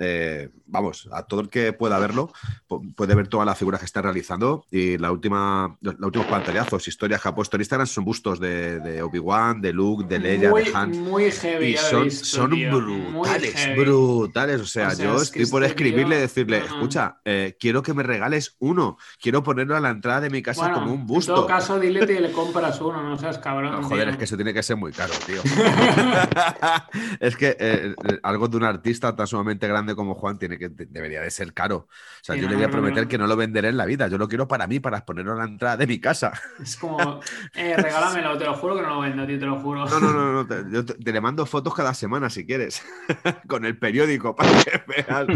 Eh, 0.00 0.50
vamos, 0.66 1.08
a 1.12 1.24
todo 1.24 1.40
el 1.40 1.48
que 1.48 1.72
pueda 1.72 1.98
verlo, 1.98 2.32
pu- 2.68 2.94
puede 2.94 3.14
ver 3.16 3.26
todas 3.28 3.44
las 3.46 3.58
figuras 3.58 3.80
que 3.80 3.86
está 3.86 4.00
realizando 4.00 4.64
y 4.70 4.96
la 4.98 5.10
última, 5.10 5.76
los 5.80 5.96
últimos 6.00 6.26
pantallazos, 6.28 6.86
historias 6.86 7.20
que 7.20 7.28
ha 7.28 7.34
puesto 7.34 7.56
en 7.56 7.62
Instagram 7.62 7.86
son 7.86 8.04
bustos 8.04 8.38
de, 8.38 8.78
de 8.80 9.02
Obi-Wan, 9.02 9.60
de 9.60 9.72
Luke, 9.72 10.06
de 10.08 10.18
Leia, 10.20 10.50
muy, 10.50 10.62
de 10.62 10.70
Han. 10.74 10.90
muy 11.02 11.30
heavy, 11.32 11.66
Y 11.72 11.76
son, 11.76 12.04
visto, 12.04 12.24
son 12.26 12.50
brutales, 12.50 13.76
brutales. 13.76 14.60
O 14.60 14.66
sea, 14.66 14.88
O 14.88 14.90
sea, 14.92 15.04
yo 15.04 15.16
es 15.16 15.22
estoy 15.22 15.46
por 15.46 15.64
escribirle 15.64 16.16
y 16.16 16.20
decirle, 16.20 16.58
escucha, 16.58 17.18
eh, 17.24 17.56
quiero 17.58 17.82
que 17.82 17.92
me 17.94 18.02
regales 18.02 18.56
uno, 18.60 18.98
quiero 19.20 19.42
ponerlo 19.42 19.76
a 19.76 19.80
la 19.80 19.90
entrada 19.90 20.20
de 20.22 20.30
mi 20.30 20.42
casa 20.42 20.60
Bueno, 20.62 20.74
como 20.76 20.92
un 20.92 21.00
En 21.00 21.06
busto. 21.06 21.34
todo 21.34 21.46
caso, 21.46 21.80
dile 21.80 22.06
que 22.06 22.20
le 22.20 22.30
compras 22.32 22.80
uno, 22.80 23.02
no 23.02 23.18
seas 23.18 23.38
cabrón. 23.38 23.72
No, 23.72 23.82
joder, 23.82 24.04
tío. 24.04 24.10
es 24.12 24.16
que 24.18 24.24
eso 24.24 24.36
tiene 24.36 24.54
que 24.54 24.62
ser 24.62 24.76
muy 24.76 24.92
caro, 24.92 25.12
tío. 25.26 25.40
es 27.20 27.36
que 27.36 27.56
eh, 27.58 27.94
algo 28.22 28.48
de 28.48 28.56
un 28.56 28.64
artista 28.64 29.14
tan 29.14 29.26
sumamente 29.26 29.66
grande 29.66 29.87
como 29.96 30.14
Juan 30.14 30.38
tiene 30.38 30.58
que 30.58 30.68
de- 30.68 30.86
debería 30.86 31.20
de 31.22 31.30
ser 31.30 31.52
caro. 31.54 31.76
O 31.88 31.88
sea, 32.22 32.34
Sí, 32.34 32.40
yo 32.40 32.46
no, 32.46 32.50
le 32.50 32.56
voy 32.56 32.64
a 32.64 32.68
no, 32.68 32.72
prometer 32.72 33.02
no. 33.04 33.08
que 33.08 33.18
no 33.18 33.26
lo 33.26 33.36
venderé 33.36 33.68
en 33.68 33.76
la 33.76 33.84
vida. 33.86 34.08
Yo 34.08 34.18
lo 34.18 34.28
quiero 34.28 34.48
para 34.48 34.66
mí, 34.66 34.80
para 34.80 35.04
ponerlo 35.04 35.32
a 35.32 35.36
la 35.36 35.44
entrada 35.44 35.76
de 35.76 35.86
mi 35.86 36.00
casa. 36.00 36.32
Es 36.60 36.76
como, 36.76 37.20
eh, 37.54 37.76
regálamelo, 37.76 38.36
te 38.38 38.44
lo 38.44 38.54
juro 38.54 38.76
que 38.76 38.82
no 38.82 38.88
lo 38.96 39.00
vendo, 39.00 39.26
tío, 39.26 39.38
te 39.38 39.46
lo 39.46 39.58
juro. 39.60 39.84
No, 39.86 40.00
no, 40.00 40.12
no, 40.12 40.32
no. 40.32 40.46
Te, 40.46 40.64
yo 40.70 40.84
te, 40.84 40.94
te 40.94 41.12
le 41.12 41.20
mando 41.20 41.46
fotos 41.46 41.74
cada 41.74 41.94
semana 41.94 42.30
si 42.30 42.44
quieres. 42.46 42.82
Con 43.48 43.64
el 43.64 43.78
periódico 43.78 44.34
para 44.34 44.50
que 44.62 44.82
veas 44.86 45.26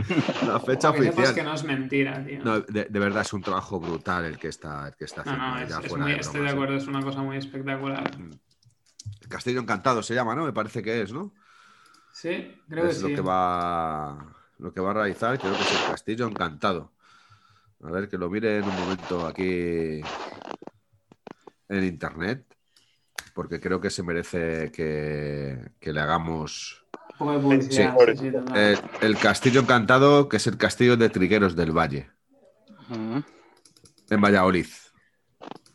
la 0.46 0.60
fecha 0.60 0.90
oficial. 0.90 1.34
que 1.34 1.42
no 1.42 1.54
es 1.54 1.64
mentira, 1.64 2.24
tío. 2.24 2.42
De, 2.68 2.86
de 2.90 2.98
verdad 2.98 3.22
es 3.22 3.32
un 3.32 3.42
trabajo 3.42 3.80
brutal 3.80 4.24
el 4.24 4.38
que 4.38 4.48
está, 4.48 4.88
el 4.88 4.96
que 4.96 5.04
está 5.04 5.22
haciendo. 5.22 5.42
no, 5.42 5.58
es- 5.58 5.70
es 5.84 5.96
muy- 5.96 6.12
de 6.12 6.18
estoy 6.18 6.40
de 6.42 6.46
¿eh? 6.48 6.50
acuerdo, 6.50 6.76
es 6.76 6.86
una 6.86 7.02
cosa 7.02 7.22
muy 7.22 7.36
espectacular. 7.36 8.10
Castillo 9.28 9.60
Encantado 9.60 10.02
se 10.02 10.14
llama, 10.14 10.34
¿no? 10.34 10.44
Me 10.44 10.52
parece 10.52 10.82
que 10.82 11.02
es, 11.02 11.12
¿no? 11.12 11.32
Sí, 12.12 12.60
creo 12.68 12.84
que 12.84 12.90
es 12.90 13.02
lo 13.02 13.08
sí. 13.08 13.14
que 13.14 13.20
va 13.22 14.18
lo 14.62 14.72
que 14.72 14.80
va 14.80 14.92
a 14.92 14.94
realizar, 14.94 15.38
creo 15.38 15.52
que 15.54 15.60
es 15.62 15.72
el 15.72 15.90
Castillo 15.90 16.26
Encantado. 16.28 16.92
A 17.82 17.90
ver, 17.90 18.08
que 18.08 18.16
lo 18.16 18.30
mire 18.30 18.58
en 18.58 18.64
un 18.64 18.74
momento 18.78 19.26
aquí 19.26 20.00
en 21.68 21.84
internet, 21.84 22.46
porque 23.34 23.60
creo 23.60 23.80
que 23.80 23.90
se 23.90 24.04
merece 24.04 24.70
que, 24.70 25.72
que 25.80 25.92
le 25.92 26.00
hagamos 26.00 26.78
Sí. 27.70 27.82
el 29.00 29.18
Castillo 29.18 29.60
Encantado, 29.60 30.28
que 30.28 30.36
es 30.36 30.46
el 30.46 30.56
Castillo 30.56 30.96
de 30.96 31.08
Trigueros 31.08 31.56
del 31.56 31.76
Valle. 31.76 32.10
en 34.10 34.20
Valladolid. 34.20 34.66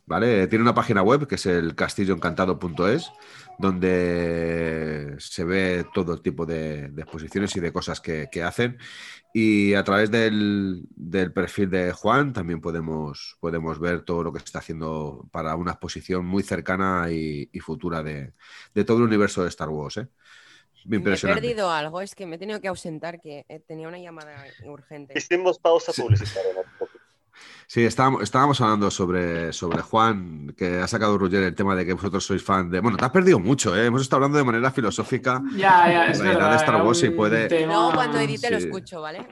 ¿Vale? 0.05 0.47
Tiene 0.47 0.63
una 0.63 0.73
página 0.75 1.01
web 1.01 1.27
que 1.27 1.35
es 1.35 1.45
el 1.47 1.75
castilloencantado.es, 1.75 3.11
donde 3.57 5.15
se 5.19 5.43
ve 5.43 5.85
todo 5.93 6.21
tipo 6.21 6.45
de, 6.45 6.89
de 6.89 7.01
exposiciones 7.01 7.55
y 7.55 7.59
de 7.59 7.73
cosas 7.73 7.99
que, 7.99 8.27
que 8.31 8.43
hacen. 8.43 8.77
Y 9.33 9.73
a 9.73 9.83
través 9.83 10.09
del, 10.09 10.83
del 10.95 11.31
perfil 11.33 11.69
de 11.69 11.91
Juan 11.91 12.33
también 12.33 12.61
podemos, 12.61 13.37
podemos 13.39 13.79
ver 13.79 14.03
todo 14.03 14.23
lo 14.23 14.31
que 14.33 14.39
está 14.39 14.59
haciendo 14.59 15.27
para 15.31 15.55
una 15.55 15.71
exposición 15.71 16.25
muy 16.25 16.43
cercana 16.43 17.07
y, 17.11 17.49
y 17.51 17.59
futura 17.59 18.01
de, 18.03 18.33
de 18.73 18.83
todo 18.83 18.97
el 18.97 19.03
universo 19.03 19.43
de 19.43 19.49
Star 19.49 19.69
Wars. 19.69 19.97
¿eh? 19.97 20.07
Me 20.85 20.97
he 20.97 21.17
perdido 21.17 21.69
algo, 21.69 21.99
es 22.01 22.15
que 22.15 22.25
me 22.25 22.37
he 22.37 22.39
tenido 22.39 22.61
que 22.61 22.69
ausentar, 22.69 23.19
que 23.19 23.45
eh, 23.49 23.59
tenía 23.59 23.87
una 23.89 23.99
llamada 23.99 24.45
urgente. 24.63 25.17
Hicimos 25.17 25.59
pausa 25.59 25.91
publicitaria. 25.91 26.53
¿no? 26.53 26.87
Sí, 27.69 27.83
estábamos, 27.83 28.23
estábamos 28.23 28.61
hablando 28.61 28.89
sobre, 28.89 29.51
sobre 29.51 29.81
Juan, 29.81 30.53
que 30.57 30.79
ha 30.79 30.87
sacado 30.87 31.17
Roger 31.17 31.43
el 31.43 31.53
tema 31.55 31.75
de 31.75 31.85
que 31.85 31.93
vosotros 31.93 32.25
sois 32.25 32.41
fan 32.41 32.69
de. 32.69 32.79
Bueno, 32.79 32.95
te 32.97 33.03
has 33.05 33.11
perdido 33.11 33.39
mucho, 33.39 33.75
¿eh? 33.75 33.87
Hemos 33.87 34.01
estado 34.01 34.17
hablando 34.17 34.37
de 34.37 34.45
manera 34.45 34.71
filosófica 34.71 35.41
Ya, 35.53 35.91
ya, 35.91 36.07
es 36.07 36.19
la 36.19 36.25
verdad. 36.29 36.49
de 36.51 36.55
Star 36.57 36.81
Wars 36.85 37.03
y 37.03 37.09
puede. 37.09 37.47
tema- 37.47 37.73
Luego 37.73 37.91
cuando 37.93 38.19
edite 38.19 38.49
lo 38.51 38.57
escucho, 38.57 39.01
¿vale? 39.01 39.27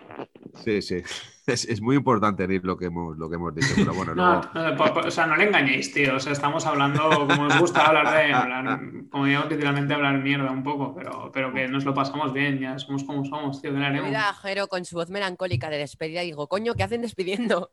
Sí, 0.63 0.81
sí. 0.81 1.01
Es, 1.47 1.63
es 1.65 1.79
muy 1.79 1.95
importante 1.95 2.47
Nir, 2.47 2.65
lo 2.65 2.75
que 2.75 2.85
hemos, 2.85 3.15
lo 3.19 3.29
que 3.29 3.35
hemos 3.35 3.53
dicho, 3.53 3.67
pero 3.75 3.93
bueno, 3.93 4.15
No, 4.15 4.41
luego- 4.55 4.91
no, 4.95 5.01
o 5.07 5.11
sea, 5.11 5.27
no 5.27 5.35
le 5.35 5.43
engañéis, 5.43 5.93
tío. 5.93 6.15
O 6.15 6.19
sea, 6.19 6.31
estamos 6.31 6.65
hablando, 6.65 7.07
como 7.27 7.43
os 7.45 7.59
gusta 7.59 7.85
hablar 7.85 8.11
de, 8.11 8.33
hablar, 8.33 8.79
como 9.11 9.25
digamos 9.27 9.51
literalmente 9.51 9.93
hablar 9.93 10.17
mierda 10.23 10.49
un 10.49 10.63
poco, 10.63 10.95
pero, 10.95 11.29
pero 11.31 11.53
que 11.53 11.67
nos 11.67 11.85
lo 11.85 11.93
pasamos 11.93 12.33
bien, 12.33 12.57
ya 12.59 12.79
somos 12.79 13.03
como 13.03 13.23
somos, 13.25 13.61
tío. 13.61 13.71
Mira 13.71 14.29
a 14.29 14.33
Jero 14.33 14.65
con 14.67 14.85
su 14.85 14.95
voz 14.95 15.11
melancólica 15.11 15.69
de 15.69 15.77
despedida 15.77 16.21
digo, 16.21 16.47
coño, 16.47 16.73
¿qué 16.73 16.81
hacen 16.81 17.03
despidiendo? 17.03 17.69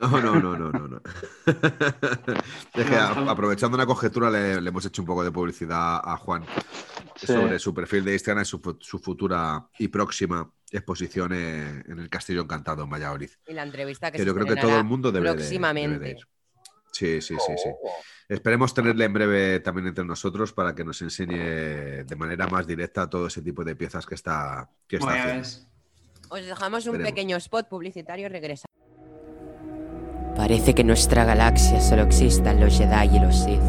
No, 0.00 0.20
no, 0.20 0.40
no, 0.40 0.56
no, 0.56 0.70
no. 0.72 0.88
no. 0.88 1.02
Es 2.74 2.86
que 2.86 2.94
a- 2.96 3.30
aprovechando 3.30 3.76
una 3.76 3.86
conjetura 3.86 4.30
le, 4.30 4.60
le 4.60 4.68
hemos 4.68 4.84
hecho 4.86 5.02
un 5.02 5.06
poco 5.06 5.22
de 5.24 5.30
publicidad 5.30 6.00
a 6.02 6.16
Juan 6.16 6.44
Sí. 7.16 7.26
sobre 7.26 7.58
su 7.58 7.74
perfil 7.74 8.02
de 8.06 8.14
Instagram 8.14 8.42
y 8.42 8.46
su, 8.46 8.76
su 8.80 8.98
futura 8.98 9.68
y 9.78 9.88
próxima 9.88 10.50
exposición 10.70 11.34
en, 11.34 11.84
el 11.98 12.08
Castillo 12.08 12.40
Encantado 12.42 12.82
en 12.84 12.88
Valladolid. 12.88 13.28
Y 13.46 13.52
la 13.52 13.62
entrevista 13.62 14.10
que 14.10 14.16
Que 14.16 14.22
se 14.22 14.26
yo 14.26 14.34
creo 14.34 14.46
que 14.46 14.56
todo 14.56 14.78
el 14.78 14.84
mundo 14.84 15.12
debe 15.12 15.28
de- 15.28 15.34
próximamente. 15.34 15.98
debe 15.98 16.04
de 16.06 16.10
ir. 16.18 16.26
Sí, 16.92 17.20
sí, 17.20 17.36
sí, 17.46 17.52
sí. 17.62 17.70
Esperemos 18.28 18.72
tenerle 18.72 19.04
en 19.04 19.12
breve 19.12 19.60
también 19.60 19.88
entre 19.88 20.04
nosotros 20.04 20.52
para 20.54 20.74
que 20.74 20.82
nos 20.84 21.02
enseñe 21.02 22.04
de 22.04 22.16
manera 22.16 22.46
más 22.46 22.66
directa 22.66 23.08
todo 23.10 23.26
ese 23.26 23.42
tipo 23.42 23.64
de 23.64 23.76
piezas 23.76 24.06
que 24.06 24.14
está, 24.14 24.70
que 24.86 24.96
está 24.96 25.14
ya 25.14 25.22
haciendo. 25.40 25.68
Os 26.30 26.44
dejamos 26.46 26.86
un 26.86 26.98
pequeño 27.02 27.36
spot 27.36 27.68
publicitario 27.68 28.26
y 28.26 28.28
regresamos. 28.30 28.69
Parece 30.36 30.74
que 30.74 30.82
en 30.82 30.86
nuestra 30.86 31.24
galaxia 31.24 31.80
solo 31.80 32.02
existan 32.02 32.60
los 32.60 32.78
Jedi 32.78 33.16
y 33.16 33.18
los 33.18 33.36
Sith. 33.36 33.60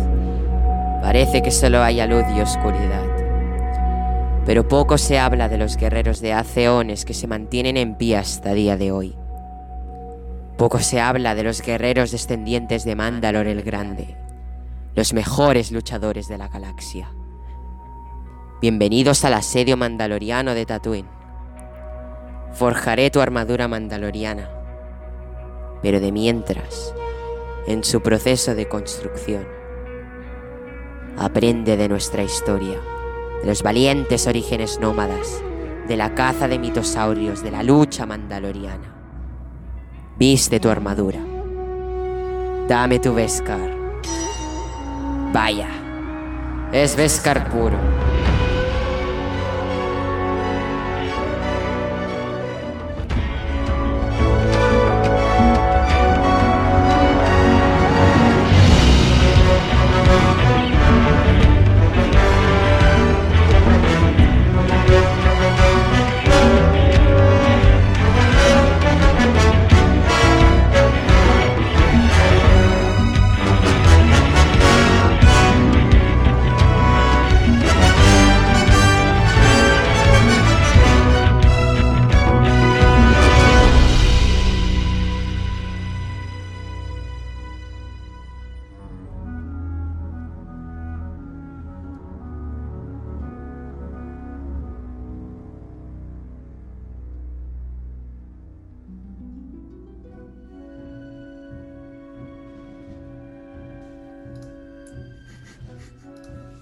Parece 1.02 1.42
que 1.42 1.52
solo 1.52 1.82
haya 1.82 2.06
luz 2.06 2.24
y 2.36 2.42
oscuridad. 2.42 3.04
Pero 4.46 4.68
poco 4.68 4.98
se 4.98 5.20
habla 5.20 5.50
de 5.50 5.58
los 5.58 5.78
guerreros 5.78 6.22
de 6.22 6.34
hace 6.34 6.66
eones 6.66 7.06
que 7.06 7.14
se 7.14 7.28
mantienen 7.28 7.78
en 7.78 7.96
pie 7.96 8.18
hasta 8.18 8.54
día 8.54 8.78
de 8.78 8.92
hoy. 8.92 9.16
Poco 10.58 10.80
se 10.80 11.02
habla 11.02 11.34
de 11.34 11.44
los 11.44 11.62
guerreros 11.62 12.12
descendientes 12.12 12.86
de 12.86 12.96
Mandalor 12.96 13.48
el 13.48 13.64
Grande, 13.64 14.16
los 14.96 15.14
mejores 15.14 15.72
luchadores 15.72 16.28
de 16.28 16.38
la 16.38 16.48
galaxia. 16.48 17.12
Bienvenidos 18.62 19.26
al 19.26 19.34
asedio 19.34 19.76
mandaloriano 19.76 20.54
de 20.54 20.68
Tatooine. 20.68 21.10
Forjaré 22.54 23.10
tu 23.10 23.22
armadura 23.22 23.68
mandaloriana. 23.68 24.61
Pero 25.82 26.00
de 26.00 26.12
mientras, 26.12 26.94
en 27.68 27.84
su 27.84 28.02
proceso 28.02 28.56
de 28.56 28.68
construcción, 28.68 29.48
aprende 31.18 31.78
de 31.78 31.90
nuestra 31.90 32.24
historia, 32.24 32.80
de 33.42 33.48
los 33.48 33.64
valientes 33.64 34.28
orígenes 34.28 34.80
nómadas, 34.80 35.42
de 35.88 35.98
la 35.98 36.14
caza 36.14 36.48
de 36.48 36.60
mitosaurios, 36.60 37.44
de 37.44 37.52
la 37.52 37.64
lucha 37.64 38.06
mandaloriana. 38.06 38.96
Viste 40.18 40.60
tu 40.60 40.70
armadura. 40.70 41.20
Dame 42.68 43.00
tu 43.00 43.14
Beskar. 43.14 43.76
Vaya, 45.34 45.70
es 46.72 46.96
Beskar 46.96 47.50
puro. 47.50 47.78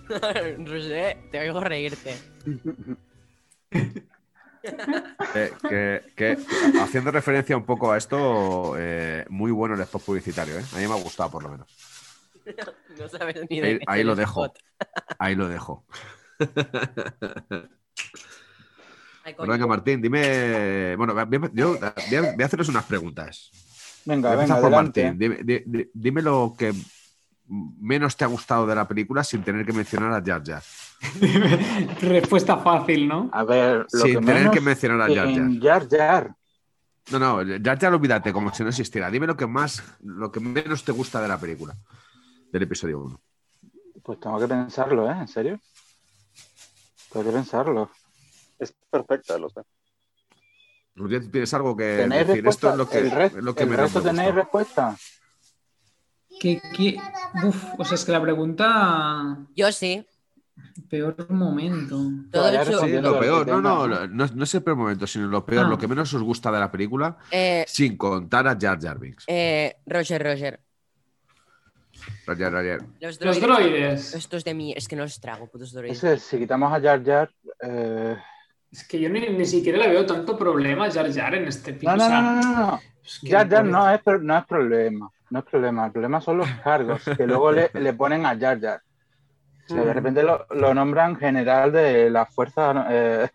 Roger, 0.65 1.17
te 1.31 1.39
oigo 1.39 1.59
reírte. 1.59 2.15
Eh, 5.35 5.51
que, 5.69 6.01
que, 6.15 6.37
haciendo 6.81 7.11
referencia 7.11 7.55
un 7.55 7.65
poco 7.65 7.91
a 7.91 7.97
esto, 7.97 8.75
eh, 8.77 9.25
muy 9.29 9.51
bueno 9.51 9.75
el 9.75 9.81
spot 9.81 10.03
publicitario, 10.03 10.59
¿eh? 10.59 10.63
A 10.73 10.77
mí 10.77 10.87
me 10.87 10.93
ha 10.93 11.01
gustado 11.01 11.29
por 11.31 11.43
lo 11.43 11.49
menos. 11.49 11.67
No 12.97 13.07
sabes 13.07 13.47
ni 13.49 13.59
de 13.61 13.67
Ahí, 13.67 13.77
qué 13.79 13.85
ahí 13.87 14.03
lo 14.03 14.15
dejo. 14.15 14.45
spot. 14.45 14.59
Ahí 15.19 15.35
lo 15.35 15.47
dejo. 15.47 15.85
Bueno, 19.37 19.53
venga, 19.53 19.67
Martín, 19.67 20.01
dime. 20.01 20.95
Bueno, 20.95 21.13
yo 21.53 21.77
voy 21.77 22.17
a- 22.17 22.45
haceros 22.45 22.69
unas 22.69 22.85
preguntas. 22.85 23.51
Venga, 24.05 24.35
venga, 24.35 24.55
por 24.55 24.65
adelante. 24.73 25.03
Martín. 25.03 25.19
Dime, 25.19 25.37
di- 25.43 25.63
di- 25.65 25.89
dime 25.93 26.21
lo 26.21 26.55
que 26.57 26.73
menos 27.49 28.15
te 28.15 28.23
ha 28.23 28.27
gustado 28.27 28.65
de 28.67 28.75
la 28.75 28.87
película 28.87 29.23
sin 29.23 29.43
tener 29.43 29.65
que 29.65 29.73
mencionar 29.73 30.13
a 30.13 30.23
Jar 30.23 30.43
Jar. 30.45 30.63
Respuesta 32.01 32.57
fácil, 32.57 33.07
¿no? 33.07 33.29
A 33.33 33.43
ver, 33.43 33.87
lo 33.91 33.99
Sin 33.99 34.19
que 34.19 34.19
tener 34.19 34.35
menos 34.35 34.53
que 34.53 34.61
mencionar 34.61 35.01
a 35.01 35.13
Jar 35.13 35.33
Jar. 35.33 35.59
Jar 35.59 35.89
Jar. 35.89 36.35
No, 37.11 37.19
no, 37.19 37.59
Jar 37.63 37.79
Jar 37.79 37.93
olvídate, 37.93 38.31
como 38.31 38.53
si 38.53 38.63
no 38.63 38.69
existiera. 38.69 39.09
Dime 39.09 39.27
lo 39.27 39.35
que 39.35 39.47
más, 39.47 39.83
lo 40.03 40.31
que 40.31 40.39
menos 40.39 40.83
te 40.83 40.91
gusta 40.91 41.21
de 41.21 41.27
la 41.27 41.39
película, 41.39 41.75
del 42.51 42.63
episodio 42.63 42.99
1. 42.99 43.21
Pues 44.03 44.19
tengo 44.19 44.39
que 44.39 44.47
pensarlo, 44.47 45.09
¿eh? 45.09 45.15
¿En 45.19 45.27
serio? 45.27 45.59
Tengo 47.11 47.25
que 47.25 47.31
pensarlo. 47.31 47.89
Es 48.59 48.73
perfecta, 48.89 49.37
lo 49.37 49.49
sé. 49.49 49.61
¿Tienes 51.31 51.53
algo 51.53 51.75
que 51.77 51.97
¿Tenéis 51.97 52.27
decir? 52.27 52.47
Esto 52.47 52.71
es 52.71 52.77
lo 52.77 52.89
que, 52.89 52.97
¿El, 52.99 53.45
lo 53.45 53.55
que 53.55 53.63
el 53.63 53.69
menos 53.69 53.93
resto 53.93 54.01
me 54.01 54.17
tenéis 54.17 54.35
respuesta? 54.35 54.95
¿Qué, 56.39 56.61
qué? 56.75 56.97
Uf, 57.45 57.65
o 57.77 57.85
sea, 57.85 57.95
es 57.95 58.05
que 58.05 58.11
la 58.11 58.21
pregunta. 58.21 59.37
Yo 59.55 59.71
sí. 59.71 60.05
Peor 60.89 61.29
momento. 61.29 61.99
Todo. 62.31 62.63
Sí, 62.63 62.89
lo 63.01 63.19
peor, 63.19 63.45
que 63.45 63.51
no, 63.51 63.61
no, 63.61 63.87
¿no? 63.87 64.07
no, 64.07 64.27
no 64.27 64.43
es 64.43 64.55
el 64.55 64.63
peor 64.63 64.77
momento, 64.77 65.05
sino 65.05 65.27
lo 65.27 65.45
peor, 65.45 65.65
Ah. 65.65 65.69
lo 65.69 65.77
que 65.77 65.87
menos 65.87 66.13
os 66.13 66.23
gusta 66.23 66.51
de 66.51 66.59
la 66.59 66.71
película, 66.71 67.17
Eh, 67.31 67.65
sin 67.67 67.97
contar 67.97 68.47
a 68.47 68.57
Jar 68.59 68.79
Jar 68.81 68.97
Binks. 68.99 69.25
eh, 69.27 69.77
Roger, 69.85 70.23
Roger. 70.23 70.59
Roger, 72.25 72.51
Roger. 72.51 72.81
Los 73.01 73.19
Los 73.21 73.41
droides. 73.41 74.13
Estos 74.15 74.43
de 74.43 74.53
mí, 74.53 74.73
es 74.75 74.87
que 74.87 74.95
no 74.95 75.03
los 75.03 75.19
trago, 75.19 75.47
putos 75.47 75.73
droides. 75.73 76.01
Es 76.03 76.09
que 76.13 76.17
si 76.19 76.37
quitamos 76.37 76.71
a 76.71 76.79
Jar 76.81 77.03
Jar. 77.03 77.29
eh, 77.61 78.17
Es 78.71 78.87
que 78.87 78.99
yo 78.99 79.09
ni, 79.09 79.19
ni 79.29 79.45
siquiera 79.45 79.79
le 79.79 79.89
veo 79.89 80.05
tanto 80.05 80.37
problema 80.37 80.85
a 80.85 80.91
Jar 80.91 81.11
Jar 81.11 81.35
en 81.35 81.47
este 81.47 81.71
No, 81.73 81.77
episodio. 81.77 81.97
no, 81.97 82.21
no, 82.21 82.31
no, 82.33 82.41
no, 82.41 82.57
no. 82.67 82.79
es 83.03 83.19
que 83.19 83.29
Jar 83.31 83.49
Jar 83.49 83.65
no 83.65 83.89
es, 83.91 84.01
no 84.21 84.37
es 84.37 84.45
problema. 84.45 85.09
No 85.31 85.39
es 85.39 85.45
problema. 85.45 85.85
El 85.85 85.91
problema 85.91 86.21
son 86.21 86.37
los 86.39 86.49
cargos 86.63 87.01
que 87.17 87.27
luego 87.27 87.51
le, 87.51 87.69
le 87.73 87.93
ponen 87.93 88.25
a 88.25 88.37
Jar 88.37 88.59
Jar. 88.59 88.81
O 89.69 89.73
sea, 89.73 89.83
de 89.83 89.93
repente 89.93 90.23
lo, 90.23 90.45
lo 90.49 90.73
nombran 90.73 91.15
general 91.15 91.71
de 91.71 92.09
la 92.09 92.25
fuerza 92.25 92.87
eh, 92.89 93.29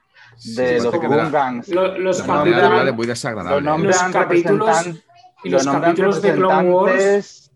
de 0.57 0.81
Sí, 0.81 0.85
los 0.85 0.95
Gungans. 0.97 1.69
Lo- 1.69 1.97
los 1.97 2.19
Lo 2.27 2.35
nombran- 2.35 2.95
muy 2.95 3.07
Lo 3.07 3.13
desagradable. 3.13 3.55
Los 3.61 3.63
nombran 3.65 4.13
capítulos- 4.13 4.69
representan- 4.69 5.03
Y 5.45 5.51
los 5.51 5.67
capítulos 5.67 6.23
de 6.23 6.35
Clone 6.35 6.71
Wars. 6.71 6.93
representantes- 6.95 7.51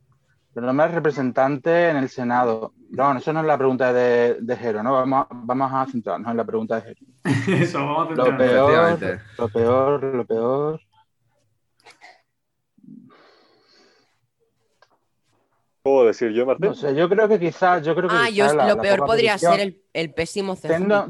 Lo 0.54 0.62
nombran 0.62 0.92
representante 0.92 1.88
en 1.88 1.96
el 1.96 2.08
Senado. 2.08 2.72
No, 2.90 3.16
eso 3.16 3.32
no 3.32 3.40
es 3.40 3.46
la 3.46 3.58
pregunta 3.58 3.92
de, 3.92 4.38
de 4.40 4.56
Jero, 4.56 4.82
¿no? 4.82 4.92
Vamos, 4.92 5.26
a- 5.28 5.34
vamos 5.34 5.70
a 5.72 5.84
centrarnos 5.90 6.30
en 6.30 6.36
la 6.36 6.44
pregunta 6.44 6.76
de 6.76 6.82
Jero. 6.82 7.00
Eso, 7.64 7.78
vamos 7.78 8.10
a 8.10 8.14
Lo 8.14 8.24
centrarnos. 8.26 8.38
peor, 8.38 8.70
Efectivamente. 8.72 9.24
lo 9.38 9.48
peor, 9.48 10.04
lo 10.04 10.24
peor. 10.24 10.80
¿Puedo 15.88 16.06
decir 16.06 16.30
yo, 16.32 16.44
Martín? 16.46 16.66
No 16.68 16.74
sé, 16.74 16.94
yo 16.94 17.08
creo 17.08 17.28
que 17.28 17.38
quizás, 17.40 17.82
yo 17.84 17.94
creo 17.94 18.08
que 18.08 18.14
Ah, 18.16 18.26
quizás 18.28 18.34
yo, 18.52 18.56
la- 18.58 18.68
lo 18.68 18.76
la 18.76 18.82
peor 18.82 18.98
podría 19.06 19.34
aparición- 19.34 19.52
ser 19.52 19.60
el, 19.60 19.82
el 19.94 20.12
pésimo 20.14 20.54
Teniendo- 20.56 21.06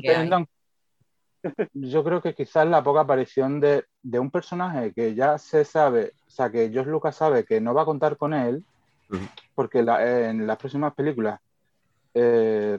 yo 1.73 2.05
creo 2.05 2.21
que 2.21 2.35
quizás 2.35 2.67
la 2.67 2.83
poca 2.83 3.01
aparición 3.01 3.61
de, 3.61 3.85
de 4.03 4.19
un 4.19 4.31
personaje 4.31 4.93
que 4.93 5.15
ya 5.15 5.39
se 5.39 5.65
sabe, 5.65 6.13
o 6.27 6.31
sea, 6.31 6.51
que 6.51 6.69
George 6.71 6.91
Lucas 6.91 7.17
sabe 7.17 7.45
que 7.45 7.61
no 7.61 7.75
va 7.75 7.83
a 7.83 7.87
contar 7.87 8.17
con 8.17 8.35
él, 8.35 8.65
porque 9.55 9.83
la- 9.83 10.29
en 10.31 10.47
las 10.47 10.57
próximas 10.59 10.95
películas 10.95 11.41
eh, 12.15 12.79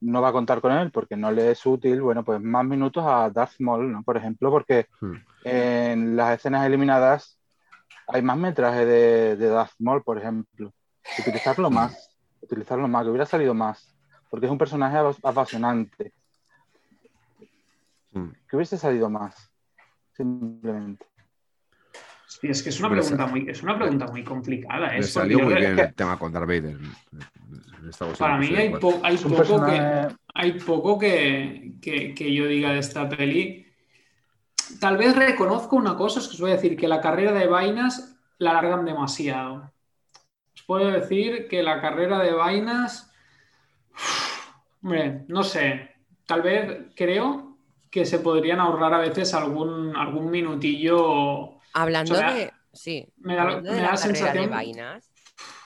no 0.00 0.22
va 0.22 0.28
a 0.28 0.32
contar 0.32 0.60
con 0.60 0.72
él 0.72 0.90
porque 0.90 1.16
no 1.16 1.30
le 1.30 1.50
es 1.50 1.64
útil, 1.66 2.00
bueno, 2.00 2.24
pues 2.24 2.40
más 2.40 2.64
minutos 2.64 3.04
a 3.06 3.28
Darth 3.30 3.54
Maul, 3.60 3.92
¿no? 3.92 4.02
Por 4.02 4.16
ejemplo, 4.16 4.50
porque 4.50 4.86
Hmm. 5.00 5.14
en 5.44 6.16
las 6.16 6.38
escenas 6.38 6.66
eliminadas 6.66 7.38
hay 8.08 8.22
más 8.22 8.36
metraje 8.38 8.84
de, 8.86 9.36
de 9.36 9.48
Darth 9.48 9.74
Maul, 9.78 10.02
por 10.02 10.18
ejemplo. 10.18 10.72
Utilizarlo 11.18 11.70
más, 11.70 12.10
utilizarlo 12.40 12.88
más, 12.88 13.04
que 13.04 13.10
hubiera 13.10 13.26
salido 13.26 13.54
más, 13.54 13.94
porque 14.30 14.46
es 14.46 14.52
un 14.52 14.58
personaje 14.58 14.96
apas- 14.96 15.18
apasionante. 15.22 16.12
Hmm. 18.12 18.28
Que 18.48 18.56
hubiese 18.56 18.76
salido 18.78 19.08
más, 19.10 19.50
simplemente. 20.16 21.06
Sí, 22.26 22.48
es 22.48 22.62
que 22.62 22.70
es 22.70 22.80
una 22.80 22.88
pregunta 22.90 23.26
muy, 23.26 23.46
es 23.48 23.62
una 23.62 23.76
pregunta 23.78 24.06
muy 24.06 24.24
complicada. 24.24 24.88
¿eh? 24.88 24.92
Le 24.94 24.98
Es 25.00 25.12
porque 25.12 25.28
salió 25.34 25.38
muy 25.44 25.54
bien 25.54 25.76
que 25.76 25.82
el 25.82 25.94
tema 25.94 26.18
con 26.18 26.32
Darth 26.32 26.46
Vader. 26.46 26.78
Para 28.18 28.38
mí 28.38 28.54
hay, 28.56 28.70
po- 28.70 29.00
hay 29.02 29.16
poco, 29.18 29.66
que, 29.66 30.08
hay 30.34 30.52
poco 30.60 30.98
que, 30.98 31.74
que- 31.82 32.14
que 32.14 32.34
yo 32.34 32.46
diga 32.46 32.70
de 32.72 32.78
esta 32.78 33.08
peli. 33.08 33.66
Tal 34.80 34.96
vez 34.96 35.14
reconozco 35.14 35.76
una 35.76 35.94
cosa, 35.96 36.20
es 36.20 36.28
que 36.28 36.34
os 36.34 36.40
voy 36.40 36.52
a 36.52 36.54
decir 36.54 36.76
que 36.76 36.88
la 36.88 37.00
carrera 37.00 37.32
de 37.32 37.46
vainas 37.46 38.16
la 38.38 38.52
alargan 38.52 38.84
demasiado. 38.86 39.71
Os 40.62 40.66
puedo 40.66 40.92
decir 40.92 41.48
que 41.48 41.60
la 41.64 41.80
carrera 41.80 42.20
de 42.20 42.32
vainas, 42.32 43.10
hombre, 44.82 45.24
no 45.26 45.42
sé, 45.42 45.90
tal 46.26 46.42
vez 46.42 46.86
creo 46.94 47.56
que 47.90 48.06
se 48.06 48.20
podrían 48.20 48.60
ahorrar 48.60 48.94
a 48.94 48.98
veces 48.98 49.34
algún, 49.34 49.96
algún 49.96 50.30
minutillo. 50.30 51.58
Hablando 51.74 52.14
O 52.14 52.16
sea, 52.16 52.32
de. 52.32 52.52
Sí. 52.72 53.06
me 53.18 53.34
da- 53.36 53.60
me 53.60 53.62
la 53.62 53.72
da 53.72 53.72
la 53.72 53.82
carrera 53.82 53.96
sensación 53.96 54.44
de 54.44 54.50
vainas. 54.50 55.08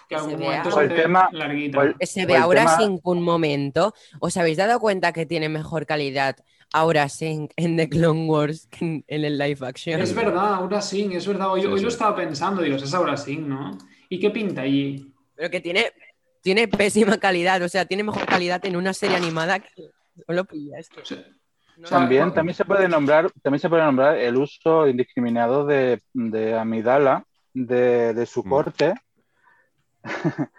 Que 0.08 0.14
Que 0.14 0.14
algún 0.16 0.40
momento 0.40 0.70
se 0.70 0.88
tema- 0.88 1.28
Que 1.30 2.26
ve 2.26 2.36
ahora 2.36 2.60
tema- 2.62 2.76
sin 2.78 3.00
un 3.04 3.22
momento. 3.22 3.92
¿Os 4.20 4.36
habéis 4.36 4.56
dado 4.56 4.78
cuenta 4.80 5.12
que 5.12 5.26
tiene 5.26 5.48
mejor 5.48 5.84
calidad 5.84 6.36
ahora 6.72 7.08
Sync 7.08 7.52
en 7.56 7.76
The 7.76 7.88
Clone 7.88 8.26
Wars 8.26 8.66
que 8.68 8.84
en, 8.84 9.04
en 9.08 9.24
el 9.24 9.36
live 9.38 9.66
action? 9.66 10.00
Es 10.00 10.14
verdad, 10.14 10.54
Aura 10.54 10.80
Singh, 10.80 11.12
es 11.12 11.26
verdad. 11.26 11.50
Hoy, 11.52 11.60
Sí, 11.62 11.66
hoy 11.66 11.78
sí. 11.78 11.82
lo 11.84 11.88
estaba 11.90 12.14
pensando, 12.16 12.62
digo, 12.62 12.76
es 12.76 12.94
Aura 12.94 13.16
Singh, 13.16 13.46
¿no? 13.48 13.76
¿Y 14.08 14.18
qué 14.20 14.30
pinta 14.30 14.62
allí? 14.62 15.12
Pero 15.34 15.50
que 15.50 15.60
tiene, 15.60 15.92
tiene 16.42 16.68
pésima 16.68 17.18
calidad. 17.18 17.60
O 17.62 17.68
sea, 17.68 17.84
tiene 17.86 18.04
mejor 18.04 18.24
calidad 18.26 18.64
en 18.64 18.76
una 18.76 18.92
serie 18.92 19.16
animada 19.16 19.58
que 19.60 19.90
solo 20.26 20.44
pilla. 20.44 20.78
Es 20.78 20.88
que 20.88 21.00
O 21.00 21.04
sea, 21.04 21.24
no- 21.76 21.88
También, 21.88 22.32
también 22.32 22.54
se 22.54 22.64
puede 22.64 22.88
nombrar, 22.88 23.30
también 23.42 23.60
se 23.60 23.68
puede 23.68 23.82
nombrar 23.82 24.16
el 24.16 24.36
uso 24.36 24.86
indiscriminado 24.86 25.66
de, 25.66 26.00
de 26.14 26.56
Amidala, 26.58 27.24
de, 27.52 28.14
de 28.14 28.26
su 28.26 28.42
Mm. 28.44 28.48
corte, 28.48 28.94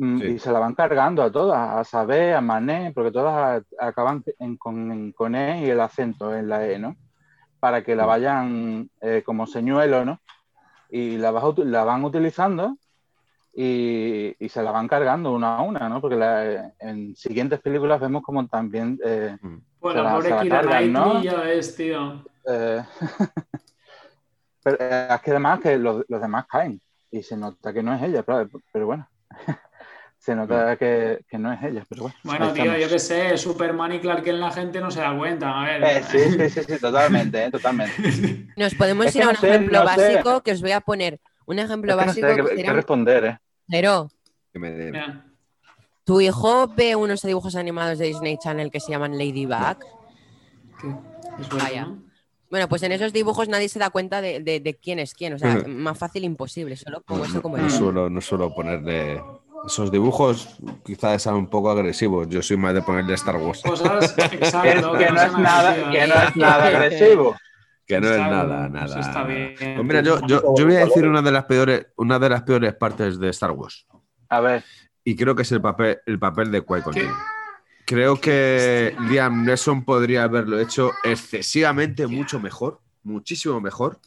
Mm, 0.00 0.20
Sí. 0.20 0.26
y 0.26 0.38
se 0.38 0.52
la 0.52 0.60
van 0.60 0.76
cargando 0.76 1.24
a 1.24 1.32
todas, 1.32 1.58
a 1.76 1.82
Sabé, 1.82 2.32
a 2.32 2.40
Mané, 2.40 2.92
porque 2.94 3.10
todas 3.10 3.64
a- 3.80 3.84
acaban 3.88 4.22
en- 4.38 4.56
con, 4.56 4.92
en- 4.92 5.12
con 5.12 5.34
E 5.34 5.66
y 5.66 5.70
el 5.70 5.80
acento 5.80 6.36
en 6.36 6.48
la 6.48 6.64
E, 6.68 6.78
¿no? 6.78 6.96
Para 7.58 7.82
que 7.82 7.96
la 7.96 8.04
Mm. 8.04 8.06
vayan 8.06 8.90
eh, 9.00 9.22
como 9.26 9.46
señuelo, 9.48 10.04
¿no? 10.04 10.20
Y 10.88 11.16
la, 11.18 11.32
vas 11.32 11.58
la 11.58 11.82
van 11.82 12.04
utilizando 12.04 12.76
y, 13.60 14.36
y 14.38 14.48
se 14.48 14.62
la 14.62 14.70
van 14.70 14.86
cargando 14.86 15.32
una 15.32 15.56
a 15.56 15.62
una, 15.62 15.88
¿no? 15.88 16.00
Porque 16.00 16.14
la- 16.16 16.72
en 16.78 17.16
siguientes 17.16 17.60
películas 17.60 18.00
vemos 18.00 18.22
como 18.22 18.46
también 18.46 18.98
eh, 19.04 19.36
pues 19.80 19.94
se 19.94 20.00
la 20.02 20.10
pobre 20.12 20.30
Kira 20.42 20.60
cargan, 20.62 20.92
¿no? 20.92 21.22
ya 21.22 21.40
ves, 21.40 21.74
tío. 21.76 22.22
Eh, 22.46 22.82
pero 24.62 24.76
eh, 24.80 25.08
es 25.14 25.20
que 25.22 25.30
además 25.30 25.60
que 25.60 25.76
los, 25.78 26.04
los 26.08 26.20
demás 26.20 26.46
caen 26.46 26.80
y 27.10 27.22
se 27.22 27.36
nota 27.36 27.72
que 27.72 27.82
no 27.82 27.94
es 27.94 28.02
ella, 28.02 28.22
pero, 28.22 28.48
pero 28.72 28.86
bueno, 28.86 29.08
se 30.18 30.34
nota 30.36 30.76
que, 30.76 31.24
que 31.28 31.38
no 31.38 31.52
es 31.52 31.62
ella, 31.62 31.84
pero 31.88 32.02
bueno. 32.02 32.16
Bueno, 32.24 32.52
tío, 32.52 32.64
estamos. 32.64 32.80
yo 32.82 32.88
qué 32.88 32.98
sé, 32.98 33.36
Superman 33.38 33.92
y 33.94 34.00
Clark 34.00 34.22
Kent 34.24 34.38
la 34.38 34.50
gente 34.50 34.80
no 34.80 34.90
se 34.90 35.00
da 35.00 35.16
cuenta. 35.16 35.60
A 35.60 35.64
ver. 35.64 35.82
Eh, 35.84 36.02
sí, 36.02 36.18
sí, 36.18 36.48
sí, 36.50 36.60
sí, 36.64 36.78
totalmente, 36.80 37.44
eh, 37.44 37.50
totalmente. 37.50 37.96
Nos 38.56 38.74
podemos 38.74 39.06
Es 39.06 39.16
ir 39.16 39.22
a 39.22 39.26
no 39.26 39.30
un 39.30 39.36
sé, 39.36 39.48
ejemplo 39.48 39.78
sé. 39.78 39.84
básico 39.84 40.42
que 40.42 40.52
os 40.52 40.60
voy 40.60 40.72
a 40.72 40.80
poner. 40.80 41.20
Un 41.46 41.58
ejemplo 41.58 41.92
Es 41.92 41.96
que 41.98 42.04
no 42.04 42.12
sé 42.12 42.20
básico 42.20 42.26
qué, 42.36 42.62
que 42.62 42.72
responder, 42.72 43.24
¿eh? 43.24 43.38
Que 44.52 44.58
me 44.58 44.70
Mira, 44.70 45.24
¿tu 46.04 46.20
hijo 46.20 46.68
ve 46.68 46.96
unos 46.96 47.22
dibujos 47.22 47.54
animados 47.54 47.98
de 47.98 48.06
Disney 48.06 48.36
Channel 48.38 48.70
que 48.70 48.80
se 48.80 48.90
llaman 48.90 49.18
Ladybug? 49.18 49.78
¿qué? 50.80 50.88
Es 51.40 51.48
verdad, 51.48 51.64
Vaya. 51.64 51.84
¿no? 51.86 52.02
Bueno, 52.50 52.66
pues 52.68 52.82
en 52.82 52.92
esos 52.92 53.12
dibujos 53.12 53.46
nadie 53.48 53.68
se 53.68 53.78
da 53.78 53.90
cuenta 53.90 54.22
de, 54.22 54.40
de- 54.40 54.60
de 54.60 54.74
quién 54.74 54.98
es 54.98 55.12
quién. 55.12 55.34
O 55.34 55.38
sea, 55.38 55.62
más 55.66 55.98
fácil 55.98 56.24
imposible. 56.24 56.76
Solo 56.76 57.02
como 57.02 57.24
eso, 57.26 57.42
como 57.42 57.58
no, 57.58 57.64
el 57.64 57.70
suelo, 57.70 58.08
no 58.08 58.20
suelo 58.22 58.54
ponerle. 58.54 59.22
Esos 59.66 59.90
dibujos 59.92 60.56
quizás 60.86 61.20
sean 61.22 61.34
un 61.34 61.48
poco 61.48 61.68
agresivos. 61.70 62.26
Yo 62.30 62.40
soy 62.42 62.56
más 62.56 62.72
de 62.72 62.80
ponerle 62.80 63.12
Star 63.14 63.36
Wars. 63.36 63.60
Cosas, 63.62 64.12
Que, 64.14 64.22
exacto. 64.36 64.92
que 64.92 65.10
no 65.10 65.20
es 65.20 65.30
sean 65.30 65.42
nada, 65.42 65.68
agresivas. 65.72 65.92
que 65.92 66.06
no 66.06 66.14
es 66.14 66.36
nada 66.36 66.66
agresivo. 66.68 67.36
Que 67.88 68.00
no 68.00 68.06
es 68.06 68.12
Está 68.12 68.28
nada, 68.30 68.60
bien, 68.60 68.72
nada. 68.74 68.86
eso 68.86 69.00
está 69.00 69.12
nada. 69.14 69.24
bien. 69.26 69.54
Pues 69.58 69.84
mira, 69.84 70.02
yo, 70.02 70.20
yo, 70.26 70.42
yo 70.56 70.66
voy 70.66 70.76
a 70.76 70.84
decir 70.84 71.06
una 71.08 71.22
de 71.22 71.32
las 71.32 71.44
peores, 71.46 71.86
una 71.96 72.18
de 72.18 72.28
las 72.28 72.42
peores 72.42 72.74
partes 72.74 73.18
de 73.18 73.30
Star 73.30 73.52
Wars. 73.52 73.86
A 74.28 74.40
ver, 74.40 74.62
Y 75.04 75.16
creo 75.16 75.34
que 75.34 75.40
es 75.42 75.50
el 75.52 75.62
papel, 75.62 75.98
el 76.04 76.18
papel 76.18 76.50
de. 76.50 76.62
Jinn. 76.92 77.10
Creo 77.86 78.20
que 78.20 78.94
Liam 79.08 79.46
Neeson 79.46 79.82
podría 79.86 80.24
haberlo 80.24 80.60
hecho 80.60 80.92
excesivamente 81.02 82.06
mucho 82.06 82.38
mejor, 82.38 82.82
muchísimo 83.02 83.58
mejor. 83.62 83.98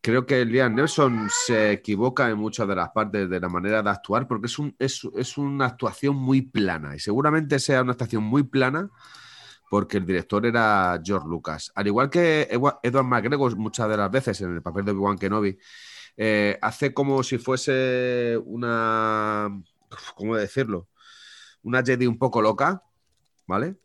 Creo 0.00 0.24
que 0.24 0.44
Liam 0.44 0.76
Neeson 0.76 1.28
se 1.46 1.72
equivoca 1.72 2.30
en 2.30 2.38
muchas 2.38 2.68
de 2.68 2.76
las 2.76 2.90
partes 2.90 3.28
de 3.28 3.40
la 3.40 3.48
manera 3.48 3.82
de 3.82 3.90
actuar 3.90 4.28
porque 4.28 4.46
es, 4.46 4.56
un, 4.60 4.76
es, 4.78 5.02
es 5.16 5.36
una 5.36 5.66
actuación 5.66 6.14
muy 6.14 6.42
plana 6.42 6.94
y 6.94 7.00
seguramente 7.00 7.58
sea 7.58 7.82
una 7.82 7.92
actuación 7.92 8.22
muy 8.22 8.44
plana 8.44 8.88
porque 9.70 9.98
el 9.98 10.04
director 10.04 10.44
era 10.44 11.00
George 11.02 11.28
Lucas. 11.28 11.70
Al 11.76 11.86
igual 11.86 12.10
que 12.10 12.48
Edward 12.50 13.04
McGregor 13.04 13.56
muchas 13.56 13.88
de 13.88 13.96
las 13.96 14.10
veces 14.10 14.40
en 14.40 14.52
el 14.56 14.62
papel 14.62 14.84
de 14.84 14.90
Obi-Wan 14.90 15.16
Kenobi, 15.16 15.56
eh, 16.16 16.58
hace 16.60 16.92
como 16.92 17.22
si 17.22 17.38
fuese 17.38 18.36
una... 18.44 19.48
¿Cómo 20.16 20.34
decirlo? 20.34 20.88
Una 21.62 21.84
Jedi 21.84 22.08
un 22.08 22.18
poco 22.18 22.42
loca, 22.42 22.82
¿vale? 23.46 23.76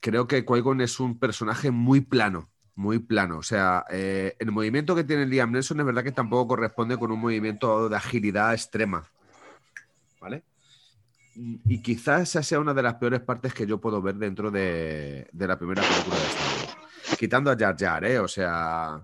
Creo 0.00 0.26
que 0.26 0.46
Qui-Gon 0.46 0.80
es 0.80 0.98
un 0.98 1.18
personaje 1.18 1.70
muy 1.70 2.00
plano, 2.00 2.50
muy 2.74 2.98
plano. 2.98 3.36
O 3.36 3.42
sea, 3.42 3.84
eh, 3.90 4.34
el 4.38 4.50
movimiento 4.50 4.94
que 4.94 5.04
tiene 5.04 5.26
Liam 5.26 5.52
Neeson 5.52 5.78
es 5.78 5.84
verdad 5.84 6.04
que 6.04 6.12
tampoco 6.12 6.48
corresponde 6.48 6.96
con 6.96 7.12
un 7.12 7.20
movimiento 7.20 7.90
de 7.90 7.96
agilidad 7.96 8.54
extrema, 8.54 9.04
¿vale? 10.22 10.42
Y 11.34 11.82
quizás 11.82 12.22
esa 12.22 12.42
sea 12.42 12.60
una 12.60 12.74
de 12.74 12.82
las 12.82 12.94
peores 12.94 13.20
partes 13.20 13.54
que 13.54 13.66
yo 13.66 13.80
puedo 13.80 14.02
ver 14.02 14.16
dentro 14.16 14.50
de, 14.50 15.28
de 15.32 15.46
la 15.46 15.58
primera 15.58 15.82
película 15.82 16.16
de 16.16 16.26
Star 16.26 16.46
Wars. 16.46 17.16
Quitando 17.18 17.50
a 17.50 17.56
Jar 17.56 17.76
Jar, 17.78 18.04
¿eh? 18.04 18.18
O 18.18 18.28
sea... 18.28 19.02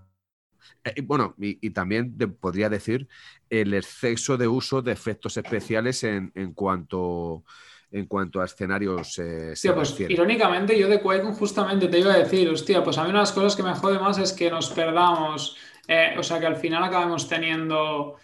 eh, 0.84 1.02
bueno, 1.02 1.34
y, 1.38 1.58
y 1.66 1.70
también 1.70 2.16
te 2.16 2.28
podría 2.28 2.68
decir 2.68 3.08
el 3.50 3.74
exceso 3.74 4.36
de 4.36 4.46
uso 4.48 4.82
de 4.82 4.92
efectos 4.92 5.36
especiales 5.36 6.04
en, 6.04 6.30
en 6.34 6.52
cuanto 6.52 7.44
en 7.90 8.04
cuanto 8.04 8.42
a 8.42 8.44
escenarios 8.44 9.18
eh, 9.18 9.56
se 9.56 9.72
pues 9.72 9.92
refiere. 9.92 10.12
irónicamente 10.12 10.78
yo 10.78 10.88
de 10.88 11.00
Qui-Gon 11.00 11.32
justamente 11.32 11.88
te 11.88 12.00
iba 12.00 12.12
a 12.12 12.18
decir, 12.18 12.46
hostia, 12.50 12.84
pues 12.84 12.98
a 12.98 13.02
mí 13.02 13.08
una 13.08 13.20
de 13.20 13.22
las 13.22 13.32
cosas 13.32 13.56
que 13.56 13.62
me 13.62 13.74
jode 13.74 13.98
más 13.98 14.18
es 14.18 14.34
que 14.34 14.50
nos 14.50 14.68
perdamos, 14.68 15.56
eh, 15.86 16.14
o 16.18 16.22
sea, 16.22 16.38
que 16.38 16.44
al 16.44 16.56
final 16.56 16.84
acabemos 16.84 17.26
teniendo, 17.26 18.16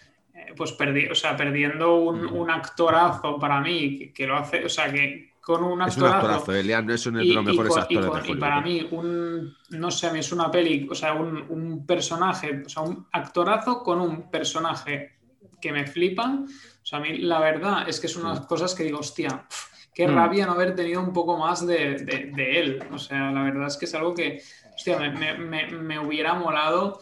pues 0.57 0.73
perdi 0.73 1.07
o 1.09 1.15
sea, 1.15 1.37
perdiendo 1.37 1.97
un, 1.97 2.27
un 2.27 2.51
actorazo 2.51 3.39
para 3.39 3.61
mí, 3.61 3.99
que, 3.99 4.13
que 4.13 4.27
lo 4.27 4.37
hace, 4.37 4.65
o 4.65 4.69
sea, 4.69 4.93
que 4.93 5.35
con 5.41 5.63
un 5.63 5.83
es 5.83 5.97
un 5.99 6.05
actorazo... 6.05 6.17
actorazo, 6.43 6.55
eh, 6.55 6.83
Neeson 6.83 7.19
es 7.19 7.25
Y, 7.25 7.29
de 7.29 7.35
los 7.35 7.43
y 7.45 7.47
mejores 7.47 7.73
con- 7.75 7.79
y 7.91 7.97
actores 7.97 8.11
con- 8.11 8.23
de 8.23 8.31
y 8.33 8.35
para 8.37 8.61
mí, 8.63 8.89
un, 8.93 9.57
no 9.71 9.91
sé, 9.91 10.07
a 10.07 10.13
mí 10.13 10.19
es 10.21 10.33
una 10.33 10.51
peli, 10.51 10.89
o 10.91 10.95
sea, 10.95 11.13
un, 11.13 11.45
un 11.51 11.87
personaje, 11.87 12.63
o 12.65 12.69
sea, 12.69 12.83
un 12.83 13.07
actorazo 13.13 13.83
con 13.83 14.01
un 14.01 14.31
personaje 14.31 15.13
que 15.61 15.73
me 15.73 15.87
flipan. 15.87 16.45
O 16.47 16.87
sea, 16.87 16.99
a 16.99 17.03
mí 17.03 17.19
la 17.19 17.41
verdad 17.41 17.89
es 17.89 18.01
que 18.01 18.07
es 18.07 18.17
unas 18.17 18.41
cosas 18.41 18.75
que 18.75 18.85
digo, 18.85 18.99
hostia, 19.01 19.47
qué 19.95 20.07
Mm. 20.09 20.15
rabia 20.15 20.47
no 20.47 20.53
haber 20.53 20.75
tenido 20.75 21.01
un 21.03 21.13
poco 21.13 21.37
más 21.39 21.67
de, 21.67 21.97
de- 21.99 22.31
de 22.35 22.61
él. 22.61 22.83
O 22.93 22.99
sea, 22.99 23.31
la 23.31 23.43
verdad 23.43 23.67
es 23.69 23.77
que 23.77 23.85
es 23.85 23.95
algo 23.95 24.15
que, 24.15 24.41
hostia, 24.75 24.99
me, 24.99 25.11
me- 25.11 25.35
me- 25.39 25.67
me 25.71 25.99
hubiera 25.99 26.35
molado, 26.35 27.01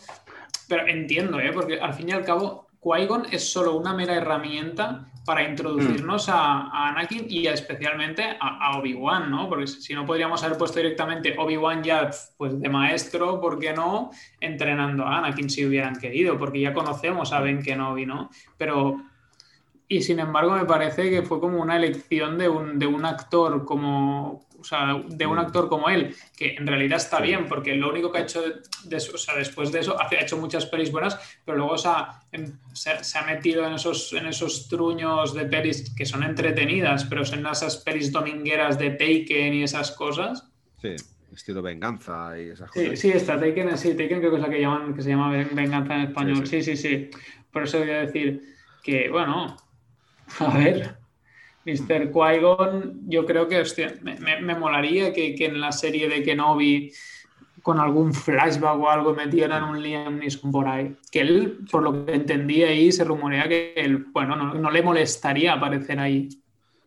pero 0.68 0.86
entiendo, 0.86 1.38
¿eh? 1.40 1.50
Porque 1.52 1.80
al 1.80 1.94
fin 1.94 2.08
y 2.08 2.12
al 2.12 2.24
cabo 2.24 2.61
Qui-Gon 2.82 3.26
es 3.30 3.50
solo 3.50 3.76
una 3.76 3.94
mera 3.94 4.14
herramienta 4.14 5.08
para 5.24 5.48
introducirnos 5.48 6.28
a, 6.28 6.68
a 6.68 6.88
Anakin 6.88 7.26
y 7.28 7.46
especialmente 7.46 8.24
a, 8.40 8.66
a 8.66 8.78
Obi-Wan, 8.78 9.30
¿no? 9.30 9.48
Porque 9.48 9.68
si 9.68 9.94
no 9.94 10.04
podríamos 10.04 10.42
haber 10.42 10.58
puesto 10.58 10.78
directamente 10.78 11.36
Obi-Wan 11.38 11.84
ya 11.84 12.10
pues 12.36 12.60
de 12.60 12.68
maestro, 12.68 13.40
¿por 13.40 13.58
qué 13.58 13.72
no? 13.72 14.10
Entrenando 14.40 15.06
a 15.06 15.18
Anakin 15.18 15.48
si 15.48 15.64
hubieran 15.64 15.94
querido, 15.96 16.36
porque 16.36 16.60
ya 16.60 16.74
conocemos 16.74 17.32
a 17.32 17.40
Ben 17.40 17.62
Kenobi, 17.62 18.04
¿no? 18.04 18.30
Pero 18.58 19.00
y 19.92 20.00
sin 20.00 20.20
embargo, 20.20 20.52
me 20.52 20.64
parece 20.64 21.10
que 21.10 21.20
fue 21.20 21.38
como 21.38 21.60
una 21.60 21.76
elección 21.76 22.38
de 22.38 22.48
un, 22.48 22.78
de 22.78 22.86
un 22.86 23.04
actor 23.04 23.66
como. 23.66 24.46
O 24.62 24.64
sea, 24.64 24.94
de 25.08 25.26
un 25.26 25.38
actor 25.40 25.68
como 25.68 25.88
él, 25.88 26.14
que 26.36 26.54
en 26.54 26.66
realidad 26.68 26.98
está 26.98 27.20
bien, 27.20 27.48
porque 27.48 27.74
lo 27.74 27.90
único 27.90 28.12
que 28.12 28.18
ha 28.18 28.22
hecho 28.22 28.40
de, 28.84 28.96
o 28.96 29.18
sea, 29.18 29.34
después 29.36 29.72
de 29.72 29.80
eso, 29.80 30.00
ha 30.00 30.08
hecho 30.14 30.36
muchas 30.38 30.66
pelis 30.66 30.92
buenas, 30.92 31.18
pero 31.44 31.58
luego 31.58 31.76
se 31.76 31.88
ha, 31.88 32.20
se, 32.72 33.02
se 33.02 33.18
ha 33.18 33.22
metido 33.22 33.66
en 33.66 33.72
esos, 33.74 34.12
en 34.12 34.26
esos 34.26 34.68
truños 34.68 35.34
de 35.34 35.46
pelis 35.46 35.92
que 35.96 36.06
son 36.06 36.22
entretenidas, 36.22 37.04
pero 37.06 37.24
son 37.24 37.44
esas 37.44 37.76
pelis 37.78 38.12
domingueras 38.12 38.78
de 38.78 38.90
Taken 38.90 39.54
y 39.54 39.62
esas 39.64 39.90
cosas. 39.90 40.46
Sí, 40.80 40.94
estilo 41.34 41.60
venganza 41.60 42.38
y 42.38 42.50
esas 42.50 42.70
Sí, 42.70 42.84
cosas. 42.84 43.00
sí, 43.00 43.10
está 43.10 43.40
Taken, 43.40 43.76
sí, 43.76 43.90
Taken 43.96 44.20
creo 44.20 44.30
que 44.30 44.36
es 44.36 44.42
la 44.42 44.48
que 44.50 44.60
llaman, 44.60 44.94
que 44.94 45.02
se 45.02 45.10
llama 45.10 45.30
ven- 45.32 45.50
venganza 45.54 45.94
en 45.96 46.00
español. 46.02 46.46
Sí, 46.46 46.62
sí, 46.62 46.76
sí. 46.76 47.10
Por 47.50 47.64
eso 47.64 47.80
voy 47.80 47.90
a 47.90 48.00
decir 48.06 48.54
que, 48.80 49.10
bueno, 49.10 49.56
a 50.38 50.56
ver, 50.58 51.01
Mr. 51.64 52.10
Qui-Gon, 52.10 53.02
yo 53.08 53.24
creo 53.24 53.46
que, 53.48 53.60
hostia, 53.60 53.94
me, 54.02 54.18
me- 54.18 54.40
me 54.40 54.54
molaría 54.54 55.12
que, 55.12 55.34
que 55.34 55.46
en 55.46 55.60
la 55.60 55.70
serie 55.72 56.08
de 56.08 56.22
Kenobi 56.22 56.92
con 57.62 57.78
algún 57.78 58.12
flashback 58.12 58.76
o 58.80 58.90
algo 58.90 59.14
metieran 59.14 59.62
un 59.62 59.80
Liam 59.80 60.18
Neeson 60.18 60.50
por 60.50 60.66
ahí. 60.66 60.96
Que 61.12 61.20
él, 61.20 61.58
por 61.70 61.82
lo 61.82 62.04
que 62.04 62.14
entendí 62.14 62.64
ahí, 62.64 62.90
se 62.90 63.04
rumorea 63.04 63.48
que 63.48 63.72
él, 63.76 64.06
bueno, 64.12 64.34
no, 64.34 64.54
no 64.54 64.70
le 64.70 64.82
molestaría 64.82 65.52
aparecer 65.52 66.00
ahí. 66.00 66.28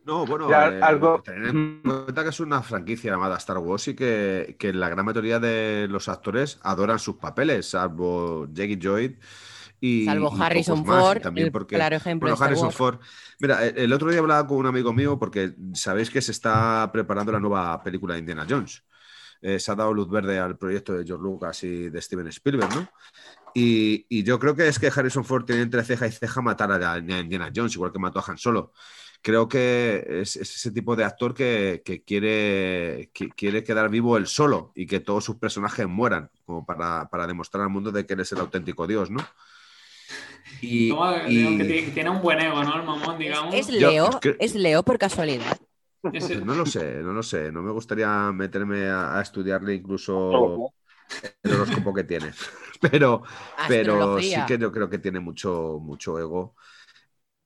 No, 0.04 0.24
bueno, 0.26 0.48
Ya, 0.50 0.68
eh, 0.68 0.80
algo- 0.82 1.20
tener 1.22 1.48
en 1.48 1.80
cuenta 1.82 2.22
que 2.22 2.28
es 2.28 2.38
una 2.40 2.62
franquicia 2.62 3.10
llamada 3.10 3.38
Star 3.38 3.58
Wars 3.58 3.88
y 3.88 3.96
que, 3.96 4.54
que 4.58 4.72
la 4.74 4.88
gran 4.90 5.04
mayoría 5.06 5.40
de 5.40 5.88
los 5.88 6.08
actores 6.10 6.60
adoran 6.62 6.98
sus 6.98 7.16
papeles, 7.16 7.70
salvo 7.70 8.46
Jackie 8.52 8.76
Lloyd 8.76 9.12
y. 9.80 10.04
Salvo 10.04 10.32
y 10.34 10.40
Harrison 10.40 10.84
Ford, 10.84 11.20
también 11.20 11.46
el 11.46 11.52
porque, 11.52 11.76
claro 11.76 11.96
ejemplo 11.96 12.28
bueno, 12.28 12.44
Harrison. 12.44 12.72
Ford. 12.72 12.98
Mira, 13.40 13.64
el, 13.64 13.78
el 13.78 13.92
otro 13.92 14.10
día 14.10 14.20
hablaba 14.20 14.46
con 14.46 14.58
un 14.58 14.66
amigo 14.66 14.92
mío 14.92 15.18
porque 15.18 15.54
sabéis 15.74 16.10
que 16.10 16.22
se 16.22 16.32
está 16.32 16.90
preparando 16.92 17.32
la 17.32 17.40
nueva 17.40 17.82
película 17.82 18.14
de 18.14 18.20
Indiana 18.20 18.46
Jones. 18.48 18.82
Eh, 19.42 19.58
se 19.58 19.70
ha 19.70 19.74
dado 19.74 19.92
luz 19.92 20.08
verde 20.08 20.38
al 20.38 20.56
proyecto 20.56 20.94
de 20.94 21.04
George 21.04 21.22
Lucas 21.22 21.62
y 21.62 21.90
de 21.90 22.00
Steven 22.00 22.26
Spielberg, 22.28 22.74
¿no? 22.74 22.88
Y, 23.54 24.06
y 24.08 24.22
yo 24.22 24.38
creo 24.38 24.54
que 24.56 24.66
es 24.66 24.78
que 24.78 24.90
Harrison 24.94 25.24
Ford 25.24 25.44
tiene 25.44 25.62
entre 25.62 25.84
ceja 25.84 26.06
y 26.06 26.12
ceja 26.12 26.40
matar 26.40 26.72
a 26.72 26.92
a 26.92 26.98
Indiana 26.98 27.50
Jones, 27.54 27.74
igual 27.74 27.92
que 27.92 27.98
mató 27.98 28.18
a 28.18 28.24
Han 28.26 28.38
Solo. 28.38 28.72
Creo 29.22 29.48
que 29.48 30.06
es, 30.08 30.36
es 30.36 30.56
ese 30.56 30.70
tipo 30.70 30.94
de 30.94 31.04
actor 31.04 31.34
que, 31.34 31.82
que 31.84 32.04
quiere, 32.04 33.10
que 33.12 33.30
quiere 33.30 33.64
quedar 33.64 33.88
vivo 33.88 34.16
él 34.16 34.26
solo 34.26 34.72
y 34.74 34.86
que 34.86 35.00
todos 35.00 35.24
sus 35.24 35.36
personajes 35.36 35.86
mueran, 35.88 36.30
como 36.44 36.64
para, 36.64 37.08
para 37.08 37.26
demostrar 37.26 37.64
al 37.64 37.70
mundo 37.70 37.90
de 37.90 38.06
que 38.06 38.14
él 38.14 38.20
es 38.20 38.32
el 38.32 38.38
auténtico 38.38 38.86
Dios, 38.86 39.10
¿no? 39.10 39.26
Y, 40.60 41.56
que 41.56 41.64
tiene, 41.64 41.90
tiene 41.92 42.10
un 42.10 42.20
buen 42.22 42.40
ego, 42.40 42.62
¿no? 42.64 42.76
El 42.76 42.82
mamón, 42.84 43.18
digamos. 43.18 43.54
¿Es 43.56 43.68
Leo? 43.68 44.08
es 44.08 44.16
que- 44.16 44.36
¿Es 44.38 44.54
Leo 44.54 44.82
por 44.82 44.98
casualidad? 44.98 45.58
Pues 46.18 46.42
no 46.42 46.54
lo 46.54 46.64
sé, 46.64 47.02
no 47.02 47.12
lo 47.12 47.22
sé. 47.22 47.52
No 47.52 47.62
me 47.62 47.72
gustaría 47.72 48.32
meterme 48.32 48.86
a, 48.88 49.18
a 49.18 49.22
estudiarle 49.22 49.74
incluso 49.74 50.64
el 51.42 51.52
horóscopo 51.52 51.94
que 51.94 52.04
tiene. 52.04 52.32
Pero, 52.80 53.22
pero 53.66 54.20
sí 54.22 54.44
que 54.44 54.58
yo 54.58 54.72
creo 54.72 54.90
que 54.90 54.98
tiene 54.98 55.20
mucho, 55.20 55.78
mucho 55.80 56.18
ego 56.20 56.56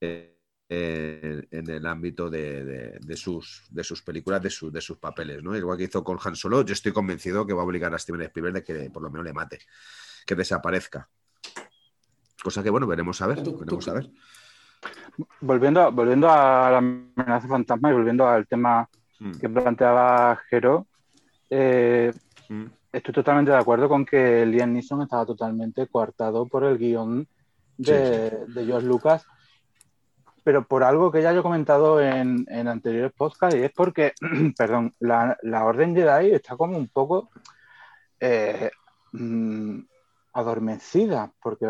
eh, 0.01 0.39
en, 0.69 1.49
en 1.51 1.71
el 1.71 1.87
ámbito 1.87 2.31
de, 2.31 2.65
de- 2.65 2.99
de 3.01 3.17
sus, 3.17 3.65
de 3.71 3.85
sus 3.85 4.03
películas, 4.03 4.43
de, 4.43 4.51
su- 4.51 4.71
de 4.73 4.81
sus 4.81 4.99
papeles, 4.99 5.43
¿no? 5.43 5.57
Igual 5.57 5.79
que 5.79 5.85
hizo 5.85 6.05
con 6.05 6.19
Han 6.25 6.37
Solo, 6.37 6.65
yo 6.65 6.73
estoy 6.75 6.93
convencido 6.93 7.47
que 7.47 7.55
va 7.55 7.63
a 7.63 7.65
obligar 7.67 7.95
a 7.95 7.99
Steven 7.99 8.23
Spielberg 8.23 8.55
de 8.57 8.65
que 8.65 8.91
por 8.91 9.03
lo 9.03 9.11
menos 9.11 9.25
le 9.27 9.33
mate, 9.35 9.61
que 10.27 10.35
desaparezca. 10.37 11.09
Cosa 12.43 12.63
que, 12.63 12.71
bueno, 12.71 12.87
veremos 12.87 13.21
a 13.23 13.27
ver. 13.27 13.43
Tú- 13.43 13.53
tú- 13.53 13.59
Veremos 13.61 13.89
a 13.89 13.93
ver. 13.95 14.11
Volviendo, 15.41 15.81
a- 15.83 15.89
volviendo 15.91 16.29
a 16.31 16.71
la 16.71 16.79
amenaza 16.79 17.47
fantasma 17.49 17.91
y 17.91 17.95
volviendo 17.95 18.27
al 18.27 18.47
tema 18.47 18.89
Mm, 19.19 19.39
que 19.39 19.49
planteaba 19.51 20.41
Jero, 20.49 20.87
eh, 21.51 22.11
mm. 22.49 22.65
estoy 22.91 23.13
totalmente 23.13 23.51
de 23.51 23.59
acuerdo 23.59 23.87
con 23.87 24.07
que 24.07 24.47
Liam 24.47 24.73
Neeson 24.73 25.03
estaba 25.03 25.27
totalmente 25.27 25.87
coartado 25.89 26.47
por 26.47 26.65
el 26.65 26.79
guion 26.79 27.29
de, 27.77 28.45
de 28.49 28.65
George 28.65 28.87
Lucas, 28.87 29.27
pero 30.43 30.67
por 30.67 30.83
algo 30.83 31.13
que 31.13 31.21
ya 31.21 31.35
yo 31.35 31.41
he 31.41 31.43
comentado 31.43 32.01
en, 32.01 32.47
en 32.49 32.67
anteriores 32.69 33.13
podcasts, 33.13 33.59
y 33.59 33.63
es 33.65 33.73
porque, 33.73 34.15
perdón, 34.57 34.95
la, 35.01 35.37
la 35.43 35.65
Orden 35.67 35.95
Jedi 35.95 36.33
está 36.33 36.57
como 36.57 36.79
un 36.79 36.89
poco 36.89 37.29
eh, 38.19 38.71
mm, 39.13 39.81
adormecida, 40.33 41.31
porque 41.43 41.67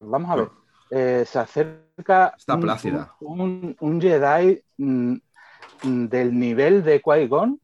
vamos 0.00 0.30
a 0.30 0.36
ver, 0.36 0.50
eh, 0.90 1.24
se 1.26 1.38
acerca 1.38 2.34
Está 2.36 2.54
un- 2.54 2.60
plácida. 2.60 3.14
un, 3.20 3.76
un 3.80 4.00
Jedi 4.00 4.62
mm, 4.78 5.14
mm, 5.82 6.06
del 6.08 6.38
nivel 6.38 6.84
de 6.84 7.00
Qui-Gon 7.02 7.60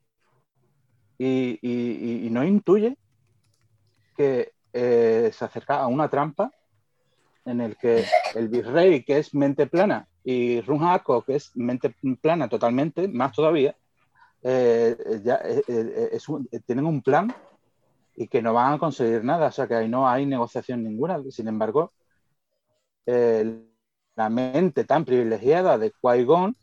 y, 1.19 1.59
y- 1.63 2.27
y 2.27 2.31
no 2.31 2.45
intuye 2.45 2.97
que 4.17 4.53
eh, 4.73 5.31
se 5.33 5.45
acerca 5.45 5.81
a 5.81 5.87
una 5.87 6.09
trampa 6.09 6.51
en 7.45 7.61
el 7.61 7.77
que 7.77 8.05
el 8.35 8.49
virrey, 8.49 9.03
que 9.05 9.19
es 9.19 9.35
mente 9.35 9.67
plana, 9.67 10.07
y 10.25 10.61
Run 10.61 10.85
Hako, 10.85 11.23
que 11.23 11.35
es 11.37 11.51
mente 11.57 11.95
plana 12.21 12.49
totalmente, 12.49 13.09
más 13.09 13.33
todavía, 13.33 13.77
eh, 14.43 14.97
ya 15.25 15.37
eh, 15.45 15.63
eh, 15.67 16.09
es 16.13 16.29
un- 16.29 16.49
eh, 16.53 16.61
tienen 16.61 16.87
un 16.87 17.03
plan 17.03 17.33
y 18.15 18.29
que 18.29 18.41
no 18.43 18.53
van 18.55 18.75
a 18.75 18.79
conseguir 18.79 19.25
nada, 19.25 19.49
o 19.49 19.53
sea 19.53 19.67
que 19.67 19.75
ahí 19.75 19.89
no 19.89 20.09
hay 20.09 20.25
negociación 20.27 20.83
ninguna. 20.85 21.21
Sin 21.31 21.49
embargo, 21.49 21.93
eh, 23.07 23.63
la 24.17 24.29
mente 24.29 24.85
tan 24.85 25.05
privilegiada 25.05 25.79
de 25.79 25.93
Qui-Gon 25.93 26.57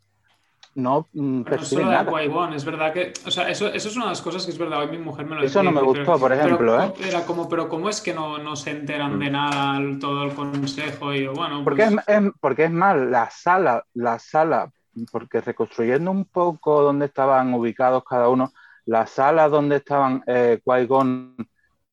no 0.76 1.08
mm, 1.14 1.42
percibe 1.44 1.82
solo 1.84 1.92
nada. 1.94 2.56
Es 2.56 2.66
verdad 2.66 2.94
que, 2.94 3.14
o 3.26 3.32
sea, 3.32 3.50
eso, 3.50 3.68
eso 3.68 3.90
es 3.90 3.96
una 3.96 4.06
de 4.06 4.12
las 4.12 4.22
cosas 4.22 4.46
que 4.46 4.52
es 4.52 4.58
verdad, 4.58 4.80
hoy 4.82 4.90
mi 4.90 4.98
mujer 4.98 5.26
me 5.26 5.36
lo 5.36 5.44
Eso 5.44 5.64
no 5.64 5.72
me 5.72 5.82
gustó, 5.82 6.18
por 6.20 6.32
ejemplo, 6.32 6.58
pero, 6.58 6.84
¿eh? 6.84 6.94
Era 7.08 7.26
como, 7.26 7.48
pero 7.50 7.68
¿cómo 7.70 7.90
es 7.90 8.02
que 8.02 8.14
no, 8.14 8.38
no 8.38 8.56
se 8.56 8.72
enteran 8.72 9.20
de 9.20 9.30
nada 9.30 9.78
el- 9.78 10.00
todo 10.00 10.24
el 10.24 10.34
consejo? 10.34 11.14
Y 11.14 11.28
bueno, 11.28 11.64
Porque 11.64 11.84
es, 11.84 11.94
pues, 11.94 12.08
es- 12.08 12.32
porque 12.40 12.64
es 12.66 12.72
más, 12.72 12.98
la 12.98 13.30
sala, 13.32 13.84
la 13.94 14.20
sala, 14.20 14.72
porque 15.12 15.42
reconstruyendo 15.42 16.12
un 16.12 16.26
poco 16.26 16.82
dónde 16.82 17.06
estaban 17.06 17.54
ubicados 17.54 18.04
cada 18.04 18.30
uno, 18.30 18.52
la 18.86 19.06
sala 19.08 19.48
donde 19.50 19.78
estaban 19.78 20.24
eh, 20.28 20.60
Qui-Gon 20.64 21.36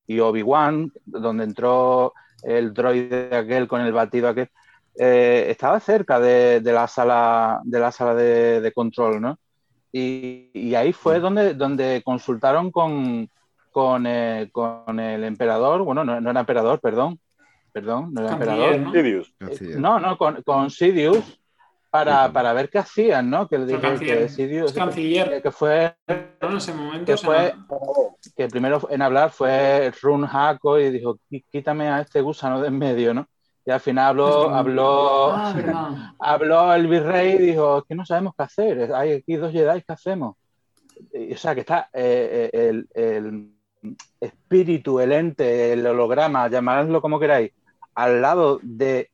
y 0.07 0.21
Obi-Wan, 0.21 0.93
donde 1.05 1.45
entró 1.45 2.15
el 2.43 2.73
droide 2.73 3.35
aquel 3.35 3.67
con 3.67 3.81
el 3.81 3.93
batido 3.93 4.29
aquel, 4.29 4.49
eh, 4.99 5.47
estaba 5.49 5.79
cerca 5.81 6.19
de, 6.21 6.61
de 6.61 6.73
la 6.73 6.87
sala, 6.89 7.61
de, 7.65 7.81
la 7.81 7.93
sala 7.93 8.15
de, 8.15 8.61
de 8.61 8.73
control, 8.73 9.21
¿no? 9.21 9.39
Y, 9.93 10.51
y 10.53 10.75
ahí 10.75 10.93
fue 10.93 11.21
donde, 11.21 11.55
donde 11.55 12.03
consultaron 12.05 12.71
con, 12.71 13.29
con, 13.71 14.07
eh, 14.07 14.49
con 14.53 14.99
el 15.01 15.25
emperador, 15.25 15.83
bueno, 15.83 16.05
no, 16.05 16.21
no 16.21 16.31
era 16.31 16.41
emperador, 16.41 16.81
perdón, 16.81 17.19
perdón, 17.73 18.13
no 18.13 18.23
era 18.23 18.33
emperador. 18.33 18.79
¿no? 18.79 18.93
Sidious. 18.93 19.35
Eh, 19.41 19.77
No, 19.77 20.01
no, 20.01 20.17
con, 20.17 20.43
con 20.43 20.71
Sidious 20.71 21.39
para, 22.05 22.33
para 22.33 22.53
ver 22.53 22.69
qué 22.69 22.79
hacían, 22.79 23.31
¿no? 23.31 23.49
Que 23.49 23.59
dije 23.59 23.81
canciller. 23.81 24.19
que 24.19 24.29
Sidious, 24.29 24.73
Canciller. 24.73 25.43
que, 25.43 25.51
fue, 25.51 25.95
¿no? 26.41 26.51
en 26.51 26.57
ese 26.57 26.73
momento, 26.75 27.15
que 28.37 28.49
primero 28.49 28.87
en 28.91 29.03
hablar 29.03 29.31
fue 29.31 29.93
Run 30.03 30.25
Hako 30.31 30.79
y 30.79 30.91
dijo, 30.91 31.17
"Qui- 31.31 31.45
quítame 31.51 31.89
a 31.89 32.01
este 32.01 32.21
gusano 32.21 32.61
de 32.61 32.69
en 32.69 32.79
medio, 32.79 33.15
¿no? 33.15 33.27
Y 33.65 33.71
al 33.71 33.81
final 33.81 34.07
habló, 34.11 34.51
habló, 34.55 35.31
Ah, 35.33 36.15
habló 36.21 36.73
el 36.75 36.87
virrey 36.87 37.35
y 37.35 37.39
dijo, 37.39 37.79
es 37.79 37.85
que 37.89 37.95
no 37.97 38.07
sabemos 38.07 38.35
qué 38.37 38.45
hacer, 38.45 38.95
hay 38.95 39.13
aquí 39.13 39.35
dos 39.37 39.51
Jedi, 39.53 39.83
¿qué 39.83 39.93
hacemos? 39.93 40.37
Y, 41.13 41.33
o 41.33 41.37
sea, 41.37 41.55
que 41.55 41.61
está 41.63 41.89
eh, 41.93 42.49
eh, 42.53 42.69
el, 42.69 42.89
el 42.95 43.51
espíritu, 44.21 45.01
el 45.01 45.13
ente, 45.13 45.73
el 45.73 45.87
holograma, 45.87 46.49
llamadlo 46.49 47.01
como 47.01 47.19
queráis, 47.19 47.53
al 47.95 48.21
lado 48.23 48.61
de 48.63 49.11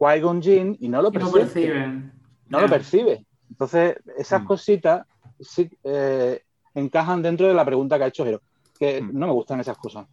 Qui-Gon 0.00 0.40
Jinn 0.42 0.76
y 0.80 0.88
no 0.88 1.02
lo 1.02 1.10
Y 1.10 1.18
no 1.18 1.18
percibe. 1.30 1.40
perciben. 1.40 2.12
No 2.48 2.60
lo 2.60 2.68
percibe. 2.68 3.26
Entonces, 3.50 3.96
esas 4.16 4.42
Mm. 4.42 4.46
cositas 4.46 5.06
sí 5.38 5.70
eh, 5.84 6.42
encajan 6.74 7.20
dentro 7.22 7.46
de 7.46 7.54
la 7.54 7.64
pregunta 7.64 7.98
que 7.98 8.04
ha 8.04 8.08
hecho 8.08 8.24
Jero, 8.24 8.40
que 8.78 9.02
Mm. 9.02 9.10
no 9.18 9.26
me 9.26 9.32
gustan 9.34 9.60
esas 9.60 9.76
cosas. 9.76 10.06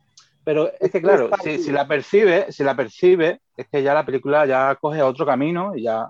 Pero 0.43 0.69
es 0.79 0.91
que, 0.91 1.01
claro, 1.01 1.29
si, 1.43 1.57
si 1.59 1.71
la 1.71 1.87
percibe, 1.87 2.51
si 2.51 2.63
la 2.63 2.75
percibe, 2.75 3.41
es 3.55 3.67
que 3.67 3.81
ya 3.83 3.93
la 3.93 4.05
película 4.05 4.45
ya 4.45 4.75
coge 4.79 5.01
otro 5.01 5.25
camino 5.25 5.75
y 5.75 5.83
ya, 5.83 6.09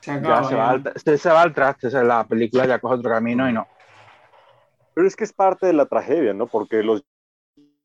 Se 0.00 0.12
ya 0.20 0.40
va 0.40 0.70
al, 0.70 0.92
se, 0.96 1.18
se 1.18 1.28
va 1.30 1.42
al 1.42 1.54
traste. 1.54 1.88
o 1.88 1.90
sea, 1.90 2.02
la 2.02 2.24
película 2.24 2.66
ya 2.66 2.78
coge 2.78 2.94
otro 2.96 3.10
camino 3.10 3.48
y 3.48 3.52
no. 3.52 3.66
Pero 4.94 5.06
es 5.06 5.14
que 5.14 5.24
es 5.24 5.32
parte 5.32 5.66
de 5.66 5.72
la 5.74 5.86
tragedia, 5.86 6.32
¿no? 6.32 6.46
Porque 6.46 6.82
los 6.82 7.04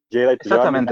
Jedi 0.09 0.37
pues, 0.37 0.49
llevan 0.49 0.87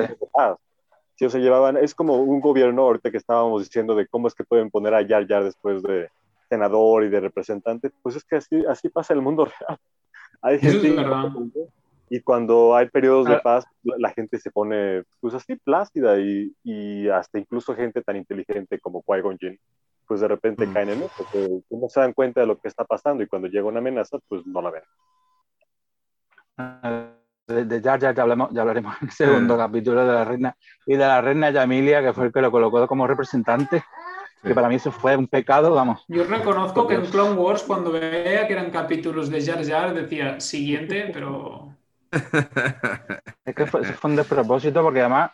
Sí, 1.15 1.25
o 1.25 1.29
sea, 1.29 1.39
llevaban, 1.39 1.77
es 1.77 1.93
como 1.93 2.15
un 2.21 2.39
gobierno 2.41 2.83
ahorita 2.83 3.11
que 3.11 3.17
estábamos 3.17 3.63
diciendo 3.63 3.93
de 3.95 4.07
cómo 4.07 4.27
es 4.27 4.33
que 4.33 4.43
pueden 4.43 4.71
poner 4.71 4.93
a 4.95 5.05
Jar 5.07 5.27
Jar 5.27 5.43
después 5.43 5.83
de 5.83 6.09
senador 6.49 7.03
y 7.03 7.09
de 7.09 7.19
representante, 7.19 7.91
pues 8.01 8.15
es 8.15 8.23
que 8.23 8.37
así, 8.37 8.63
así 8.67 8.89
pasa 8.89 9.13
el 9.13 9.21
mundo 9.21 9.45
real. 9.59 9.77
Hay 10.41 10.59
es 10.61 10.83
y 12.09 12.19
cuando 12.21 12.75
hay 12.75 12.89
periodos 12.89 13.27
de 13.27 13.35
Ah. 13.35 13.41
paz, 13.41 13.65
la 13.83 14.11
gente 14.11 14.37
se 14.37 14.51
pone 14.51 15.03
pues 15.19 15.33
así 15.33 15.55
plácida 15.55 16.19
y, 16.19 16.53
y 16.63 17.07
hasta 17.09 17.39
incluso 17.39 17.73
gente 17.75 18.01
tan 18.03 18.17
inteligente 18.17 18.79
como 18.79 19.01
Qui-Gon 19.03 19.37
Jinn, 19.39 19.57
pues 20.07 20.19
de 20.19 20.27
repente 20.27 20.67
Mm. 20.67 20.73
caen 20.73 20.89
en 20.89 21.03
eso, 21.03 21.27
que 21.31 21.61
no 21.71 21.89
se 21.89 22.01
dan 22.01 22.13
cuenta 22.13 22.41
de 22.41 22.47
lo 22.47 22.59
que 22.59 22.67
está 22.67 22.83
pasando 22.85 23.23
y 23.23 23.27
cuando 23.27 23.47
llega 23.47 23.65
una 23.67 23.79
amenaza, 23.79 24.19
pues 24.27 24.45
no 24.45 24.61
la 24.61 24.71
ven. 24.71 24.83
De, 27.45 27.65
de 27.65 27.81
Jar 27.81 27.99
Jar 27.99 28.15
ya, 28.15 28.21
hablamos, 28.21 28.51
ya 28.53 28.61
hablaremos 28.61 28.95
en 29.01 29.07
el 29.07 29.13
segundo 29.13 29.57
capítulo 29.57 30.05
de 30.05 30.13
la 30.13 30.23
reina 30.23 30.55
y 30.85 30.93
de 30.93 31.05
la 31.05 31.19
reina 31.19 31.51
Yamilia, 31.51 32.01
que 32.01 32.13
fue 32.13 32.27
el 32.27 32.33
que 32.33 32.39
lo 32.39 32.51
colocó 32.51 32.87
como 32.87 33.05
representante, 33.05 33.83
que 34.41 34.55
para 34.55 34.69
mí 34.69 34.75
eso 34.75 34.93
fue 34.93 35.17
un 35.17 35.27
pecado, 35.27 35.73
vamos. 35.73 36.05
Yo 36.07 36.23
reconozco 36.23 36.87
que 36.87 36.95
en 36.95 37.05
Clone 37.05 37.35
Wars, 37.35 37.63
cuando 37.63 37.91
veía 37.91 38.47
que 38.47 38.53
eran 38.53 38.71
capítulos 38.71 39.29
de 39.29 39.43
Jar 39.43 39.65
Jar, 39.65 39.93
decía 39.93 40.39
siguiente, 40.39 41.11
pero. 41.13 41.75
Es 43.45 43.55
que 43.55 43.65
fue, 43.65 43.81
eso 43.81 43.91
fue 43.93 44.11
un 44.11 44.15
despropósito 44.15 44.81
porque 44.81 45.01
además, 45.01 45.31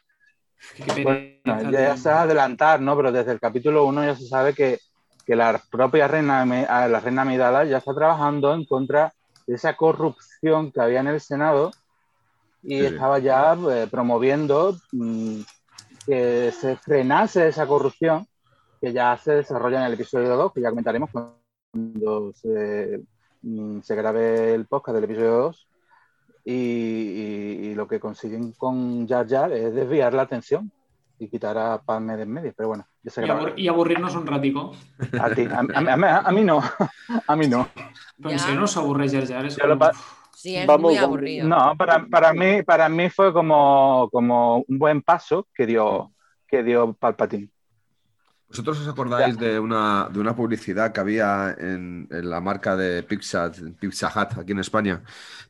bueno, 1.04 1.22
ya, 1.46 1.70
ya 1.70 1.98
se 1.98 2.10
adelantar, 2.10 2.82
¿no? 2.82 2.98
Pero 2.98 3.12
desde 3.12 3.34
el 3.34 3.40
capítulo 3.40 3.86
1 3.86 4.04
ya 4.04 4.16
se 4.16 4.26
sabe 4.26 4.56
que, 4.56 4.80
que 5.28 5.36
la 5.36 5.62
propia 5.70 6.08
reina, 6.08 6.44
la 6.44 7.00
reina 7.00 7.22
Amidala 7.22 7.66
ya 7.66 7.78
está 7.78 7.94
trabajando 7.94 8.52
en 8.56 8.66
contra 8.66 9.14
de 9.46 9.56
esa 9.56 9.76
corrupción 9.76 10.72
que 10.72 10.82
había 10.82 11.02
en 11.02 11.08
el 11.08 11.22
Senado 11.22 11.72
y 12.64 12.80
Sí, 12.80 12.86
estaba 12.86 13.20
ya 13.20 13.54
eh, 13.72 13.88
promoviendo 13.90 14.76
mm, 14.92 15.40
que 16.06 16.52
se 16.52 16.76
frenase 16.78 17.48
esa 17.48 17.66
corrupción 17.68 18.28
que 18.82 18.92
ya 18.94 19.18
se 19.18 19.34
desarrolla 19.34 19.80
en 19.80 19.86
el 19.88 19.94
episodio 19.94 20.36
2, 20.38 20.54
que 20.54 20.62
ya 20.62 20.70
comentaremos 20.70 21.10
cuando 21.12 22.32
se, 22.34 23.02
mm, 23.42 23.80
se 23.82 23.96
grabe 23.96 24.54
el 24.54 24.66
podcast 24.68 24.96
del 24.96 25.04
episodio 25.06 25.32
2. 25.38 25.68
Y, 26.46 26.54
y- 26.54 27.60
y 27.68 27.76
lo 27.76 27.88
que 27.88 28.00
consiguen 28.00 28.54
con 28.54 29.08
Jar 29.08 29.28
Jar 29.28 29.52
es 29.52 29.74
desviar 29.76 30.14
la 30.14 30.24
atención 30.24 30.72
y 31.20 31.28
quitar 31.28 31.58
a 31.58 31.78
Padme 31.82 32.16
de 32.16 32.24
en 32.24 32.32
medio. 32.32 32.54
Pero 32.56 32.70
bueno, 32.70 32.88
ya 33.04 33.12
se 33.12 33.26
Y, 33.26 33.30
abur- 33.30 33.54
y 33.58 33.68
aburrirnos 33.68 34.16
un 34.16 34.26
ratico. 34.26 34.72
A, 35.22 35.30
ti, 35.36 35.44
a, 35.46 35.58
a- 35.58 35.94
a 35.94 35.98
mí- 35.98 36.08
a 36.08 36.32
mí 36.32 36.44
no, 36.44 36.62
a 37.28 37.36
mí 37.36 37.48
no. 37.48 37.68
Pero 38.18 38.32
Ya. 38.32 38.40
serio 38.40 38.62
nos 38.62 38.76
aburre 38.78 39.10
Jar 39.10 39.28
Jar. 39.28 39.46
Es 39.46 39.58
lo 39.58 39.66
como- 39.68 39.80
pa- 39.80 39.92
Sí, 40.42 40.56
es 40.56 40.66
Vamos, 40.66 40.92
muy 40.92 40.96
vamos. 40.96 41.08
aburrido. 41.18 41.48
No, 41.50 41.76
para, 41.78 42.06
para, 42.08 42.34
mí, 42.34 42.64
para 42.64 42.88
mí 42.88 43.10
fue 43.10 43.34
como, 43.34 44.10
como 44.12 44.64
un 44.68 44.80
buen 44.80 45.02
paso 45.02 45.48
que 45.54 45.66
dio, 45.66 46.14
que 46.48 46.64
dio 46.64 46.94
Palpatine. 46.94 47.50
¿Vosotros 48.48 48.80
os 48.80 48.88
acordáis 48.88 49.38
de 49.38 49.60
una, 49.60 50.10
de 50.12 50.20
una 50.20 50.36
publicidad 50.36 50.92
que 50.92 51.00
había 51.02 51.56
en, 51.60 52.08
en 52.10 52.30
la 52.30 52.40
marca 52.42 52.76
de 52.76 53.04
Pizza, 53.04 53.52
Pizza 53.80 54.08
Hut 54.16 54.40
aquí 54.40 54.54
en 54.54 54.60
España, 54.60 55.04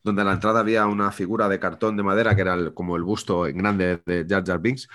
donde 0.03 0.21
a 0.21 0.25
la 0.25 0.33
entrada 0.33 0.59
había 0.59 0.85
una 0.85 1.11
figura 1.11 1.47
de 1.47 1.59
cartón 1.59 1.95
de 1.95 2.03
madera 2.03 2.35
que 2.35 2.41
era 2.41 2.55
el- 2.55 2.73
como 2.73 2.97
el 2.97 3.03
busto 3.03 3.47
en 3.47 3.57
grande 3.59 4.01
de 4.05 4.25
Jar 4.27 4.43
Jar 4.45 4.59
Binks? 4.59 4.89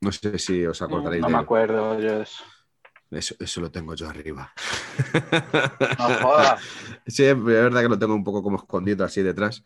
No 0.00 0.10
sé 0.12 0.38
si 0.38 0.64
os 0.66 0.80
acordaréis 0.80 1.22
No 1.22 1.26
de 1.26 1.32
me 1.32 1.38
ello. 1.38 1.44
acuerdo 1.44 1.98
yo 2.00 2.22
eso. 2.22 2.44
Eso, 3.10 3.34
eso 3.40 3.60
lo 3.62 3.70
tengo 3.70 3.94
yo 3.94 4.08
arriba. 4.08 4.52
No 5.98 6.04
jodas. 6.20 6.60
Sí, 7.06 7.24
es 7.24 7.42
verdad 7.42 7.80
que 7.80 7.88
lo 7.88 7.98
tengo 7.98 8.14
un 8.14 8.22
poco 8.22 8.42
como 8.42 8.58
escondido 8.58 9.02
así 9.02 9.22
detrás. 9.22 9.64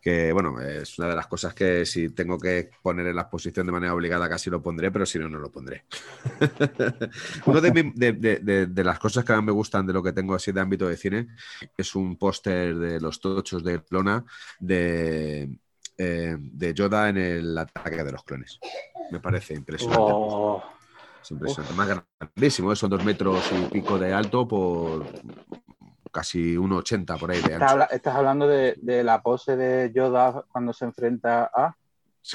Que 0.00 0.32
bueno, 0.32 0.60
es 0.60 0.96
una 1.00 1.08
de 1.08 1.16
las 1.16 1.26
cosas 1.26 1.54
que 1.54 1.84
si 1.84 2.10
tengo 2.10 2.38
que 2.38 2.70
poner 2.82 3.04
en 3.08 3.16
la 3.16 3.22
exposición 3.22 3.66
de 3.66 3.72
manera 3.72 3.92
obligada 3.94 4.28
casi 4.28 4.48
lo 4.48 4.62
pondré, 4.62 4.92
pero 4.92 5.04
si 5.04 5.18
no, 5.18 5.28
no 5.28 5.40
lo 5.40 5.50
pondré. 5.50 5.86
Una 7.46 7.60
de, 7.60 7.92
de- 7.96 8.12
de- 8.38 8.66
de- 8.66 8.84
las 8.84 9.00
cosas 9.00 9.24
que 9.24 9.32
más 9.32 9.42
me 9.42 9.50
gustan 9.50 9.86
de 9.88 9.92
lo 9.92 10.00
que 10.04 10.12
tengo 10.12 10.36
así 10.36 10.52
de 10.52 10.60
ámbito 10.60 10.86
de 10.88 10.96
cine 10.96 11.26
es 11.76 11.96
un 11.96 12.16
póster 12.16 12.76
de 12.76 13.00
los 13.00 13.20
tochos 13.20 13.64
de 13.64 13.82
Clona 13.82 14.24
de, 14.60 15.50
eh, 15.96 16.36
de 16.38 16.74
Yoda 16.74 17.08
en 17.08 17.16
el 17.16 17.58
ataque 17.58 18.04
de 18.04 18.12
los 18.12 18.22
clones. 18.22 18.60
Me 19.10 19.18
parece 19.18 19.54
impresionante. 19.54 20.00
Oh, 20.06 20.62
Es 21.22 21.30
impresionante. 21.30 21.74
Más 21.76 21.88
grandísimo, 22.20 22.72
¿eh? 22.72 22.76
son 22.76 22.90
dos 22.90 23.04
metros 23.04 23.42
y 23.52 23.66
pico 23.66 23.98
de 23.98 24.12
alto 24.14 24.46
por 24.46 25.06
casi 26.12 26.56
1,80 26.56 27.18
por 27.18 27.30
ahí 27.30 27.40
de 27.42 27.54
ancho. 27.54 27.86
estás 27.90 28.16
hablando 28.16 28.46
de, 28.48 28.74
de 28.80 29.04
la 29.04 29.22
pose 29.22 29.56
de 29.56 29.92
Yoda 29.94 30.44
cuando 30.50 30.72
se 30.72 30.84
enfrenta 30.86 31.50
a. 31.54 31.76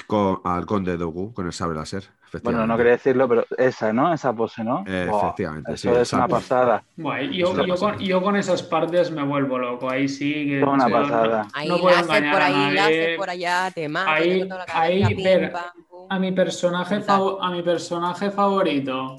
Con- 0.07 0.41
al 0.43 0.65
conde 0.65 0.97
Dogu 0.97 1.33
con 1.33 1.45
el 1.45 1.53
sable 1.53 1.75
láser. 1.75 2.09
Bueno, 2.41 2.65
no 2.65 2.77
quería 2.77 2.93
decirlo, 2.93 3.27
pero 3.27 3.45
esa, 3.57 3.93
¿no? 3.93 4.13
Esa 4.13 4.33
pose, 4.33 4.63
¿no? 4.63 4.83
Eh, 4.87 5.07
efectivamente, 5.09 5.73
Eso 5.73 5.93
sí, 5.93 6.01
es 6.01 6.13
una 6.13 6.23
exacto. 6.25 6.35
pasada. 6.35 6.83
Buah, 6.95 7.21
yo, 7.21 7.47
Es 7.49 7.53
una 7.53 7.65
yo 7.67 7.73
pasada. 7.73 7.93
con, 7.95 8.01
yo 8.03 8.21
con 8.23 8.35
esas 8.37 8.63
partes 8.63 9.11
me 9.11 9.23
vuelvo 9.23 9.59
loco. 9.59 9.89
Ahí 9.89 10.07
sí 10.09 10.33
que. 10.47 10.63
Una 10.63 10.87
no- 10.87 10.91
pasada. 11.01 11.47
Ahí 11.53 11.67
no 11.69 11.77
puedo 11.77 11.99
engañar 11.99 12.33
por 12.33 12.41
a 12.41 12.45
ahí, 12.45 12.73
láser 12.75 13.17
por 13.17 13.29
allá, 13.29 13.71
te 13.71 13.87
mato, 13.89 14.09
Ahí- 14.09 14.39
te 14.41 14.45
la 14.47 14.65
cabeza, 14.65 14.81
ahí, 15.07 15.15
pim, 15.15 15.23
ver, 15.23 15.51
pam, 15.51 15.63
pum. 15.89 16.07
A 16.09 16.19
mi 16.19 16.31
personaje, 16.31 16.95
Brutal. 16.97 17.19
fav- 17.19 17.37
a 17.41 17.49
mi 17.51 17.61
personaje 17.61 18.31
favorito 18.31 19.15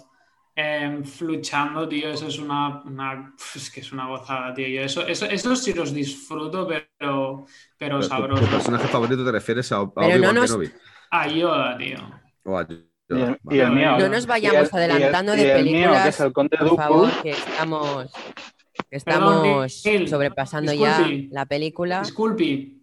eh, 0.56 1.02
luchando, 1.20 1.88
tío, 1.88 2.10
eso 2.10 2.28
es 2.28 2.38
una, 2.38 2.80
una- 2.84 3.34
Es 3.56 3.70
que 3.70 3.80
es 3.80 3.92
una 3.92 4.06
gozada, 4.06 4.54
tío. 4.54 4.68
Yo 4.68 4.82
eso, 4.82 5.04
eso, 5.06 5.26
eso 5.26 5.56
sí 5.56 5.72
los 5.74 5.92
disfruto, 5.92 6.66
pero, 6.68 7.44
pero 7.76 8.00
sabroso. 8.02 8.44
¿Tu 8.44 8.50
personaje 8.50 8.86
favorito 8.88 9.24
te 9.24 9.32
refieres 9.32 9.72
a, 9.72 9.78
a 9.78 9.90
Pero 9.92 10.08
no 10.08 10.14
Obi-Wan 10.14 10.34
nos- 10.36 10.46
Kenobi? 10.52 10.70
A 11.10 11.26
Yoda, 11.28 11.76
tío. 11.78 11.98
O 12.44 12.56
a 12.58 12.66
Y 13.08 13.14
Yoda? 13.14 13.26
el, 13.28 13.38
Vale. 13.42 13.56
y 13.56 13.60
el 13.60 13.70
mío. 13.72 13.98
No 13.98 14.08
nos 14.08 14.26
vayamos 14.26 14.54
y 14.54 14.58
el- 14.58 14.64
y 14.64 14.84
el- 14.84 14.90
adelantando 14.90 15.34
y 15.34 15.36
de 15.38 15.42
el 15.42 15.64
mío, 15.64 15.72
que 15.72 15.78
películas, 15.78 16.06
es 16.08 16.20
el 16.20 16.32
Conde 16.32 16.56
Por 16.56 16.76
favor, 16.76 17.10
que 17.22 17.30
estamos, 17.30 18.12
que 18.90 18.96
estamos 18.96 19.42
Perdón, 19.42 19.68
Gil, 19.68 20.08
sobrepasando 20.08 20.72
ya 20.72 21.06
la 21.30 21.46
película. 21.46 22.00
Disculpi. 22.00 22.80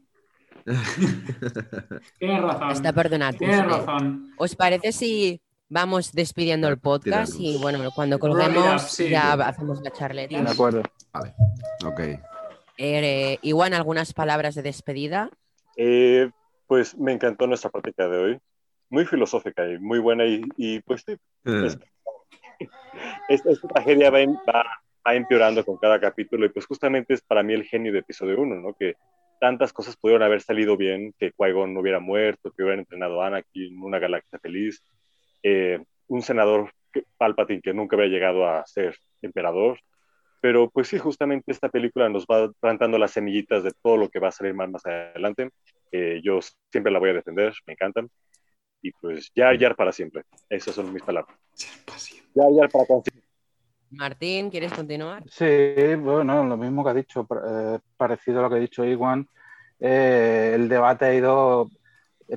Tienes 2.19 2.41
razón. 2.41 2.71
Está 2.71 2.93
perdonado. 2.93 3.37
Tienes 3.37 3.65
razón. 3.65 4.31
¿Os 4.37 4.55
parece 4.55 4.91
si 4.91 5.41
vamos 5.69 6.11
despidiendo 6.11 6.67
el 6.67 6.77
podcast 6.77 7.33
y 7.39 7.57
bueno, 7.57 7.89
cuando 7.95 8.19
colguemos 8.19 8.83
up, 8.83 8.87
sí. 8.89 9.09
ya 9.09 9.33
hacemos 9.33 9.81
la 9.81 9.91
charleta? 9.91 10.41
De 10.41 10.51
acuerdo. 10.51 10.83
Vale, 11.13 11.33
ok. 11.85 11.99
Eh, 12.77 13.37
Igual 13.41 13.73
algunas 13.73 14.13
palabras 14.13 14.55
de 14.55 14.61
despedida. 14.61 15.29
Eh, 15.77 16.29
pues 16.67 16.97
me 16.97 17.11
encantó 17.13 17.47
nuestra 17.47 17.69
práctica 17.69 18.07
de 18.07 18.17
hoy. 18.17 18.39
Muy 18.91 19.05
filosófica 19.05 19.67
y 19.67 19.79
muy 19.79 19.97
buena. 19.99 20.25
Y, 20.25 20.41
y, 20.57 20.79
pues 20.81 21.03
sí, 21.05 21.13
es- 21.65 21.79
esta, 23.29 23.49
esta 23.51 23.67
tragedia 23.69 24.09
va, 24.11 24.19
va- 24.47 24.65
va 25.07 25.15
empeorando 25.15 25.65
con 25.65 25.77
cada 25.77 25.99
capítulo. 25.99 26.45
Y 26.45 26.49
pues 26.49 26.65
justamente 26.67 27.13
es 27.15 27.21
para 27.21 27.41
mí 27.41 27.53
el 27.53 27.63
genio 27.63 27.91
de 27.93 27.99
episodio 27.99 28.39
1, 28.39 28.55
¿no? 28.61 28.73
Que 28.73 28.95
tantas 29.39 29.73
cosas 29.73 29.97
pudieron 29.97 30.21
haber 30.23 30.41
salido 30.41 30.77
bien, 30.77 31.13
que 31.17 31.31
Qui-Gon 31.31 31.73
no 31.73 31.79
hubiera 31.79 31.99
muerto, 31.99 32.51
que 32.51 32.61
hubieran 32.61 32.81
entrenado 32.81 33.21
a 33.21 33.27
Anakin, 33.27 33.81
una 33.81 33.97
galaxia 33.97 34.37
feliz, 34.39 34.83
eh, 35.41 35.83
un 36.07 36.21
senador 36.21 36.71
que- 36.93 37.05
Palpatine 37.17 37.61
que 37.61 37.73
nunca 37.73 37.95
había 37.95 38.09
llegado 38.09 38.45
a 38.47 38.63
ser 38.67 38.95
emperador. 39.21 39.79
Pero 40.41 40.69
pues 40.69 40.87
sí, 40.89 40.97
justamente 40.97 41.51
esta 41.51 41.69
película 41.69 42.09
nos 42.09 42.25
va 42.25 42.51
plantando 42.59 42.97
las 42.97 43.11
semillitas 43.11 43.63
de 43.63 43.71
todo 43.81 43.95
lo 43.97 44.09
que 44.09 44.19
va 44.19 44.27
a 44.27 44.31
salir 44.31 44.53
más, 44.53 44.69
más 44.69 44.85
adelante. 44.85 45.49
Eh, 45.91 46.19
yo 46.23 46.39
siempre 46.71 46.91
la 46.91 46.99
voy 46.99 47.11
a 47.11 47.13
defender, 47.13 47.53
me 47.65 47.73
encantan. 47.73 48.09
Y 48.81 48.91
pues 48.91 49.31
Jar 49.35 49.59
Jar 49.59 49.75
para 49.75 49.91
siempre. 49.91 50.23
Esas 50.49 50.75
son 50.75 50.91
mis 50.91 51.03
palabras. 51.03 51.37
Jar 52.35 52.49
Jar 52.57 52.69
para 52.69 52.85
siempre. 52.85 53.21
Martín, 53.91 54.49
¿quieres 54.49 54.71
continuar? 54.71 55.23
Sí, 55.29 55.95
bueno, 55.99 56.45
lo 56.45 56.55
mismo 56.55 56.83
que 56.83 56.89
ha 56.89 56.93
dicho, 56.93 57.27
eh, 57.45 57.79
parecido 57.97 58.39
a 58.39 58.43
lo 58.43 58.49
que 58.49 58.55
ha 58.55 58.59
dicho 58.59 58.85
Iwan. 58.85 59.27
Eh, 59.79 60.53
el 60.55 60.69
debate 60.69 61.05
ha 61.05 61.13
ido 61.13 61.69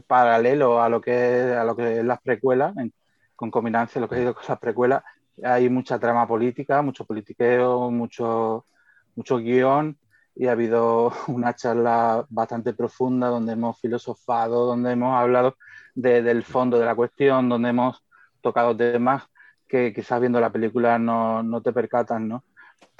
paralelo 0.06 0.82
a 0.82 0.88
lo 0.88 1.00
que, 1.00 1.12
a 1.12 1.62
lo 1.62 1.76
que 1.76 1.98
es 1.98 2.04
las 2.04 2.20
precuelas, 2.20 2.76
en 2.76 2.92
concominancia 3.36 3.98
a 3.98 4.02
lo 4.02 4.08
que 4.08 4.16
ha 4.16 4.22
ido 4.22 4.34
con 4.34 4.44
las 4.48 4.58
precuelas. 4.58 5.04
Hay 5.42 5.68
mucha 5.68 5.98
trama 5.98 6.26
política, 6.26 6.82
mucho 6.82 7.04
politiqueo, 7.04 7.90
mucho, 7.90 8.66
mucho 9.14 9.38
guion 9.38 9.96
y 10.34 10.46
ha 10.46 10.52
habido 10.52 11.12
una 11.28 11.54
charla 11.54 12.26
bastante 12.28 12.72
profunda 12.72 13.28
donde 13.28 13.52
hemos 13.52 13.80
filosofado, 13.80 14.66
donde 14.66 14.92
hemos 14.92 15.14
hablado 15.14 15.56
de- 15.94 16.22
del 16.22 16.44
fondo 16.44 16.78
de 16.78 16.86
la 16.86 16.94
cuestión, 16.94 17.48
donde 17.48 17.70
hemos 17.70 18.02
tocado 18.40 18.76
temas 18.76 19.24
que 19.68 19.92
quizás 19.92 20.20
viendo 20.20 20.40
la 20.40 20.50
película 20.50 20.98
no, 20.98 21.42
no 21.42 21.60
te 21.62 21.72
percatan, 21.72 22.28
¿no? 22.28 22.44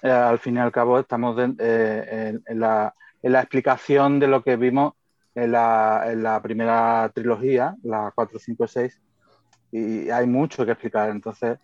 Eh, 0.03 0.11
al 0.11 0.39
fin 0.39 0.57
y 0.57 0.61
al 0.61 0.73
cabo 0.73 0.99
estamos 0.99 1.37
eh, 1.59 2.41
en, 2.47 2.61
la, 2.61 2.95
en 3.23 3.33
la 3.33 3.41
explicación 3.41 4.19
de 4.19 4.27
lo 4.29 4.43
que 4.43 4.57
vimos 4.57 4.95
en 5.35 5.53
la, 5.53 6.05
en 6.07 6.23
la 6.23 6.41
primera 6.41 7.11
trilogía, 7.15 7.75
la 7.83 8.13
4, 8.15 8.39
5, 8.39 8.67
6, 8.67 9.01
y 9.73 10.09
hay 10.11 10.27
mucho 10.27 10.65
que 10.65 10.73
explicar. 10.73 11.11
Entonces, 11.11 11.59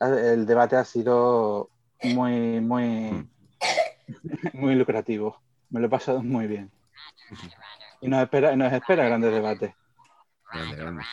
eh, 0.00 0.30
el 0.34 0.44
debate 0.46 0.76
ha 0.76 0.84
sido 0.84 1.70
muy, 2.02 2.60
muy, 2.60 3.28
muy 4.52 4.74
lucrativo. 4.74 5.40
Me 5.70 5.80
lo 5.80 5.86
he 5.86 5.90
pasado 5.90 6.22
muy 6.22 6.46
bien. 6.46 6.70
Y 8.00 8.08
nos 8.08 8.22
espera, 8.22 8.54
nos 8.56 8.72
espera 8.72 9.04
grandes 9.04 9.32
debates. 9.32 9.72
Grande, 10.56 10.76
grande. 10.76 11.04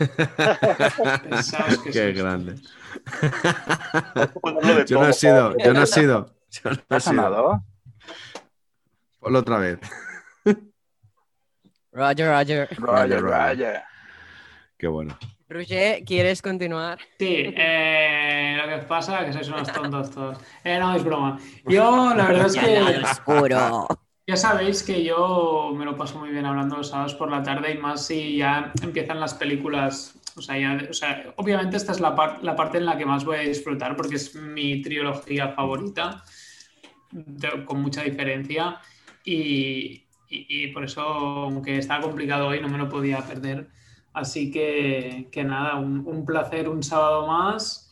Que 1.84 1.90
Qué 1.92 2.12
grande. 2.12 2.54
Yo 4.86 5.00
no 5.00 5.08
he 5.08 5.12
sido, 5.12 5.56
yo 5.56 5.72
no 5.72 5.82
he 5.82 5.86
sido. 5.86 6.34
Yo 6.50 6.70
no 6.70 6.76
¿Te 6.76 6.96
he 6.96 7.00
sido. 7.00 7.64
Ponlo 9.20 9.38
otra 9.38 9.58
vez. 9.58 9.78
Roger, 11.92 12.28
Roger. 12.28 12.68
Roger, 12.78 13.20
Roger. 13.20 13.82
Qué 14.78 14.86
bueno. 14.86 15.16
Roger, 15.48 16.04
¿quieres 16.04 16.40
continuar? 16.40 16.98
Sí, 17.18 17.52
eh, 17.56 18.56
lo 18.56 18.68
que 18.68 18.86
pasa 18.86 19.20
es 19.20 19.26
que 19.26 19.32
sois 19.32 19.48
unos 19.48 19.72
tontos 19.72 20.10
todos. 20.10 20.38
Eh, 20.62 20.78
no, 20.78 20.94
es 20.94 21.02
broma. 21.02 21.38
Yo, 21.66 22.14
la 22.14 22.26
verdad 22.26 22.46
es 22.46 22.56
que 22.56 23.04
oscuro. 23.04 23.88
Ya 24.26 24.36
sabéis 24.36 24.82
que 24.82 25.02
yo 25.04 25.72
me 25.76 25.84
lo 25.84 25.96
paso 25.96 26.18
muy 26.18 26.30
bien 26.30 26.46
hablando 26.46 26.76
los 26.76 26.88
sábados 26.90 27.14
por 27.14 27.30
la 27.30 27.42
tarde 27.42 27.72
y 27.74 27.78
más 27.78 28.06
si 28.06 28.36
ya 28.36 28.72
empiezan 28.82 29.20
las 29.20 29.34
películas. 29.34 30.14
O 30.36 30.42
sea, 30.42 30.56
ya- 30.58 31.34
obviamente 31.36 31.76
esta 31.76 31.92
es 31.92 32.00
la, 32.00 32.14
par- 32.14 32.42
la 32.42 32.54
parte 32.56 32.78
en 32.78 32.86
la 32.86 32.96
que 32.96 33.06
más 33.06 33.24
voy 33.24 33.38
a 33.38 33.40
disfrutar 33.40 33.96
porque 33.96 34.16
es 34.16 34.34
mi 34.36 34.80
trilogía 34.82 35.48
favorita, 35.48 36.22
con 37.66 37.82
mucha 37.82 38.02
diferencia. 38.02 38.78
Y, 39.24 40.04
por 40.72 40.84
eso, 40.84 41.02
aunque 41.02 41.78
está 41.78 42.00
complicado 42.00 42.48
hoy, 42.48 42.60
no 42.60 42.68
me 42.68 42.78
lo 42.78 42.88
podía 42.88 43.18
perder. 43.26 43.68
Así 44.12 44.50
que, 44.50 45.28
nada, 45.44 45.76
un 45.76 46.24
placer 46.24 46.68
un 46.68 46.82
sábado 46.82 47.26
más, 47.26 47.89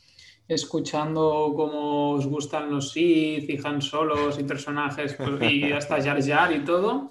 escuchando 0.48 1.52
cómo 1.54 2.12
os 2.12 2.26
gustan 2.26 2.70
los 2.70 2.92
Sith 2.92 3.48
y 3.50 3.60
Han 3.64 3.82
Solos 3.82 4.38
y 4.38 4.44
personajes 4.44 5.14
pues, 5.14 5.40
y 5.52 5.72
hasta 5.72 6.02
Jar 6.02 6.22
Jar 6.22 6.52
y 6.52 6.64
todo. 6.64 7.10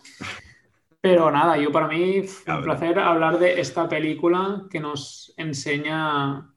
Pero 1.02 1.32
nada, 1.32 1.58
yo 1.58 1.72
para 1.72 1.88
mí 1.88 2.20
un 2.20 2.28
Cabrón. 2.46 2.64
placer 2.66 3.00
hablar 3.00 3.40
de 3.40 3.60
esta 3.62 3.88
película 3.88 4.66
que 4.70 4.80
nos 4.80 5.34
enseña 5.38 6.54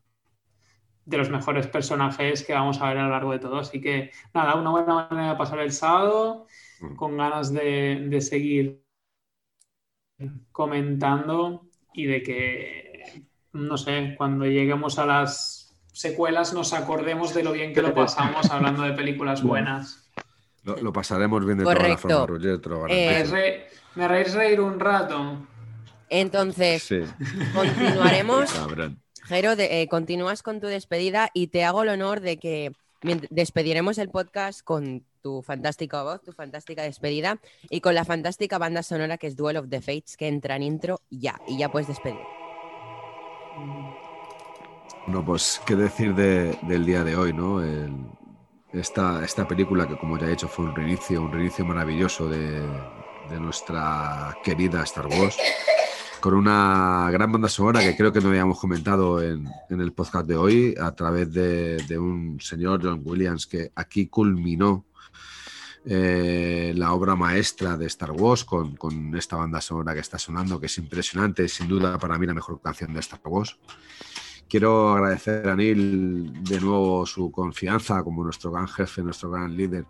de 1.05 1.19
los 1.19 1.31
mejores 1.31 1.67
personajes 1.67 2.45
que 2.45 2.53
vamos 2.55 2.81
a 2.81 2.89
ver 2.89 2.99
a 2.99 3.05
lo 3.05 3.11
largo 3.11 3.33
de 3.33 3.39
todo. 3.41 3.59
Así 3.59 3.81
que 3.81 4.11
nada, 4.35 4.55
una 4.57 4.71
buena 4.71 5.09
manera 5.11 5.33
de 5.33 5.37
pasar 5.39 5.61
el 5.61 5.73
sábado, 5.73 6.47
Mm. 6.81 6.97
con 6.97 7.17
ganas 7.19 7.53
de, 7.53 8.07
de 8.09 8.21
seguir 8.23 8.83
comentando 10.53 11.69
y 11.93 12.07
de 12.07 12.23
que, 12.23 13.25
no 13.53 13.77
sé, 13.77 14.15
cuando 14.17 14.47
lleguemos 14.47 14.99
a 14.99 15.07
las 15.07 15.60
secuelas 15.93 16.53
nos 16.53 16.73
acordemos 16.73 17.35
de 17.35 17.43
lo 17.43 17.53
bien 17.53 17.73
que 17.75 17.83
lo 17.83 17.95
pasamos 17.95 18.51
hablando 18.51 18.83
de 18.83 18.93
películas 18.93 19.43
buenas. 19.45 20.07
Lo, 20.63 20.77
lo 20.77 20.93
pasaremos 20.93 21.45
bien 21.47 21.59
de 21.59 21.65
todas 21.65 21.79
las 21.79 22.01
Correcto. 22.01 22.27
formas, 22.27 22.63
Roger, 22.65 22.91
Eh, 22.91 23.07
¿Me 23.07 23.07
garantizo. 23.07 23.35
re- 23.35 23.67
¿Me 23.95 24.05
haréis 24.05 24.35
reír 24.35 24.61
un 24.61 24.79
rato? 24.79 25.39
Entonces, 26.11 26.83
Sí, 26.83 27.01
continuaremos. 27.55 28.51
Jero, 29.25 29.57
de- 29.57 29.83
eh, 29.83 29.89
continúas 29.89 30.43
con 30.43 30.61
tu 30.61 30.67
despedida 30.67 31.31
y 31.35 31.47
te 31.49 31.65
hago 31.65 31.83
el 31.85 31.89
honor 31.91 32.21
de 32.21 32.37
que 32.39 32.73
despediremos 33.31 33.97
el 33.99 34.11
podcast 34.11 34.61
con 34.63 35.05
tu 35.23 35.41
fantástica 35.43 36.03
voz, 36.03 36.21
tu 36.23 36.33
fantástica 36.33 36.83
despedida 36.83 37.41
y 37.71 37.81
con 37.81 37.95
la 37.95 38.05
fantástica 38.05 38.59
banda 38.59 38.83
sonora 38.83 39.19
que 39.19 39.29
es 39.29 39.37
Duel 39.37 39.57
of 39.57 39.69
the 39.71 39.81
Fates 39.81 40.17
que 40.17 40.29
entra 40.29 40.57
en 40.57 40.63
intro 40.65 41.01
ya 41.11 41.41
y 41.47 41.57
ya 41.59 41.71
puedes 41.71 41.89
despedir. 41.89 42.19
No, 45.11 45.25
pues 45.25 45.61
qué 45.67 45.75
decir 45.77 46.15
de- 46.15 46.57
del 46.63 46.87
día 46.87 47.03
de 47.05 47.17
hoy, 47.17 47.33
¿no? 47.33 47.61
Esta, 48.73 49.25
esta 49.25 49.49
película 49.49 49.89
que 49.89 49.97
como 49.99 50.17
ya 50.19 50.27
he 50.27 50.31
dicho 50.31 50.47
fue 50.49 50.67
un 50.67 50.75
reinicio, 50.77 51.23
un 51.23 51.33
reinicio 51.33 51.65
maravilloso 51.65 52.29
de, 52.29 52.61
de 53.29 53.41
nuestra 53.41 54.37
querida 54.45 54.83
Star 54.85 55.07
Wars, 55.09 55.37
con 56.21 56.35
una 56.35 57.09
gran 57.11 57.33
banda 57.33 57.49
sonora 57.49 57.81
que 57.81 57.97
creo 57.97 58.13
que 58.13 58.21
no 58.21 58.29
habíamos 58.29 58.61
comentado 58.61 59.21
en, 59.21 59.49
en 59.69 59.81
el 59.81 59.93
podcast 59.93 60.27
de 60.29 60.37
hoy, 60.37 60.75
a 60.81 60.93
través 60.95 61.33
de, 61.33 61.79
de 61.79 61.99
un 61.99 62.39
señor 62.41 62.81
John 62.83 63.01
Williams 63.05 63.47
que 63.47 63.73
aquí 63.75 64.07
culminó 64.07 64.85
eh, 65.85 66.73
la 66.77 66.93
obra 66.93 67.17
maestra 67.17 67.77
de 67.77 67.87
Star 67.87 68.13
Wars 68.13 68.45
con, 68.45 68.77
con 68.77 69.17
esta 69.17 69.35
banda 69.37 69.61
sonora 69.61 69.95
que 69.95 70.01
está 70.01 70.19
sonando, 70.19 70.61
que 70.61 70.67
es 70.67 70.79
impresionante, 70.79 71.49
sin 71.49 71.67
duda 71.67 71.99
para 71.99 72.17
mí 72.19 72.27
la 72.27 72.35
mejor 72.35 72.61
canción 72.61 72.93
de 72.95 73.01
Star 73.01 73.21
Wars. 73.25 73.57
Quiero 74.51 74.91
agradecer 74.91 75.49
a 75.49 75.55
Neil 75.55 76.33
de 76.43 76.61
nuevo 76.61 77.07
su 77.07 77.31
confianza 77.31 78.03
como 78.03 78.25
nuestro 78.25 78.51
gran 78.51 78.67
jefe, 78.67 79.01
nuestro 79.01 79.31
gran 79.31 79.57
líder, 79.57 79.85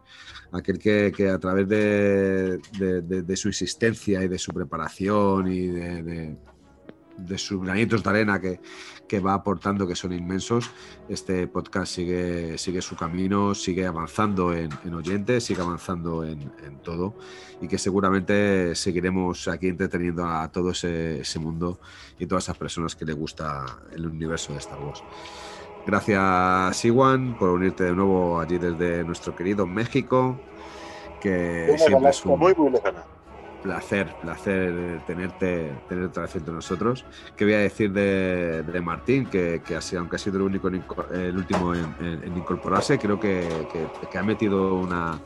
aquel 0.53 0.79
que, 0.79 1.11
que 1.17 1.31
a 1.31 1.39
través 1.39 1.67
de, 1.67 2.59
de- 2.79 3.23
de- 3.23 3.37
su 3.37 3.49
existencia 3.49 4.23
y 4.23 4.29
de 4.29 4.39
su 4.39 4.53
preparación 4.53 5.51
y 5.51 5.67
de 5.69 7.39
sus 7.39 7.63
granitos 7.63 8.03
de 8.03 8.11
arena 8.11 8.39
que, 8.39 8.61
que 9.11 9.19
va 9.19 9.35
aportando, 9.35 9.89
que 9.89 9.97
son 9.97 10.13
inmensos, 10.13 10.71
este 11.09 11.49
podcast 11.49 11.93
sigue, 11.93 12.57
sigue 12.59 12.81
su 12.81 12.95
camino, 12.95 13.57
sigue 13.57 13.85
avanzando 13.85 14.55
en, 14.55 14.71
en 14.85 14.95
oyentes, 14.95 15.43
sigue 15.43 15.63
avanzando 15.63 16.23
en, 16.23 16.53
en 16.65 16.79
todo 16.79 17.17
y 17.61 17.67
que 17.67 17.77
seguramente 17.77 18.73
seguiremos 18.77 19.49
aquí 19.49 19.67
entreteniendo 19.67 20.25
a 20.25 20.47
todo 20.53 20.71
ese, 20.71 21.23
ese 21.23 21.41
mundo 21.41 21.81
y 22.21 22.27
todas 22.27 22.45
esas 22.45 22.57
personas 22.57 22.95
que 22.95 23.05
le 23.05 23.13
gusta 23.13 23.67
el 23.93 24.07
universo 24.07 24.53
de 24.53 24.61
Star 24.61 24.79
Wars. 24.79 25.03
Gracias, 25.85 26.85
Iwan, 26.85 27.37
por 27.37 27.49
unirte 27.49 27.83
de 27.83 27.93
nuevo 27.93 28.39
allí 28.39 28.59
desde 28.59 29.03
nuestro 29.03 29.35
querido 29.35 29.67
México, 29.67 30.39
que 31.21 31.67
Una 31.71 31.79
siempre 31.79 32.11
es 32.11 32.25
un 32.25 32.39
muy, 32.39 32.55
muy 32.55 32.71
lejana. 32.71 33.03
Placer, 33.63 34.15
placer 34.23 35.01
tenerte, 35.07 35.73
tenerte 35.89 36.09
otra 36.11 36.23
vez 36.25 36.37
entre 36.37 36.55
nosotros. 36.55 37.05
¿Qué 37.37 37.45
voy 37.45 37.55
a 37.55 37.59
decir 37.59 37.93
de, 37.93 38.63
de 38.63 38.81
Martín? 38.81 39.27
Que, 39.27 39.63
que 39.65 39.77
ha 39.77 39.81
sido- 39.81 40.01
aunque 40.01 40.17
ha 40.17 40.19
sido 40.19 40.37
el, 40.39 40.43
único 40.45 40.69
en 40.69 40.83
el 41.13 41.37
último 41.37 41.75
en, 41.75 41.95
en- 42.01 42.23
en 42.25 42.37
incorporarse, 42.37 42.99
creo 42.99 43.19
que, 43.21 43.47
que- 43.73 44.09
que 44.11 44.19
ha 44.19 44.23
metido 44.23 44.75
una, 44.75 45.19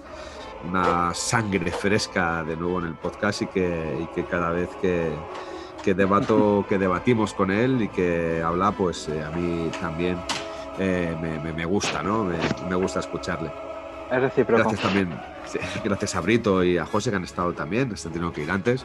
una 0.68 1.14
sangre 1.14 1.70
fresca 1.70 2.42
de 2.44 2.56
nuevo 2.56 2.78
en 2.80 2.86
el 2.86 2.94
podcast 2.94 3.42
y 3.42 3.46
que, 3.46 3.98
y 4.02 4.06
que 4.14 4.24
cada 4.24 4.50
vez 4.50 4.68
que, 4.80 5.12
que 5.82 5.94
debato, 5.94 6.64
que 6.68 6.78
debatimos 6.78 7.34
con 7.34 7.50
él 7.50 7.82
y 7.82 7.88
que 7.88 8.42
habla, 8.44 8.72
pues 8.72 9.08
eh, 9.08 9.22
a 9.22 9.30
mí 9.30 9.70
también 9.80 10.18
eh, 10.78 11.16
me, 11.20 11.38
me- 11.38 11.52
me 11.52 11.64
gusta, 11.64 12.02
¿no? 12.02 12.24
Me, 12.24 12.36
me 12.68 12.74
gusta 12.74 13.00
escucharle. 13.00 13.52
Es 14.10 14.20
recíproco. 14.20 14.62
Gracias 14.62 14.80
también, 14.82 15.08
gracias 15.84 16.14
a 16.14 16.20
Brito 16.20 16.62
y 16.64 16.78
a 16.78 16.86
José 16.86 17.10
que 17.10 17.16
han 17.16 17.24
estado 17.24 17.52
también, 17.52 17.96
se 17.96 18.08
han 18.08 18.14
tenido 18.14 18.32
que 18.32 18.42
ir 18.42 18.50
antes. 18.50 18.84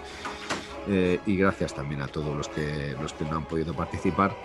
Eh, 0.87 1.19
y 1.27 1.35
gracias 1.37 1.75
también 1.75 2.01
a 2.01 2.07
todos 2.07 2.35
los 2.35 2.47
que, 2.47 2.95
los 2.99 3.13
que 3.13 3.23
no 3.25 3.37
han 3.37 3.45
podido 3.45 3.73
participar. 3.75 4.35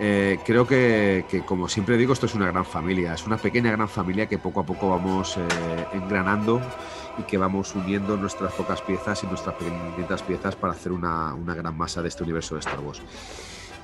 Eh, 0.00 0.38
creo 0.44 0.66
que, 0.66 1.24
que, 1.30 1.44
como 1.44 1.68
siempre 1.68 1.96
digo, 1.96 2.12
esto 2.12 2.26
es 2.26 2.34
una 2.34 2.46
gran 2.46 2.64
familia, 2.66 3.14
es 3.14 3.24
una 3.26 3.36
pequeña 3.38 3.70
gran 3.70 3.88
familia 3.88 4.26
que 4.26 4.38
poco 4.38 4.60
a 4.60 4.66
poco 4.66 4.90
vamos 4.90 5.36
eh, 5.38 5.86
engranando 5.94 6.60
y 7.18 7.22
que 7.22 7.38
vamos 7.38 7.74
uniendo 7.74 8.16
nuestras 8.16 8.52
pocas 8.52 8.82
piezas 8.82 9.22
y 9.24 9.26
nuestras 9.28 9.54
pequeñitas 9.56 10.22
piezas 10.22 10.56
para 10.56 10.74
hacer 10.74 10.92
una, 10.92 11.32
una 11.34 11.54
gran 11.54 11.76
masa 11.76 12.02
de 12.02 12.08
este 12.08 12.22
universo 12.22 12.54
de 12.54 12.60
Star 12.60 12.80
Wars. 12.80 13.00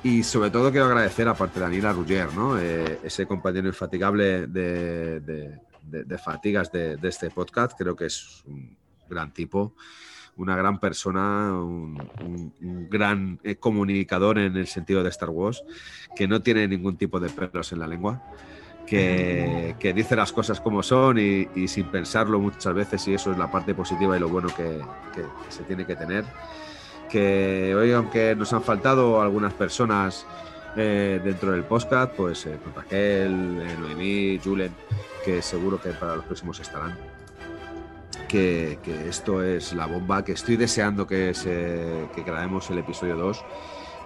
Y 0.02 0.23
sobre 0.24 0.51
todo 0.51 0.70
quiero 0.70 0.86
agradecer, 0.86 1.27
aparte 1.27 1.59
de 1.59 1.65
Daniel, 1.65 1.86
a 1.86 1.93
Rugger, 1.94 2.35
¿no? 2.35 2.59
Eh, 2.61 2.98
ese 3.02 3.24
compañero 3.27 3.66
infatigable 3.69 4.47
de, 4.47 5.20
de- 5.20 5.59
de- 5.85 6.05
de 6.05 6.19
fatigas 6.19 6.70
de, 6.73 6.97
de 6.97 7.09
este 7.09 7.31
podcast. 7.31 7.77
Creo 7.78 7.94
que 7.97 8.06
es 8.06 8.43
un 8.47 8.77
gran 9.09 9.32
tipo, 9.32 9.74
una 10.36 10.56
gran 10.56 10.81
persona, 10.81 11.52
un, 11.52 12.01
un- 12.23 12.52
un 12.61 12.89
gran 12.90 13.39
eh, 13.44 13.56
comunicador 13.56 14.39
en 14.39 14.56
el 14.56 14.66
sentido 14.66 15.02
de 15.02 15.11
Star 15.11 15.31
Wars, 15.31 15.62
que 16.16 16.27
no 16.27 16.40
tiene 16.43 16.66
ningún 16.66 16.97
tipo 16.97 17.20
de 17.20 17.28
pelos 17.31 17.73
en 17.73 17.78
la 17.81 17.86
lengua. 17.86 18.23
Que, 18.86 19.74
que 19.81 19.93
dice 19.94 20.15
las 20.16 20.32
cosas 20.32 20.61
como 20.61 20.82
son 20.82 21.19
y, 21.19 21.48
y 21.55 21.69
sin 21.69 21.86
pensarlo 21.86 22.39
muchas 22.39 22.74
veces, 22.74 23.06
y 23.09 23.15
eso 23.15 23.32
es 23.32 23.39
la 23.39 23.51
parte 23.51 23.74
positiva 23.74 24.16
y 24.16 24.20
lo 24.20 24.28
bueno 24.28 24.48
que- 24.55 24.81
que- 25.15 25.23
que 25.23 25.51
se 25.51 25.62
tiene 25.65 25.86
que 25.86 25.97
tener 25.97 26.24
que 27.11 27.74
hoy, 27.78 27.93
aunque 27.93 28.35
nos 28.35 28.52
han 28.52 28.62
faltado 28.62 29.20
algunas 29.23 29.52
personas 29.52 30.27
eh, 30.77 31.20
dentro 31.23 31.52
del 31.52 31.62
podcast, 31.62 32.12
pues 32.15 32.44
eh, 32.47 32.59
Raquel, 32.74 33.61
eh, 33.62 33.77
Noemí, 33.78 34.40
Julen, 34.43 34.73
que 35.25 35.43
seguro 35.43 35.81
que 35.81 35.91
para 35.91 36.17
los 36.17 36.25
próximos 36.25 36.61
estarán. 36.61 36.97
Que, 38.29 38.79
que 38.83 39.09
esto 39.09 39.43
es 39.43 39.73
la 39.73 39.87
bomba, 39.87 40.25
que 40.25 40.33
estoy 40.33 40.57
deseando 40.57 41.07
que, 41.07 41.35
se, 41.35 42.09
que 42.15 42.23
grabemos 42.23 42.69
el 42.71 42.79
episodio 42.79 43.17
2. 43.17 43.45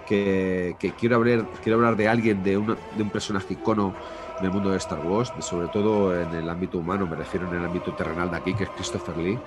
Que, 0.07 0.75
que 0.79 0.93
quiero, 0.93 1.17
hablar, 1.17 1.45
quiero 1.63 1.77
hablar 1.77 1.95
de 1.95 2.07
alguien, 2.07 2.41
de, 2.43 2.57
una- 2.57 2.77
de 2.97 3.03
un 3.03 3.11
personaje 3.11 3.53
icono 3.53 3.93
del 4.41 4.49
mundo 4.51 4.71
de 4.71 4.77
Star 4.77 5.05
Wars, 5.05 5.31
sobre 5.41 5.67
todo 5.67 6.19
en 6.19 6.33
el 6.33 6.49
ámbito 6.49 6.79
humano, 6.79 7.05
me 7.05 7.15
refiero 7.15 7.47
en 7.47 7.59
el 7.59 7.65
ámbito 7.65 7.93
terrenal 7.93 8.31
de 8.31 8.37
aquí, 8.37 8.53
que 8.55 8.63
es 8.63 8.69
Christopher 8.71 9.17
Lee, 9.17 9.37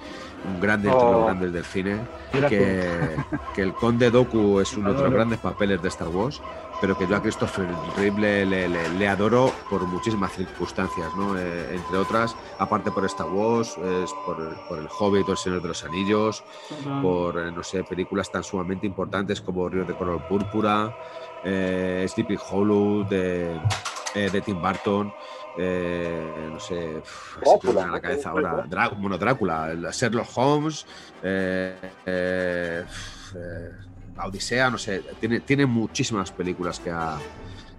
un 0.47 0.61
grande 0.61 0.89
entre 0.89 1.03
los 1.05 1.15
Oh. 1.17 1.25
grandes 1.25 1.53
del 1.53 1.65
cine, 1.65 1.97
que, 2.49 3.17
que 3.55 3.63
el 3.63 3.73
Conde 3.73 4.11
Doku 4.11 4.61
es 4.61 4.77
uno 4.77 4.93
de 4.93 5.03
los 5.03 5.11
grandes 5.13 5.39
papeles 5.41 5.81
de 5.83 5.89
Star 5.89 6.09
Wars, 6.09 6.41
pero 6.83 6.99
que 6.99 7.07
yo 7.07 7.17
a 7.17 7.23
Christopher 7.23 7.69
Reeve 7.97 8.45
le, 8.45 8.69
le, 8.69 8.89
le, 8.89 9.09
adoro 9.09 9.53
por 9.71 9.87
muchísimas 9.87 10.33
circunstancias, 10.33 11.09
¿no? 11.17 11.39
Eh, 11.39 11.77
entre 11.77 11.97
otras, 11.97 12.35
aparte 12.59 12.91
por 12.91 13.05
Star 13.05 13.29
Wars, 13.29 13.77
por, 14.27 14.67
por, 14.67 14.79
El 14.81 14.89
Hobbit 14.99 15.29
o 15.29 15.31
El 15.33 15.39
Señor 15.39 15.63
de 15.63 15.69
los 15.69 15.85
Anillos, 15.85 16.43
por, 17.01 17.39
eh, 17.39 17.53
no 17.53 17.63
sé, 17.63 17.85
películas 17.85 18.33
tan 18.33 18.43
sumamente 18.43 18.85
importantes 18.85 19.41
como 19.41 19.69
Río 19.69 19.85
de 19.85 19.95
Color 19.95 20.27
Púrpura, 20.27 20.93
eh, 21.45 22.05
Sleepy 22.09 22.37
Hollow 22.51 23.05
de, 23.09 23.61
eh, 24.17 24.31
de 24.31 24.41
Tim 24.41 24.61
Burton. 24.61 25.13
Eh, 25.57 26.49
no 26.51 26.59
sé, 26.59 27.03
Drácula, 27.45 27.87
la 27.87 28.01
cabeza 28.01 28.31
ahora. 28.31 28.65
Drá 28.67 28.89
bueno, 28.89 29.19
Drácula, 29.19 29.75
Sherlock 29.93 30.29
Holmes, 30.35 30.87
eh, 31.23 31.77
eh, 32.07 32.85
Odisea, 34.17 34.71
no 34.71 34.79
sé, 34.79 35.03
tiene, 35.21 35.41
tiene 35.41 35.67
muchísimas 35.67 36.31
películas 36.31 36.81
que 36.81 36.91
ha, 36.91 37.19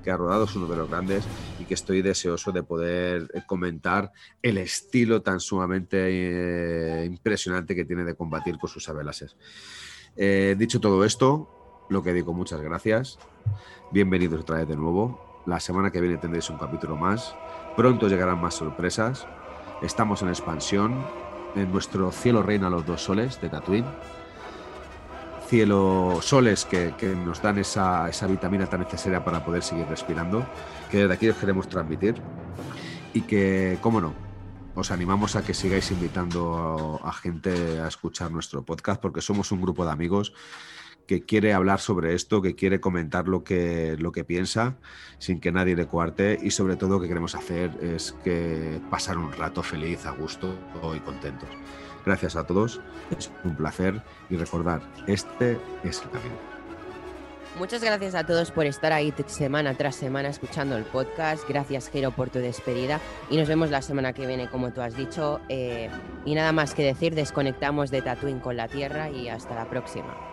que 0.04 0.12
ha 0.12 0.18
rodado, 0.18 0.46
es 0.46 0.56
uno 0.56 0.68
de 0.68 0.76
los 0.76 0.90
grandes 0.90 1.24
y 1.60 1.66
que 1.66 1.74
estoy 1.74 2.02
deseoso 2.02 2.52
de 2.52 2.64
poder 2.64 3.30
comentar 3.48 4.12
el 4.42 4.58
estilo 4.58 5.22
tan 5.22 5.40
sumamente 5.40 7.06
impresionante 7.06 7.76
que 7.76 7.86
tiene 7.86 8.04
de 8.04 8.16
combatir 8.16 8.58
con 8.58 8.70
sus 8.70 8.84
sabeláses. 8.84 9.36
dicho 10.58 10.80
todo 10.80 11.06
esto, 11.06 11.86
lo 11.90 12.04
que 12.04 12.14
digo, 12.14 12.34
muchas 12.34 12.62
gracias. 12.62 13.20
Bienvenidos 13.92 14.42
otra 14.42 14.58
vez 14.58 14.68
de 14.68 14.76
nuevo. 14.76 15.44
La 15.46 15.60
semana 15.60 15.92
que 15.92 16.02
viene 16.02 16.18
tendréis 16.18 16.50
un 16.50 16.58
capítulo 16.58 16.96
más. 16.96 17.36
Pronto 17.76 18.08
llegarán 18.08 18.42
más 18.42 18.56
sorpresas. 18.56 19.28
Estamos 19.82 20.22
en 20.22 20.30
expansión. 20.30 21.06
En 21.56 21.72
nuestro 21.72 22.12
cielo 22.12 22.42
reina 22.42 22.70
los 22.70 22.86
dos 22.86 23.04
soles 23.04 23.40
de 23.42 23.50
Tatooine. 23.50 23.86
Cielo, 25.48 26.20
soles 26.22 26.66
que, 26.66 26.94
nos 27.26 27.42
dan 27.42 27.58
esa, 27.60 28.10
esa, 28.10 28.28
vitamina 28.28 28.68
tan 28.68 28.82
necesaria 28.82 29.24
para 29.24 29.44
poder 29.46 29.64
seguir 29.64 29.86
respirando. 29.88 30.46
Que 30.90 31.00
desde 31.00 31.14
aquí 31.14 31.30
os 31.30 31.38
queremos 31.38 31.68
transmitir. 31.68 32.16
Y 33.14 33.22
que, 33.22 33.78
cómo 33.82 34.02
no, 34.02 34.14
os 34.76 34.92
animamos 34.92 35.36
a 35.36 35.44
que 35.44 35.54
sigáis 35.54 35.92
invitando 35.92 37.00
a, 37.04 37.10
a 37.10 37.14
gente 37.14 37.80
a 37.80 37.88
escuchar 37.88 38.32
nuestro 38.32 38.64
podcast 38.64 39.00
porque 39.00 39.22
somos 39.22 39.52
un 39.52 39.62
grupo 39.62 39.86
de 39.86 39.92
amigos 39.92 40.34
que 41.08 41.26
quiere 41.26 41.54
hablar 41.54 41.80
sobre 41.80 42.14
esto, 42.14 42.42
que 42.42 42.56
quiere 42.56 42.80
comentar 42.80 43.28
lo 43.28 43.44
que, 43.44 43.96
lo 44.00 44.12
que 44.12 44.24
piensa 44.24 44.78
sin 45.18 45.40
que 45.40 45.52
nadie 45.52 45.76
le 45.76 45.88
coarte 45.88 46.40
y 46.42 46.52
sobre 46.52 46.76
todo 46.76 46.92
lo 46.92 47.02
que 47.02 47.08
queremos 47.08 47.36
hacer 47.36 47.72
es 47.82 48.14
que 48.24 48.80
pasar 48.90 49.18
un 49.18 49.32
rato 49.32 49.64
feliz, 49.64 50.06
a 50.06 50.12
gusto 50.12 50.58
y 50.96 51.00
contentos. 51.00 51.50
Gracias 52.06 52.36
a 52.36 52.46
todos, 52.46 52.82
es 53.18 53.32
un 53.44 53.56
placer 53.56 54.02
y 54.30 54.36
recordar, 54.36 54.82
este 55.08 55.58
es 55.84 56.02
el 56.02 56.10
camino. 56.10 56.54
Muchas 57.58 57.84
gracias 57.84 58.16
a 58.16 58.26
todos 58.26 58.50
por 58.50 58.66
estar 58.66 58.92
ahí 58.92 59.14
semana 59.28 59.76
tras 59.76 59.96
semana 59.96 60.30
escuchando 60.30 60.76
el 60.76 60.86
podcast. 60.86 61.48
Gracias, 61.48 61.88
Jero, 61.90 62.10
por 62.10 62.32
tu 62.32 62.40
despedida. 62.40 63.00
Y 63.30 63.38
nos 63.38 63.48
vemos 63.48 63.70
la 63.70 63.84
semana 63.84 64.12
que 64.12 64.26
viene, 64.26 64.50
como 64.50 64.74
tú 64.74 64.82
has 64.82 64.98
dicho. 64.98 65.40
Eh, 65.50 65.88
y 66.26 66.34
nada 66.34 66.52
más 66.52 66.74
que 66.74 66.84
decir, 66.84 67.14
desconectamos 67.14 67.92
de 67.92 68.02
Tatooine 68.02 68.40
con 68.40 68.58
la 68.58 68.68
Tierra 68.68 69.12
y 69.12 69.30
hasta 69.30 69.54
la 69.54 69.70
próxima. 69.70 70.33